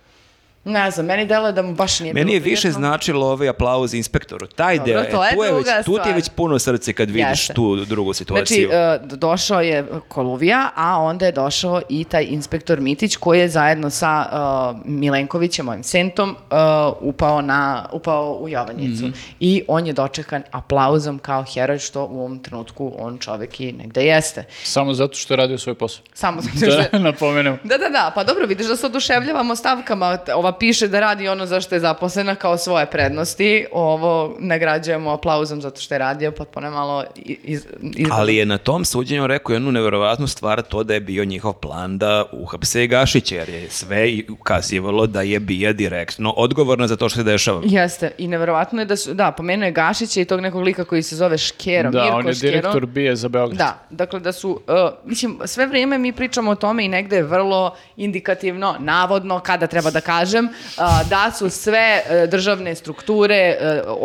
Ne 0.66 0.92
znam, 0.92 1.06
meni 1.06 1.26
deluje 1.26 1.52
da 1.52 1.62
mu 1.62 1.74
baš 1.74 2.00
nije 2.00 2.14
Meni 2.14 2.26
bilo 2.26 2.36
je 2.36 2.40
više 2.42 2.62
prijetno. 2.62 2.80
značilo 2.80 3.28
ovaj 3.28 3.50
aplauz 3.50 3.94
inspektoru. 3.94 4.48
Taj 4.48 4.78
Dobro, 4.78 4.94
deo, 4.94 5.04
to 5.04 5.26
je 5.26 5.36
tu, 5.36 5.44
je 5.44 5.52
već, 5.54 5.68
tu 5.86 5.98
ti 5.98 6.10
je 6.10 6.16
već 6.16 6.30
puno 6.30 6.60
srce 6.60 6.94
kad 6.94 7.10
vidiš 7.10 7.30
Jeste. 7.32 7.54
tu 7.54 7.76
drugu 7.78 8.14
Znači, 8.14 8.18
situaciju. 8.18 8.70
e, 8.72 9.00
došao 9.02 9.62
je 9.62 9.86
Koluvija, 10.08 10.70
a 10.76 10.98
onda 10.98 11.26
je 11.26 11.32
došao 11.32 11.82
i 11.90 12.04
taj 12.04 12.24
inspektor 12.24 12.80
Mitić 12.80 13.16
koji 13.16 13.40
je 13.40 13.50
zajedno 13.50 13.90
sa 13.90 14.26
e, 14.26 14.82
Milenkovićem, 14.86 15.66
mojim 15.66 15.84
sentom, 15.84 16.30
e, 16.30 16.56
upao, 17.00 17.42
na, 17.42 17.90
upao 17.92 18.34
u 18.34 18.50
Jovanjicu. 18.50 19.06
Mhm. 19.06 19.14
I 19.40 19.64
on 19.68 19.88
je 19.88 19.94
dočekan 19.94 20.44
aplauzom 20.52 21.20
kao 21.20 21.44
heroj, 21.46 21.80
što 21.80 22.02
u 22.02 22.20
ovom 22.20 22.40
trenutku 22.40 22.94
on 22.98 23.18
čovek 23.18 23.60
i 23.60 23.72
negde 23.72 24.04
jeste. 24.04 24.44
Samo 24.64 24.94
zato 24.94 25.14
što 25.16 25.34
je 25.34 25.38
radio 25.38 25.58
svoj 25.58 25.76
posao. 25.76 26.04
Samo 26.14 26.42
zato 26.42 26.58
što... 26.72 26.90
Da 26.92 27.00
napomenem. 27.00 27.60
Da, 27.64 27.78
da, 27.78 27.90
da, 27.90 28.12
pa 28.16 28.24
dobro, 28.24 28.46
vidiš 28.46 28.68
da 28.68 28.76
se 28.76 28.86
oduševljavamo 28.86 29.56
stavkama, 29.56 30.18
ova 30.36 30.52
piše 30.60 30.88
da 30.88 31.00
radi 31.00 31.28
ono 31.28 31.46
za 31.46 31.62
što 31.62 31.76
je 31.76 31.80
zaposlena 31.80 32.36
kao 32.36 32.58
svoje 32.58 32.86
prednosti. 32.86 33.66
Ovo 33.72 34.36
nagrađujemo 34.40 35.12
aplauzom 35.12 35.62
zato 35.62 35.82
što 35.82 35.94
je 35.94 36.00
radio, 36.00 36.32
potpuno 36.32 36.72
malo 36.72 37.04
iz, 37.26 37.66
iz... 37.82 38.08
Ali 38.12 38.36
je 38.36 38.46
na 38.46 38.58
tom 38.58 38.86
suđenju 38.86 39.28
rekao 39.28 39.54
jednu 39.54 39.72
neverovatnu 39.72 40.28
stvar, 40.28 40.62
to 40.62 40.84
da 40.84 40.94
je 40.94 41.00
bio 41.00 41.26
njihov 41.26 41.54
plan 41.54 41.98
da 41.98 42.26
uhapse 42.32 42.84
i 42.84 42.88
Gašića, 42.88 43.36
jer 43.36 43.50
je 43.50 43.70
sve 43.70 44.08
ukazivalo 44.30 45.08
da 45.08 45.22
je 45.22 45.40
bija 45.40 45.74
direktno 45.74 46.32
odgovorna 46.32 46.88
za 46.88 46.96
to 46.96 47.10
što 47.10 47.18
se 47.18 47.24
dešava. 47.24 47.62
Jeste, 47.66 48.12
i 48.18 48.28
neverovatno 48.28 48.82
je 48.82 48.86
da 48.86 48.96
su, 48.96 49.14
da, 49.14 49.32
pomenuo 49.32 49.66
je 49.66 49.72
Gašića 49.72 50.22
i 50.22 50.26
tog 50.26 50.42
nekog 50.42 50.62
lika 50.64 50.84
koji 50.84 51.04
se 51.04 51.16
zove 51.16 51.38
Škero, 51.38 51.92
Da, 51.92 52.04
Mirko 52.04 52.18
on 52.18 52.28
je 52.28 52.34
Škero. 52.34 52.52
direktor 52.52 52.86
bije 52.86 53.16
za 53.16 53.28
Beograd. 53.30 53.58
Da, 53.58 53.80
dakle 53.90 54.20
da 54.20 54.32
su, 54.32 54.50
uh, 54.50 54.60
mislim, 55.06 55.40
sve 55.46 55.68
vrijeme 55.68 55.98
mi 55.98 56.12
pričamo 56.14 56.52
o 56.52 56.56
tome 56.56 56.86
i 56.86 56.88
negde 56.88 57.16
je 57.16 57.24
vrlo 57.24 57.76
indikativno, 57.98 58.76
navodno, 58.80 59.40
kada 59.40 59.68
treba 59.68 59.92
da 59.92 60.02
kažem, 60.02 60.45
uh, 60.46 60.84
da 61.10 61.32
su 61.32 61.50
sve 61.52 62.02
uh, 62.06 62.30
državne 62.30 62.76
strukture, 62.76 63.58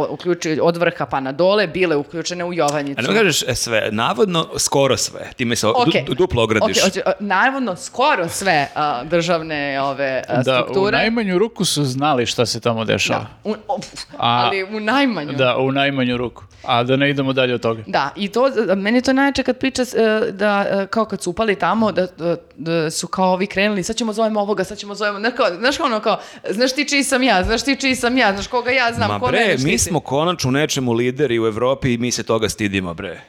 uključujući 0.09 0.30
od 0.61 0.76
vrha 0.76 1.07
pa 1.07 1.20
na 1.20 1.32
dole, 1.32 1.66
bile 1.66 1.97
uključene 1.97 2.45
u 2.45 2.53
Jovanjicu. 2.53 3.01
A 3.01 3.12
ne 3.12 3.18
kažeš 3.18 3.43
e, 3.43 3.55
sve, 3.55 3.88
navodno 3.91 4.49
skoro 4.59 4.97
sve, 4.97 5.30
time 5.32 5.57
se 5.57 5.66
Ok. 5.66 5.76
du- 6.07 6.14
duplo 6.14 6.43
ogradiš. 6.43 6.76
Ok, 6.78 6.84
hoće- 6.84 7.03
uh, 7.07 7.12
navodno, 7.20 7.76
skoro 7.76 8.28
sve 8.28 8.68
državne 9.05 9.51
ove 9.82 10.22
uh, 10.28 10.34
Da, 10.34 10.61
u 10.61 10.62
strukture. 10.62 10.97
najmanju 10.97 11.38
ruku 11.38 11.64
su 11.64 11.84
znali 11.84 12.26
šta 12.26 12.47
se 12.47 12.61
tamo 12.61 12.84
dešava. 12.84 13.26
U- 13.45 13.55
o, 13.68 13.78
pf, 13.78 13.88
A- 14.12 14.45
ali 14.45 14.64
u 14.66 14.80
najmanju. 14.80 15.32
Da, 15.32 15.57
u 15.57 15.72
najmanju 15.72 16.16
ruku. 16.16 16.43
A 16.62 16.82
da 16.82 16.96
ne 16.96 17.11
idemo 17.11 17.32
dalje 17.32 17.54
od 17.54 17.61
toga. 17.61 17.82
Da, 17.86 18.11
i 18.16 18.28
to, 18.28 18.50
meni 18.76 18.98
je 18.98 19.02
to 19.02 19.12
najjače 19.12 19.42
kad 19.42 19.58
priča 19.58 19.82
e, 19.82 20.32
da, 20.32 20.66
e, 20.70 20.86
kao 20.86 21.04
kad 21.04 21.22
su 21.22 21.30
upali 21.30 21.56
tamo, 21.56 21.92
da, 21.92 22.06
da, 22.06 22.36
da 22.56 22.90
su 22.90 23.06
kao 23.06 23.32
ovi 23.32 23.46
krenuli, 23.46 23.82
sad 23.82 23.96
ćemo 23.96 24.12
zovemo 24.12 24.40
ovoga, 24.40 24.64
sad 24.64 24.78
ćemo 24.78 24.94
zovemo, 24.94 25.18
znaš, 25.18 25.32
kao, 25.36 25.46
znaš 25.58 25.76
kao 25.76 25.86
ono 25.86 26.00
kao, 26.00 26.20
znaš 26.50 26.74
ti 26.74 26.88
čiji 26.88 27.04
sam 27.04 27.22
ja, 27.22 27.44
znaš 27.44 27.64
ti 27.64 27.76
čiji 27.80 27.94
sam 27.94 28.18
ja, 28.18 28.32
znaš 28.32 28.46
koga 28.46 28.70
ja 28.70 28.92
znam, 28.92 29.11
Ma 29.11 29.20
ko 29.20 29.26
bre, 29.26 29.38
mene 29.38 29.56
mi 29.64 29.78
smo 29.78 30.00
konačno 30.00 30.50
nečemu 30.50 30.92
lideri 30.92 31.40
u 31.40 31.46
Evropi 31.46 31.94
i 31.94 31.98
mi 31.98 32.12
se 32.12 32.22
toga 32.22 32.48
stidimo, 32.48 32.94
bre. 32.94 33.20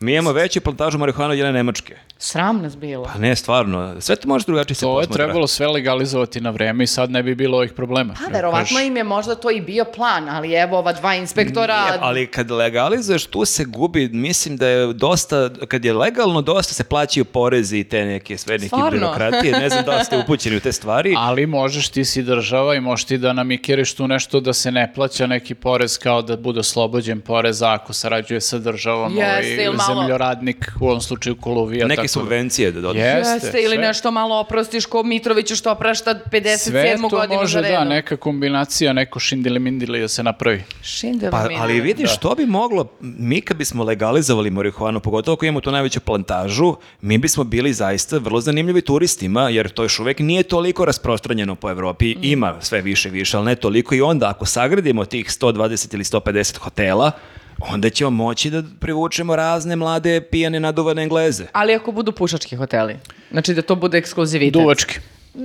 Mi 0.00 0.12
imamo 0.12 0.32
veću 0.32 0.60
plantažu 0.60 0.98
marihuana 0.98 1.32
od 1.32 1.38
jedne 1.38 1.52
Nemačke. 1.52 1.96
Sram 2.22 2.62
nas 2.62 2.76
bilo. 2.76 3.04
Pa 3.04 3.18
ne, 3.18 3.36
stvarno, 3.36 4.00
sve 4.00 4.16
to 4.16 4.28
može 4.28 4.46
drugačije 4.46 4.74
se 4.74 4.80
To 4.80 5.00
je 5.00 5.06
trebalo 5.06 5.46
sve 5.46 5.66
legalizovati 5.66 6.40
na 6.40 6.50
vreme 6.50 6.84
i 6.84 6.86
sad 6.86 7.10
ne 7.10 7.22
bi 7.22 7.34
bilo 7.34 7.56
ovih 7.56 7.72
problema. 7.72 8.14
Pa, 8.14 8.32
verovatno 8.32 8.58
Kažeš, 8.58 8.86
im 8.86 8.96
je 8.96 9.04
možda 9.04 9.34
to 9.34 9.50
i 9.50 9.60
bio 9.60 9.84
plan, 9.84 10.28
ali 10.28 10.52
evo 10.52 10.78
ova 10.78 10.92
dva 10.92 11.14
inspektora... 11.14 11.84
Nije, 11.84 11.98
ali 12.00 12.26
kad 12.26 12.50
legalizuješ, 12.50 13.26
tu 13.26 13.44
se 13.44 13.64
gubi, 13.64 14.08
mislim 14.08 14.56
da 14.56 14.66
je 14.66 14.92
dosta, 14.92 15.50
kad 15.68 15.84
je 15.84 15.92
legalno, 15.92 16.42
dosta 16.42 16.74
se 16.74 16.84
plaćaju 16.84 17.24
porezi 17.24 17.78
i 17.78 17.84
te 17.84 18.04
neke 18.04 18.38
sve 18.38 18.54
neke 18.54 18.66
Stvarno? 18.66 18.90
birokratije. 18.90 19.58
Ne 19.58 19.68
znam 19.70 19.84
da 19.84 19.96
li 19.96 20.04
ste 20.04 20.18
upućeni 20.18 20.56
u 20.56 20.60
te 20.60 20.72
stvari. 20.72 21.14
Ali 21.28 21.46
možeš, 21.46 21.88
ti 21.88 22.04
si 22.04 22.22
država 22.22 22.74
i 22.74 22.80
možeš 22.80 23.04
ti 23.04 23.18
da 23.18 23.32
namikiriš 23.32 23.94
tu 23.94 24.08
nešto 24.08 24.40
da 24.40 24.52
se 24.52 24.72
ne 24.72 24.92
plaća 24.94 25.26
neki 25.26 25.54
porez 25.54 25.98
kao 25.98 26.22
da 26.22 26.36
bude 26.36 26.60
oslobođen 26.60 27.20
poreza 27.20 27.72
ako 27.72 27.92
sarađuje 27.92 28.40
sa 28.40 28.58
državom 28.58 29.16
Jeste, 29.16 29.68
ovaj, 29.68 29.78
zemljoradnik, 29.94 30.72
u 30.80 30.86
ovom 30.88 31.00
slučaju 31.00 31.36
koluvija. 31.36 31.86
neke 31.86 31.96
tako 31.96 32.06
da- 32.06 32.09
subvencije 32.10 32.72
da 32.72 32.80
dođe. 32.80 33.00
Jeste, 33.00 33.32
Jeste, 33.46 33.58
ili 33.62 33.76
sve. 33.76 33.86
nešto 33.86 34.10
malo 34.10 34.40
oprostiš 34.40 34.86
ko 34.86 35.02
Mitroviću 35.02 35.56
što 35.56 35.72
oprašta 35.72 36.14
57. 36.32 36.56
Sve 36.58 36.96
to 37.00 37.08
godinu 37.08 37.40
može, 37.40 37.52
za 37.52 37.60
redom. 37.60 37.78
da, 37.78 37.94
neka 37.94 38.16
kombinacija, 38.16 38.92
neko 38.92 39.18
šindili 39.20 39.60
mindili 39.60 40.00
da 40.00 40.08
se 40.08 40.22
napravi. 40.22 40.62
Šindeva 40.82 41.30
Pa, 41.30 41.48
ali 41.58 41.80
vidiš, 41.80 42.14
što 42.14 42.34
bi 42.34 42.46
moglo, 42.46 42.86
mi 43.00 43.40
kad 43.40 43.56
bismo 43.56 43.84
legalizovali 43.84 44.50
marihuanu, 44.50 45.00
pogotovo 45.00 45.34
ako 45.34 45.44
imamo 45.44 45.60
tu 45.60 45.70
najveću 45.70 46.00
plantažu, 46.00 46.74
mi 47.00 47.18
bismo 47.18 47.44
bili 47.44 47.72
zaista 47.72 48.18
vrlo 48.18 48.40
zanimljivi 48.40 48.80
turistima, 48.80 49.48
jer 49.48 49.68
to 49.68 49.82
još 49.82 50.00
uvek 50.00 50.18
nije 50.18 50.42
toliko 50.42 50.84
rasprostranjeno 50.84 51.54
po 51.54 51.70
Evropi, 51.70 52.14
Mm. 52.14 52.24
ima 52.24 52.54
sve 52.60 52.80
više 52.80 53.08
i 53.08 53.12
više, 53.12 53.36
ali 53.36 53.46
ne 53.46 53.54
toliko 53.54 53.94
i 53.94 54.00
onda 54.00 54.28
ako 54.28 54.46
sagradimo 54.46 55.04
tih 55.04 55.26
120 55.26 55.94
ili 55.94 56.04
150 56.04 56.56
hotela, 56.58 57.10
onda 57.60 57.90
ćemo 57.90 58.10
moći 58.10 58.50
da 58.50 58.62
privučemo 58.80 59.36
razne 59.36 59.76
mlade 59.76 60.20
pijane 60.20 60.60
naduvane 60.60 61.02
engleze. 61.02 61.44
Ali 61.52 61.74
ako 61.74 61.92
budu 61.92 62.12
pušački 62.12 62.56
hoteli, 62.56 62.96
znači 63.30 63.54
da 63.54 63.62
to 63.62 63.74
bude 63.74 63.98
ekskluzivitet. 63.98 64.52
Duvački. 64.52 64.98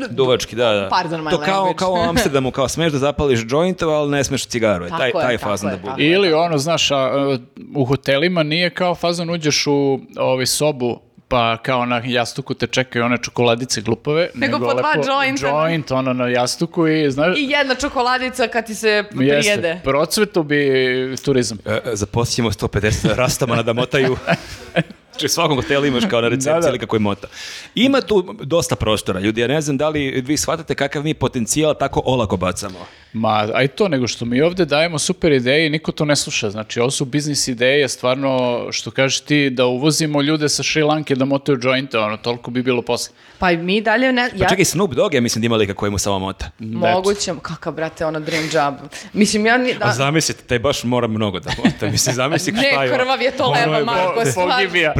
Duvački, 0.09 0.55
da, 0.55 0.73
da. 0.73 0.89
Pardon 0.89 1.21
my 1.21 1.29
to 1.29 1.37
kao, 1.37 1.55
language. 1.55 1.77
kao 1.77 1.93
u 1.93 1.97
Amsterdamu, 1.97 2.51
kao 2.51 2.67
smeš 2.67 2.91
da 2.91 2.97
zapališ 2.97 3.39
jointova, 3.49 3.93
ali 3.93 4.11
ne 4.11 4.23
smeš 4.23 4.45
cigaru. 4.45 4.85
Tako 4.85 4.97
taj, 4.97 5.07
je, 5.07 5.13
taj 5.13 5.37
tako 5.37 5.49
fazon 5.49 5.69
je, 5.71 5.77
da 5.77 5.81
bude. 5.89 6.03
Ili 6.03 6.33
ono, 6.33 6.57
znaš, 6.57 6.91
a, 6.91 7.37
u 7.75 7.85
hotelima 7.85 8.43
nije 8.43 8.69
kao 8.69 8.95
fazon 8.95 9.29
uđeš 9.29 9.67
u 9.67 9.99
ovaj, 10.17 10.45
sobu 10.45 10.99
pa 11.27 11.57
kao 11.57 11.85
na 11.85 12.01
jastuku 12.05 12.53
te 12.53 12.67
čekaju 12.67 13.05
one 13.05 13.17
čokoladice 13.17 13.81
glupave. 13.81 14.29
Nego 14.33 14.59
po 14.59 14.73
dva 14.73 14.93
jointa. 15.07 15.47
Joint, 15.47 15.91
ono 15.91 16.13
na 16.13 16.27
jastuku 16.27 16.87
i, 16.87 17.11
znaš, 17.11 17.37
I 17.37 17.43
jedna 17.49 17.75
čokoladica 17.75 18.47
kad 18.47 18.65
ti 18.65 18.75
se 18.75 19.03
prijede. 19.15 19.35
jeste, 19.35 19.81
procvetu 19.83 20.43
bi 20.43 21.15
turizam. 21.25 21.57
E, 21.65 21.71
e, 21.71 21.81
zaposlićemo 21.95 22.51
150 22.51 23.15
rastamana 23.15 23.63
da 23.63 23.73
motaju. 23.73 24.17
Znači, 25.15 25.25
u 25.25 25.29
svakom 25.29 25.55
hotelu 25.57 25.85
imaš 25.85 26.03
kao 26.09 26.21
na 26.21 26.27
recepciji 26.27 26.53
Da, 26.53 26.59
da. 26.59 26.71
lika 26.71 26.85
koji 26.85 26.99
mota. 26.99 27.27
Ima 27.75 28.01
tu 28.01 28.35
dosta 28.41 28.75
prostora, 28.75 29.19
ljudi. 29.19 29.41
Ja 29.41 29.47
ne 29.47 29.61
znam 29.61 29.77
da 29.77 29.89
li 29.89 30.23
vi 30.25 30.37
shvatate 30.37 30.75
kakav 30.75 31.03
mi 31.03 31.13
potencijal 31.13 31.75
tako 31.79 32.01
olako 32.05 32.37
bacamo. 32.37 32.79
Ma, 33.13 33.49
a 33.53 33.63
i 33.63 33.67
to 33.67 33.87
nego 33.87 34.07
što 34.07 34.25
mi 34.25 34.41
ovde 34.41 34.65
dajemo 34.65 34.99
super 34.99 35.31
ideje 35.31 35.67
i 35.67 35.69
niko 35.69 35.91
to 35.91 36.05
ne 36.05 36.15
sluša. 36.15 36.49
Znači, 36.49 36.79
ovo 36.79 36.91
su 36.91 37.05
biznis 37.05 37.47
ideje, 37.47 37.89
stvarno, 37.89 38.61
što 38.71 38.91
kažeš 38.91 39.19
ti, 39.19 39.49
da 39.49 39.65
uvozimo 39.65 40.21
ljude 40.21 40.49
sa 40.49 40.63
Šri 40.63 40.83
Lanke 40.83 41.15
da 41.15 41.25
motaju 41.25 41.59
jointe, 41.61 41.97
ono, 41.97 42.17
toliko 42.17 42.51
bi 42.51 42.63
bilo 42.63 42.81
posle. 42.81 43.15
Pa 43.39 43.51
i 43.51 43.57
mi 43.57 43.81
dalje 43.81 44.13
ne... 44.13 44.29
Pa 44.31 44.43
Ja, 44.43 44.49
čekaj, 44.49 44.65
Snoop 44.65 44.93
Dogg, 44.93 45.13
ja 45.13 45.21
mislim 45.21 45.41
da 45.41 45.45
ima 45.45 45.55
lika 45.55 45.73
koji 45.73 45.91
mu 45.91 45.97
samo 45.97 46.19
mota. 46.19 46.49
Moguće, 46.59 47.33
kakav 47.41 47.73
brate, 47.73 48.05
ono 48.05 48.19
dream 48.19 48.49
job. 48.53 48.73
Mislim, 49.13 49.45
ja 49.45 49.57
ni... 49.57 49.73
Da, 49.73 49.85
A 49.85 49.93
zamislite, 49.93 50.43
taj 50.43 50.59
baš 50.59 50.83
mora 50.83 51.07
mnogo 51.07 51.39
da 51.39 51.51
mota. 51.63 51.87
Mislim, 51.91 52.15
zamisli 52.15 52.53
šta 52.53 52.61
ne, 52.61 52.67
je 52.67 52.91
on. 52.91 52.97
krvav 52.97 53.21
je 53.21 53.31
to 53.31 53.51
leva, 53.51 53.77
je 53.77 53.85
Marko, 53.85 54.25
stvarno. 54.25 54.53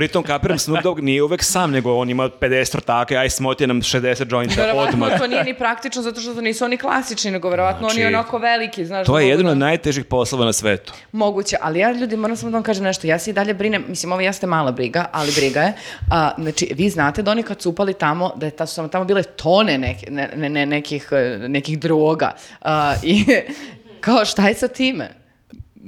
Pritom 0.06 0.24
kapiram 0.24 0.60
Snoop 0.60 0.84
Dogg 0.84 1.00
nije 1.00 1.24
uvek 1.24 1.44
sam, 1.44 1.72
nego 1.72 1.94
on 1.94 2.10
ima 2.10 2.30
50 2.32 2.78
rtaka, 2.78 3.16
aj 3.16 3.30
smoti 3.30 3.68
nam 3.68 3.78
60 3.78 4.02
jointa 4.30 4.56
Verovatno 4.58 4.84
odmah. 4.96 5.20
to 5.20 5.28
nije 5.28 5.44
ni 5.44 5.54
praktično 5.56 6.02
zato 6.02 6.22
što 6.22 6.34
to 6.34 6.42
nisu 6.42 6.66
oni 6.66 6.78
klasični, 6.78 7.32
nego 7.32 7.50
verovatno 7.50 7.88
oni 7.88 7.94
Znači, 7.94 8.06
onako 8.08 8.38
veliki, 8.40 8.86
znaš. 8.86 9.06
To 9.06 9.20
je 9.20 9.24
mogu 9.24 9.30
jedan 9.30 9.46
da- 9.46 9.52
od 9.52 9.58
najtežih 9.58 10.06
poslova 10.06 10.46
na 10.46 10.54
svetu. 10.54 10.94
Moguće, 11.12 11.56
ali 11.62 11.80
ja 11.80 11.92
ljudi 11.92 12.18
moram 12.18 12.38
samo 12.38 12.52
da 12.52 12.58
vam 12.58 12.64
kažem 12.64 12.84
nešto, 12.84 13.08
ja 13.08 13.20
se 13.20 13.30
i 13.30 13.34
dalje 13.34 13.54
brinem, 13.54 13.86
mislim 13.88 14.12
ovo 14.12 14.22
jeste 14.22 14.48
mala 14.48 14.72
briga, 14.72 15.06
ali 15.12 15.32
briga 15.34 15.62
je, 15.62 15.74
a, 16.12 16.32
znači 16.38 16.72
vi 16.76 16.90
znate 16.90 17.22
da 17.22 17.32
oni 17.32 17.44
kad 17.44 17.62
su 17.62 17.70
upali 17.70 17.94
tamo, 17.94 18.32
da 18.36 18.46
je 18.46 18.52
ta, 18.52 18.66
su 18.66 18.88
tamo 18.88 19.06
bile 19.06 19.24
tone 19.24 19.78
neke- 19.78 20.12
ne, 20.12 20.30
ne, 20.36 20.50
ne, 20.50 20.66
nekih, 20.66 21.10
nekih 21.40 21.80
droga 21.80 22.32
a, 22.62 22.96
i 23.04 23.26
kao 24.02 24.26
šta 24.26 24.48
je 24.48 24.54
sa 24.56 24.68
time? 24.68 25.10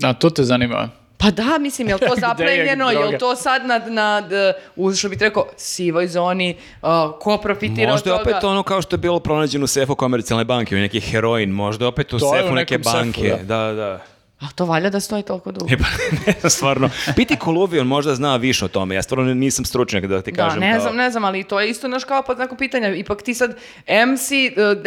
A 0.04 0.14
to 0.14 0.30
te 0.30 0.44
zanima? 0.44 0.90
Pa 1.18 1.32
da, 1.32 1.58
mislim, 1.60 1.88
je 1.90 1.96
li 1.96 2.00
to 2.00 2.16
zaplenjeno, 2.20 2.92
je 2.92 3.06
li 3.06 3.18
to 3.18 3.36
sad 3.36 3.66
nad, 3.66 3.92
nad 3.92 4.34
e, 4.34 4.54
u, 4.76 4.94
što 4.94 5.10
bih 5.10 5.20
rekao, 5.22 5.48
sivoj 5.58 6.08
zoni, 6.08 6.58
a, 6.82 7.12
ko 7.20 7.38
profitira 7.38 7.92
Možda 7.92 8.14
od 8.14 8.20
toga? 8.20 8.32
opet 8.32 8.44
ono 8.44 8.64
kao 8.64 8.82
što 8.82 8.94
je 8.94 8.98
bilo 8.98 9.20
pronađeno 9.20 9.64
u 9.64 9.68
sefu 9.68 9.96
komercijalne 9.96 10.46
banke, 10.46 10.76
u 10.76 10.80
neki 10.80 11.00
heroin, 11.00 11.50
možda 11.50 11.86
je 11.86 11.90
opet 11.90 12.14
u 12.14 12.20
To 12.20 12.34
sefu 12.36 12.52
u 12.52 12.56
neke 12.56 12.78
nekom 12.78 12.84
sefu, 12.84 12.98
banke. 12.98 13.44
da, 13.44 13.74
da. 13.74 14.00
A 14.40 14.48
to 14.48 14.66
valja 14.66 14.90
da 14.90 15.00
stoji 15.00 15.24
toliko 15.24 15.52
dugo. 15.52 15.66
E 15.70 15.78
pa, 15.78 15.84
ne 16.28 16.34
znam, 16.40 16.50
stvarno. 16.50 16.90
Piti 17.16 17.36
Koluvi, 17.36 17.80
on 17.80 17.88
možda 17.88 18.16
zna 18.16 18.36
više 18.36 18.66
o 18.66 18.70
tome. 18.70 18.96
Ja 18.96 19.02
stvarno 19.02 19.34
nisam 19.34 19.66
stručnjak 19.66 20.06
da 20.06 20.22
ti 20.22 20.32
Da, 20.32 20.38
kažem. 20.38 20.60
ne 20.60 20.72
kao- 20.72 20.82
znam, 20.82 20.96
ne 20.96 21.12
znam, 21.12 21.26
ali 21.26 21.44
to 21.44 21.60
je 21.60 21.70
isto 21.70 21.88
naš 21.88 22.04
kao 22.04 22.24
pod 22.24 22.36
znako 22.38 22.56
pitanja. 22.56 22.90
Ipak 22.90 23.22
ti 23.22 23.34
sad, 23.34 23.56
MC, 24.08 24.30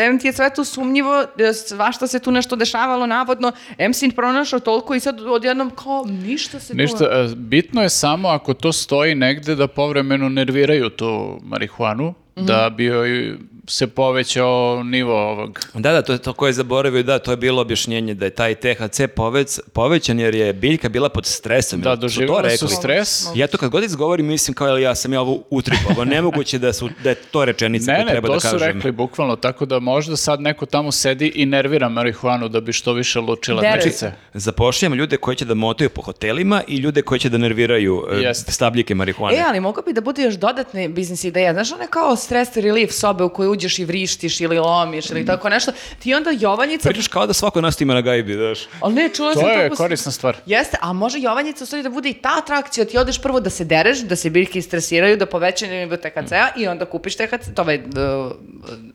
uh, 0.04 0.20
ti 0.20 0.26
je 0.26 0.32
sve 0.32 0.54
tu 0.54 0.64
sumnjivo, 0.64 1.14
e, 1.38 1.52
svašta 1.54 2.06
se 2.06 2.18
tu 2.18 2.30
nešto 2.30 2.56
dešavalo, 2.56 3.06
navodno, 3.06 3.52
MC 3.80 4.14
pronašao 4.16 4.60
toliko 4.60 4.94
i 4.94 5.00
sad 5.00 5.20
odjednom 5.20 5.70
kao 5.72 6.04
ništa 6.06 6.60
se 6.60 6.74
Ništa, 6.74 6.98
tu... 6.98 7.04
e, 7.04 7.34
bitno 7.36 7.82
je 7.82 7.88
samo 7.90 8.28
ako 8.28 8.54
to 8.54 8.72
stoji 8.72 9.14
negde 9.14 9.54
da 9.54 9.66
povremeno 9.66 10.28
nerviraju 10.28 10.90
tu 10.90 11.40
marihuanu, 11.42 12.14
Mhm. 12.36 12.46
da 12.46 12.70
bi 12.70 12.84
joj 12.84 13.34
se 13.70 13.86
povećao 13.86 14.82
nivo 14.84 15.14
ovog. 15.14 15.60
Da, 15.74 15.92
da, 15.92 16.02
to 16.02 16.12
je 16.12 16.18
to 16.18 16.32
koje 16.32 16.48
je 16.48 16.52
zaboravio, 16.52 17.02
da, 17.02 17.18
to 17.18 17.30
je 17.30 17.36
bilo 17.36 17.62
objašnjenje 17.62 18.14
da 18.14 18.24
je 18.24 18.30
taj 18.30 18.54
THC 18.54 19.00
povec, 19.16 19.58
povećan 19.72 20.20
jer 20.20 20.34
je 20.34 20.52
biljka 20.52 20.88
bila 20.88 21.08
pod 21.08 21.26
stresom. 21.26 21.80
Da, 21.80 21.90
Jel 21.90 22.08
su 22.08 22.26
to 22.26 22.56
su 22.56 22.68
stres. 22.68 23.22
Ja 23.34 23.46
to 23.46 23.58
kad 23.58 23.70
god 23.70 23.84
izgovorim 23.84 24.26
mislim 24.26 24.54
kao 24.54 24.78
ja 24.78 24.94
sam 24.94 25.12
ja 25.12 25.20
ovo 25.20 25.42
utripovao. 25.50 26.04
Nemoguće 26.04 26.58
da, 26.58 26.72
su, 26.72 26.88
da 27.04 27.08
je 27.08 27.14
to 27.14 27.44
rečenica 27.44 27.92
Ne, 27.92 27.96
koju 27.98 28.04
ne, 28.06 28.10
treba 28.12 28.28
to 28.28 28.34
da 28.34 28.40
su 28.40 28.50
kažem. 28.50 28.68
rekli 28.76 28.92
bukvalno, 28.92 29.36
tako 29.36 29.66
da 29.66 29.78
možda 29.78 30.16
sad 30.16 30.40
neko 30.40 30.66
tamo 30.66 30.92
sedi 30.92 31.32
i 31.34 31.46
nervira 31.46 31.88
marihuanu 31.88 32.48
da 32.48 32.60
bi 32.60 32.72
što 32.72 32.92
više 32.92 33.20
lučila 33.20 33.60
Veruj. 33.62 33.76
dečice. 33.84 34.12
Zapošljamo 34.34 34.94
ljude 34.94 35.16
koji 35.16 35.36
će 35.36 35.44
da 35.44 35.54
motaju 35.54 35.90
po 35.90 36.02
hotelima 36.02 36.62
i 36.68 36.76
ljude 36.76 37.02
koji 37.02 37.18
će 37.18 37.28
da 37.28 37.38
nerviraju 37.38 38.04
e, 38.12 38.16
Jeste. 38.16 38.52
stabljike 38.52 38.94
marihuane. 38.94 39.36
E, 39.36 39.42
ali 39.48 39.60
mogu 39.60 39.82
bi 39.86 39.92
da 39.92 40.00
bude 40.00 40.22
još 40.22 40.34
dodatne 40.34 40.88
biznis 40.88 41.24
ideja. 41.24 41.52
Znaš, 41.52 41.72
one 41.72 41.86
kao 41.90 42.16
stress 42.16 42.56
relief 42.56 42.90
sobe 42.92 43.24
u 43.24 43.28
koje 43.28 43.48
uđeš 43.60 43.78
i 43.78 43.84
vrištiš 43.84 44.40
ili 44.40 44.58
lomiš 44.58 45.10
ili 45.10 45.26
tako 45.26 45.48
nešto, 45.48 45.72
ti 45.98 46.14
onda 46.14 46.30
Jovanjica... 46.40 46.88
Pričaš 46.88 47.08
kao 47.08 47.26
da 47.26 47.32
svako 47.32 47.60
nas 47.60 47.80
ima 47.80 47.94
na 47.94 48.00
gajbi, 48.00 48.36
daš. 48.36 48.58
Ali 48.80 48.94
ne, 48.94 49.08
čula 49.08 49.34
sam 49.34 49.42
To 49.42 49.50
je 49.50 49.70
korisna 49.70 50.12
stvar. 50.12 50.36
Jeste, 50.46 50.76
a 50.80 50.92
može 50.92 51.18
Jovanjica 51.20 51.64
u 51.64 51.66
stvari 51.66 51.82
da 51.82 51.90
bude 51.90 52.08
i 52.08 52.14
ta 52.14 52.38
atrakcija, 52.38 52.84
ti 52.84 52.98
odeš 52.98 53.22
prvo 53.22 53.40
da 53.40 53.50
se 53.50 53.64
dereš, 53.64 53.98
da 53.98 54.16
se 54.16 54.30
biljke 54.30 54.58
istresiraju, 54.58 55.16
da 55.16 55.26
povećaju 55.26 55.72
nivo 55.72 55.96
THC-a 55.96 56.48
i 56.56 56.66
onda 56.68 56.84
kupiš 56.84 57.16
THC, 57.16 57.54
to 57.54 57.62
ovaj, 57.62 57.82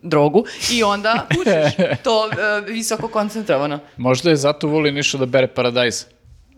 drogu, 0.01 0.45
i 0.71 0.83
onda 0.83 1.25
pušiš 1.35 1.97
to 2.03 2.29
e, 2.29 2.61
visoko 2.71 3.07
koncentrovano. 3.07 3.79
Možda 3.97 4.29
je 4.29 4.35
zato 4.35 4.67
Vulin 4.67 4.97
išao 4.97 5.19
da 5.19 5.25
bere 5.25 5.47
paradajz. 5.47 6.14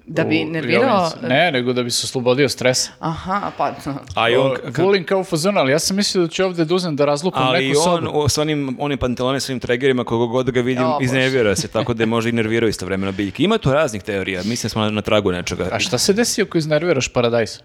Da 0.09 0.23
bi 0.23 0.45
nervirao... 0.45 1.11
Ne, 1.21 1.51
nego 1.51 1.73
da 1.73 1.83
bi 1.83 1.91
se 1.91 2.05
oslobodio 2.05 2.49
stresa. 2.49 2.91
Aha, 2.99 3.51
pa... 3.57 3.71
A 4.15 4.29
i 4.29 4.35
on, 4.35 4.55
kad- 4.65 4.77
Vulin 4.77 5.03
kao 5.03 5.19
u 5.19 5.23
fazonu, 5.23 5.59
ali 5.59 5.71
ja 5.71 5.79
sam 5.79 5.95
mislio 5.95 6.23
da 6.23 6.29
ću 6.29 6.43
ovde 6.45 6.65
da 6.65 6.75
uzem 6.75 6.95
da 6.95 7.05
razlupam 7.05 7.43
ali 7.43 7.65
i 7.65 7.67
neku 7.67 7.79
on 7.81 8.05
sobu. 8.05 8.19
u, 8.19 8.29
s 8.29 8.37
onim, 8.37 8.77
onim 8.79 8.97
pantalone, 8.97 9.39
s 9.39 9.49
onim 9.49 9.59
tregerima, 9.59 10.03
kogo 10.03 10.27
god 10.27 10.51
ga 10.51 10.61
vidim, 10.61 10.83
O, 10.83 10.93
Bože. 10.93 11.05
iznevjera 11.05 11.55
se, 11.55 11.67
tako 11.67 11.93
da 11.93 12.03
je 12.03 12.07
možda 12.07 12.29
i 12.29 12.33
nervirao 12.33 12.67
istovremeno 12.69 13.11
biljke. 13.11 13.43
Ima 13.43 13.57
tu 13.57 13.73
raznih 13.73 14.03
teorija, 14.03 14.39
mislim 14.39 14.61
da 14.63 14.69
smo 14.69 14.81
na, 14.81 14.89
na 14.89 15.01
tragu 15.01 15.31
nečega. 15.31 15.69
A 15.71 15.79
šta 15.79 15.97
se 15.97 16.13
desi 16.13 16.41
ako 16.41 16.57
iznerviraš 16.57 17.07
paradajz? 17.07 17.59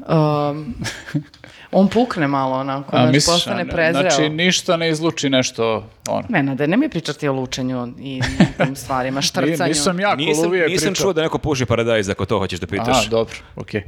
Um, 0.00 0.74
on 1.72 1.88
pukne 1.88 2.28
malo 2.28 2.56
onako, 2.56 2.96
A, 2.96 3.00
znaš, 3.00 3.14
misliš, 3.14 3.34
postane 3.34 3.68
prezreo. 3.68 4.10
Znači, 4.10 4.28
ništa 4.28 4.76
ne 4.76 4.90
izluči 4.90 5.30
nešto, 5.30 5.90
ono. 6.08 6.24
Nenade, 6.28 6.66
ne 6.66 6.76
mi 6.76 6.88
pričati 6.88 7.28
o 7.28 7.32
lučenju 7.32 7.88
i 7.98 8.20
tim 8.64 8.76
stvarima, 8.82 9.22
štrcanju. 9.22 9.68
Nisam 9.68 10.00
ja, 10.00 10.14
nisam, 10.14 10.54
je 10.54 10.68
nisam 10.68 10.88
pričao. 10.88 11.04
čuo 11.04 11.12
da 11.12 11.22
neko 11.22 11.38
puši 11.38 11.66
paradajz, 11.66 12.08
ako 12.08 12.24
to 12.26 12.38
hoćeš 12.38 12.60
da 12.60 12.66
pitaš. 12.66 12.88
Aha, 12.98 13.06
dobro, 13.10 13.36
okej. 13.56 13.82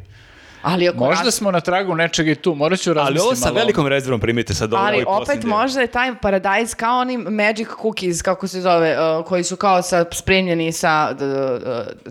Ali, 0.68 0.88
ako 0.88 0.98
Možda 0.98 1.24
raz- 1.24 1.30
smo 1.30 1.50
na 1.50 1.60
tragu 1.60 1.94
nečega 1.94 2.30
i 2.30 2.34
tu, 2.34 2.54
morat 2.54 2.78
ću 2.80 2.90
Ali 2.90 2.96
razmisliti 2.96 3.26
ovo 3.26 3.34
sa 3.36 3.50
velikom 3.50 3.86
rezervom 3.86 4.20
primite 4.20 4.54
sad 4.54 4.72
ovo. 4.72 4.82
Ali 4.82 5.02
ovaj 5.02 5.22
opet 5.22 5.44
možda 5.44 5.80
je 5.80 5.86
taj 5.86 6.14
paradajz 6.16 6.74
kao 6.74 6.98
oni 6.98 7.18
magic 7.18 7.68
cookies, 7.82 8.22
kako 8.22 8.48
se 8.48 8.60
zove, 8.60 8.96
uh, 9.10 9.24
koji 9.24 9.44
su 9.44 9.56
kao 9.56 9.82
sa, 9.82 10.04
spremljeni 10.12 10.72
sa 10.72 11.12
d- 11.12 11.26
d- 11.26 11.60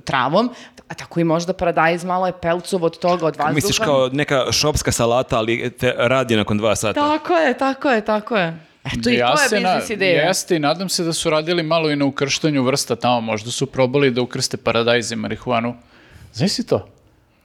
travom, 0.02 0.50
a 0.88 0.94
tako 0.94 1.20
i 1.20 1.26
možda 1.26 1.54
paradajz 1.54 2.04
malo 2.04 2.28
je 2.28 2.34
pelcov 2.34 2.84
od 2.84 3.00
toga, 3.00 3.26
od 3.26 3.36
vazduha. 3.36 3.52
Misliš 3.52 3.80
kao 3.80 4.10
neka 4.10 4.52
šopska 4.52 4.92
salata, 4.92 5.38
ali 5.38 5.70
te 5.70 5.94
radi 5.98 6.36
nakon 6.36 6.58
dva 6.58 6.76
sata. 6.76 6.94
Tako 6.94 7.34
je, 7.34 7.58
tako 7.58 7.90
je, 7.90 8.02
tako 8.02 8.38
je. 8.38 8.60
Eto 8.86 9.10
i 9.10 9.14
Ja 9.14 9.36
to 9.36 9.42
je 9.44 9.62
biznis 9.62 9.90
ideja. 9.90 10.28
Jeste 10.28 10.56
i 10.56 10.60
nadam 10.60 10.90
se 10.90 11.04
da 11.04 11.14
su 11.14 11.30
radili 11.30 11.64
malo 11.64 11.90
i 11.92 11.96
na 11.96 12.06
ukrštanju 12.06 12.64
vrsta 12.64 12.96
tamo, 12.96 13.22
možda 13.22 13.52
su 13.52 13.66
probali 13.66 14.12
da 14.12 14.22
ukrste 14.22 14.58
paradajz 14.58 15.12
i 15.12 15.16
marihuanu. 15.16 15.76
Znaš 16.34 16.52
si 16.52 16.68
to? 16.68 16.88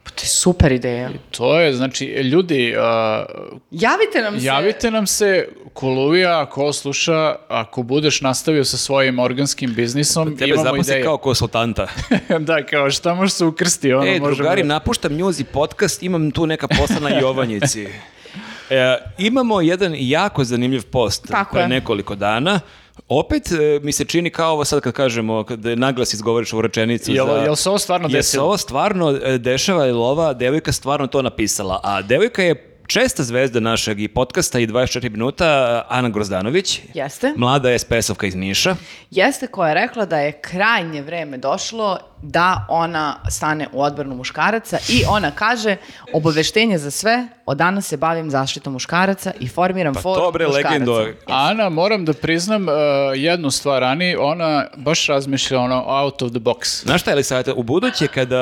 Pa 0.03 0.09
to 0.09 0.23
je 0.23 0.27
super 0.27 0.71
ideja. 0.71 1.09
To 1.31 1.59
je, 1.59 1.73
znači, 1.73 2.05
ljudi, 2.05 2.75
a, 2.77 3.25
Javite 3.71 4.21
nam 4.21 4.39
se. 4.39 4.45
javite 4.45 4.91
nam 4.91 5.07
se, 5.07 5.47
Koluvija, 5.73 6.41
ako 6.41 6.61
ovo 6.61 6.73
sluša, 6.73 7.35
ako 7.47 7.83
budeš 7.83 8.21
nastavio 8.21 8.63
sa 8.65 8.77
svojim 8.77 9.19
organskim 9.19 9.73
biznisom, 9.73 10.37
Tebe 10.37 10.51
imamo 10.51 10.75
ideje. 10.77 11.03
kao 11.03 11.17
konsultanta. 11.17 11.87
da, 12.39 12.63
kao 12.63 12.91
šta 12.91 13.13
može 13.13 13.31
se 13.31 13.45
ukrsti, 13.45 13.93
ono 13.93 14.05
E, 14.05 14.11
možemo... 14.11 14.35
drugari, 14.35 14.63
napuštam 14.63 15.13
news 15.13 15.39
i 15.39 15.43
podcast, 15.43 16.03
imam 16.03 16.31
tu 16.31 16.45
neka 16.45 16.67
posla 16.69 16.99
na 16.99 17.09
Jovanjici. 17.11 17.87
E, 18.69 18.97
imamo 19.17 19.61
jedan 19.61 19.93
jako 19.95 20.43
zanimljiv 20.43 20.83
post 20.83 21.27
Tako 21.27 21.53
pre 21.53 21.61
je. 21.61 21.67
nekoliko 21.67 22.15
dana. 22.15 22.59
Opet 23.09 23.51
e, 23.51 23.55
mi 23.79 23.91
se 23.91 24.05
čini 24.05 24.29
kao 24.29 24.51
ovo 24.51 24.65
sad 24.65 24.81
kad 24.81 24.93
kažemo, 24.93 25.43
kad 25.43 25.59
naglas 25.65 26.13
izgovoriš 26.13 26.53
ovu 26.53 26.61
rečenicu. 26.61 27.11
Jel, 27.11 27.25
za- 27.27 27.33
jel 27.33 27.55
se 27.55 27.69
ovo 27.69 27.77
stvarno 27.77 28.05
Jel 28.05 28.11
se 28.13 28.17
desilo? 28.17 28.43
ovo 28.43 28.57
stvarno 28.57 29.19
e, 29.23 29.37
dešava 29.37 29.87
ili 29.87 29.97
ova 29.97 30.33
devojka 30.33 30.71
stvarno 30.71 31.07
to 31.07 31.21
napisala? 31.21 31.79
A 31.83 32.01
devojka 32.01 32.43
je 32.43 32.69
česta 32.87 33.23
zvezda 33.23 33.59
našeg 33.59 34.01
i 34.01 34.07
podcasta 34.07 34.59
i 34.59 34.67
24 34.67 35.09
minuta, 35.09 35.45
Ana 35.89 36.09
Grozdanović. 36.09 36.79
Jeste. 36.93 37.33
Mlada 37.35 37.69
SPS-ovka 37.69 38.25
iz 38.25 38.35
Niša. 38.35 38.75
Jeste 39.11 39.47
koja 39.47 39.69
je 39.69 39.75
rekla 39.75 40.05
da 40.05 40.19
je 40.19 40.31
krajnje 40.33 41.01
vreme 41.01 41.37
došlo 41.37 41.97
da 42.23 42.65
ona 42.69 43.15
stane 43.29 43.67
u 43.71 43.81
odbranu 43.81 44.15
muškaraca 44.15 44.77
i 44.89 45.03
ona 45.09 45.31
kaže 45.31 45.75
obaveštenje 46.13 46.77
za 46.77 46.91
sve, 46.91 47.27
od 47.45 47.57
danas 47.57 47.87
se 47.87 47.97
bavim 47.97 48.29
zaštitom 48.29 48.73
muškaraca 48.73 49.31
i 49.39 49.47
formiram 49.47 49.93
Pa 49.93 50.01
forum 50.01 50.23
to 50.23 50.31
bre, 50.31 50.47
muškaraca. 50.47 50.69
legendo. 50.69 51.07
Ana, 51.27 51.69
moram 51.69 52.05
da 52.05 52.13
priznam 52.13 52.63
uh, 52.63 52.73
jednu 53.15 53.51
stvar, 53.51 53.83
Ani, 53.83 54.15
ona 54.15 54.65
baš 54.77 55.07
razmišlja 55.07 55.59
ono 55.59 55.83
out 55.87 56.21
of 56.21 56.29
the 56.31 56.39
box. 56.39 56.83
Znaš 56.83 57.01
šta 57.01 57.11
je 57.11 57.15
li 57.15 57.23
savjeta? 57.23 57.53
U 57.53 57.63
buduće 57.63 58.07
kada 58.07 58.37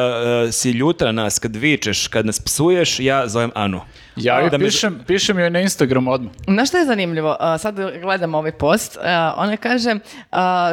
e, 0.48 0.52
si 0.52 0.72
ljuta 0.72 1.06
na 1.06 1.24
nas, 1.24 1.40
kad 1.40 1.56
vičeš, 1.56 2.08
kad 2.08 2.26
nas 2.26 2.40
psuješ, 2.40 3.00
ja 3.00 3.28
zovem 3.28 3.52
Anu. 3.56 3.82
Ja 4.16 4.40
joj 4.40 4.50
Da 4.50 4.58
me- 4.58 4.66
pišem, 4.66 5.04
pišem 5.08 5.40
joj 5.40 5.50
na 5.50 5.60
Instagramu 5.60 6.12
odmah. 6.12 6.32
Znaš 6.46 6.68
što 6.68 6.78
je 6.78 6.86
zanimljivo? 6.86 7.38
A, 7.40 7.58
sad 7.58 7.76
gledam 8.02 8.36
ovaj 8.36 8.52
post. 8.52 8.98
Ona 9.36 9.58
kaže, 9.58 9.96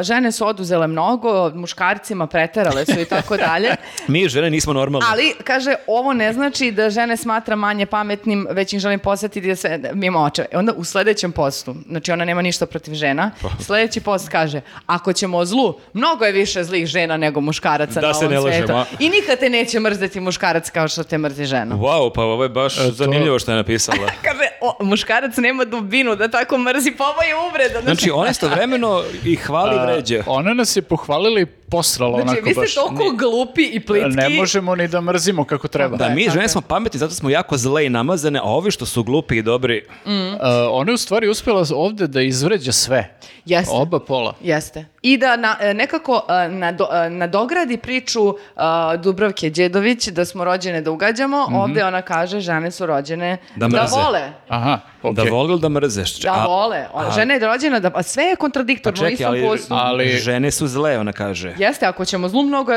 žene 0.01 0.31
su 0.31 0.47
oduzele 0.47 0.87
mnogo, 0.87 1.49
muškarcima 1.49 2.27
preterale 2.27 2.85
su 2.85 2.98
i 3.01 3.05
tako 3.05 3.37
dalje. 3.37 3.75
Mi 4.07 4.29
žene 4.29 4.49
nismo 4.49 4.73
normalne. 4.73 5.07
Ali, 5.11 5.33
kaže, 5.43 5.75
ovo 5.87 6.13
ne 6.13 6.33
znači 6.33 6.71
da 6.71 6.89
žene 6.89 7.17
smatra 7.17 7.55
manje 7.55 7.85
pametnim, 7.85 8.47
već 8.51 8.73
im 8.73 8.79
želim 8.79 8.99
posjetiti 8.99 9.47
da 9.47 9.55
se 9.55 9.79
mimo 9.93 10.19
očeva. 10.19 10.47
I 10.53 10.55
onda 10.55 10.73
u 10.73 10.83
sledećem 10.83 11.31
postu, 11.31 11.75
znači 11.89 12.11
ona 12.11 12.25
nema 12.25 12.41
ništa 12.41 12.65
protiv 12.65 12.93
žena, 12.93 13.31
Pa. 13.41 13.49
sledeći 13.63 14.01
post 14.01 14.29
kaže, 14.29 14.61
ako 14.85 15.13
ćemo 15.13 15.37
o 15.37 15.45
zlu, 15.45 15.73
mnogo 15.93 16.25
je 16.25 16.31
više 16.31 16.63
zlih 16.63 16.85
žena 16.85 17.17
nego 17.17 17.41
muškaraca 17.41 18.01
Da 18.01 18.11
na 18.11 18.17
ovom 18.17 18.49
ne 18.49 18.63
a? 18.73 18.85
I 18.99 19.09
nikad 19.09 19.39
te 19.39 19.49
neće 19.49 19.79
mrzeti 19.79 20.19
muškarac 20.19 20.69
kao 20.69 20.87
što 20.87 21.03
te 21.03 21.17
mrzi 21.17 21.45
žena. 21.45 21.75
Wow, 21.75 22.11
pa 22.15 22.21
ovo 22.23 22.43
je 22.43 22.49
baš 22.49 22.75
to- 22.75 22.91
zanimljivo 22.91 23.39
što 23.39 23.51
je 23.51 23.55
napisala. 23.57 24.07
Kaže, 24.25 24.43
o, 24.61 24.83
muškarac 24.83 25.37
nema 25.37 25.65
dubinu 25.65 26.15
da 26.15 26.27
tako 26.27 26.57
mrzi, 26.57 26.91
pa 26.91 27.03
ovo 27.03 27.21
je 27.21 27.35
uvreda. 27.49 27.81
Znači, 27.81 28.11
ona 28.11 28.29
istovremeno 28.29 29.03
i 29.25 29.35
hvali 29.35 29.75
i 29.75 29.79
vređa. 29.79 30.23
Ona 30.27 30.53
nas 30.53 30.75
je 30.75 30.81
pohvalila 30.81 31.39
i 31.41 31.45
posrala 31.71 32.21
Znači, 32.21 32.29
onako 32.29 32.45
vi 32.45 32.51
ste 32.51 32.61
baš. 32.61 32.73
toliko 32.73 33.15
glupi 33.17 33.63
i 33.63 33.79
plitki. 33.79 34.09
Ne 34.09 34.29
možemo 34.29 34.75
ni 34.75 34.87
da 34.87 35.01
mrzimo 35.01 35.43
kako 35.43 35.67
treba. 35.67 35.97
Da, 35.97 36.09
mi 36.09 36.29
žene 36.29 36.47
smo 36.47 36.61
pametni, 36.61 36.99
zato 36.99 37.13
smo 37.13 37.29
jako 37.29 37.57
zle 37.57 37.85
i 37.85 37.89
namazane, 37.89 38.39
a 38.39 38.43
ovi 38.43 38.71
što 38.71 38.85
su 38.85 39.03
glupi 39.03 39.37
i 39.37 39.41
dobri, 39.41 39.85
Mm. 40.05 40.11
Uh, 40.11 40.39
ona 40.71 40.91
je 40.91 40.93
u 40.93 40.97
stvari 40.97 41.29
uspjela 41.29 41.63
ovde 41.75 42.07
da 42.07 42.21
izvređa 42.21 42.71
sve. 42.71 43.15
Jeste. 43.45 43.71
Oba 43.75 43.99
pola. 43.99 44.33
Jeste. 44.41 44.85
I 45.01 45.17
da 45.17 45.35
na, 45.35 45.57
e, 45.61 45.73
nekako 45.73 46.21
e, 46.29 46.49
nado, 46.49 46.87
e, 46.91 47.09
nadogradi 47.09 47.77
priču 47.77 48.19
e, 48.29 48.61
Dubravke 48.97 49.49
Đedović 49.49 50.07
da 50.07 50.25
smo 50.25 50.43
rođene 50.43 50.81
da 50.81 50.91
ugađamo, 50.91 51.47
ovdje 51.53 51.85
ona 51.85 52.01
kaže 52.01 52.39
žene 52.39 52.71
su 52.71 52.85
rođene 52.85 53.37
Da 53.55 53.67
da, 53.67 53.87
vole. 53.91 54.31
Aha, 54.47 54.79
okej. 55.03 55.13
da 55.15 55.31
voli 55.31 55.51
ili 55.51 55.61
da 55.61 55.69
mrzeš. 55.69 56.19
Da 56.19 56.33
A- 56.33 56.45
vole. 56.45 56.85
O, 56.93 57.11
žena 57.11 57.33
je 57.33 57.39
rođena 57.39 57.79
da... 57.79 57.91
A 57.95 58.03
sve 58.03 58.23
je 58.23 58.35
Pa 58.35 58.39
kontradiktorno 58.39 59.05
u 59.05 59.09
čekaj, 59.09 59.25
ali, 59.25 59.49
ali- 59.69 60.07
žene 60.09 60.51
su 60.51 60.67
zle, 60.67 60.97
ona 60.99 61.13
kaže. 61.13 61.53
Jeste, 61.57 61.85
ako 61.85 62.05
ćemo 62.05 62.29
zlu, 62.29 62.43
mnogo 62.43 62.71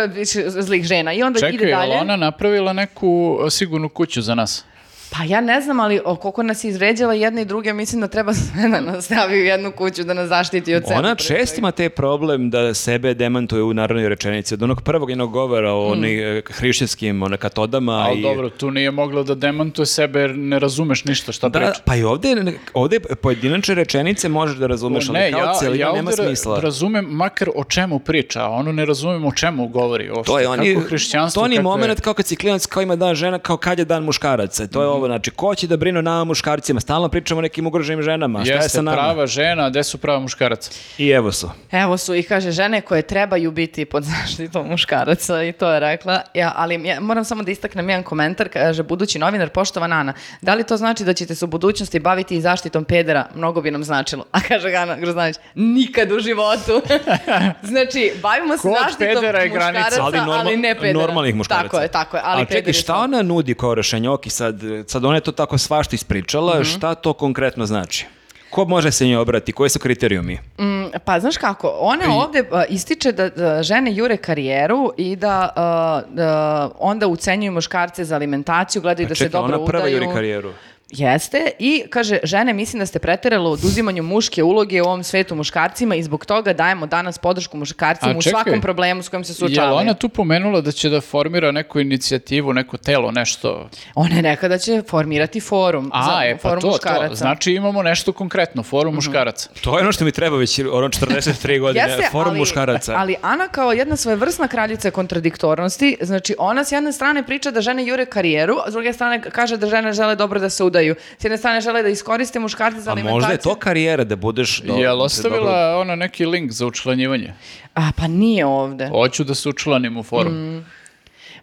zlih 0.46 0.84
žena. 0.84 1.12
I 1.12 1.22
onda 1.22 1.38
ide 1.38 1.50
Čekaj, 1.52 1.68
je 1.70 1.76
li 1.76 1.80
dalje. 1.80 2.00
ona 2.00 2.16
napravila 2.16 2.72
neku 2.72 3.38
sigurnu 3.50 3.88
kuću 3.88 4.22
za 4.22 4.34
nas? 4.34 4.64
Pa 5.12 5.24
ja 5.24 5.40
ne 5.42 5.60
znam, 5.60 5.80
ali 5.80 6.00
o, 6.04 6.16
koliko 6.16 6.42
nas 6.42 6.64
je 6.64 6.68
izvređala 6.68 7.14
jedne 7.14 7.42
i 7.42 7.46
druge, 7.46 7.72
mislim 7.72 8.00
da 8.00 8.08
treba 8.08 8.34
sve 8.34 8.68
da 8.70 8.80
nas 8.82 9.04
stavi 9.04 9.34
u 9.34 9.44
jednu 9.44 9.72
kuću 9.72 10.04
da 10.04 10.14
nas 10.14 10.28
zaštiti 10.28 10.74
od 10.74 10.82
sebe. 10.82 10.94
Ona 10.94 11.14
pre 11.14 11.24
čest 11.26 11.46
svega. 11.46 11.58
ima 11.58 11.70
te 11.72 11.88
problem 11.88 12.50
da 12.50 12.74
sebe 12.74 13.14
demantuje 13.14 13.62
u 13.62 13.74
narodnoj 13.74 14.08
rečenici. 14.08 14.54
Od 14.54 14.62
onog 14.62 14.82
prvog 14.82 15.10
jednog 15.10 15.30
govora 15.32 15.72
o 15.72 15.82
Mm. 15.84 15.92
onih 15.92 16.20
hrišćanskim 16.46 17.22
one, 17.22 17.36
katodama. 17.36 17.92
Ali 17.92 18.18
i... 18.18 18.22
dobro, 18.22 18.50
tu 18.50 18.70
nije 18.70 18.90
mogla 18.92 19.22
da 19.22 19.34
demantuje 19.36 19.86
sebe 19.86 20.20
jer 20.20 20.30
ne 20.32 20.58
razumeš 20.58 21.04
ništa 21.04 21.32
šta 21.32 21.48
Da, 21.48 21.58
priča. 21.58 21.80
pa 21.84 21.96
i 21.96 22.02
ovdje, 22.04 22.36
ovdje 22.74 23.00
pojedinačne 23.00 23.74
rečenice 23.74 24.28
možeš 24.28 24.56
da 24.56 24.66
razumeš, 24.66 25.08
ali 25.08 25.18
ne, 25.20 25.32
kao 25.32 25.40
ja, 25.40 25.54
celina 25.54 25.86
ja 25.86 25.92
nema 25.92 26.12
smisla. 26.12 26.60
razumem 26.60 27.04
makar 27.06 27.48
o 27.54 27.64
čemu 27.64 27.98
priča, 27.98 28.40
a 28.40 28.50
ono 28.50 28.72
ne 28.72 28.84
razumem 28.84 29.24
o 29.24 29.32
čemu 29.32 29.68
govori. 29.68 30.10
Uopšte. 30.10 30.26
To 30.26 30.38
je 30.38 30.48
oni, 30.48 30.74
Kako 30.74 30.86
hrišćanstvo, 30.88 31.42
to 31.42 31.48
ni 31.48 31.56
kakve- 31.56 31.62
moment 31.62 32.00
kao 32.00 32.14
kad 32.14 32.26
si 32.26 32.36
klinac, 32.36 32.66
kao 32.66 32.82
ima 32.82 32.96
dan 32.96 33.14
žena, 33.14 33.38
kao 33.40 33.56
kad 33.56 33.78
je 33.78 33.84
dan 33.84 34.04
muškaraca. 34.04 34.66
To 34.66 34.82
je 34.82 34.88
Mhm. 34.88 35.01
Ovo, 35.03 35.09
znači, 35.09 35.30
ko 35.30 35.55
će 35.55 35.66
da 35.66 35.76
brine 35.76 35.98
o 35.98 36.03
nama 36.03 36.24
muškarcima? 36.24 36.80
Stalno 36.80 37.09
pričamo 37.09 37.38
o 37.38 37.42
nekim 37.42 37.66
ugroženim 37.66 38.03
ženama. 38.03 38.44
Šta 38.44 38.53
je 38.53 38.57
Jeste 38.57 38.68
sa 38.68 38.82
nama? 38.82 38.96
prava 38.96 39.26
žena, 39.26 39.64
a 39.64 39.70
gde 39.70 39.84
su 39.84 39.98
prava 39.98 40.20
muškaraca? 40.20 40.70
I 40.98 41.09
evo 41.09 41.32
su. 41.32 41.50
Evo 41.72 41.96
su 41.96 42.14
i 42.14 42.22
kaže 42.22 42.50
žene 42.50 42.80
koje 42.80 43.03
trebaju 43.03 43.50
biti 43.50 43.84
pod 43.84 44.05
zaštitom 44.12 44.68
muškaraca 44.68 45.42
i 45.42 45.53
to 45.53 45.70
je 45.70 45.80
rekla. 45.80 46.20
Ja, 46.34 46.53
ali 46.57 46.86
ja 46.86 47.00
moram 47.00 47.24
samo 47.24 47.42
da 47.42 47.50
istaknem 47.50 47.88
jedan 47.88 48.03
komentar, 48.03 48.48
kaže 48.48 48.82
budući 48.82 49.18
novinar, 49.18 49.48
poštovana 49.48 49.96
Ana, 49.96 50.12
da 50.40 50.55
li 50.55 50.64
to 50.64 50.76
znači 50.76 51.05
da 51.05 51.14
ćete 51.14 51.34
se 51.34 51.44
u 51.44 51.48
budućnosti 51.48 52.00
baviti 52.00 52.36
i 52.36 52.40
zaštitom 52.40 52.84
pedera? 52.84 53.26
Mnogo 53.34 53.61
bi 53.61 53.70
nam 53.70 53.84
značilo. 53.84 54.24
A 54.32 54.40
kaže 54.40 54.74
Ana 54.74 54.96
Groznanić, 54.96 55.36
nikad 55.55 56.12
u 56.12 56.20
životu. 56.20 56.82
znači, 57.62 58.12
bavimo 58.22 58.57
se 58.57 58.62
Kod 58.62 58.72
zaštitom 58.82 59.07
pedera 59.14 59.38
je 59.38 59.48
granica, 59.48 59.78
muškaraca, 59.80 60.03
ali, 60.03 60.18
ali, 60.18 60.30
normal- 60.57 60.61
ne 60.61 60.74
pedera. 60.74 60.98
normalnih 60.98 61.34
muškaraca. 61.34 61.62
Tako 61.62 61.78
je, 61.78 61.88
tako 61.88 62.16
je. 62.16 62.22
Ali 62.26 62.42
A 62.42 62.44
čekaj, 62.44 62.72
šta 62.72 62.96
ona 62.96 63.22
nudi 63.22 63.55
kao 63.55 63.74
rešenje? 63.74 64.09
Ok, 64.09 64.22
sad, 64.28 64.61
sad 64.93 65.05
ona 65.05 65.14
je 65.14 65.20
to 65.22 65.32
tako 65.32 65.59
svašta 65.59 65.95
ispričala, 65.95 66.55
Mhm. 66.55 66.62
šta 66.64 66.95
to 66.95 67.12
konkretno 67.14 67.66
znači? 67.66 68.07
Ko 68.51 68.64
može 68.66 68.90
se 68.90 69.07
njoj 69.07 69.16
obrati? 69.18 69.53
Koji 69.53 69.70
su 69.70 69.78
kriterijumi? 69.78 70.38
Mm, 70.59 70.84
pa 71.05 71.20
znaš 71.20 71.36
kako, 71.36 71.68
ona 71.70 72.05
ovdje 72.14 72.45
a, 72.53 72.64
ističe 72.64 73.12
da, 73.12 73.28
da 73.30 73.62
žene 73.62 73.95
jure 73.95 74.16
karijeru 74.16 74.93
i 74.97 75.16
da, 75.16 75.53
a, 75.57 76.03
da 76.09 76.30
onda 76.78 77.07
ucenjuju 77.07 77.53
muškarce 77.53 78.05
za 78.05 78.14
alimentaciju, 78.14 78.82
gledaju 78.82 79.09
da 79.09 79.14
se 79.14 79.24
Pa 79.24 79.28
Čekaj, 79.28 79.40
dobro 79.40 79.57
ona 79.57 79.66
prva 79.66 79.82
udaju. 79.82 79.97
juri 79.97 80.07
karijeru. 80.09 80.53
Jeste 80.93 81.51
i 81.59 81.82
kaže, 81.90 82.18
žene, 82.22 82.53
mislim 82.53 82.80
da 82.80 82.86
ste 82.86 82.99
preteralo 82.99 83.51
u 83.51 83.53
oduzimanju 83.53 84.03
muške 84.03 84.43
uloge 84.43 84.82
u 84.82 84.84
ovom 84.84 85.05
svetu 85.05 85.34
muškarcima 85.34 85.95
i 85.95 86.03
zbog 86.03 86.26
toga 86.26 86.53
dajemo 86.53 86.86
danas 86.86 87.18
podršku 87.18 87.57
muškarcima 87.57 88.12
A 88.12 88.18
u 88.18 88.22
svakom 88.22 88.61
problemu 88.61 89.03
s 89.03 89.09
kojim 89.09 89.24
se 89.24 89.30
Je 89.32 89.34
suočavaju. 89.34 89.76
ona 89.76 89.95
tu 89.95 90.09
pomenula 90.09 90.61
da 90.61 90.72
će 90.72 90.88
da 90.88 91.01
formira 91.01 91.53
neku 91.53 91.80
inicijativu, 91.80 92.53
neko 92.53 92.76
telo, 92.76 93.11
nešto? 93.11 93.68
Ona 93.95 94.16
je 94.16 94.22
rekla 94.22 94.49
da 94.49 94.59
će 94.59 94.82
formirati 94.88 95.40
forum 95.40 95.90
A, 95.95 96.05
za 96.05 96.24
e, 96.24 96.36
pa 96.43 96.49
forum 96.49 96.61
to, 96.61 96.68
muškaraca. 96.68 97.09
to. 97.09 97.14
Znači 97.14 97.53
imamo 97.53 97.82
nešto 97.82 98.12
konkretno, 98.12 98.62
forum 98.62 98.95
muškaraca. 98.95 99.51
To 99.61 99.78
je 99.78 99.82
ono 99.82 99.93
što 99.93 100.05
mi 100.05 100.12
treba 100.12 100.36
već 100.36 100.59
ono 100.59 100.88
43 100.88 101.61
godine, 101.61 101.84
Jeste, 101.84 102.09
forum 102.12 102.30
ali, 102.30 102.38
muškaraca. 102.38 102.95
Ali 102.97 103.16
Ana 103.22 103.49
kao 103.49 103.72
jedna 103.72 103.97
svojevrsna 103.97 104.49
kraljica 104.49 104.90
kontradiktornosti, 104.90 105.97
znači 106.01 106.34
ona 106.38 106.64
s 106.64 106.72
jedne 106.72 106.93
strane 106.93 107.22
priča 107.22 107.51
da 107.51 107.61
žene 107.61 107.86
jure 107.86 108.07
karijeru, 108.07 108.57
a 108.66 108.70
s 108.70 108.72
druge 108.72 108.93
strane 108.93 109.22
kaže 109.22 109.57
da 109.57 109.66
žene 109.66 109.93
žele 109.93 110.16
dobro 110.16 110.40
da 110.40 110.51
se 110.51 110.64
udaju. 110.64 110.81
S 111.18 111.24
jedne 111.24 111.38
strane 111.38 111.60
žele 111.60 111.82
da 111.82 111.88
iskoriste 111.88 112.38
muškarce 112.38 112.80
za 112.80 112.90
A 112.90 112.92
alimentaciju. 112.92 113.14
možda 113.14 113.32
je 113.32 113.38
to 113.38 113.54
karijera 113.54 114.04
da 114.04 114.16
budeš... 114.16 114.60
do- 114.60 114.72
Jel 114.72 114.90
dobro- 114.92 115.04
ostavila 115.04 115.76
ona 115.78 115.96
neki 115.96 116.26
link 116.26 116.52
za 116.52 116.66
učlanjivanje? 116.66 117.34
A, 117.74 117.90
pa 117.96 118.06
nije 118.06 118.46
ovde. 118.46 118.88
Hoću 118.88 119.24
da 119.24 119.34
se 119.34 119.48
učlanim 119.48 119.96
u 119.96 120.02
forum. 120.02 120.32
Mm. 120.56 120.66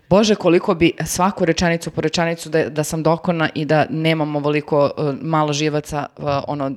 Bože, 0.09 0.35
koliko 0.35 0.73
bi 0.73 0.91
svaku 1.05 1.45
rečenicu 1.45 1.91
po 1.91 2.01
rečenicu 2.01 2.49
da, 2.49 2.69
da 2.69 2.83
sam 2.83 3.03
dokona 3.03 3.49
i 3.55 3.65
da 3.65 3.85
nemam 3.89 4.35
ovoliko 4.35 4.91
uh, 4.97 5.15
malo 5.21 5.53
živaca, 5.53 6.05
uh, 6.17 6.23
ono, 6.47 6.71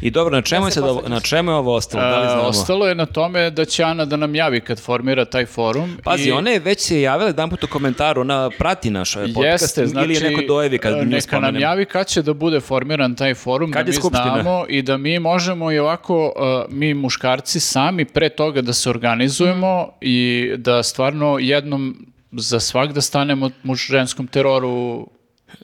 I 0.00 0.10
dobro, 0.10 0.30
na 0.32 0.42
čemu, 0.42 0.60
Da 0.60 0.66
je 0.66 0.72
se 0.72 0.80
posvađaš. 0.80 1.10
na 1.10 1.20
čemu 1.20 1.50
je 1.50 1.56
ovo 1.56 1.74
ostalo? 1.74 2.04
Da 2.04 2.20
li 2.20 2.26
znamo? 2.26 2.42
ostalo 2.42 2.86
je 2.86 2.94
na 2.94 3.06
tome 3.06 3.50
da 3.50 3.64
će 3.64 3.82
Ana 3.82 4.04
da 4.04 4.16
nam 4.16 4.34
javi 4.34 4.60
kad 4.60 4.80
formira 4.80 5.24
taj 5.24 5.46
forum. 5.46 5.96
Pazi, 6.04 6.28
i- 6.28 6.32
ona 6.32 6.50
je 6.50 6.58
već 6.60 6.80
se 6.80 7.00
javila 7.00 7.26
jedan 7.26 7.50
put 7.50 7.64
u 7.64 7.68
komentaru, 7.68 8.20
ona 8.20 8.50
prati 8.50 8.90
naš 8.90 9.16
ovaj 9.16 9.28
podcast 9.28 9.62
Jeste, 9.62 9.86
znači, 9.86 10.04
ili 10.06 10.14
je 10.14 10.30
neko 10.30 10.42
dojevi 10.44 10.78
kad 10.78 10.92
e, 10.92 10.96
ne 10.96 11.04
neka 11.04 11.40
nam 11.40 11.56
javi 11.56 11.84
kad 11.84 12.06
će 12.06 12.22
da 12.22 12.32
bude 12.34 12.60
formiran 12.60 13.14
taj 13.14 13.34
forum, 13.34 13.72
Kad 13.72 13.86
da 13.86 13.88
mi 13.88 13.94
skupština? 13.94 14.32
znamo 14.32 14.64
i 14.68 14.82
da 14.82 14.96
mi 14.96 15.18
možemo 15.18 15.72
i 15.72 15.78
ovako, 15.78 16.32
e, 16.68 16.70
mi 16.70 16.94
muškarci 16.94 17.60
sami 17.60 18.04
pre 18.04 18.28
toga 18.30 18.60
da 18.62 18.72
se 18.72 18.90
organizujemo 18.90 19.70
i 20.00 20.20
da 20.56 20.82
stvarno 20.82 21.38
jednom 21.38 21.96
za 22.32 22.60
svak 22.60 22.92
da 22.92 23.00
stanemo 23.00 23.50
muž 23.62 23.80
ženskom 23.82 24.26
teroru 24.26 25.06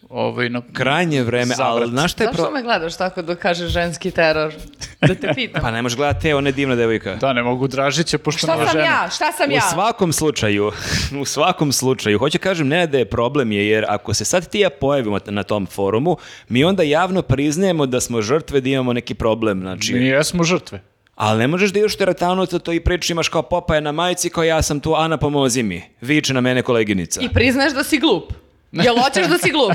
ovaj, 0.09 0.49
na 0.49 0.63
Krajnje 0.73 1.23
vreme, 1.23 1.55
ali 1.59 1.73
zavrat. 1.73 1.89
znaš 1.89 2.13
šta 2.13 2.25
je 2.25 2.29
zašto 2.29 2.43
pro... 2.43 2.53
me 2.53 2.63
gledaš 2.63 2.97
tako 2.97 3.23
da 3.23 3.35
kaže 3.35 3.69
ženski 3.69 4.11
teror? 4.11 4.55
Da 5.01 5.15
te 5.15 5.33
pitam. 5.35 5.63
Pa 5.65 5.71
ne 5.71 5.83
možeš 5.83 5.97
gledati 5.97 6.23
te, 6.23 6.35
ona 6.35 6.49
je 6.49 6.53
divna 6.53 6.75
devojka. 6.75 7.15
Da, 7.15 7.33
ne 7.33 7.43
mogu 7.43 7.69
Dražića, 7.69 8.19
pošto 8.19 8.39
Šta 8.39 8.55
nije 8.55 8.67
sam 8.67 8.73
žena. 8.73 8.85
ja? 8.85 9.09
Šta 9.11 9.33
sam 9.33 9.51
U 9.51 9.53
ja? 9.53 9.61
svakom 9.61 10.13
slučaju, 10.13 10.73
u 11.23 11.25
svakom 11.25 11.73
slučaju, 11.73 12.19
hoću 12.19 12.39
kažem 12.39 12.69
ne 12.69 12.87
da 12.87 12.99
je 12.99 13.05
problem 13.05 13.53
je, 13.53 13.69
jer 13.69 13.85
ako 13.89 14.15
se 14.15 14.25
sad 14.25 14.49
ti 14.49 14.61
ja 14.61 14.71
pojavimo 14.71 15.19
na 15.27 15.43
tom 15.43 15.67
forumu, 15.67 16.17
mi 16.49 16.65
onda 16.65 16.83
javno 16.83 17.23
priznajemo 17.23 17.87
da 17.87 18.01
smo 18.01 18.23
žrtve, 18.23 18.61
da 18.61 18.69
imamo 18.69 18.93
neki 18.93 19.15
problem, 19.15 19.61
znači... 19.61 19.95
Mi 19.95 20.07
jesmo 20.07 20.45
žrtve. 20.45 20.81
Ali 21.15 21.39
ne 21.39 21.47
možeš 21.47 21.71
da 21.73 21.79
ideš 21.79 21.97
teretanu, 21.97 22.47
to, 22.47 22.59
to 22.59 22.73
i 22.73 22.81
priča 22.81 23.13
imaš 23.13 23.29
kao 23.29 23.43
Popaja 23.43 23.81
na 23.81 23.93
majici, 23.93 24.31
kao 24.31 24.45
ja 24.45 24.63
sam 24.63 24.81
tu, 24.81 24.95
Ana 24.95 25.17
pomozi 25.17 25.63
mi. 25.63 25.83
Viče 26.01 26.35
na 26.35 26.41
mene 26.41 26.63
koleginica. 26.63 27.21
I 27.23 27.29
priznaš 27.29 27.73
da 27.73 27.85
si 27.85 27.99
glup. 27.99 28.33
Jel 28.85 28.97
hoćeš 28.99 29.27
da 29.27 29.39
si 29.39 29.51
glup? 29.51 29.73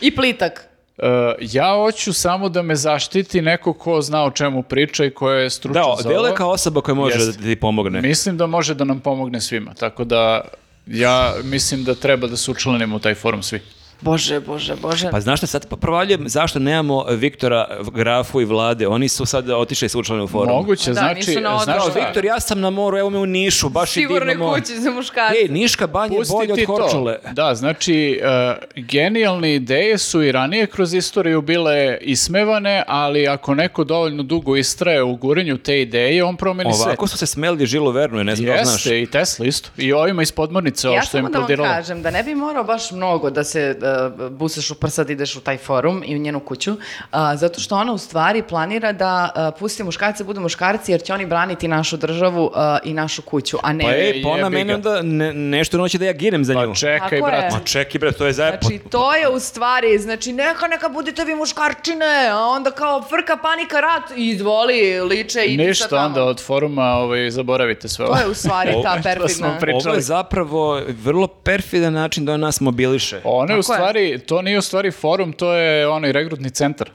I 0.00 0.16
plitak. 0.16 0.66
E, 0.98 1.04
ja 1.40 1.74
hoću 1.74 2.12
samo 2.12 2.48
da 2.48 2.62
me 2.62 2.76
zaštiti 2.76 3.42
neko 3.42 3.72
ko 3.72 4.02
zna 4.02 4.24
o 4.24 4.30
čemu 4.30 4.62
priča 4.62 5.04
i 5.04 5.10
ko 5.10 5.30
je 5.30 5.50
stručan 5.50 5.82
Da, 5.82 6.02
za 6.02 6.08
delo 6.08 6.24
je 6.24 6.28
ovo. 6.28 6.36
kao 6.36 6.50
osoba 6.50 6.80
koja 6.80 6.94
može 6.94 7.18
Jeste. 7.18 7.32
da 7.32 7.44
ti 7.44 7.56
pomogne. 7.56 8.00
Mislim 8.00 8.36
da 8.36 8.46
može 8.46 8.74
da 8.74 8.84
nam 8.84 9.00
pomogne 9.00 9.40
svima, 9.40 9.74
tako 9.74 10.04
da 10.04 10.40
ja 10.86 11.34
mislim 11.44 11.84
da 11.84 11.94
treba 11.94 12.26
da 12.26 12.36
se 12.36 12.50
učlanimo 12.50 12.96
u 12.96 12.98
taj 12.98 13.14
forum 13.14 13.42
svi. 13.42 13.60
Bože, 14.00 14.40
bože, 14.40 14.76
bože. 14.76 15.10
Pa 15.10 15.20
znaš 15.20 15.38
šta, 15.38 15.46
sad 15.46 15.66
provaljujem 15.70 16.28
zašto 16.28 16.58
nemamo 16.58 17.04
Viktora, 17.04 17.66
Grafu 17.92 18.40
i 18.40 18.44
Vlade. 18.44 18.86
Oni 18.86 19.08
su 19.08 19.26
sad 19.26 19.50
otišli 19.50 19.88
s 19.88 19.94
učlani 19.94 20.22
u 20.22 20.28
forum. 20.28 20.48
Moguće, 20.50 20.90
Da, 20.90 20.94
znači, 20.94 21.32
znaš? 21.64 21.82
Viktor, 21.96 22.24
ja 22.24 22.40
sam 22.40 22.60
na 22.60 22.70
moru, 22.70 22.98
evo 22.98 23.10
me 23.10 23.18
u 23.18 23.26
Nišu, 23.26 23.68
baš 23.68 23.90
i 23.90 23.92
Sigurne 23.92 24.26
divno 24.26 24.46
more. 24.46 24.60
kuće 24.60 24.74
za 24.74 24.90
muškarce. 24.90 25.36
Ej, 25.36 25.48
Niška 25.48 25.86
banja 25.86 26.14
je 26.14 26.22
bolje 26.30 26.52
od 26.52 26.58
ti 26.58 26.66
to. 26.66 26.76
Korčule. 26.76 27.18
Da, 27.32 27.54
znači, 27.54 28.20
e, 28.22 28.54
genijalne 28.76 29.54
ideje 29.54 29.98
su 29.98 30.22
i 30.22 30.32
ranije 30.32 30.66
kroz 30.66 30.94
istoriju 30.94 31.42
bile 31.42 31.98
ismevane, 32.00 32.84
ali 32.86 33.28
ako 33.28 33.54
neko 33.54 33.84
dovoljno 33.84 34.22
dugo 34.22 34.56
istraje 34.56 35.02
u 35.02 35.16
guranju 35.16 35.58
te 35.58 35.80
ideje, 35.82 36.24
on 36.24 36.36
promeni 36.36 36.72
sve. 36.74 36.84
Ovako 36.84 37.06
su 37.06 37.18
se 37.18 37.26
smeli 37.26 37.66
Žilu 37.66 37.90
Vernu, 37.90 38.24
ne 38.24 38.36
znam 38.36 38.46
da 38.46 38.52
li 38.52 38.64
znaš. 38.64 38.74
Jeste, 38.76 39.02
i 39.02 39.06
Tesla 39.06 39.46
isto. 39.46 39.70
I 39.76 39.92
ovima 39.92 40.22
iz 40.22 40.32
podmornice, 40.32 40.88
ovo 40.88 40.96
Ja 40.96 41.02
što 41.02 41.18
im 41.18 41.22
samo 41.22 41.32
da 41.32 41.38
vam 41.38 41.46
prodiralo. 41.46 41.74
kažem 41.74 42.02
da 42.02 42.10
ne 42.10 42.22
bi 42.22 42.34
morao 42.34 42.64
baš 42.64 42.90
mnogo 42.90 43.30
da 43.30 43.44
se 43.44 43.76
uh, 43.78 43.89
busaš 44.30 44.70
u 44.70 44.74
prsa 44.74 45.04
da 45.04 45.12
ideš 45.12 45.36
u 45.36 45.40
taj 45.40 45.58
forum 45.58 46.02
i 46.06 46.16
u 46.16 46.18
njenu 46.18 46.40
kuću, 46.40 46.76
a, 47.10 47.36
zato 47.36 47.60
što 47.60 47.76
ona 47.76 47.92
u 47.92 47.98
stvari 47.98 48.42
planira 48.42 48.92
da 48.92 49.30
uh, 49.34 49.58
pusti 49.58 49.82
muškarce 49.82 50.24
budu 50.24 50.40
muškarci 50.40 50.92
jer 50.92 51.02
će 51.02 51.14
oni 51.14 51.26
braniti 51.26 51.68
našu 51.68 51.96
državu 51.96 52.44
uh, 52.44 52.52
i 52.84 52.94
našu 52.94 53.22
kuću, 53.22 53.58
a 53.62 53.72
ne... 53.72 53.84
Pa 53.84 53.94
ej, 53.94 54.22
pa 54.22 54.28
ona 54.28 54.50
ga. 54.50 54.74
onda 54.74 55.02
ne, 55.02 55.32
nešto 55.34 55.78
noće 55.78 55.98
da 55.98 56.04
ja 56.04 56.12
ginem 56.12 56.44
za 56.44 56.54
nju. 56.54 56.68
Pa 56.68 56.74
čekaj, 56.74 57.18
je. 57.18 57.22
brate. 57.22 57.56
Ma 57.56 57.60
čekaj 57.64 57.98
bre, 57.98 58.12
to 58.12 58.26
je 58.26 58.32
zajedno. 58.32 58.58
Znači, 58.62 58.78
to 58.90 59.14
je 59.14 59.28
u 59.28 59.40
stvari, 59.40 59.98
znači, 59.98 60.32
neka, 60.32 60.66
neka 60.66 60.88
budete 60.88 61.24
vi 61.24 61.34
muškarčine, 61.34 62.28
a 62.32 62.38
onda 62.38 62.70
kao 62.70 63.02
frka, 63.02 63.36
panika, 63.36 63.80
rat, 63.80 64.16
izvoli, 64.16 65.00
liče, 65.00 65.44
idi 65.44 65.62
sad 65.62 65.68
Ništa 65.68 65.88
tamo. 65.88 66.06
onda 66.06 66.24
od 66.24 66.42
foruma 66.42 66.84
ovaj, 66.84 67.30
zaboravite 67.30 67.88
sve 67.88 68.04
ovo. 68.04 68.14
To 68.14 68.20
je 68.20 68.28
u 68.28 68.34
stvari 68.34 68.72
ta 68.82 69.00
perfidna... 69.02 69.48
Ovo 69.48 69.58
pričali. 69.60 69.96
je 69.96 70.00
zapravo 70.00 70.80
vrlo 70.88 71.26
perfidan 71.26 71.92
način 71.92 72.24
da 72.24 72.32
on 72.32 72.40
nas 72.40 72.60
mobiliše. 72.60 73.20
Ono 73.24 73.52
je 73.52 73.58
u 73.58 73.58
je. 73.58 73.62
Stvari, 73.82 74.18
to 74.18 74.42
nije 74.42 74.58
u 74.58 74.62
stvari 74.62 74.90
forum, 74.90 75.32
to 75.32 75.52
je 75.52 75.88
onaj 75.88 76.12
regrutni 76.12 76.50
centar. 76.50 76.90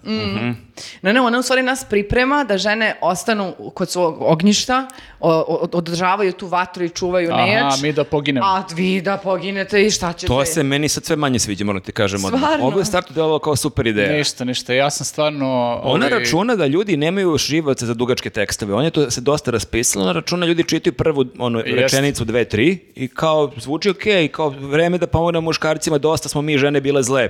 Ne, 1.01 1.13
ne, 1.13 1.21
ona 1.21 1.39
u 1.39 1.43
stvari 1.43 1.61
nas 1.63 1.85
priprema 1.85 2.43
da 2.43 2.57
žene 2.57 2.95
ostanu 3.01 3.53
kod 3.73 3.89
svog 3.89 4.17
ognjišta, 4.21 4.87
o- 5.19 5.29
o- 5.31 5.69
održavaju 5.73 6.31
tu 6.33 6.47
vatru 6.47 6.83
i 6.83 6.89
čuvaju 6.89 7.31
nejač. 7.31 7.63
Aha, 7.63 7.77
mi 7.81 7.93
da 7.93 8.03
poginemo. 8.03 8.45
A 8.45 8.63
vi 8.75 9.01
da 9.01 9.17
poginete 9.17 9.85
i 9.85 9.91
šta 9.91 10.13
ćete? 10.13 10.27
To 10.27 10.45
se 10.45 10.63
meni 10.63 10.89
sad 10.89 11.05
sve 11.05 11.15
manje 11.15 11.39
sviđa, 11.39 11.65
moram 11.65 11.81
ti 11.81 11.91
kažem. 11.91 12.19
Stvarno? 12.19 12.65
Ovo 12.65 12.79
je 12.79 12.85
startu 12.85 13.13
delovalo 13.13 13.39
kao 13.39 13.55
super 13.55 13.87
ideja. 13.87 14.11
Ništa, 14.11 14.43
ništa. 14.45 14.73
Ja 14.73 14.89
sam 14.89 15.05
stvarno... 15.05 15.45
Ona 15.83 16.05
ovaj, 16.05 16.19
računa 16.19 16.55
da 16.55 16.65
ljudi 16.67 16.97
nemaju 16.97 17.37
živaca 17.37 17.85
za 17.85 17.93
dugačke 17.93 18.29
tekstove. 18.29 18.73
On 18.73 18.83
je 18.83 18.91
to 18.91 19.11
se 19.11 19.21
dosta 19.21 19.51
raspisala, 19.51 20.03
ona 20.05 20.13
računa 20.13 20.45
ljudi 20.45 20.63
čitaju 20.63 20.93
prvu 20.93 21.25
onu 21.39 21.61
rečenicu, 21.61 22.25
dve, 22.25 22.45
tri 22.45 22.77
i 22.95 23.07
kao 23.07 23.51
zvuči 23.57 23.89
okej, 23.89 24.27
kao 24.27 24.49
vreme 24.49 24.97
da 24.97 25.07
pomognemo 25.07 25.45
muškarcima, 25.45 25.97
dosta 25.97 26.29
smo 26.29 26.41
mi 26.41 26.57
žene 26.57 26.74
bile 26.81 27.03
zle. 27.03 27.29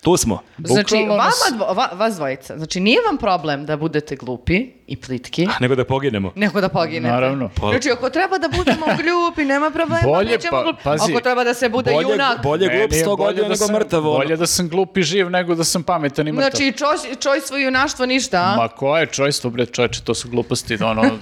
Tu 0.00 0.16
smo. 0.16 0.42
Znači, 0.58 0.82
Bukvalno 0.84 1.08
vama, 1.08 1.24
nas- 1.24 1.52
dvo- 1.52 1.74
va- 1.74 1.90
vas 1.94 2.14
dvojica, 2.14 2.56
znači 2.56 2.80
nije 2.80 2.98
vam 3.02 3.16
problem 3.18 3.66
da 3.66 3.76
budete 3.76 4.16
glupi 4.16 4.54
i 4.86 4.96
plitki, 4.96 5.46
Nego 5.60 5.74
da 5.74 5.84
poginemo. 5.84 6.32
nego 6.34 6.60
da 6.60 6.68
poginete. 6.68 7.12
Naravno. 7.12 7.50
Pa- 7.50 7.70
Znači, 7.70 7.90
ako 7.90 8.10
treba 8.10 8.38
da 8.38 8.48
budemo 8.48 8.86
glupi, 9.02 9.44
nema 9.44 9.70
problema, 9.70 10.02
Bolje, 10.04 10.28
nećemo 10.28 10.50
pa- 10.50 10.62
glupi. 10.62 10.82
pazi, 10.84 11.12
ako 11.12 11.20
treba 11.20 11.44
da 11.44 11.54
se 11.54 11.68
bude 11.68 11.92
bolje- 11.92 12.02
junak, 12.04 12.42
bolje 12.42 12.58
glup 12.60 12.72
Meni 12.80 12.96
je 12.96 13.04
100 13.04 13.06
bolje 13.08 13.16
godina 13.18 13.42
da 13.42 13.48
nego 13.48 13.66
sam- 13.66 13.74
mrtav, 13.74 14.00
ono. 14.00 14.10
Bolje 14.12 14.36
da 14.36 14.46
sam 14.46 14.68
glup 14.68 14.96
i 14.96 15.02
živ 15.02 15.30
nego 15.30 15.54
da 15.54 15.64
sam 15.64 15.82
pametan 15.82 16.28
i 16.28 16.32
mrtav. 16.32 16.50
znači, 16.50 16.72
čoj, 16.72 16.88
čojstvo 17.16 17.56
i 17.56 17.62
junaštvo 17.62 18.06
ništa, 18.06 18.38
a? 18.38 18.56
Ma 18.56 18.68
koje 18.68 19.06
čojstvo, 19.08 19.50
bre, 19.50 19.66
čoveče, 19.66 20.00
to 20.02 20.14
su 20.14 20.28
gluposti, 20.28 20.74
ono... 20.76 21.02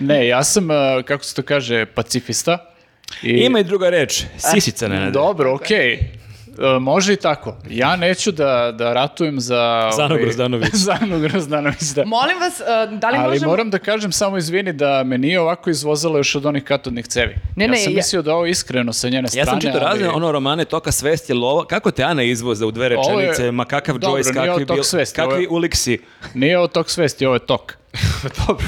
ne, 0.00 0.26
ja 0.26 0.44
sam, 0.44 0.64
uh, 0.64 0.76
kako 1.04 1.24
se 1.24 1.34
to 1.34 1.42
kaže, 1.42 1.86
pacifista. 1.86 2.70
I... 3.22 3.30
Ima 3.30 3.60
i 3.60 3.64
druga 3.64 3.90
reč, 3.90 4.24
sisica 4.38 4.88
ne 4.88 5.10
Dobro, 5.10 5.54
okej. 5.54 6.16
E, 6.58 6.78
može 6.80 7.12
i 7.12 7.16
tako. 7.16 7.56
Ja 7.70 7.96
neću 7.96 8.32
da, 8.32 8.72
da 8.72 8.92
ratujem 8.92 9.40
za... 9.40 9.90
Zanu 9.96 10.14
ovaj, 10.14 10.22
Grozdanović. 10.22 10.74
Zanu 10.88 11.20
Grozdanović, 11.20 11.82
da. 11.82 12.04
Molim 12.04 12.38
vas, 12.40 12.60
uh, 12.60 12.98
da 12.98 13.10
li 13.10 13.16
Ali 13.18 13.28
možemo... 13.28 13.50
moram 13.50 13.70
da 13.70 13.78
kažem 13.78 14.12
samo 14.12 14.38
izvini 14.38 14.72
da 14.72 15.02
me 15.04 15.18
nije 15.18 15.40
ovako 15.40 15.70
izvozalo 15.70 16.18
još 16.18 16.34
od 16.34 16.46
onih 16.46 16.64
katodnih 16.64 17.06
cevi. 17.06 17.34
Ne, 17.56 17.64
ja 17.64 17.70
ne, 17.70 17.76
sam 17.76 17.92
ja- 17.92 17.96
mislio 17.96 18.22
da 18.22 18.30
je 18.30 18.34
ovo 18.34 18.46
iskreno 18.46 18.92
sa 18.92 19.08
njene 19.08 19.28
strane. 19.28 19.42
Ja 19.42 19.46
sam 19.46 19.60
čitao 19.60 19.80
ali- 19.80 19.84
razne 19.84 20.08
ono 20.08 20.32
romane 20.32 20.64
toka 20.64 20.92
svesti, 20.92 21.32
jel 21.32 21.44
ovo, 21.44 21.64
kako 21.64 21.90
te 21.90 22.02
Ana 22.02 22.22
izvoza 22.22 22.66
u 22.66 22.70
dve 22.70 22.96
Ovo 22.96 23.20
je- 23.20 23.26
rečenice, 23.28 23.50
ma 23.52 23.64
kakav 23.64 23.98
Dobro, 23.98 24.22
Joyce, 24.22 24.34
kakvi, 24.34 24.64
bil, 24.64 24.82
svesti, 24.82 25.16
kakvi 25.16 25.42
je- 25.42 25.48
uliksi. 25.48 25.98
Nije 26.34 26.58
ovo 26.58 26.68
tok 26.68 26.90
svesti, 26.90 27.26
ovo 27.26 27.34
je 27.36 27.46
tok. 27.46 27.72
Dobro. 28.46 28.66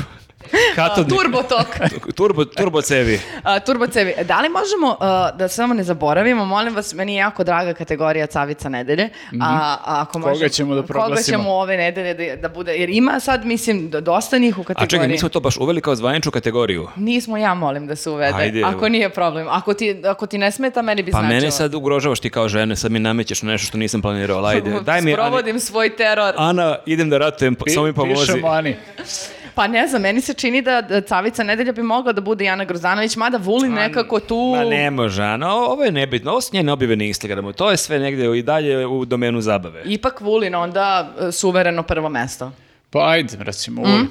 Katodni, 0.75 1.11
Turbo 1.11 1.43
tok. 1.43 1.67
turbo, 2.15 2.45
turbo 2.47 2.83
cevi. 2.83 3.21
A, 3.43 3.61
turbo 3.61 3.87
cevi. 3.87 4.15
Da 4.25 4.41
li 4.41 4.49
možemo, 4.51 4.89
uh, 4.91 5.39
da 5.39 5.49
samo 5.49 5.75
ne 5.75 5.83
zaboravimo, 5.85 6.45
molim 6.47 6.75
vas, 6.75 6.95
meni 6.95 7.13
je 7.13 7.19
jako 7.19 7.45
draga 7.45 7.75
kategorija 7.75 8.27
Cavica 8.29 8.69
nedelje. 8.69 9.09
A, 9.33 9.47
a 9.77 10.01
ako 10.01 10.19
Mhm. 10.19 10.23
Koga 10.23 10.35
možemo- 10.35 10.49
ćemo 10.49 10.75
da 10.75 10.81
Koga 10.81 10.87
proglasimo? 10.89 11.39
ćemo 11.39 11.51
ove 11.53 11.77
nedelje 11.77 12.15
da, 12.17 12.37
da 12.39 12.49
bude, 12.49 12.73
jer 12.73 12.91
ima 12.91 13.21
sad, 13.21 13.45
mislim, 13.45 13.91
do- 13.91 14.01
dosta 14.01 14.39
njih 14.39 14.59
u 14.59 14.63
A 14.63 14.65
kategoriji. 14.65 14.89
čekaj, 14.91 15.09
mi 15.09 15.19
smo 15.19 15.29
to 15.29 15.41
baš 15.41 15.57
uveli 15.57 15.81
kao 15.81 15.95
zvaničnu 15.95 16.31
kategoriju. 16.33 16.89
Nismo, 16.99 17.37
ja 17.37 17.55
molim 17.55 17.87
da 17.87 17.97
se 17.97 18.11
uvede. 18.11 18.35
Ajde, 18.35 18.59
evo. 18.61 18.69
ako 18.69 18.89
nije 18.89 19.09
problem. 19.11 19.47
Ako 19.49 19.75
ti, 19.75 20.03
ako 20.05 20.27
ti 20.27 20.39
ne 20.39 20.51
smeta, 20.51 20.83
meni 20.83 21.03
bi 21.03 21.11
Pa 21.11 21.19
značilo. 21.19 21.35
mene 21.35 21.51
sad 21.51 21.75
ugrožavaš 21.75 22.21
ti 22.21 22.31
kao 22.31 22.49
žene, 22.49 22.77
sad 22.77 22.91
mi 22.91 22.99
namećeš 22.99 23.43
nešto 23.43 23.67
što 23.67 23.79
nisam 23.79 24.03
planirao. 24.03 24.45
Ajde, 24.45 24.71
daj 24.81 25.01
mi, 25.01 25.11
Ani, 25.11 25.13
Sprovodim 25.15 25.61
svoj 25.61 25.91
teror. 25.91 26.35
Ana, 26.37 26.77
idem 26.87 27.11
da 27.11 27.19
ratujem, 27.19 27.57
Pi- 27.57 27.75
samo 27.75 27.87
mi 27.87 27.93
pomozi. 27.93 28.21
Pišemo 28.23 28.49
Ani. 28.49 28.77
Pa 29.59 29.67
ne 29.67 29.87
znam, 29.89 30.03
meni 30.03 30.21
se 30.21 30.35
čini 30.35 30.63
da, 30.63 30.81
da 30.81 31.01
Cavica 31.01 31.43
Nedelja 31.43 31.73
bi 31.73 31.83
mogla 31.83 32.13
da 32.13 32.21
bude 32.21 32.45
Jana 32.45 32.65
Grozanović, 32.65 33.17
mada 33.17 33.39
Vulin 33.39 33.73
nekako 33.75 34.21
tu... 34.21 34.55
Ma 34.57 34.65
ne 34.65 34.91
može, 34.91 35.23
Ana, 35.23 35.55
ovo 35.55 35.85
je 35.85 35.93
nebitno, 35.93 36.31
ovo 36.31 36.41
su 36.41 36.51
njene 36.53 36.73
objave 36.73 36.97
na 36.97 37.05
Instagramu, 37.05 37.53
to 37.53 37.71
je 37.71 37.77
sve 37.77 37.99
negde 37.99 38.39
i 38.39 38.43
dalje 38.43 38.87
u 38.87 39.05
domenu 39.05 39.41
zabave. 39.41 39.83
Ipak 39.87 40.21
Vulin 40.21 40.55
onda 40.55 41.09
e, 41.21 41.33
suvereno 41.33 41.83
prvo 41.83 42.09
mesto. 42.09 42.53
Pa 42.91 43.09
ajde, 43.09 43.37
recimo, 43.41 43.83
Mm. 43.83 43.85
Vulin. 43.85 44.07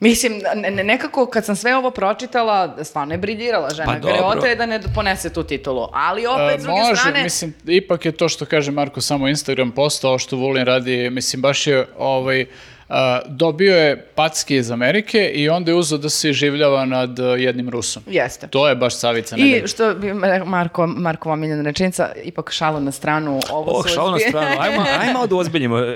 Mislim, 0.00 0.32
ne, 0.54 0.70
ne- 0.70 0.84
nekako 0.84 1.26
kad 1.26 1.44
sam 1.44 1.56
sve 1.56 1.76
ovo 1.76 1.90
pročitala, 1.90 2.84
stvarno 2.84 3.14
je 3.14 3.18
briljirala 3.18 3.70
žena. 3.70 3.86
Pa 3.86 3.98
dobro. 3.98 4.14
Greota 4.14 4.46
je 4.46 4.56
da 4.56 4.66
ne 4.66 4.80
ponese 4.94 5.32
tu 5.32 5.42
titulu. 5.42 5.88
Ali 5.92 6.26
opet, 6.26 6.56
E, 6.56 6.60
s 6.60 6.62
druge 6.62 6.80
može, 6.80 6.96
strane... 6.96 7.22
mislim, 7.22 7.54
ipak 7.66 8.04
je 8.04 8.12
to 8.12 8.28
što 8.28 8.44
kaže 8.46 8.70
Marko 8.70 9.00
samo 9.00 9.28
Instagram 9.28 9.70
postao, 9.70 10.08
ovo 10.08 10.18
što 10.18 10.36
Vulin 10.36 10.64
radi, 10.64 11.10
mislim, 11.10 11.42
baš 11.42 11.66
je 11.66 11.86
ovaj, 11.98 12.46
dobio 13.26 13.76
je 13.76 14.06
packe 14.14 14.56
iz 14.56 14.70
Amerike 14.70 15.30
i 15.34 15.48
onda 15.48 15.70
je 15.70 15.74
uzeo 15.74 15.98
da 15.98 16.08
se 16.08 16.32
življava 16.32 16.84
nad 16.84 17.20
a, 17.20 17.22
jednim 17.22 17.68
Rusom. 17.68 18.02
Jeste. 18.06 18.46
To 18.46 18.68
je 18.68 18.74
baš 18.74 18.96
Savica 18.96 19.36
Nedelja. 19.36 19.64
I 19.64 19.68
što 19.68 19.94
bi 19.94 20.14
Marko, 20.44 20.86
Markova 20.86 21.32
omiljena 21.32 21.62
rečenica, 21.62 22.08
ipak 22.24 22.50
šalu 22.50 22.80
na 22.80 22.92
stranu, 22.92 23.40
ovo 23.50 23.78
Oh, 23.78 23.86
su 23.86 23.94
šalo 23.94 24.10
na 24.10 24.18
stranu, 24.18 24.56
ajmo, 24.60 24.84
ajmo 25.00 25.26
da 25.26 25.36
ozbiljimo. 25.36 25.78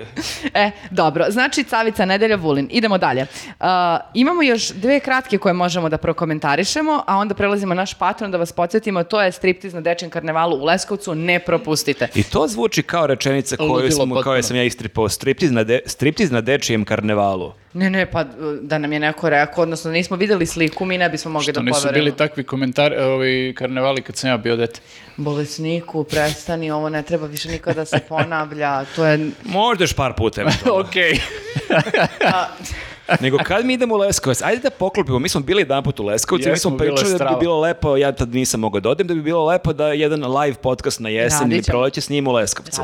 E, 0.55 0.70
dobro, 0.90 1.24
znači 1.28 1.64
Cavica 1.64 2.05
Nedelja 2.05 2.36
Vulin. 2.36 2.69
Idemo 2.70 2.98
dalje. 2.98 3.23
Uh, 3.23 3.66
imamo 4.14 4.43
još 4.43 4.69
dve 4.69 5.01
kratke 5.01 5.39
koje 5.39 5.52
možemo 5.52 5.89
da 5.89 5.98
prokomentarišemo, 5.98 7.02
a 7.06 7.16
onda 7.16 7.35
prelazimo 7.35 7.74
na 7.74 7.82
naš 7.82 7.94
patron 7.94 8.31
da 8.31 8.39
vas 8.39 8.52
podsjetimo, 8.52 9.05
to 9.05 9.23
je 9.23 9.32
striptiz 9.32 9.74
na 9.74 9.81
Dečjem 9.81 10.10
karnevalu 10.10 10.56
u 10.56 10.64
Leskovcu, 10.64 11.14
ne 11.14 11.39
propustite. 11.39 12.09
I 12.14 12.23
to 12.23 12.47
zvuči 12.48 12.82
kao 12.82 13.06
rečenica 13.06 13.56
koju, 13.56 13.73
Ludilo 13.73 13.90
smo, 13.90 14.05
potpuno. 14.05 14.23
kao 14.23 14.43
sam 14.43 14.56
ja 14.56 14.64
istripao, 14.64 15.09
striptiz 15.09 15.51
na, 15.51 15.64
de, 15.64 15.81
striptiz 15.86 16.31
na 16.31 16.40
dečijem 16.40 16.82
karnevalu. 16.85 17.53
Ne, 17.75 17.91
ne, 17.91 18.07
pa 18.11 18.21
uh, 18.21 18.27
da 18.61 18.79
nam 18.79 18.93
je 18.93 19.01
neko 19.01 19.31
rekao, 19.31 19.63
odnosno 19.63 19.89
da 19.91 19.93
nismo 19.93 20.17
videli 20.17 20.47
sliku, 20.47 20.85
mi 20.85 20.99
ne 20.99 21.09
bismo 21.09 21.31
mogli 21.31 21.45
Što 21.45 21.53
da 21.53 21.61
nisu 21.63 21.81
poverujemo. 21.81 22.05
bili 22.05 22.17
takvi 22.17 22.45
komentari, 22.45 22.97
ovi 22.97 23.55
karnevali 23.59 24.03
kad 24.03 24.17
sam 24.17 24.31
ja 24.31 24.37
bio 24.37 24.57
dete. 24.57 24.81
Bolesniku, 25.17 26.05
prestani, 26.05 26.71
ovo 26.71 26.89
ne 26.89 27.03
treba 27.03 27.27
više 27.27 27.49
nikada 27.49 27.75
da 27.75 27.85
se 27.85 27.99
ponavlja, 28.09 28.85
to 28.97 29.07
je... 29.07 29.31
Možda 29.45 29.85
još 29.85 29.93
par 29.93 30.13
puta. 30.17 30.43
Okej. 30.87 31.13
Nego 33.21 33.39
kad 33.39 33.65
mi 33.67 33.75
idemo 33.75 33.95
u 33.95 33.99
Leskovac, 33.99 34.43
ajde 34.43 34.63
da 34.63 34.71
poklopimo, 34.71 35.19
mi 35.19 35.29
smo 35.29 35.41
bili 35.41 35.61
jedan 35.63 35.85
put 35.85 36.01
u 36.01 36.05
Leskovcu, 36.05 36.49
mi 36.51 36.59
smo 36.59 36.71
pričali 36.79 37.19
da 37.19 37.25
bi 37.27 37.41
bilo 37.41 37.61
lepo, 37.61 37.97
ja 37.97 38.13
tad 38.13 38.35
nisam 38.35 38.61
mogao 38.61 38.81
da 38.81 38.91
odem, 38.91 39.07
da 39.07 39.15
bi 39.15 39.23
bilo 39.23 39.47
lepo 39.47 39.73
da 39.73 39.89
jedan 39.89 40.37
live 40.37 40.55
podcast 40.55 41.01
na 41.01 41.09
jesen 41.09 41.53
ili 41.53 41.63
proleće 41.63 42.01
snimimo 42.01 42.31
u 42.31 42.35
Leskovcu. 42.35 42.83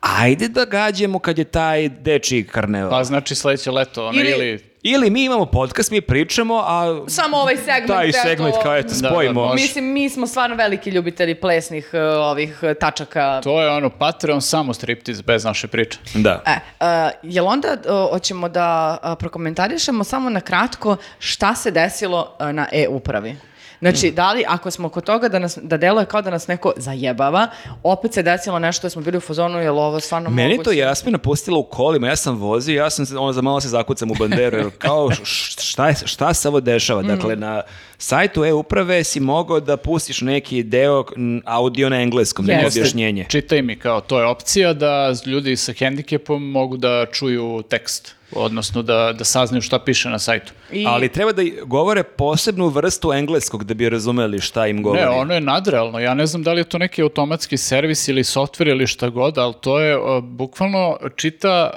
Ajde 0.00 0.48
da 0.48 0.64
gađemo 0.64 1.18
kad 1.18 1.38
je 1.38 1.44
taj 1.44 1.88
dečiji 1.88 2.44
karneval. 2.44 2.90
Pa 2.90 3.04
znači 3.04 3.34
sledeće 3.34 3.70
leto, 3.70 4.06
ono, 4.06 4.20
Ili- 4.20 4.30
ili... 4.30 4.60
Ili 4.82 5.10
mi 5.10 5.24
imamo 5.24 5.46
podcast, 5.46 5.90
mi 5.90 6.00
pričamo, 6.00 6.54
a 6.66 7.04
Samo 7.08 7.36
ovaj 7.36 7.56
segment. 7.56 7.86
taj 7.86 8.08
eto, 8.08 8.18
segment 8.22 8.54
kao 8.62 8.76
eto, 8.76 8.88
Da, 8.94 9.00
da, 9.00 9.08
spojimo. 9.08 9.44
može. 9.44 9.62
Mislim, 9.62 9.84
mi 9.84 10.10
smo 10.10 10.26
stvarno 10.26 10.56
veliki 10.56 10.90
ljubitelji 10.90 11.34
plesnih 11.34 11.90
uh, 11.92 12.00
ovih 12.00 12.58
uh, 12.62 12.70
tačaka. 12.80 13.40
To 13.44 13.62
je 13.62 13.70
ono, 13.70 13.90
Patreon 13.90 14.42
samo 14.42 14.74
striptiz, 14.74 15.20
bez 15.20 15.44
naše 15.44 15.66
priče. 15.68 15.98
Da. 16.14 16.42
E, 16.46 16.52
uh, 16.80 16.86
jel 17.22 17.46
onda 17.46 17.68
uh, 17.72 18.10
hoćemo 18.12 18.48
da 18.48 18.98
uh, 19.02 19.10
prokomentarišemo 19.18 20.04
samo 20.04 20.30
na 20.30 20.40
kratko 20.40 20.96
šta 21.18 21.54
se 21.54 21.70
desilo 21.70 22.36
uh, 22.40 22.46
na 22.52 22.66
e-upravi? 22.72 23.36
Znači, 23.80 24.10
da 24.10 24.32
li, 24.32 24.44
ako 24.48 24.70
smo 24.70 24.88
kod 24.88 25.04
toga 25.04 25.28
da, 25.28 25.38
nas, 25.38 25.58
da 25.62 25.76
deluje 25.76 26.06
kao 26.06 26.22
da 26.22 26.30
nas 26.30 26.46
neko 26.46 26.72
zajebava, 26.76 27.46
opet 27.82 28.12
se 28.12 28.22
desilo 28.22 28.58
nešto 28.58 28.82
da 28.82 28.90
smo 28.90 29.02
bili 29.02 29.16
u 29.16 29.20
fazonu, 29.20 29.58
jel 29.58 29.78
ovo 29.78 30.00
stvarno 30.00 30.30
Meni 30.30 30.48
moguće? 30.48 30.64
to 30.64 30.72
Jasmina 30.72 31.18
pustila 31.18 31.58
u 31.58 31.64
kolima, 31.64 32.08
ja 32.08 32.16
sam 32.16 32.36
vozio, 32.36 32.76
ja 32.76 32.90
sam 32.90 33.06
ono 33.12 33.32
za 33.32 33.42
malo 33.42 33.60
se 33.60 33.68
zakucam 33.68 34.10
u 34.10 34.14
banderu, 34.14 34.56
jer 34.58 34.70
kao 34.78 35.10
šta, 35.60 35.88
je- 35.88 35.94
šta 36.04 36.34
se 36.34 36.48
ovo 36.48 36.60
dešava? 36.60 37.02
Dakle, 37.04 37.36
na 37.36 37.62
sajtu 37.98 38.44
e-uprave 38.44 39.04
si 39.04 39.20
mogao 39.20 39.60
da 39.60 39.76
pustiš 39.76 40.20
neki 40.20 40.62
deo 40.62 41.04
audio 41.44 41.88
na 41.88 41.96
engleskom, 41.96 42.46
neko 42.46 42.64
Jeste. 42.64 42.80
objašnjenje. 42.80 43.26
Čitaj 43.28 43.62
mi 43.62 43.76
kao, 43.76 44.00
to 44.00 44.20
je 44.20 44.26
opcija 44.26 44.72
da 44.72 44.88
ljudi 45.26 45.56
sa 45.56 45.72
hendikepom 45.72 46.42
mogu 46.44 46.76
da 46.76 47.06
čuju 47.08 47.62
tekst, 47.62 48.14
odnosno 48.32 48.82
da, 48.82 49.12
da 49.18 49.24
saznaju 49.24 49.62
šta 49.62 49.78
piše 49.78 50.08
na 50.08 50.18
sajtu. 50.18 50.52
I, 50.72 50.84
Ali 50.86 51.08
treba 51.08 51.32
da 51.32 51.42
govore 51.64 52.02
posebnu 52.02 52.68
vrstu 52.68 53.12
engleskog 53.12 53.64
da 53.64 53.74
bi 53.74 53.88
razumeli 53.88 54.40
šta 54.40 54.66
im 54.66 54.82
govori. 54.82 55.02
Ne, 55.02 55.08
ono 55.08 55.34
je 55.34 55.40
nadrealno. 55.40 55.98
Ja 55.98 56.14
ne 56.14 56.26
znam 56.26 56.42
da 56.42 56.52
li 56.52 56.60
je 56.60 56.64
to 56.64 56.78
neki 56.78 57.02
automatski 57.02 57.56
servis 57.56 58.08
ili 58.08 58.24
softver 58.24 58.68
ili 58.68 58.86
šta 58.86 59.08
god, 59.08 59.38
ali 59.38 59.54
to 59.60 59.80
je 59.80 59.98
uh, 59.98 60.24
bukvalno 60.24 60.98
čita 61.16 61.70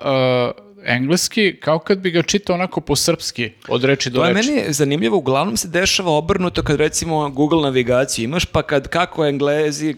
uh, 0.56 0.71
engleski 0.86 1.56
kao 1.56 1.80
kad 1.80 1.98
bi 1.98 2.12
ga 2.12 2.22
čitao 2.22 2.54
onako 2.54 2.82
po 2.82 2.96
srpski 2.96 3.52
od 3.68 3.84
reči 3.84 4.10
do 4.10 4.20
To 4.20 4.26
je 4.26 4.34
reči. 4.34 4.50
meni 4.50 4.74
zanimljivo, 4.74 5.18
uglavnom 5.18 5.58
se 5.58 5.68
dešava 5.68 6.12
obrnuto 6.12 6.64
kad 6.64 6.78
recimo 6.78 7.30
Google 7.30 7.62
navigaciju 7.62 8.24
imaš, 8.24 8.46
pa 8.46 8.62
kad 8.64 8.88
kako 8.88 9.26
Englezi 9.26 9.90
e, 9.92 9.96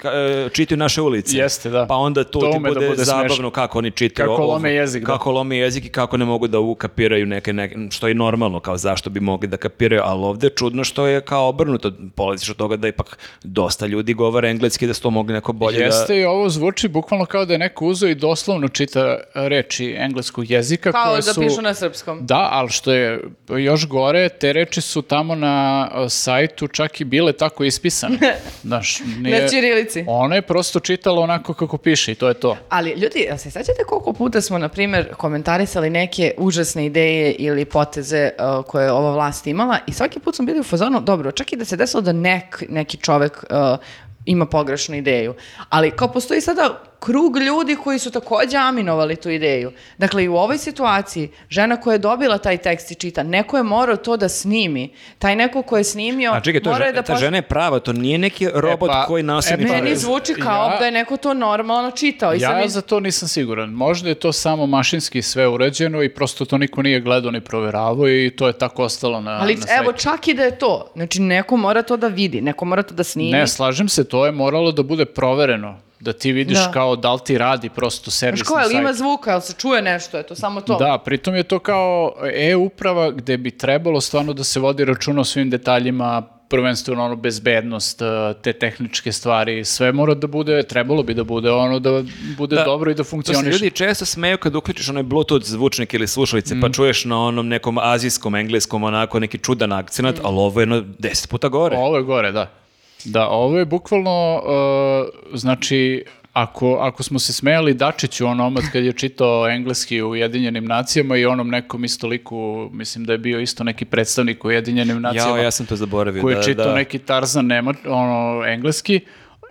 čitaju 0.50 0.78
naše 0.78 1.02
ulice. 1.02 1.38
Jeste, 1.38 1.70
da. 1.70 1.86
Pa 1.88 1.96
onda 1.96 2.24
tu 2.24 2.40
To 2.40 2.52
ti 2.52 2.58
ume 2.58 2.70
da 2.70 2.74
bude, 2.74 2.88
bude 2.88 3.04
zabavno 3.04 3.30
smešno. 3.30 3.52
kako 3.52 3.78
oni 3.78 3.92
čitaju. 3.92 4.30
Kako 4.30 4.42
ovo- 4.44 4.54
lome 4.54 4.74
jezik, 4.74 5.02
da. 5.02 5.08
Kako 5.08 5.32
lome 5.32 5.58
jezik 5.58 5.86
i 5.86 5.90
kako 5.90 6.18
ne 6.18 6.26
mogu 6.26 6.48
da 6.48 6.60
ukapiraju 6.60 7.26
neke, 7.26 7.54
neke, 7.54 7.76
što 7.92 8.08
je 8.08 8.14
normalno, 8.14 8.60
kao 8.60 8.78
zašto 8.78 9.10
bi 9.10 9.20
mogli 9.20 9.48
da 9.48 9.58
kapiraju, 9.58 10.02
ali 10.06 10.22
ovde 10.24 10.48
je 10.48 10.52
čudno 10.52 10.84
što 10.84 11.08
je 11.08 11.22
kao 11.22 11.48
obrnuto. 11.48 11.92
Polaziš 12.16 12.50
od 12.50 12.56
toga 12.56 12.76
da 12.76 12.88
ipak 12.88 13.18
dosta 13.44 13.86
ljudi 13.86 14.14
govore 14.14 14.50
engleski, 14.50 14.88
da 14.88 14.94
su 14.94 15.02
to 15.02 15.10
mogli 15.10 15.34
neko 15.34 15.54
bolje 15.54 15.78
Jeste 15.78 16.14
da... 16.14 16.20
i 16.20 16.26
ovo 16.26 16.50
zvuči 16.50 16.88
bukvalno 16.88 17.26
kao 17.26 17.46
da 17.46 17.54
je 17.54 17.60
neko 17.60 17.86
uzeo 17.86 18.10
i 18.10 18.16
doslovno 18.16 18.68
čita 18.68 19.20
reči 19.36 19.96
engleskog 19.98 20.52
jezika 20.52 20.73
kao 20.78 20.92
koje 21.06 21.16
da 21.16 21.34
su... 21.34 21.42
pišu 21.42 21.62
na 21.62 21.74
srpskom. 21.74 22.26
Da, 22.26 22.50
ali 22.52 22.70
što 22.70 22.94
je 22.94 23.22
još 23.50 23.88
gore, 23.88 24.30
te 24.30 24.54
reči 24.54 24.82
su 24.82 25.02
tamo 25.02 25.36
na 25.36 25.90
uh, 25.96 26.06
sajtu 26.10 26.68
čak 26.68 27.02
i 27.02 27.04
bile 27.04 27.34
tako 27.34 27.64
ispisane. 27.64 28.18
Znaš, 28.64 29.00
nije... 29.20 29.42
Na 29.42 29.48
ćirilici. 29.48 30.06
Ona 30.08 30.36
je 30.36 30.42
prosto 30.42 30.80
čitala 30.80 31.22
onako 31.22 31.54
kako 31.54 31.78
piše 31.78 32.12
i 32.12 32.16
to 32.16 32.28
je 32.28 32.34
to. 32.34 32.58
Ali 32.70 32.90
ljudi, 32.90 33.20
jel 33.20 33.38
se 33.38 33.52
sećate 33.52 33.84
koliko 33.88 34.14
puta 34.14 34.42
smo, 34.42 34.58
na 34.58 34.70
primjer, 34.70 35.14
komentarisali 35.14 35.90
neke 35.90 36.34
užasne 36.38 36.86
ideje 36.86 37.32
ili 37.32 37.66
poteze 37.66 38.30
uh, 38.40 38.66
koje 38.66 38.86
je 38.86 38.92
ova 38.92 39.12
vlast 39.12 39.48
imala 39.48 39.78
i 39.88 39.94
svaki 39.94 40.20
put 40.20 40.36
smo 40.36 40.46
bili 40.46 40.60
u 40.60 40.64
fazonu, 40.64 41.02
dobro, 41.02 41.32
čak 41.32 41.54
i 41.54 41.56
da 41.56 41.66
se 41.66 41.76
desilo 41.76 42.02
da 42.02 42.12
nek, 42.12 42.64
neki 42.70 42.98
čovek 42.98 43.44
uh, 43.50 43.78
ima 44.26 44.46
pogrešnu 44.46 44.96
ideju. 44.96 45.34
Ali 45.70 45.92
kao 45.92 46.08
postoji 46.08 46.42
sada 46.42 46.82
krug 47.04 47.38
ljudi 47.38 47.76
koji 47.76 48.00
su 48.00 48.12
takođe 48.12 48.58
aminovali 48.58 49.16
tu 49.16 49.30
ideju. 49.30 49.72
Dakle, 49.98 50.24
i 50.24 50.28
u 50.28 50.36
ovoj 50.36 50.58
situaciji, 50.58 51.30
žena 51.50 51.78
koja 51.78 51.94
je 51.94 52.00
dobila 52.00 52.38
taj 52.38 52.58
tekst 52.58 52.92
i 52.92 52.96
čita, 52.96 53.24
neko 53.24 53.58
je 53.58 53.64
morao 53.64 53.96
to 53.98 54.18
da 54.18 54.30
snimi. 54.30 54.90
Taj 55.20 55.36
neko 55.36 55.62
ko 55.62 55.78
je 55.78 55.84
snimio, 55.84 56.32
A 56.32 56.40
čekaj, 56.40 56.62
to 56.62 56.70
je, 56.70 56.74
morao 56.74 56.86
je 56.86 56.94
da 56.94 57.02
ta 57.02 57.16
žena 57.16 57.38
je 57.38 57.42
prava, 57.42 57.80
to 57.80 57.94
nije 57.94 58.18
neki 58.18 58.48
robot 58.54 58.90
pa, 58.90 59.06
koji 59.06 59.24
nasilni 59.24 59.64
e, 59.64 59.68
pa, 59.68 59.74
Meni 59.74 59.96
zvuči 59.96 60.34
kao 60.34 60.66
ja- 60.66 60.80
da 60.80 60.86
je 60.86 60.92
neko 60.92 61.18
to 61.18 61.34
normalno 61.34 61.92
čitao. 61.92 62.34
I 62.34 62.40
Ja 62.40 62.54
mi- 62.54 62.70
za 62.70 62.82
to 62.82 63.00
nisam 63.00 63.28
siguran. 63.28 63.70
Možda 63.70 64.10
je 64.10 64.16
to 64.16 64.32
samo 64.34 64.66
mašinski 64.68 65.22
sve 65.22 65.48
uređeno 65.48 66.04
i 66.04 66.10
prosto 66.10 66.46
to 66.46 66.58
niko 66.58 66.82
nije 66.82 67.00
gledao 67.00 67.32
ni 67.32 67.42
proveravao 67.42 68.10
i 68.10 68.30
to 68.30 68.48
je 68.48 68.54
tako 68.54 68.84
ostalo 68.84 69.22
na, 69.22 69.32
Ali 69.32 69.56
na 69.56 69.62
sajtu. 69.62 69.84
evo, 69.84 69.94
čak 69.94 70.28
i 70.28 70.34
da 70.34 70.44
je 70.44 70.58
to. 70.58 70.92
Znači, 70.94 71.22
neko 71.22 71.58
mora 71.58 71.82
to 71.84 71.98
da 71.98 72.08
vidi, 72.08 72.42
neko 72.42 72.66
mora 72.66 72.84
to 72.84 72.94
da 72.96 73.04
snimi. 73.04 73.32
Ne, 73.32 73.48
slažem 73.48 73.90
se, 73.90 74.04
to 74.04 74.26
je 74.26 74.32
moralo 74.32 74.72
da 74.72 74.84
bude 74.84 75.06
provereno. 75.06 75.80
Da 76.04 76.14
ti 76.14 76.32
vidiš 76.32 76.58
Da. 76.58 76.72
kao 76.72 76.96
da 76.96 77.14
li 77.14 77.20
ti 77.26 77.38
radi 77.38 77.70
prosto 77.70 78.12
servis 78.12 78.40
Znaš 78.40 78.48
ko, 78.48 78.56
na 78.56 78.62
ali 78.64 78.76
ima 78.76 78.94
zvuka, 78.94 79.32
ali 79.32 79.42
se 79.42 79.54
čuje 79.54 79.82
nešto, 79.82 80.18
je 80.18 80.24
to 80.24 80.36
samo 80.36 80.62
to. 80.62 80.78
Da, 80.78 81.02
pritom 81.06 81.36
je 81.36 81.44
to 81.44 81.60
kao 81.60 82.14
e-uprava 82.34 83.12
gde 83.12 83.38
bi 83.38 83.52
trebalo 83.52 84.02
stvarno 84.02 84.34
da 84.34 84.44
se 84.44 84.60
vodi 84.60 84.86
računa 84.86 85.22
o 85.22 85.24
svim 85.24 85.50
detaljima, 85.50 86.24
prvenstveno 86.50 87.06
ono 87.06 87.16
bezbednost, 87.16 88.02
eh, 88.02 88.06
te 88.42 88.54
tehničke 88.54 89.12
stvari, 89.12 89.66
sve 89.66 89.92
mora 89.92 90.14
da 90.14 90.28
bude, 90.28 90.64
trebalo 90.64 91.04
bi 91.04 91.14
da 91.14 91.24
bude 91.24 91.52
ono 91.52 91.80
da 91.80 92.04
bude 92.38 92.56
dobro 92.56 92.92
i 92.92 92.94
da 92.94 92.98
To 92.98 93.04
se 93.04 93.10
funkcioniše. 93.10 93.50
ljudi 93.50 93.72
često 93.72 94.06
smeju 94.06 94.38
kad 94.38 94.56
uključiš 94.56 94.90
onaj 94.90 95.04
bluetooth 95.04 95.46
zvučnik 95.46 95.94
ili 95.94 96.08
slušalice, 96.08 96.56
pa 96.62 96.70
čuješ 96.70 97.06
na 97.06 97.20
onom 97.20 97.48
nekom 97.48 97.78
azijskom, 97.78 98.36
engleskom, 98.36 98.84
onako 98.84 99.20
neki 99.20 99.38
čudan 99.38 99.72
akcenat, 99.72 100.16
ali 100.24 100.38
ovo 100.38 100.60
je 100.60 100.62
jedno 100.62 100.84
deset 101.00 101.30
puta 101.30 101.48
gore. 101.50 101.78
Ovo 101.78 101.98
je 101.98 102.04
gore, 102.04 102.32
da. 102.32 102.63
Da, 103.06 103.28
ovo 103.28 103.58
je 103.58 103.66
bukvalno, 103.66 104.42
uh, 104.46 105.38
znači, 105.40 106.06
ako, 106.34 106.74
ako 106.74 107.04
smo 107.04 107.20
se 107.20 107.34
smejali 107.34 107.74
Dačiću 107.74 108.28
onom 108.28 108.58
od 108.58 108.64
kad 108.72 108.84
je 108.84 108.94
čitao 108.94 109.50
engleski 109.50 110.02
u 110.02 110.10
Ujedinjenim 110.10 110.66
nacijama 110.66 111.18
i 111.18 111.26
onom 111.26 111.50
nekom 111.50 111.84
isto 111.84 112.08
liku, 112.08 112.70
mislim 112.72 113.06
da 113.06 113.12
je 113.12 113.18
bio 113.18 113.40
isto 113.40 113.64
neki 113.64 113.86
predstavnik 113.86 114.46
u 114.46 114.48
Ujedinjenim 114.48 115.02
nacijama. 115.02 115.38
Jao, 115.38 115.44
ja 115.44 115.52
sam 115.52 115.66
to 115.66 115.76
zaboravio. 115.76 116.22
koji 116.22 116.34
je 116.34 116.38
da, 116.38 116.44
čitao 116.44 116.66
da. 116.66 116.76
neki 116.76 117.00
Tarzan 117.00 117.46
nema, 117.46 117.74
ono, 117.88 118.46
engleski. 118.46 119.00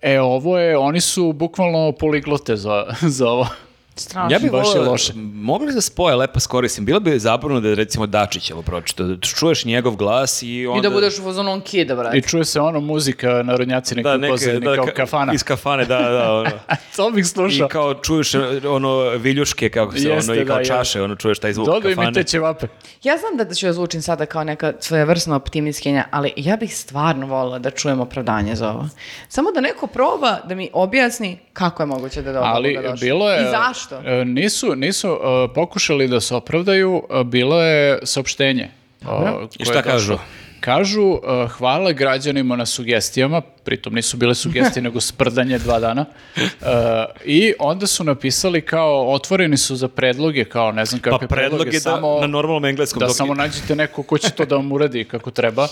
E, 0.03 0.21
ovo 0.21 0.59
je, 0.59 0.79
oni 0.79 1.01
su 1.01 1.33
bukvalno 1.33 1.93
poliglote 1.93 2.57
za, 2.57 2.85
za 3.19 3.29
ovo. 3.29 3.47
Strašno. 3.95 4.29
Ja 4.31 4.39
bih 4.39 4.51
Baš 4.53 4.67
je 4.67 4.75
volio, 4.75 4.91
loše. 4.91 5.13
mogli 5.35 5.75
da 5.75 5.81
spoje 5.81 6.17
lepo 6.17 6.41
s 6.41 6.47
koristim. 6.47 6.85
Bilo 6.85 7.01
bi 7.01 7.19
zabavno 7.19 7.61
da 7.61 7.75
recimo 7.75 8.07
Dačić 8.07 8.51
ovo 8.51 8.63
pročita, 8.63 9.03
da 9.03 9.17
čuješ 9.19 9.65
njegov 9.65 9.97
glas 9.97 10.43
i 10.43 10.67
onda... 10.67 10.79
I 10.79 10.83
da 10.83 10.91
budeš 10.91 11.19
u 11.19 11.23
fazonu 11.23 11.53
on 11.53 11.61
kida, 11.61 11.95
brate. 11.95 12.19
I 12.19 12.23
čuje 12.23 12.45
se 12.45 12.61
ono 12.61 12.81
muzika, 12.81 13.43
narodnjaci 13.43 13.95
neki 13.95 14.05
da, 14.05 14.15
u 14.15 14.19
neke, 14.19 14.31
pozadini, 14.31 14.61
da, 14.61 14.77
kao 14.77 14.87
ka- 14.87 14.93
kafana. 14.93 15.33
Iz 15.33 15.43
kafane, 15.43 15.85
da, 15.85 15.99
da. 16.01 16.33
Ono. 16.33 16.51
to 16.97 17.11
bih 17.11 17.23
I 17.23 17.25
slušao. 17.25 17.69
kao 17.69 17.95
čuješ 17.95 18.33
ono 18.69 18.99
viljuške, 19.09 19.69
kako 19.69 19.93
se 19.93 20.09
Jeste, 20.09 20.33
ono, 20.33 20.43
i 20.43 20.47
kao 20.47 20.59
da, 20.59 20.65
čaše, 20.65 21.03
ono 21.03 21.17
čuješ 21.17 21.39
taj 21.39 21.53
zvuk 21.53 21.67
Dodaj 21.67 21.91
mi 21.91 21.97
kafane. 21.97 22.13
te 22.13 22.25
ćevape. 22.25 22.67
Ja 23.03 23.17
znam 23.17 23.49
da 23.49 23.55
ću 23.55 23.67
ja 23.67 23.73
zvučim 23.73 24.03
sada 24.03 24.27
kao 24.27 24.45
neka 24.45 24.73
svojevrsna 24.81 25.37
optimistkinja, 25.37 26.05
ali 26.11 26.33
ja 26.37 26.57
bih 26.57 26.77
stvarno 26.77 27.27
volila 27.27 27.59
da 27.59 27.71
čujem 27.71 28.01
opravdanje 28.01 28.55
za 28.55 28.71
ovo. 28.71 28.89
Samo 29.29 29.51
da 29.51 29.61
neko 29.61 29.87
proba 29.87 30.39
da 30.45 30.55
mi 30.55 30.71
objasni 30.73 31.39
kako 31.53 31.83
je 31.83 31.87
moguće 31.87 32.23
da 32.23 32.29
je 32.29 32.35
do 32.35 32.39
ovoga 32.39 32.55
Ali 32.55 32.75
došlo. 32.77 32.97
bilo 32.97 33.31
je... 33.31 33.43
I 33.43 33.51
zašto? 33.51 33.82
E, 34.05 34.25
Nisu, 34.25 34.75
nisu 34.75 35.09
e, 35.09 35.55
pokušali 35.55 36.09
da 36.09 36.21
se 36.21 36.35
opravdaju, 36.35 37.03
e, 37.11 37.25
bilo 37.25 37.63
je 37.63 37.99
saopštenje. 38.03 38.71
koje 39.05 39.49
I 39.59 39.65
šta 39.65 39.83
kažu? 39.83 40.19
Kažu, 40.61 41.15
e, 41.15 41.49
hvala 41.49 41.93
građanima 41.93 42.57
na 42.57 42.67
sugestijama, 42.67 43.41
pritom 43.41 43.95
nisu 43.95 44.17
bile 44.17 44.35
sugestije 44.35 44.83
nego 44.89 45.01
sprdanje 45.01 45.59
dva 45.59 45.81
dana. 45.81 46.05
E, 46.37 46.43
I 47.25 47.55
onda 47.59 47.87
su 47.87 48.05
napisali 48.05 48.61
kao, 48.61 49.13
otvoreni 49.13 49.57
su 49.57 49.77
za 49.77 49.89
predloge, 49.89 50.45
kao 50.45 50.73
ne 50.73 50.85
znam 50.85 51.01
Pa 51.01 51.11
kakve 51.11 51.29
predlog 51.29 51.51
predloge, 51.51 51.77
je 51.77 51.81
da, 51.81 51.91
samo 51.91 52.21
na 52.21 52.27
normalnom 52.27 52.65
engleskom. 52.65 53.01
da 53.01 53.07
dok- 53.07 53.17
samo 53.17 53.35
nađete 53.35 53.77
neko 53.77 54.03
ko 54.03 54.19
će 54.19 54.31
to 54.31 54.45
da 54.45 54.57
vam 54.57 54.73
uradi 54.73 55.05
kako 55.05 55.31
treba. 55.31 55.69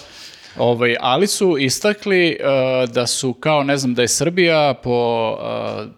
Ovaj, 0.59 0.97
ali 1.01 1.27
su 1.27 1.59
istakli 1.59 2.39
uh, 2.41 2.91
da 2.91 3.07
su 3.07 3.33
kao, 3.33 3.63
ne 3.63 3.77
znam, 3.77 3.95
da 3.95 4.03
je 4.03 4.09
Srbija 4.09 4.75
po 4.83 5.37
uh, 5.41 5.87
uh, 5.87 5.91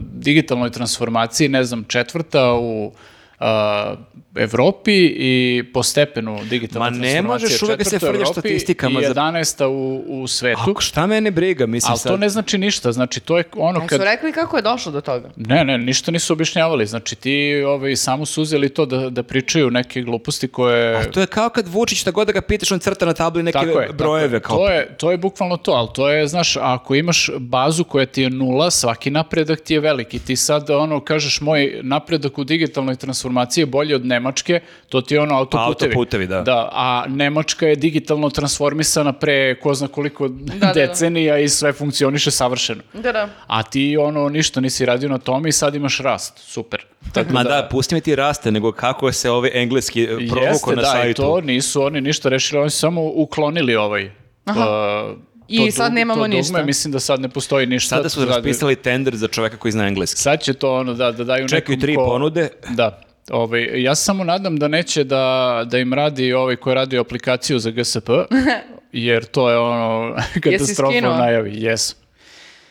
digitalnoj 0.00 0.70
transformaciji, 0.70 1.48
ne 1.48 1.64
znam, 1.64 1.84
četvrta 1.84 2.54
u 2.54 2.92
uh, 3.44 3.98
Evropi 4.36 4.92
i 5.16 5.64
po 5.74 5.82
stepenu 5.82 6.38
digitalne 6.50 6.90
Ma 6.90 6.96
ne 6.96 7.22
možeš 7.22 7.62
uvek 7.62 7.78
da 7.78 7.84
se 7.84 7.98
frljaš 7.98 8.14
Evropi 8.14 8.40
statistikama 8.40 9.00
I 9.00 9.04
za- 9.04 9.14
11. 9.14 9.64
u, 9.64 10.04
u 10.22 10.26
svetu. 10.26 10.60
Ako 10.70 10.80
šta 10.80 11.06
mene 11.06 11.30
briga, 11.30 11.66
mislim 11.66 11.90
Ali 11.90 11.98
sad. 11.98 12.12
to 12.12 12.16
ne 12.16 12.28
znači 12.28 12.58
ništa, 12.58 12.92
znači 12.92 13.20
to 13.20 13.38
je 13.38 13.44
ono 13.56 13.86
kad... 13.86 13.98
su 14.00 14.04
rekli 14.04 14.32
kako 14.32 14.56
je 14.56 14.62
došlo 14.62 14.92
do 14.92 15.00
toga? 15.00 15.30
Ne, 15.36 15.64
ne, 15.64 15.78
ništa 15.78 16.10
nisu 16.10 16.32
objašnjavali. 16.32 16.86
Znači 16.86 17.16
ti 17.16 17.62
ovaj, 17.66 17.96
samo 17.96 18.26
su 18.26 18.42
uzeli 18.42 18.68
to 18.68 18.86
da, 18.86 19.10
da 19.10 19.22
pričaju 19.22 19.70
neke 19.70 20.02
gluposti 20.02 20.48
koje... 20.48 21.10
To 21.10 21.20
je 21.20 21.26
kao 21.26 21.48
kad 21.48 21.68
Vučić, 21.68 22.00
šta 22.00 22.10
god 22.10 22.26
da 22.26 22.32
ga 22.32 22.40
pitaš, 22.42 22.72
on 22.72 22.78
crta 22.78 23.06
na 23.06 23.12
tabli 23.12 23.42
neke 23.42 23.58
Tako 23.58 23.80
je, 23.80 23.88
brojeve. 23.92 24.40
tako 24.40 24.56
Kao, 24.56 24.66
je. 24.66 24.74
To, 24.86 24.90
je, 24.90 24.96
to 24.96 25.10
je 25.10 25.18
bukvalno 25.18 25.56
to, 25.56 25.72
ali 25.72 25.88
to 25.94 26.08
je, 26.10 26.26
znaš, 26.26 26.56
ako 26.56 26.94
imaš 26.94 27.30
bazu 27.38 27.84
koja 27.84 28.06
ti 28.06 28.22
je 28.22 28.30
nula, 28.30 28.70
svaki 28.70 29.10
napredak 29.10 29.60
ti 29.60 29.74
je 29.74 29.80
veliki. 29.80 30.18
Ti 30.18 30.36
sad, 30.36 30.70
ono, 30.70 31.00
kažeš, 31.00 31.40
moj 31.40 31.80
napredak 31.82 32.38
u 32.38 32.44
digitalnoj 32.44 32.96
transformaciji 32.96 33.33
je 33.54 33.66
bolji 33.66 33.94
od 33.94 34.06
Nemačke, 34.06 34.60
to 34.88 35.00
ti 35.00 35.14
je 35.14 35.20
ono 35.20 35.34
autoputevi. 35.34 35.90
autoputevi, 35.90 36.26
da. 36.26 36.42
a 36.72 37.04
Nemačka 37.08 37.66
je 37.66 37.76
digitalno 37.76 38.30
transformisana 38.30 39.12
pre 39.12 39.34
ko 39.54 39.74
zna 39.74 39.88
koliko 39.88 40.28
da. 40.28 40.72
decenija 40.74 41.38
i 41.38 41.48
sve 41.48 41.72
funkcioniše 41.72 42.30
savršeno. 42.30 42.82
Da, 42.94 43.12
da. 43.12 43.28
A 43.46 43.62
ti, 43.62 43.96
ono, 43.96 44.28
ništa 44.28 44.60
nisi 44.60 44.86
radio 44.86 45.08
na 45.08 45.18
tome 45.18 45.48
i 45.48 45.52
sad 45.52 45.74
imaš 45.74 45.98
rast. 45.98 46.38
Super. 46.38 46.84
Tako 47.12 47.32
Ma 47.32 47.42
da, 47.44 47.68
pusti 47.70 47.94
mi 47.94 48.00
ti 48.00 48.16
raste, 48.16 48.50
nego 48.50 48.72
kako 48.72 49.12
se 49.12 49.30
ovaj 49.30 49.50
engleski 49.54 50.02
eh, 50.02 50.06
provuko 50.06 50.40
Jeste, 50.40 50.70
na 50.70 50.76
da, 50.76 50.86
sajtu. 50.86 51.10
i 51.12 51.14
to 51.16 51.40
nisu 51.40 51.82
oni 51.82 52.00
ništa 52.00 52.28
rešili, 52.28 52.60
oni 52.60 52.70
su 52.70 52.78
samo 52.78 53.02
uklonili 53.04 53.76
ovaj. 53.76 54.04
uh, 54.46 54.52
I 55.48 55.58
to 55.60 55.72
sad 55.72 55.86
dug- 55.86 55.94
nemamo 55.94 56.14
to 56.16 56.24
dugme, 56.24 56.36
ništa. 56.36 56.62
mislim 56.62 56.92
da 56.92 57.00
sad 57.00 57.20
ne 57.20 57.28
postoji 57.28 57.66
ništa. 57.66 57.96
Sada 57.96 58.08
su 58.08 58.24
raspisali 58.24 58.76
tender 58.76 59.16
za 59.16 59.28
čoveka 59.28 59.56
koji 59.56 59.72
zna 59.72 59.86
engleski. 59.86 60.20
Sad 60.20 60.42
će 60.42 60.52
to 60.52 60.74
ono 60.74 60.94
da, 60.94 61.12
da 61.12 61.24
daju 61.24 61.48
Čekaju 61.48 61.60
nekom 61.68 61.80
tri 61.80 61.94
ko- 61.96 62.06
ponude. 62.06 62.48
Da. 62.70 63.00
Ovaj, 63.30 63.82
ja 63.82 63.94
se 63.94 64.04
samo 64.04 64.24
nadam 64.24 64.56
da 64.56 64.68
neće 64.68 65.04
da, 65.04 65.64
da 65.70 65.78
im 65.78 65.92
radi 65.92 66.32
ovaj 66.32 66.56
koji 66.56 66.74
radi 66.74 66.98
aplikaciju 66.98 67.58
za 67.58 67.70
GSP, 67.70 68.08
jer 68.92 69.24
to 69.24 69.50
je 69.50 69.58
ono 69.58 70.16
katastrofa 70.44 70.98
u 70.98 71.18
najavi. 71.18 71.62
Jes. 71.62 71.96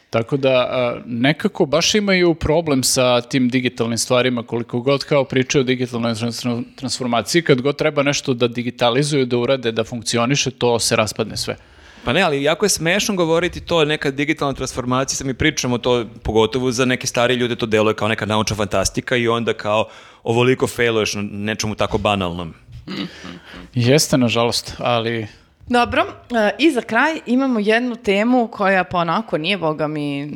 Tako 0.09 0.37
da 0.37 0.93
nekako 1.05 1.65
baš 1.65 1.95
imaju 1.95 2.33
problem 2.33 2.83
sa 2.83 3.21
tim 3.21 3.49
digitalnim 3.49 3.97
stvarima, 3.97 4.43
koliko 4.43 4.79
god 4.79 5.03
kao 5.03 5.23
pričaju 5.23 5.61
o 5.61 5.63
digitalnoj 5.63 6.13
trans- 6.13 6.63
transformaciji, 6.75 7.41
kad 7.41 7.61
god 7.61 7.75
treba 7.75 8.03
nešto 8.03 8.33
da 8.33 8.47
digitalizuju, 8.47 9.25
da 9.25 9.37
urade, 9.37 9.71
da 9.71 9.83
funkcioniše, 9.83 10.51
to 10.51 10.79
se 10.79 10.95
raspadne 10.95 11.37
sve. 11.37 11.55
Pa 12.05 12.13
ne, 12.13 12.21
ali 12.21 12.43
jako 12.43 12.65
je 12.65 12.69
smešno 12.69 13.15
govoriti 13.15 13.61
to, 13.61 13.85
neka 13.85 14.11
digitalna 14.11 14.53
transformacija, 14.53 15.17
sad 15.17 15.27
mi 15.27 15.33
pričamo 15.33 15.77
to, 15.77 16.05
pogotovo 16.23 16.71
za 16.71 16.85
neke 16.85 17.07
starije 17.07 17.37
ljude, 17.37 17.55
to 17.55 17.65
deluje 17.65 17.95
kao 17.95 18.07
neka 18.07 18.25
naučna 18.25 18.55
fantastika 18.55 19.15
i 19.15 19.27
onda 19.27 19.53
kao 19.53 19.87
ovoliko 20.23 20.67
failuješ 20.67 21.13
na 21.13 21.21
nečemu 21.21 21.75
tako 21.75 21.97
banalnom. 21.97 22.53
Jeste, 23.73 24.17
nažalost, 24.17 24.73
ali 24.77 25.27
Dobro, 25.67 26.01
e, 26.31 26.51
i 26.59 26.71
za 26.71 26.81
kraj 26.81 27.19
imamo 27.25 27.59
jednu 27.59 27.95
temu 27.95 28.47
koja 28.47 28.83
pa 28.83 28.97
onako 28.97 29.37
nije, 29.37 29.57
boga 29.57 29.87
mi, 29.87 30.31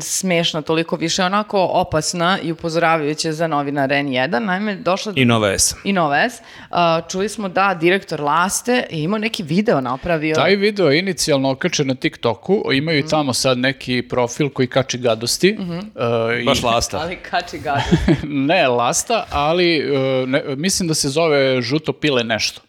smešna 0.00 0.62
toliko 0.62 0.96
više, 0.96 1.24
onako 1.24 1.60
opasna 1.62 2.38
i 2.40 2.52
upozoravajuća 2.52 3.32
za 3.32 3.46
novinar 3.46 3.90
N1. 3.90 4.38
Naime, 4.38 4.76
došla 4.76 5.12
I 5.16 5.24
Nova 5.24 5.48
S. 5.50 5.74
i 5.84 5.92
Nova 5.92 6.16
S. 6.20 6.34
Uh, 6.70 6.76
čuli 7.08 7.28
smo 7.28 7.48
da 7.48 7.74
direktor 7.74 8.20
Laste 8.20 8.72
je 8.90 9.02
imao 9.02 9.18
neki 9.18 9.42
video 9.42 9.80
napravio. 9.80 10.34
Taj 10.34 10.56
video 10.56 10.86
je 10.86 10.98
inicijalno 10.98 11.50
okačen 11.50 11.86
na 11.86 11.94
TikToku, 11.94 12.62
imaju 12.72 12.98
i 12.98 13.06
tamo 13.08 13.32
sad 13.32 13.58
neki 13.58 14.02
profil 14.02 14.48
koji 14.48 14.68
kači 14.68 14.98
gadosti. 14.98 15.48
e, 15.48 16.40
i- 16.40 16.44
Baš 16.44 16.62
lasta. 16.62 16.98
Ali 16.98 17.16
kači 17.16 17.58
gadu. 17.58 17.82
ne 18.46 18.68
lasta, 18.68 19.26
ali 19.30 19.76
e, 19.76 19.92
ne- 20.26 20.42
mislim 20.46 20.88
da 20.88 20.94
se 20.94 21.08
zove 21.08 21.62
žuto 21.62 21.92
pile 21.92 22.24
nešto. 22.24 22.60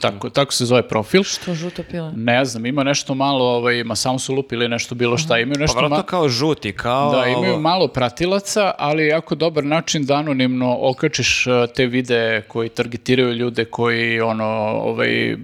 Tako, 0.00 0.30
tako 0.30 0.52
se 0.52 0.64
zove 0.64 0.88
profil. 0.88 1.22
to 1.44 1.54
žuto 1.54 1.82
pile. 1.90 2.12
Ne 2.16 2.44
znam, 2.44 2.66
ima 2.66 2.84
nešto 2.84 3.14
malo, 3.14 3.44
ovaj, 3.44 3.84
ma 3.84 3.96
samo 3.96 4.18
su 4.18 4.34
lupili 4.34 4.68
nešto 4.68 4.94
bilo 4.94 5.18
šta, 5.18 5.38
imaju 5.38 5.54
Pa 5.54 5.60
nešto 5.60 5.74
vjerojatno 5.74 5.96
ma- 5.98 6.06
kao 6.06 6.28
žuti, 6.28 6.72
kao... 6.72 7.12
Da, 7.12 7.26
imaju 7.26 7.60
malo 7.60 7.88
pratilaca, 7.88 8.72
ali 8.78 9.02
je 9.02 9.08
jako 9.08 9.34
dobar 9.34 9.64
način 9.64 10.04
da 10.06 10.14
anonimno 10.14 10.76
okačiš 10.80 11.46
e, 11.46 11.50
te 11.74 11.86
videe 11.86 12.42
koji 12.42 12.68
targetiraju 12.68 13.32
ljude 13.32 13.64
koji 13.64 14.20
ono, 14.20 14.44
ovaj, 14.84 15.32
e, 15.32 15.36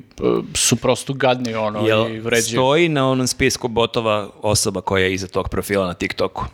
su 0.54 0.76
prosto 0.76 1.12
gadni 1.12 1.54
ono, 1.54 1.84
i 1.84 1.88
Jel 1.88 2.04
vređaju. 2.04 2.42
stoji 2.42 2.88
na 2.88 3.10
onom 3.10 3.26
spisku 3.26 3.68
botova 3.68 4.28
osoba 4.42 4.80
koja 4.80 5.04
je 5.04 5.14
iza 5.14 5.26
tog 5.28 5.48
profila 5.48 5.86
na 5.86 5.94
TikToku? 5.94 6.44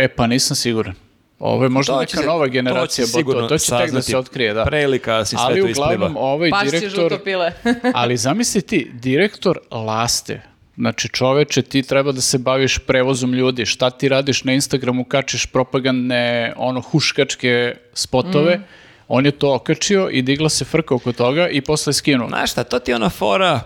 E, 0.00 0.08
pa 0.08 0.26
nisam 0.26 0.56
siguran. 0.56 0.94
Ovo 1.42 1.62
je 1.62 1.68
možda 1.68 1.92
To 1.92 2.00
neka 2.00 2.10
će 2.10 2.16
se- 2.16 2.24
nova 2.24 2.46
to 2.46 2.50
generacija 2.50 3.06
će 3.06 3.12
sigurno 3.12 3.32
botova. 3.34 3.48
To 3.48 3.58
će 3.58 3.64
tek 3.64 3.70
da 3.72 3.78
saznati 3.78 4.06
se 4.06 4.16
otkrije, 4.16 4.54
da. 4.54 4.64
pre 4.64 4.82
ili 4.82 4.98
kasnije 5.00 5.38
sve 5.38 5.46
Ali 5.46 5.60
to 5.60 5.66
ispliva. 5.66 5.86
uglavnom 5.86 6.16
ovaj 6.18 6.50
Baš 6.50 6.62
će 6.62 6.70
direktor... 6.70 7.02
žuto 7.02 7.18
pile. 7.18 7.52
ali 7.94 8.16
zamisli 8.16 8.62
ti, 8.62 8.90
direktor 8.94 9.58
Laste, 9.72 10.40
znači 10.76 11.08
čoveče 11.08 11.62
ti 11.62 11.82
treba 11.82 12.12
da 12.12 12.20
se 12.20 12.38
baviš 12.38 12.78
prevozom 12.78 13.32
ljudi, 13.32 13.66
šta 13.66 13.90
ti 13.90 14.08
radiš 14.08 14.44
na 14.44 14.52
Instagramu, 14.52 15.04
kačiš 15.04 15.46
propagandne, 15.46 16.22
ono, 16.56 16.80
huškačke 16.80 17.74
spotove, 17.94 18.56
Mm. 18.56 18.62
on 19.08 19.26
je 19.26 19.32
to 19.32 19.54
okačio 19.54 20.08
i 20.10 20.22
digla 20.22 20.48
se 20.48 20.64
frka 20.64 20.94
oko 20.94 21.12
toga 21.12 21.48
i 21.48 21.60
posle 21.60 21.92
skinuo. 21.92 22.28
Znaš 22.28 22.50
šta, 22.50 22.64
to 22.64 22.78
ti 22.78 22.90
je 22.90 22.96
ona 22.96 23.10
fora, 23.10 23.60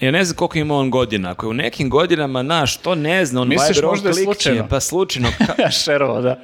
ja 0.00 0.10
ne 0.10 0.24
znam 0.24 0.36
koliko 0.36 0.58
ima 0.58 0.74
on 0.76 0.90
godina, 0.90 1.30
ako 1.30 1.46
je 1.46 1.50
u 1.50 1.54
nekim 1.54 1.90
godinama, 1.90 2.42
naš, 2.42 2.76
to 2.76 2.94
ne 2.94 3.26
zna, 3.26 3.40
on 3.40 3.48
Misliš 3.48 3.68
Viber, 3.68 3.84
on 3.84 3.90
možda 3.90 4.08
je 4.08 4.12
klikće, 4.14 4.24
slučajno? 4.24 4.66
Pa 4.68 4.80
slučajno, 4.80 5.28
ka- 5.30 5.70
šerovo, 5.84 6.20
da. 6.20 6.40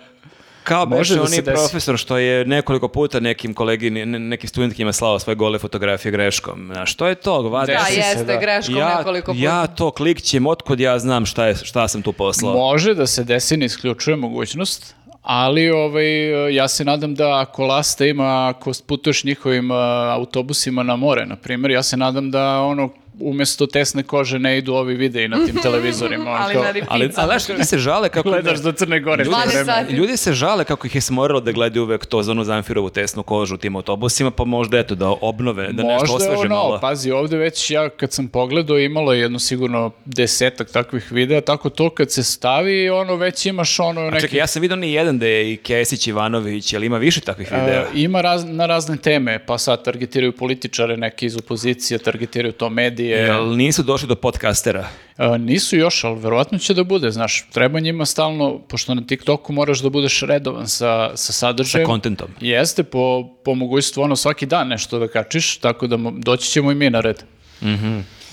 Kao 0.64 0.86
Može 0.86 0.98
beše 0.98 1.14
da 1.14 1.20
onaj 1.20 1.30
se 1.30 1.42
desi. 1.42 1.54
profesor 1.54 1.98
što 1.98 2.16
je 2.16 2.44
nekoliko 2.44 2.88
puta 2.88 3.20
nekim 3.20 3.54
kolegi, 3.54 3.90
ne- 3.90 4.06
nekim 4.06 4.48
studentkima 4.48 4.92
slao 4.92 5.18
svoje 5.18 5.36
gole 5.36 5.58
fotografije 5.58 6.12
greškom. 6.12 6.70
Znaš, 6.72 6.92
što 6.92 7.06
je 7.06 7.14
to? 7.14 7.42
Vada, 7.42 7.66
Da, 7.66 7.94
jeste, 7.96 8.24
da. 8.24 8.36
greškom 8.36 8.76
ja, 8.76 8.96
nekoliko 8.98 9.32
puta. 9.32 9.44
ja 9.44 9.66
to 9.66 9.90
klikćem, 9.90 10.46
otkud 10.46 10.80
ja 10.80 10.98
znam 10.98 11.26
šta, 11.26 11.46
je, 11.46 11.54
šta 11.56 11.88
sam 11.88 12.02
tu 12.02 12.12
poslao. 12.12 12.52
Može 12.54 12.94
da 12.94 13.06
se 13.06 13.24
desi, 13.24 13.56
ne 13.56 13.66
isključuje 13.66 14.16
mogućnost, 14.16 14.94
ali 15.22 15.70
ovaj, 15.70 16.06
ja 16.50 16.68
se 16.68 16.84
nadam 16.84 17.14
da 17.14 17.40
ako 17.40 17.64
Lasta 17.64 18.06
ima, 18.06 18.48
ako 18.48 18.72
putuješ 18.82 19.24
njihovim 19.24 19.70
autobusima 20.10 20.82
na 20.82 20.96
more, 20.96 21.26
na 21.26 21.36
primjer, 21.36 21.70
ja 21.70 21.82
se 21.82 21.96
nadam 21.96 22.30
da 22.30 22.60
ono, 22.60 22.88
umjesto 23.22 23.66
tesne 23.66 24.02
kože 24.02 24.38
ne 24.38 24.58
idu 24.58 24.74
ovi 24.74 24.94
videi 24.96 25.28
na 25.28 25.36
tim 25.38 25.56
televizorima. 25.56 26.24
ono 26.24 26.30
Ali 26.34 26.54
kao- 26.54 26.62
na 26.62 26.70
repeat. 26.70 26.88
ali, 26.90 27.10
ali 27.16 27.26
znaš, 27.28 27.48
ljudi 27.48 27.64
se 27.64 27.78
žale 27.78 28.08
kako... 28.08 28.28
Gledaš 28.30 28.58
do 28.58 28.72
Crne 28.72 29.00
Gore. 29.00 29.24
Ljudi, 29.24 29.36
sve 29.42 29.44
12 29.44 29.54
vreme. 29.54 29.64
sati. 29.74 29.94
ljudi 29.94 30.16
se 30.16 30.32
žale 30.32 30.64
kako 30.64 30.86
ih 30.86 30.94
je 30.94 31.00
smorilo 31.00 31.40
da 31.40 31.52
gledaju 31.52 31.82
uvek 31.82 32.06
to 32.06 32.22
za 32.22 32.32
onu 32.32 32.44
zamfirovu 32.44 32.90
tesnu 32.90 33.22
kožu 33.22 33.54
u 33.54 33.58
tim 33.58 33.76
autobusima, 33.76 34.30
pa 34.30 34.44
možda 34.46 34.78
eto 34.78 34.94
da 34.94 35.08
obnove, 35.10 35.62
da 35.64 35.82
nešto 35.82 35.92
Možda 36.06 36.24
je 36.24 36.30
osveže 36.30 36.46
ono, 36.46 36.54
malo. 36.56 36.78
pazi, 36.80 37.10
ovde 37.12 37.36
već 37.36 37.70
ja 37.70 37.88
kad 37.90 38.12
sam 38.12 38.28
pogledao 38.28 38.78
imalo 38.78 39.12
je 39.12 39.20
jedno 39.20 39.38
sigurno 39.38 39.90
desetak 40.06 40.70
takvih 40.70 41.12
videa, 41.12 41.40
tako 41.42 41.70
to 41.70 41.90
kad 41.90 42.10
se 42.10 42.22
stavi, 42.24 42.90
ono 42.90 43.16
već 43.16 43.46
imaš 43.46 43.80
ono 43.80 44.00
A 44.00 44.04
neki... 44.04 44.20
čekaj, 44.20 44.38
ja 44.38 44.46
sam 44.46 44.62
vidio 44.62 44.76
ni 44.76 44.92
jedan 44.92 45.18
da 45.18 45.26
je 45.26 45.52
i 45.52 45.56
Kesić 45.56 46.06
Ivanović, 46.06 46.72
ali 46.72 46.86
ima 46.86 46.98
više 46.98 47.20
takvih 47.20 47.48
videa. 47.50 47.80
E, 47.82 47.86
ima 47.94 48.20
raz- 48.20 48.44
na 48.46 48.66
razne 48.66 48.96
teme, 48.96 49.38
pa 49.38 49.58
sad 49.58 49.84
targetiraju 49.84 50.32
političare, 50.32 50.96
neki 50.96 51.26
iz 51.26 51.36
opozicije, 51.36 51.98
targetiraju 51.98 52.52
to 52.52 52.70
medije, 52.70 53.11
je... 53.12 53.26
Jel 53.26 53.56
nisu 53.56 53.82
došli 53.82 54.08
do 54.08 54.14
podcastera? 54.14 54.88
E, 55.18 55.38
nisu 55.38 55.76
još, 55.76 56.04
ali 56.04 56.20
verovatno 56.20 56.58
će 56.58 56.74
da 56.74 56.84
bude, 56.84 57.10
znaš, 57.10 57.44
treba 57.52 57.80
njima 57.80 58.06
stalno, 58.06 58.58
pošto 58.68 58.94
na 58.94 59.06
TikToku 59.06 59.52
moraš 59.52 59.80
da 59.80 59.90
budeš 59.90 60.20
redovan 60.20 60.68
sa, 60.68 61.16
sa 61.16 61.32
sadržajem. 61.32 61.86
Sa 61.86 61.90
kontentom. 61.90 62.28
Jeste, 62.40 62.82
po, 62.82 63.28
po 63.44 63.54
mogućstvu 63.54 64.02
ono 64.02 64.16
svaki 64.16 64.46
dan 64.46 64.68
nešto 64.68 64.98
da 64.98 65.08
kačiš, 65.08 65.56
tako 65.56 65.86
da 65.86 65.98
doći 66.16 66.50
ćemo 66.50 66.72
i 66.72 66.74
mi 66.74 66.90
na 66.90 67.00
red. 67.00 67.22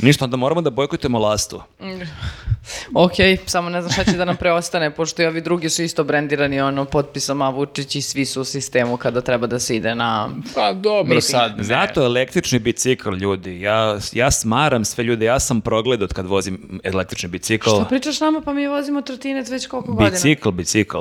Ništa, 0.01 0.25
onda 0.25 0.37
moramo 0.37 0.61
da 0.61 0.69
bojkotujemo 0.69 1.19
lastu. 1.19 1.61
Ok, 2.93 3.13
samo 3.45 3.69
ne 3.69 3.81
znam 3.81 3.93
šta 3.93 4.03
će 4.03 4.17
da 4.17 4.25
nam 4.25 4.35
preostane, 4.35 4.91
pošto 4.91 5.21
i 5.21 5.25
ovi 5.25 5.41
drugi 5.41 5.69
su 5.69 5.83
isto 5.83 6.03
brendirani 6.03 6.61
ono 6.61 6.85
potpisom 6.85 7.41
A 7.41 7.49
Vučić 7.49 7.95
i 7.95 8.01
svi 8.01 8.25
su 8.25 8.41
u 8.41 8.43
sistemu 8.43 8.97
kada 8.97 9.21
treba 9.21 9.47
da 9.47 9.59
se 9.59 9.75
ide 9.75 9.95
na... 9.95 10.29
Pa 10.55 10.73
dobro 10.73 11.03
Meeting. 11.03 11.23
sad. 11.23 11.57
ne. 11.57 11.63
Zato 11.63 12.03
električni 12.05 12.59
bicikl, 12.59 13.13
ljudi. 13.13 13.61
Ja, 13.61 13.97
ja 14.11 14.31
smaram 14.31 14.85
sve 14.85 15.03
ljude. 15.03 15.25
Ja 15.25 15.39
sam 15.39 15.61
progledao 15.61 16.05
od 16.05 16.13
kad 16.13 16.25
vozim 16.25 16.79
električni 16.83 17.29
bicikl. 17.29 17.69
Što 17.69 17.85
pričaš 17.89 18.19
nama 18.19 18.41
pa 18.41 18.53
mi 18.53 18.67
vozimo 18.67 19.01
trotinet 19.01 19.49
već 19.49 19.67
koliko 19.67 19.93
godina? 19.93 20.09
Bicikl, 20.09 20.51
bicikl. 20.51 20.97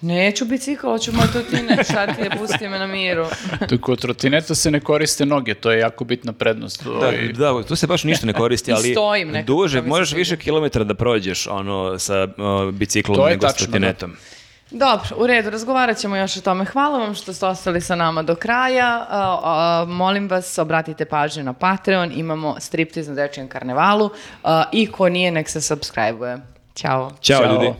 Neću 0.00 0.44
bicikl, 0.44 0.86
hoću 0.86 1.12
moj 1.12 1.26
trotinet, 1.32 1.86
šta 1.90 2.14
ti 2.14 2.22
je, 2.22 2.30
pusti 2.30 2.68
me 2.68 2.78
na 2.78 2.86
miru. 2.86 3.26
Tu 3.68 3.78
Kod 3.78 4.00
trotineta 4.00 4.54
se 4.54 4.70
ne 4.70 4.80
koriste 4.80 5.26
noge, 5.26 5.54
to 5.54 5.70
je 5.70 5.78
jako 5.78 6.04
bitna 6.04 6.32
prednost. 6.32 6.84
Da, 6.84 6.90
Ovaj, 6.90 7.28
da, 7.32 7.62
tu 7.62 7.76
se 7.76 7.86
baš 7.86 8.04
ništa 8.04 8.26
ne 8.26 8.32
koristi, 8.32 8.72
ali 8.72 8.92
stojim 8.92 9.28
nekako, 9.28 9.46
duže, 9.46 9.82
možeš 9.82 10.08
sviđa. 10.08 10.18
više 10.18 10.36
kilometara 10.36 10.84
da 10.84 10.94
prođeš 10.94 11.46
ono, 11.46 11.98
sa 11.98 12.22
uh, 12.24 12.74
biciklom 12.74 13.16
To 13.16 13.28
je 13.28 13.30
nego 13.30 13.48
s 13.48 13.52
tačno, 13.52 13.66
da. 13.66 13.70
trotinetom. 13.70 14.16
Dobro, 14.70 15.08
u 15.16 15.26
redu, 15.26 15.50
razgovarat 15.50 15.96
ćemo 15.98 16.16
još 16.16 16.36
o 16.36 16.40
tome. 16.40 16.64
Hvala 16.64 16.98
vam 16.98 17.14
što 17.14 17.32
ste 17.32 17.46
ostali 17.46 17.80
sa 17.80 17.94
nama 17.94 18.22
do 18.22 18.34
kraja. 18.34 19.06
A, 19.10 19.40
a, 19.44 19.84
molim 19.88 20.28
vas, 20.28 20.58
obratite 20.58 21.04
pažnju 21.04 21.42
na 21.44 21.52
Patreon, 21.52 22.12
imamo 22.14 22.56
striptiz 22.60 23.08
na 23.08 23.14
Dečijem 23.14 23.48
karnevalu 23.48 24.10
a, 24.44 24.64
i 24.72 24.86
ko 24.86 25.08
nije, 25.08 25.30
nek 25.30 25.48
se 25.48 25.60
subscribe-uje. 25.60 26.38
Ćao. 26.74 27.10
Ćao, 27.20 27.42
Ćao. 27.42 27.52
ljudi. 27.52 27.72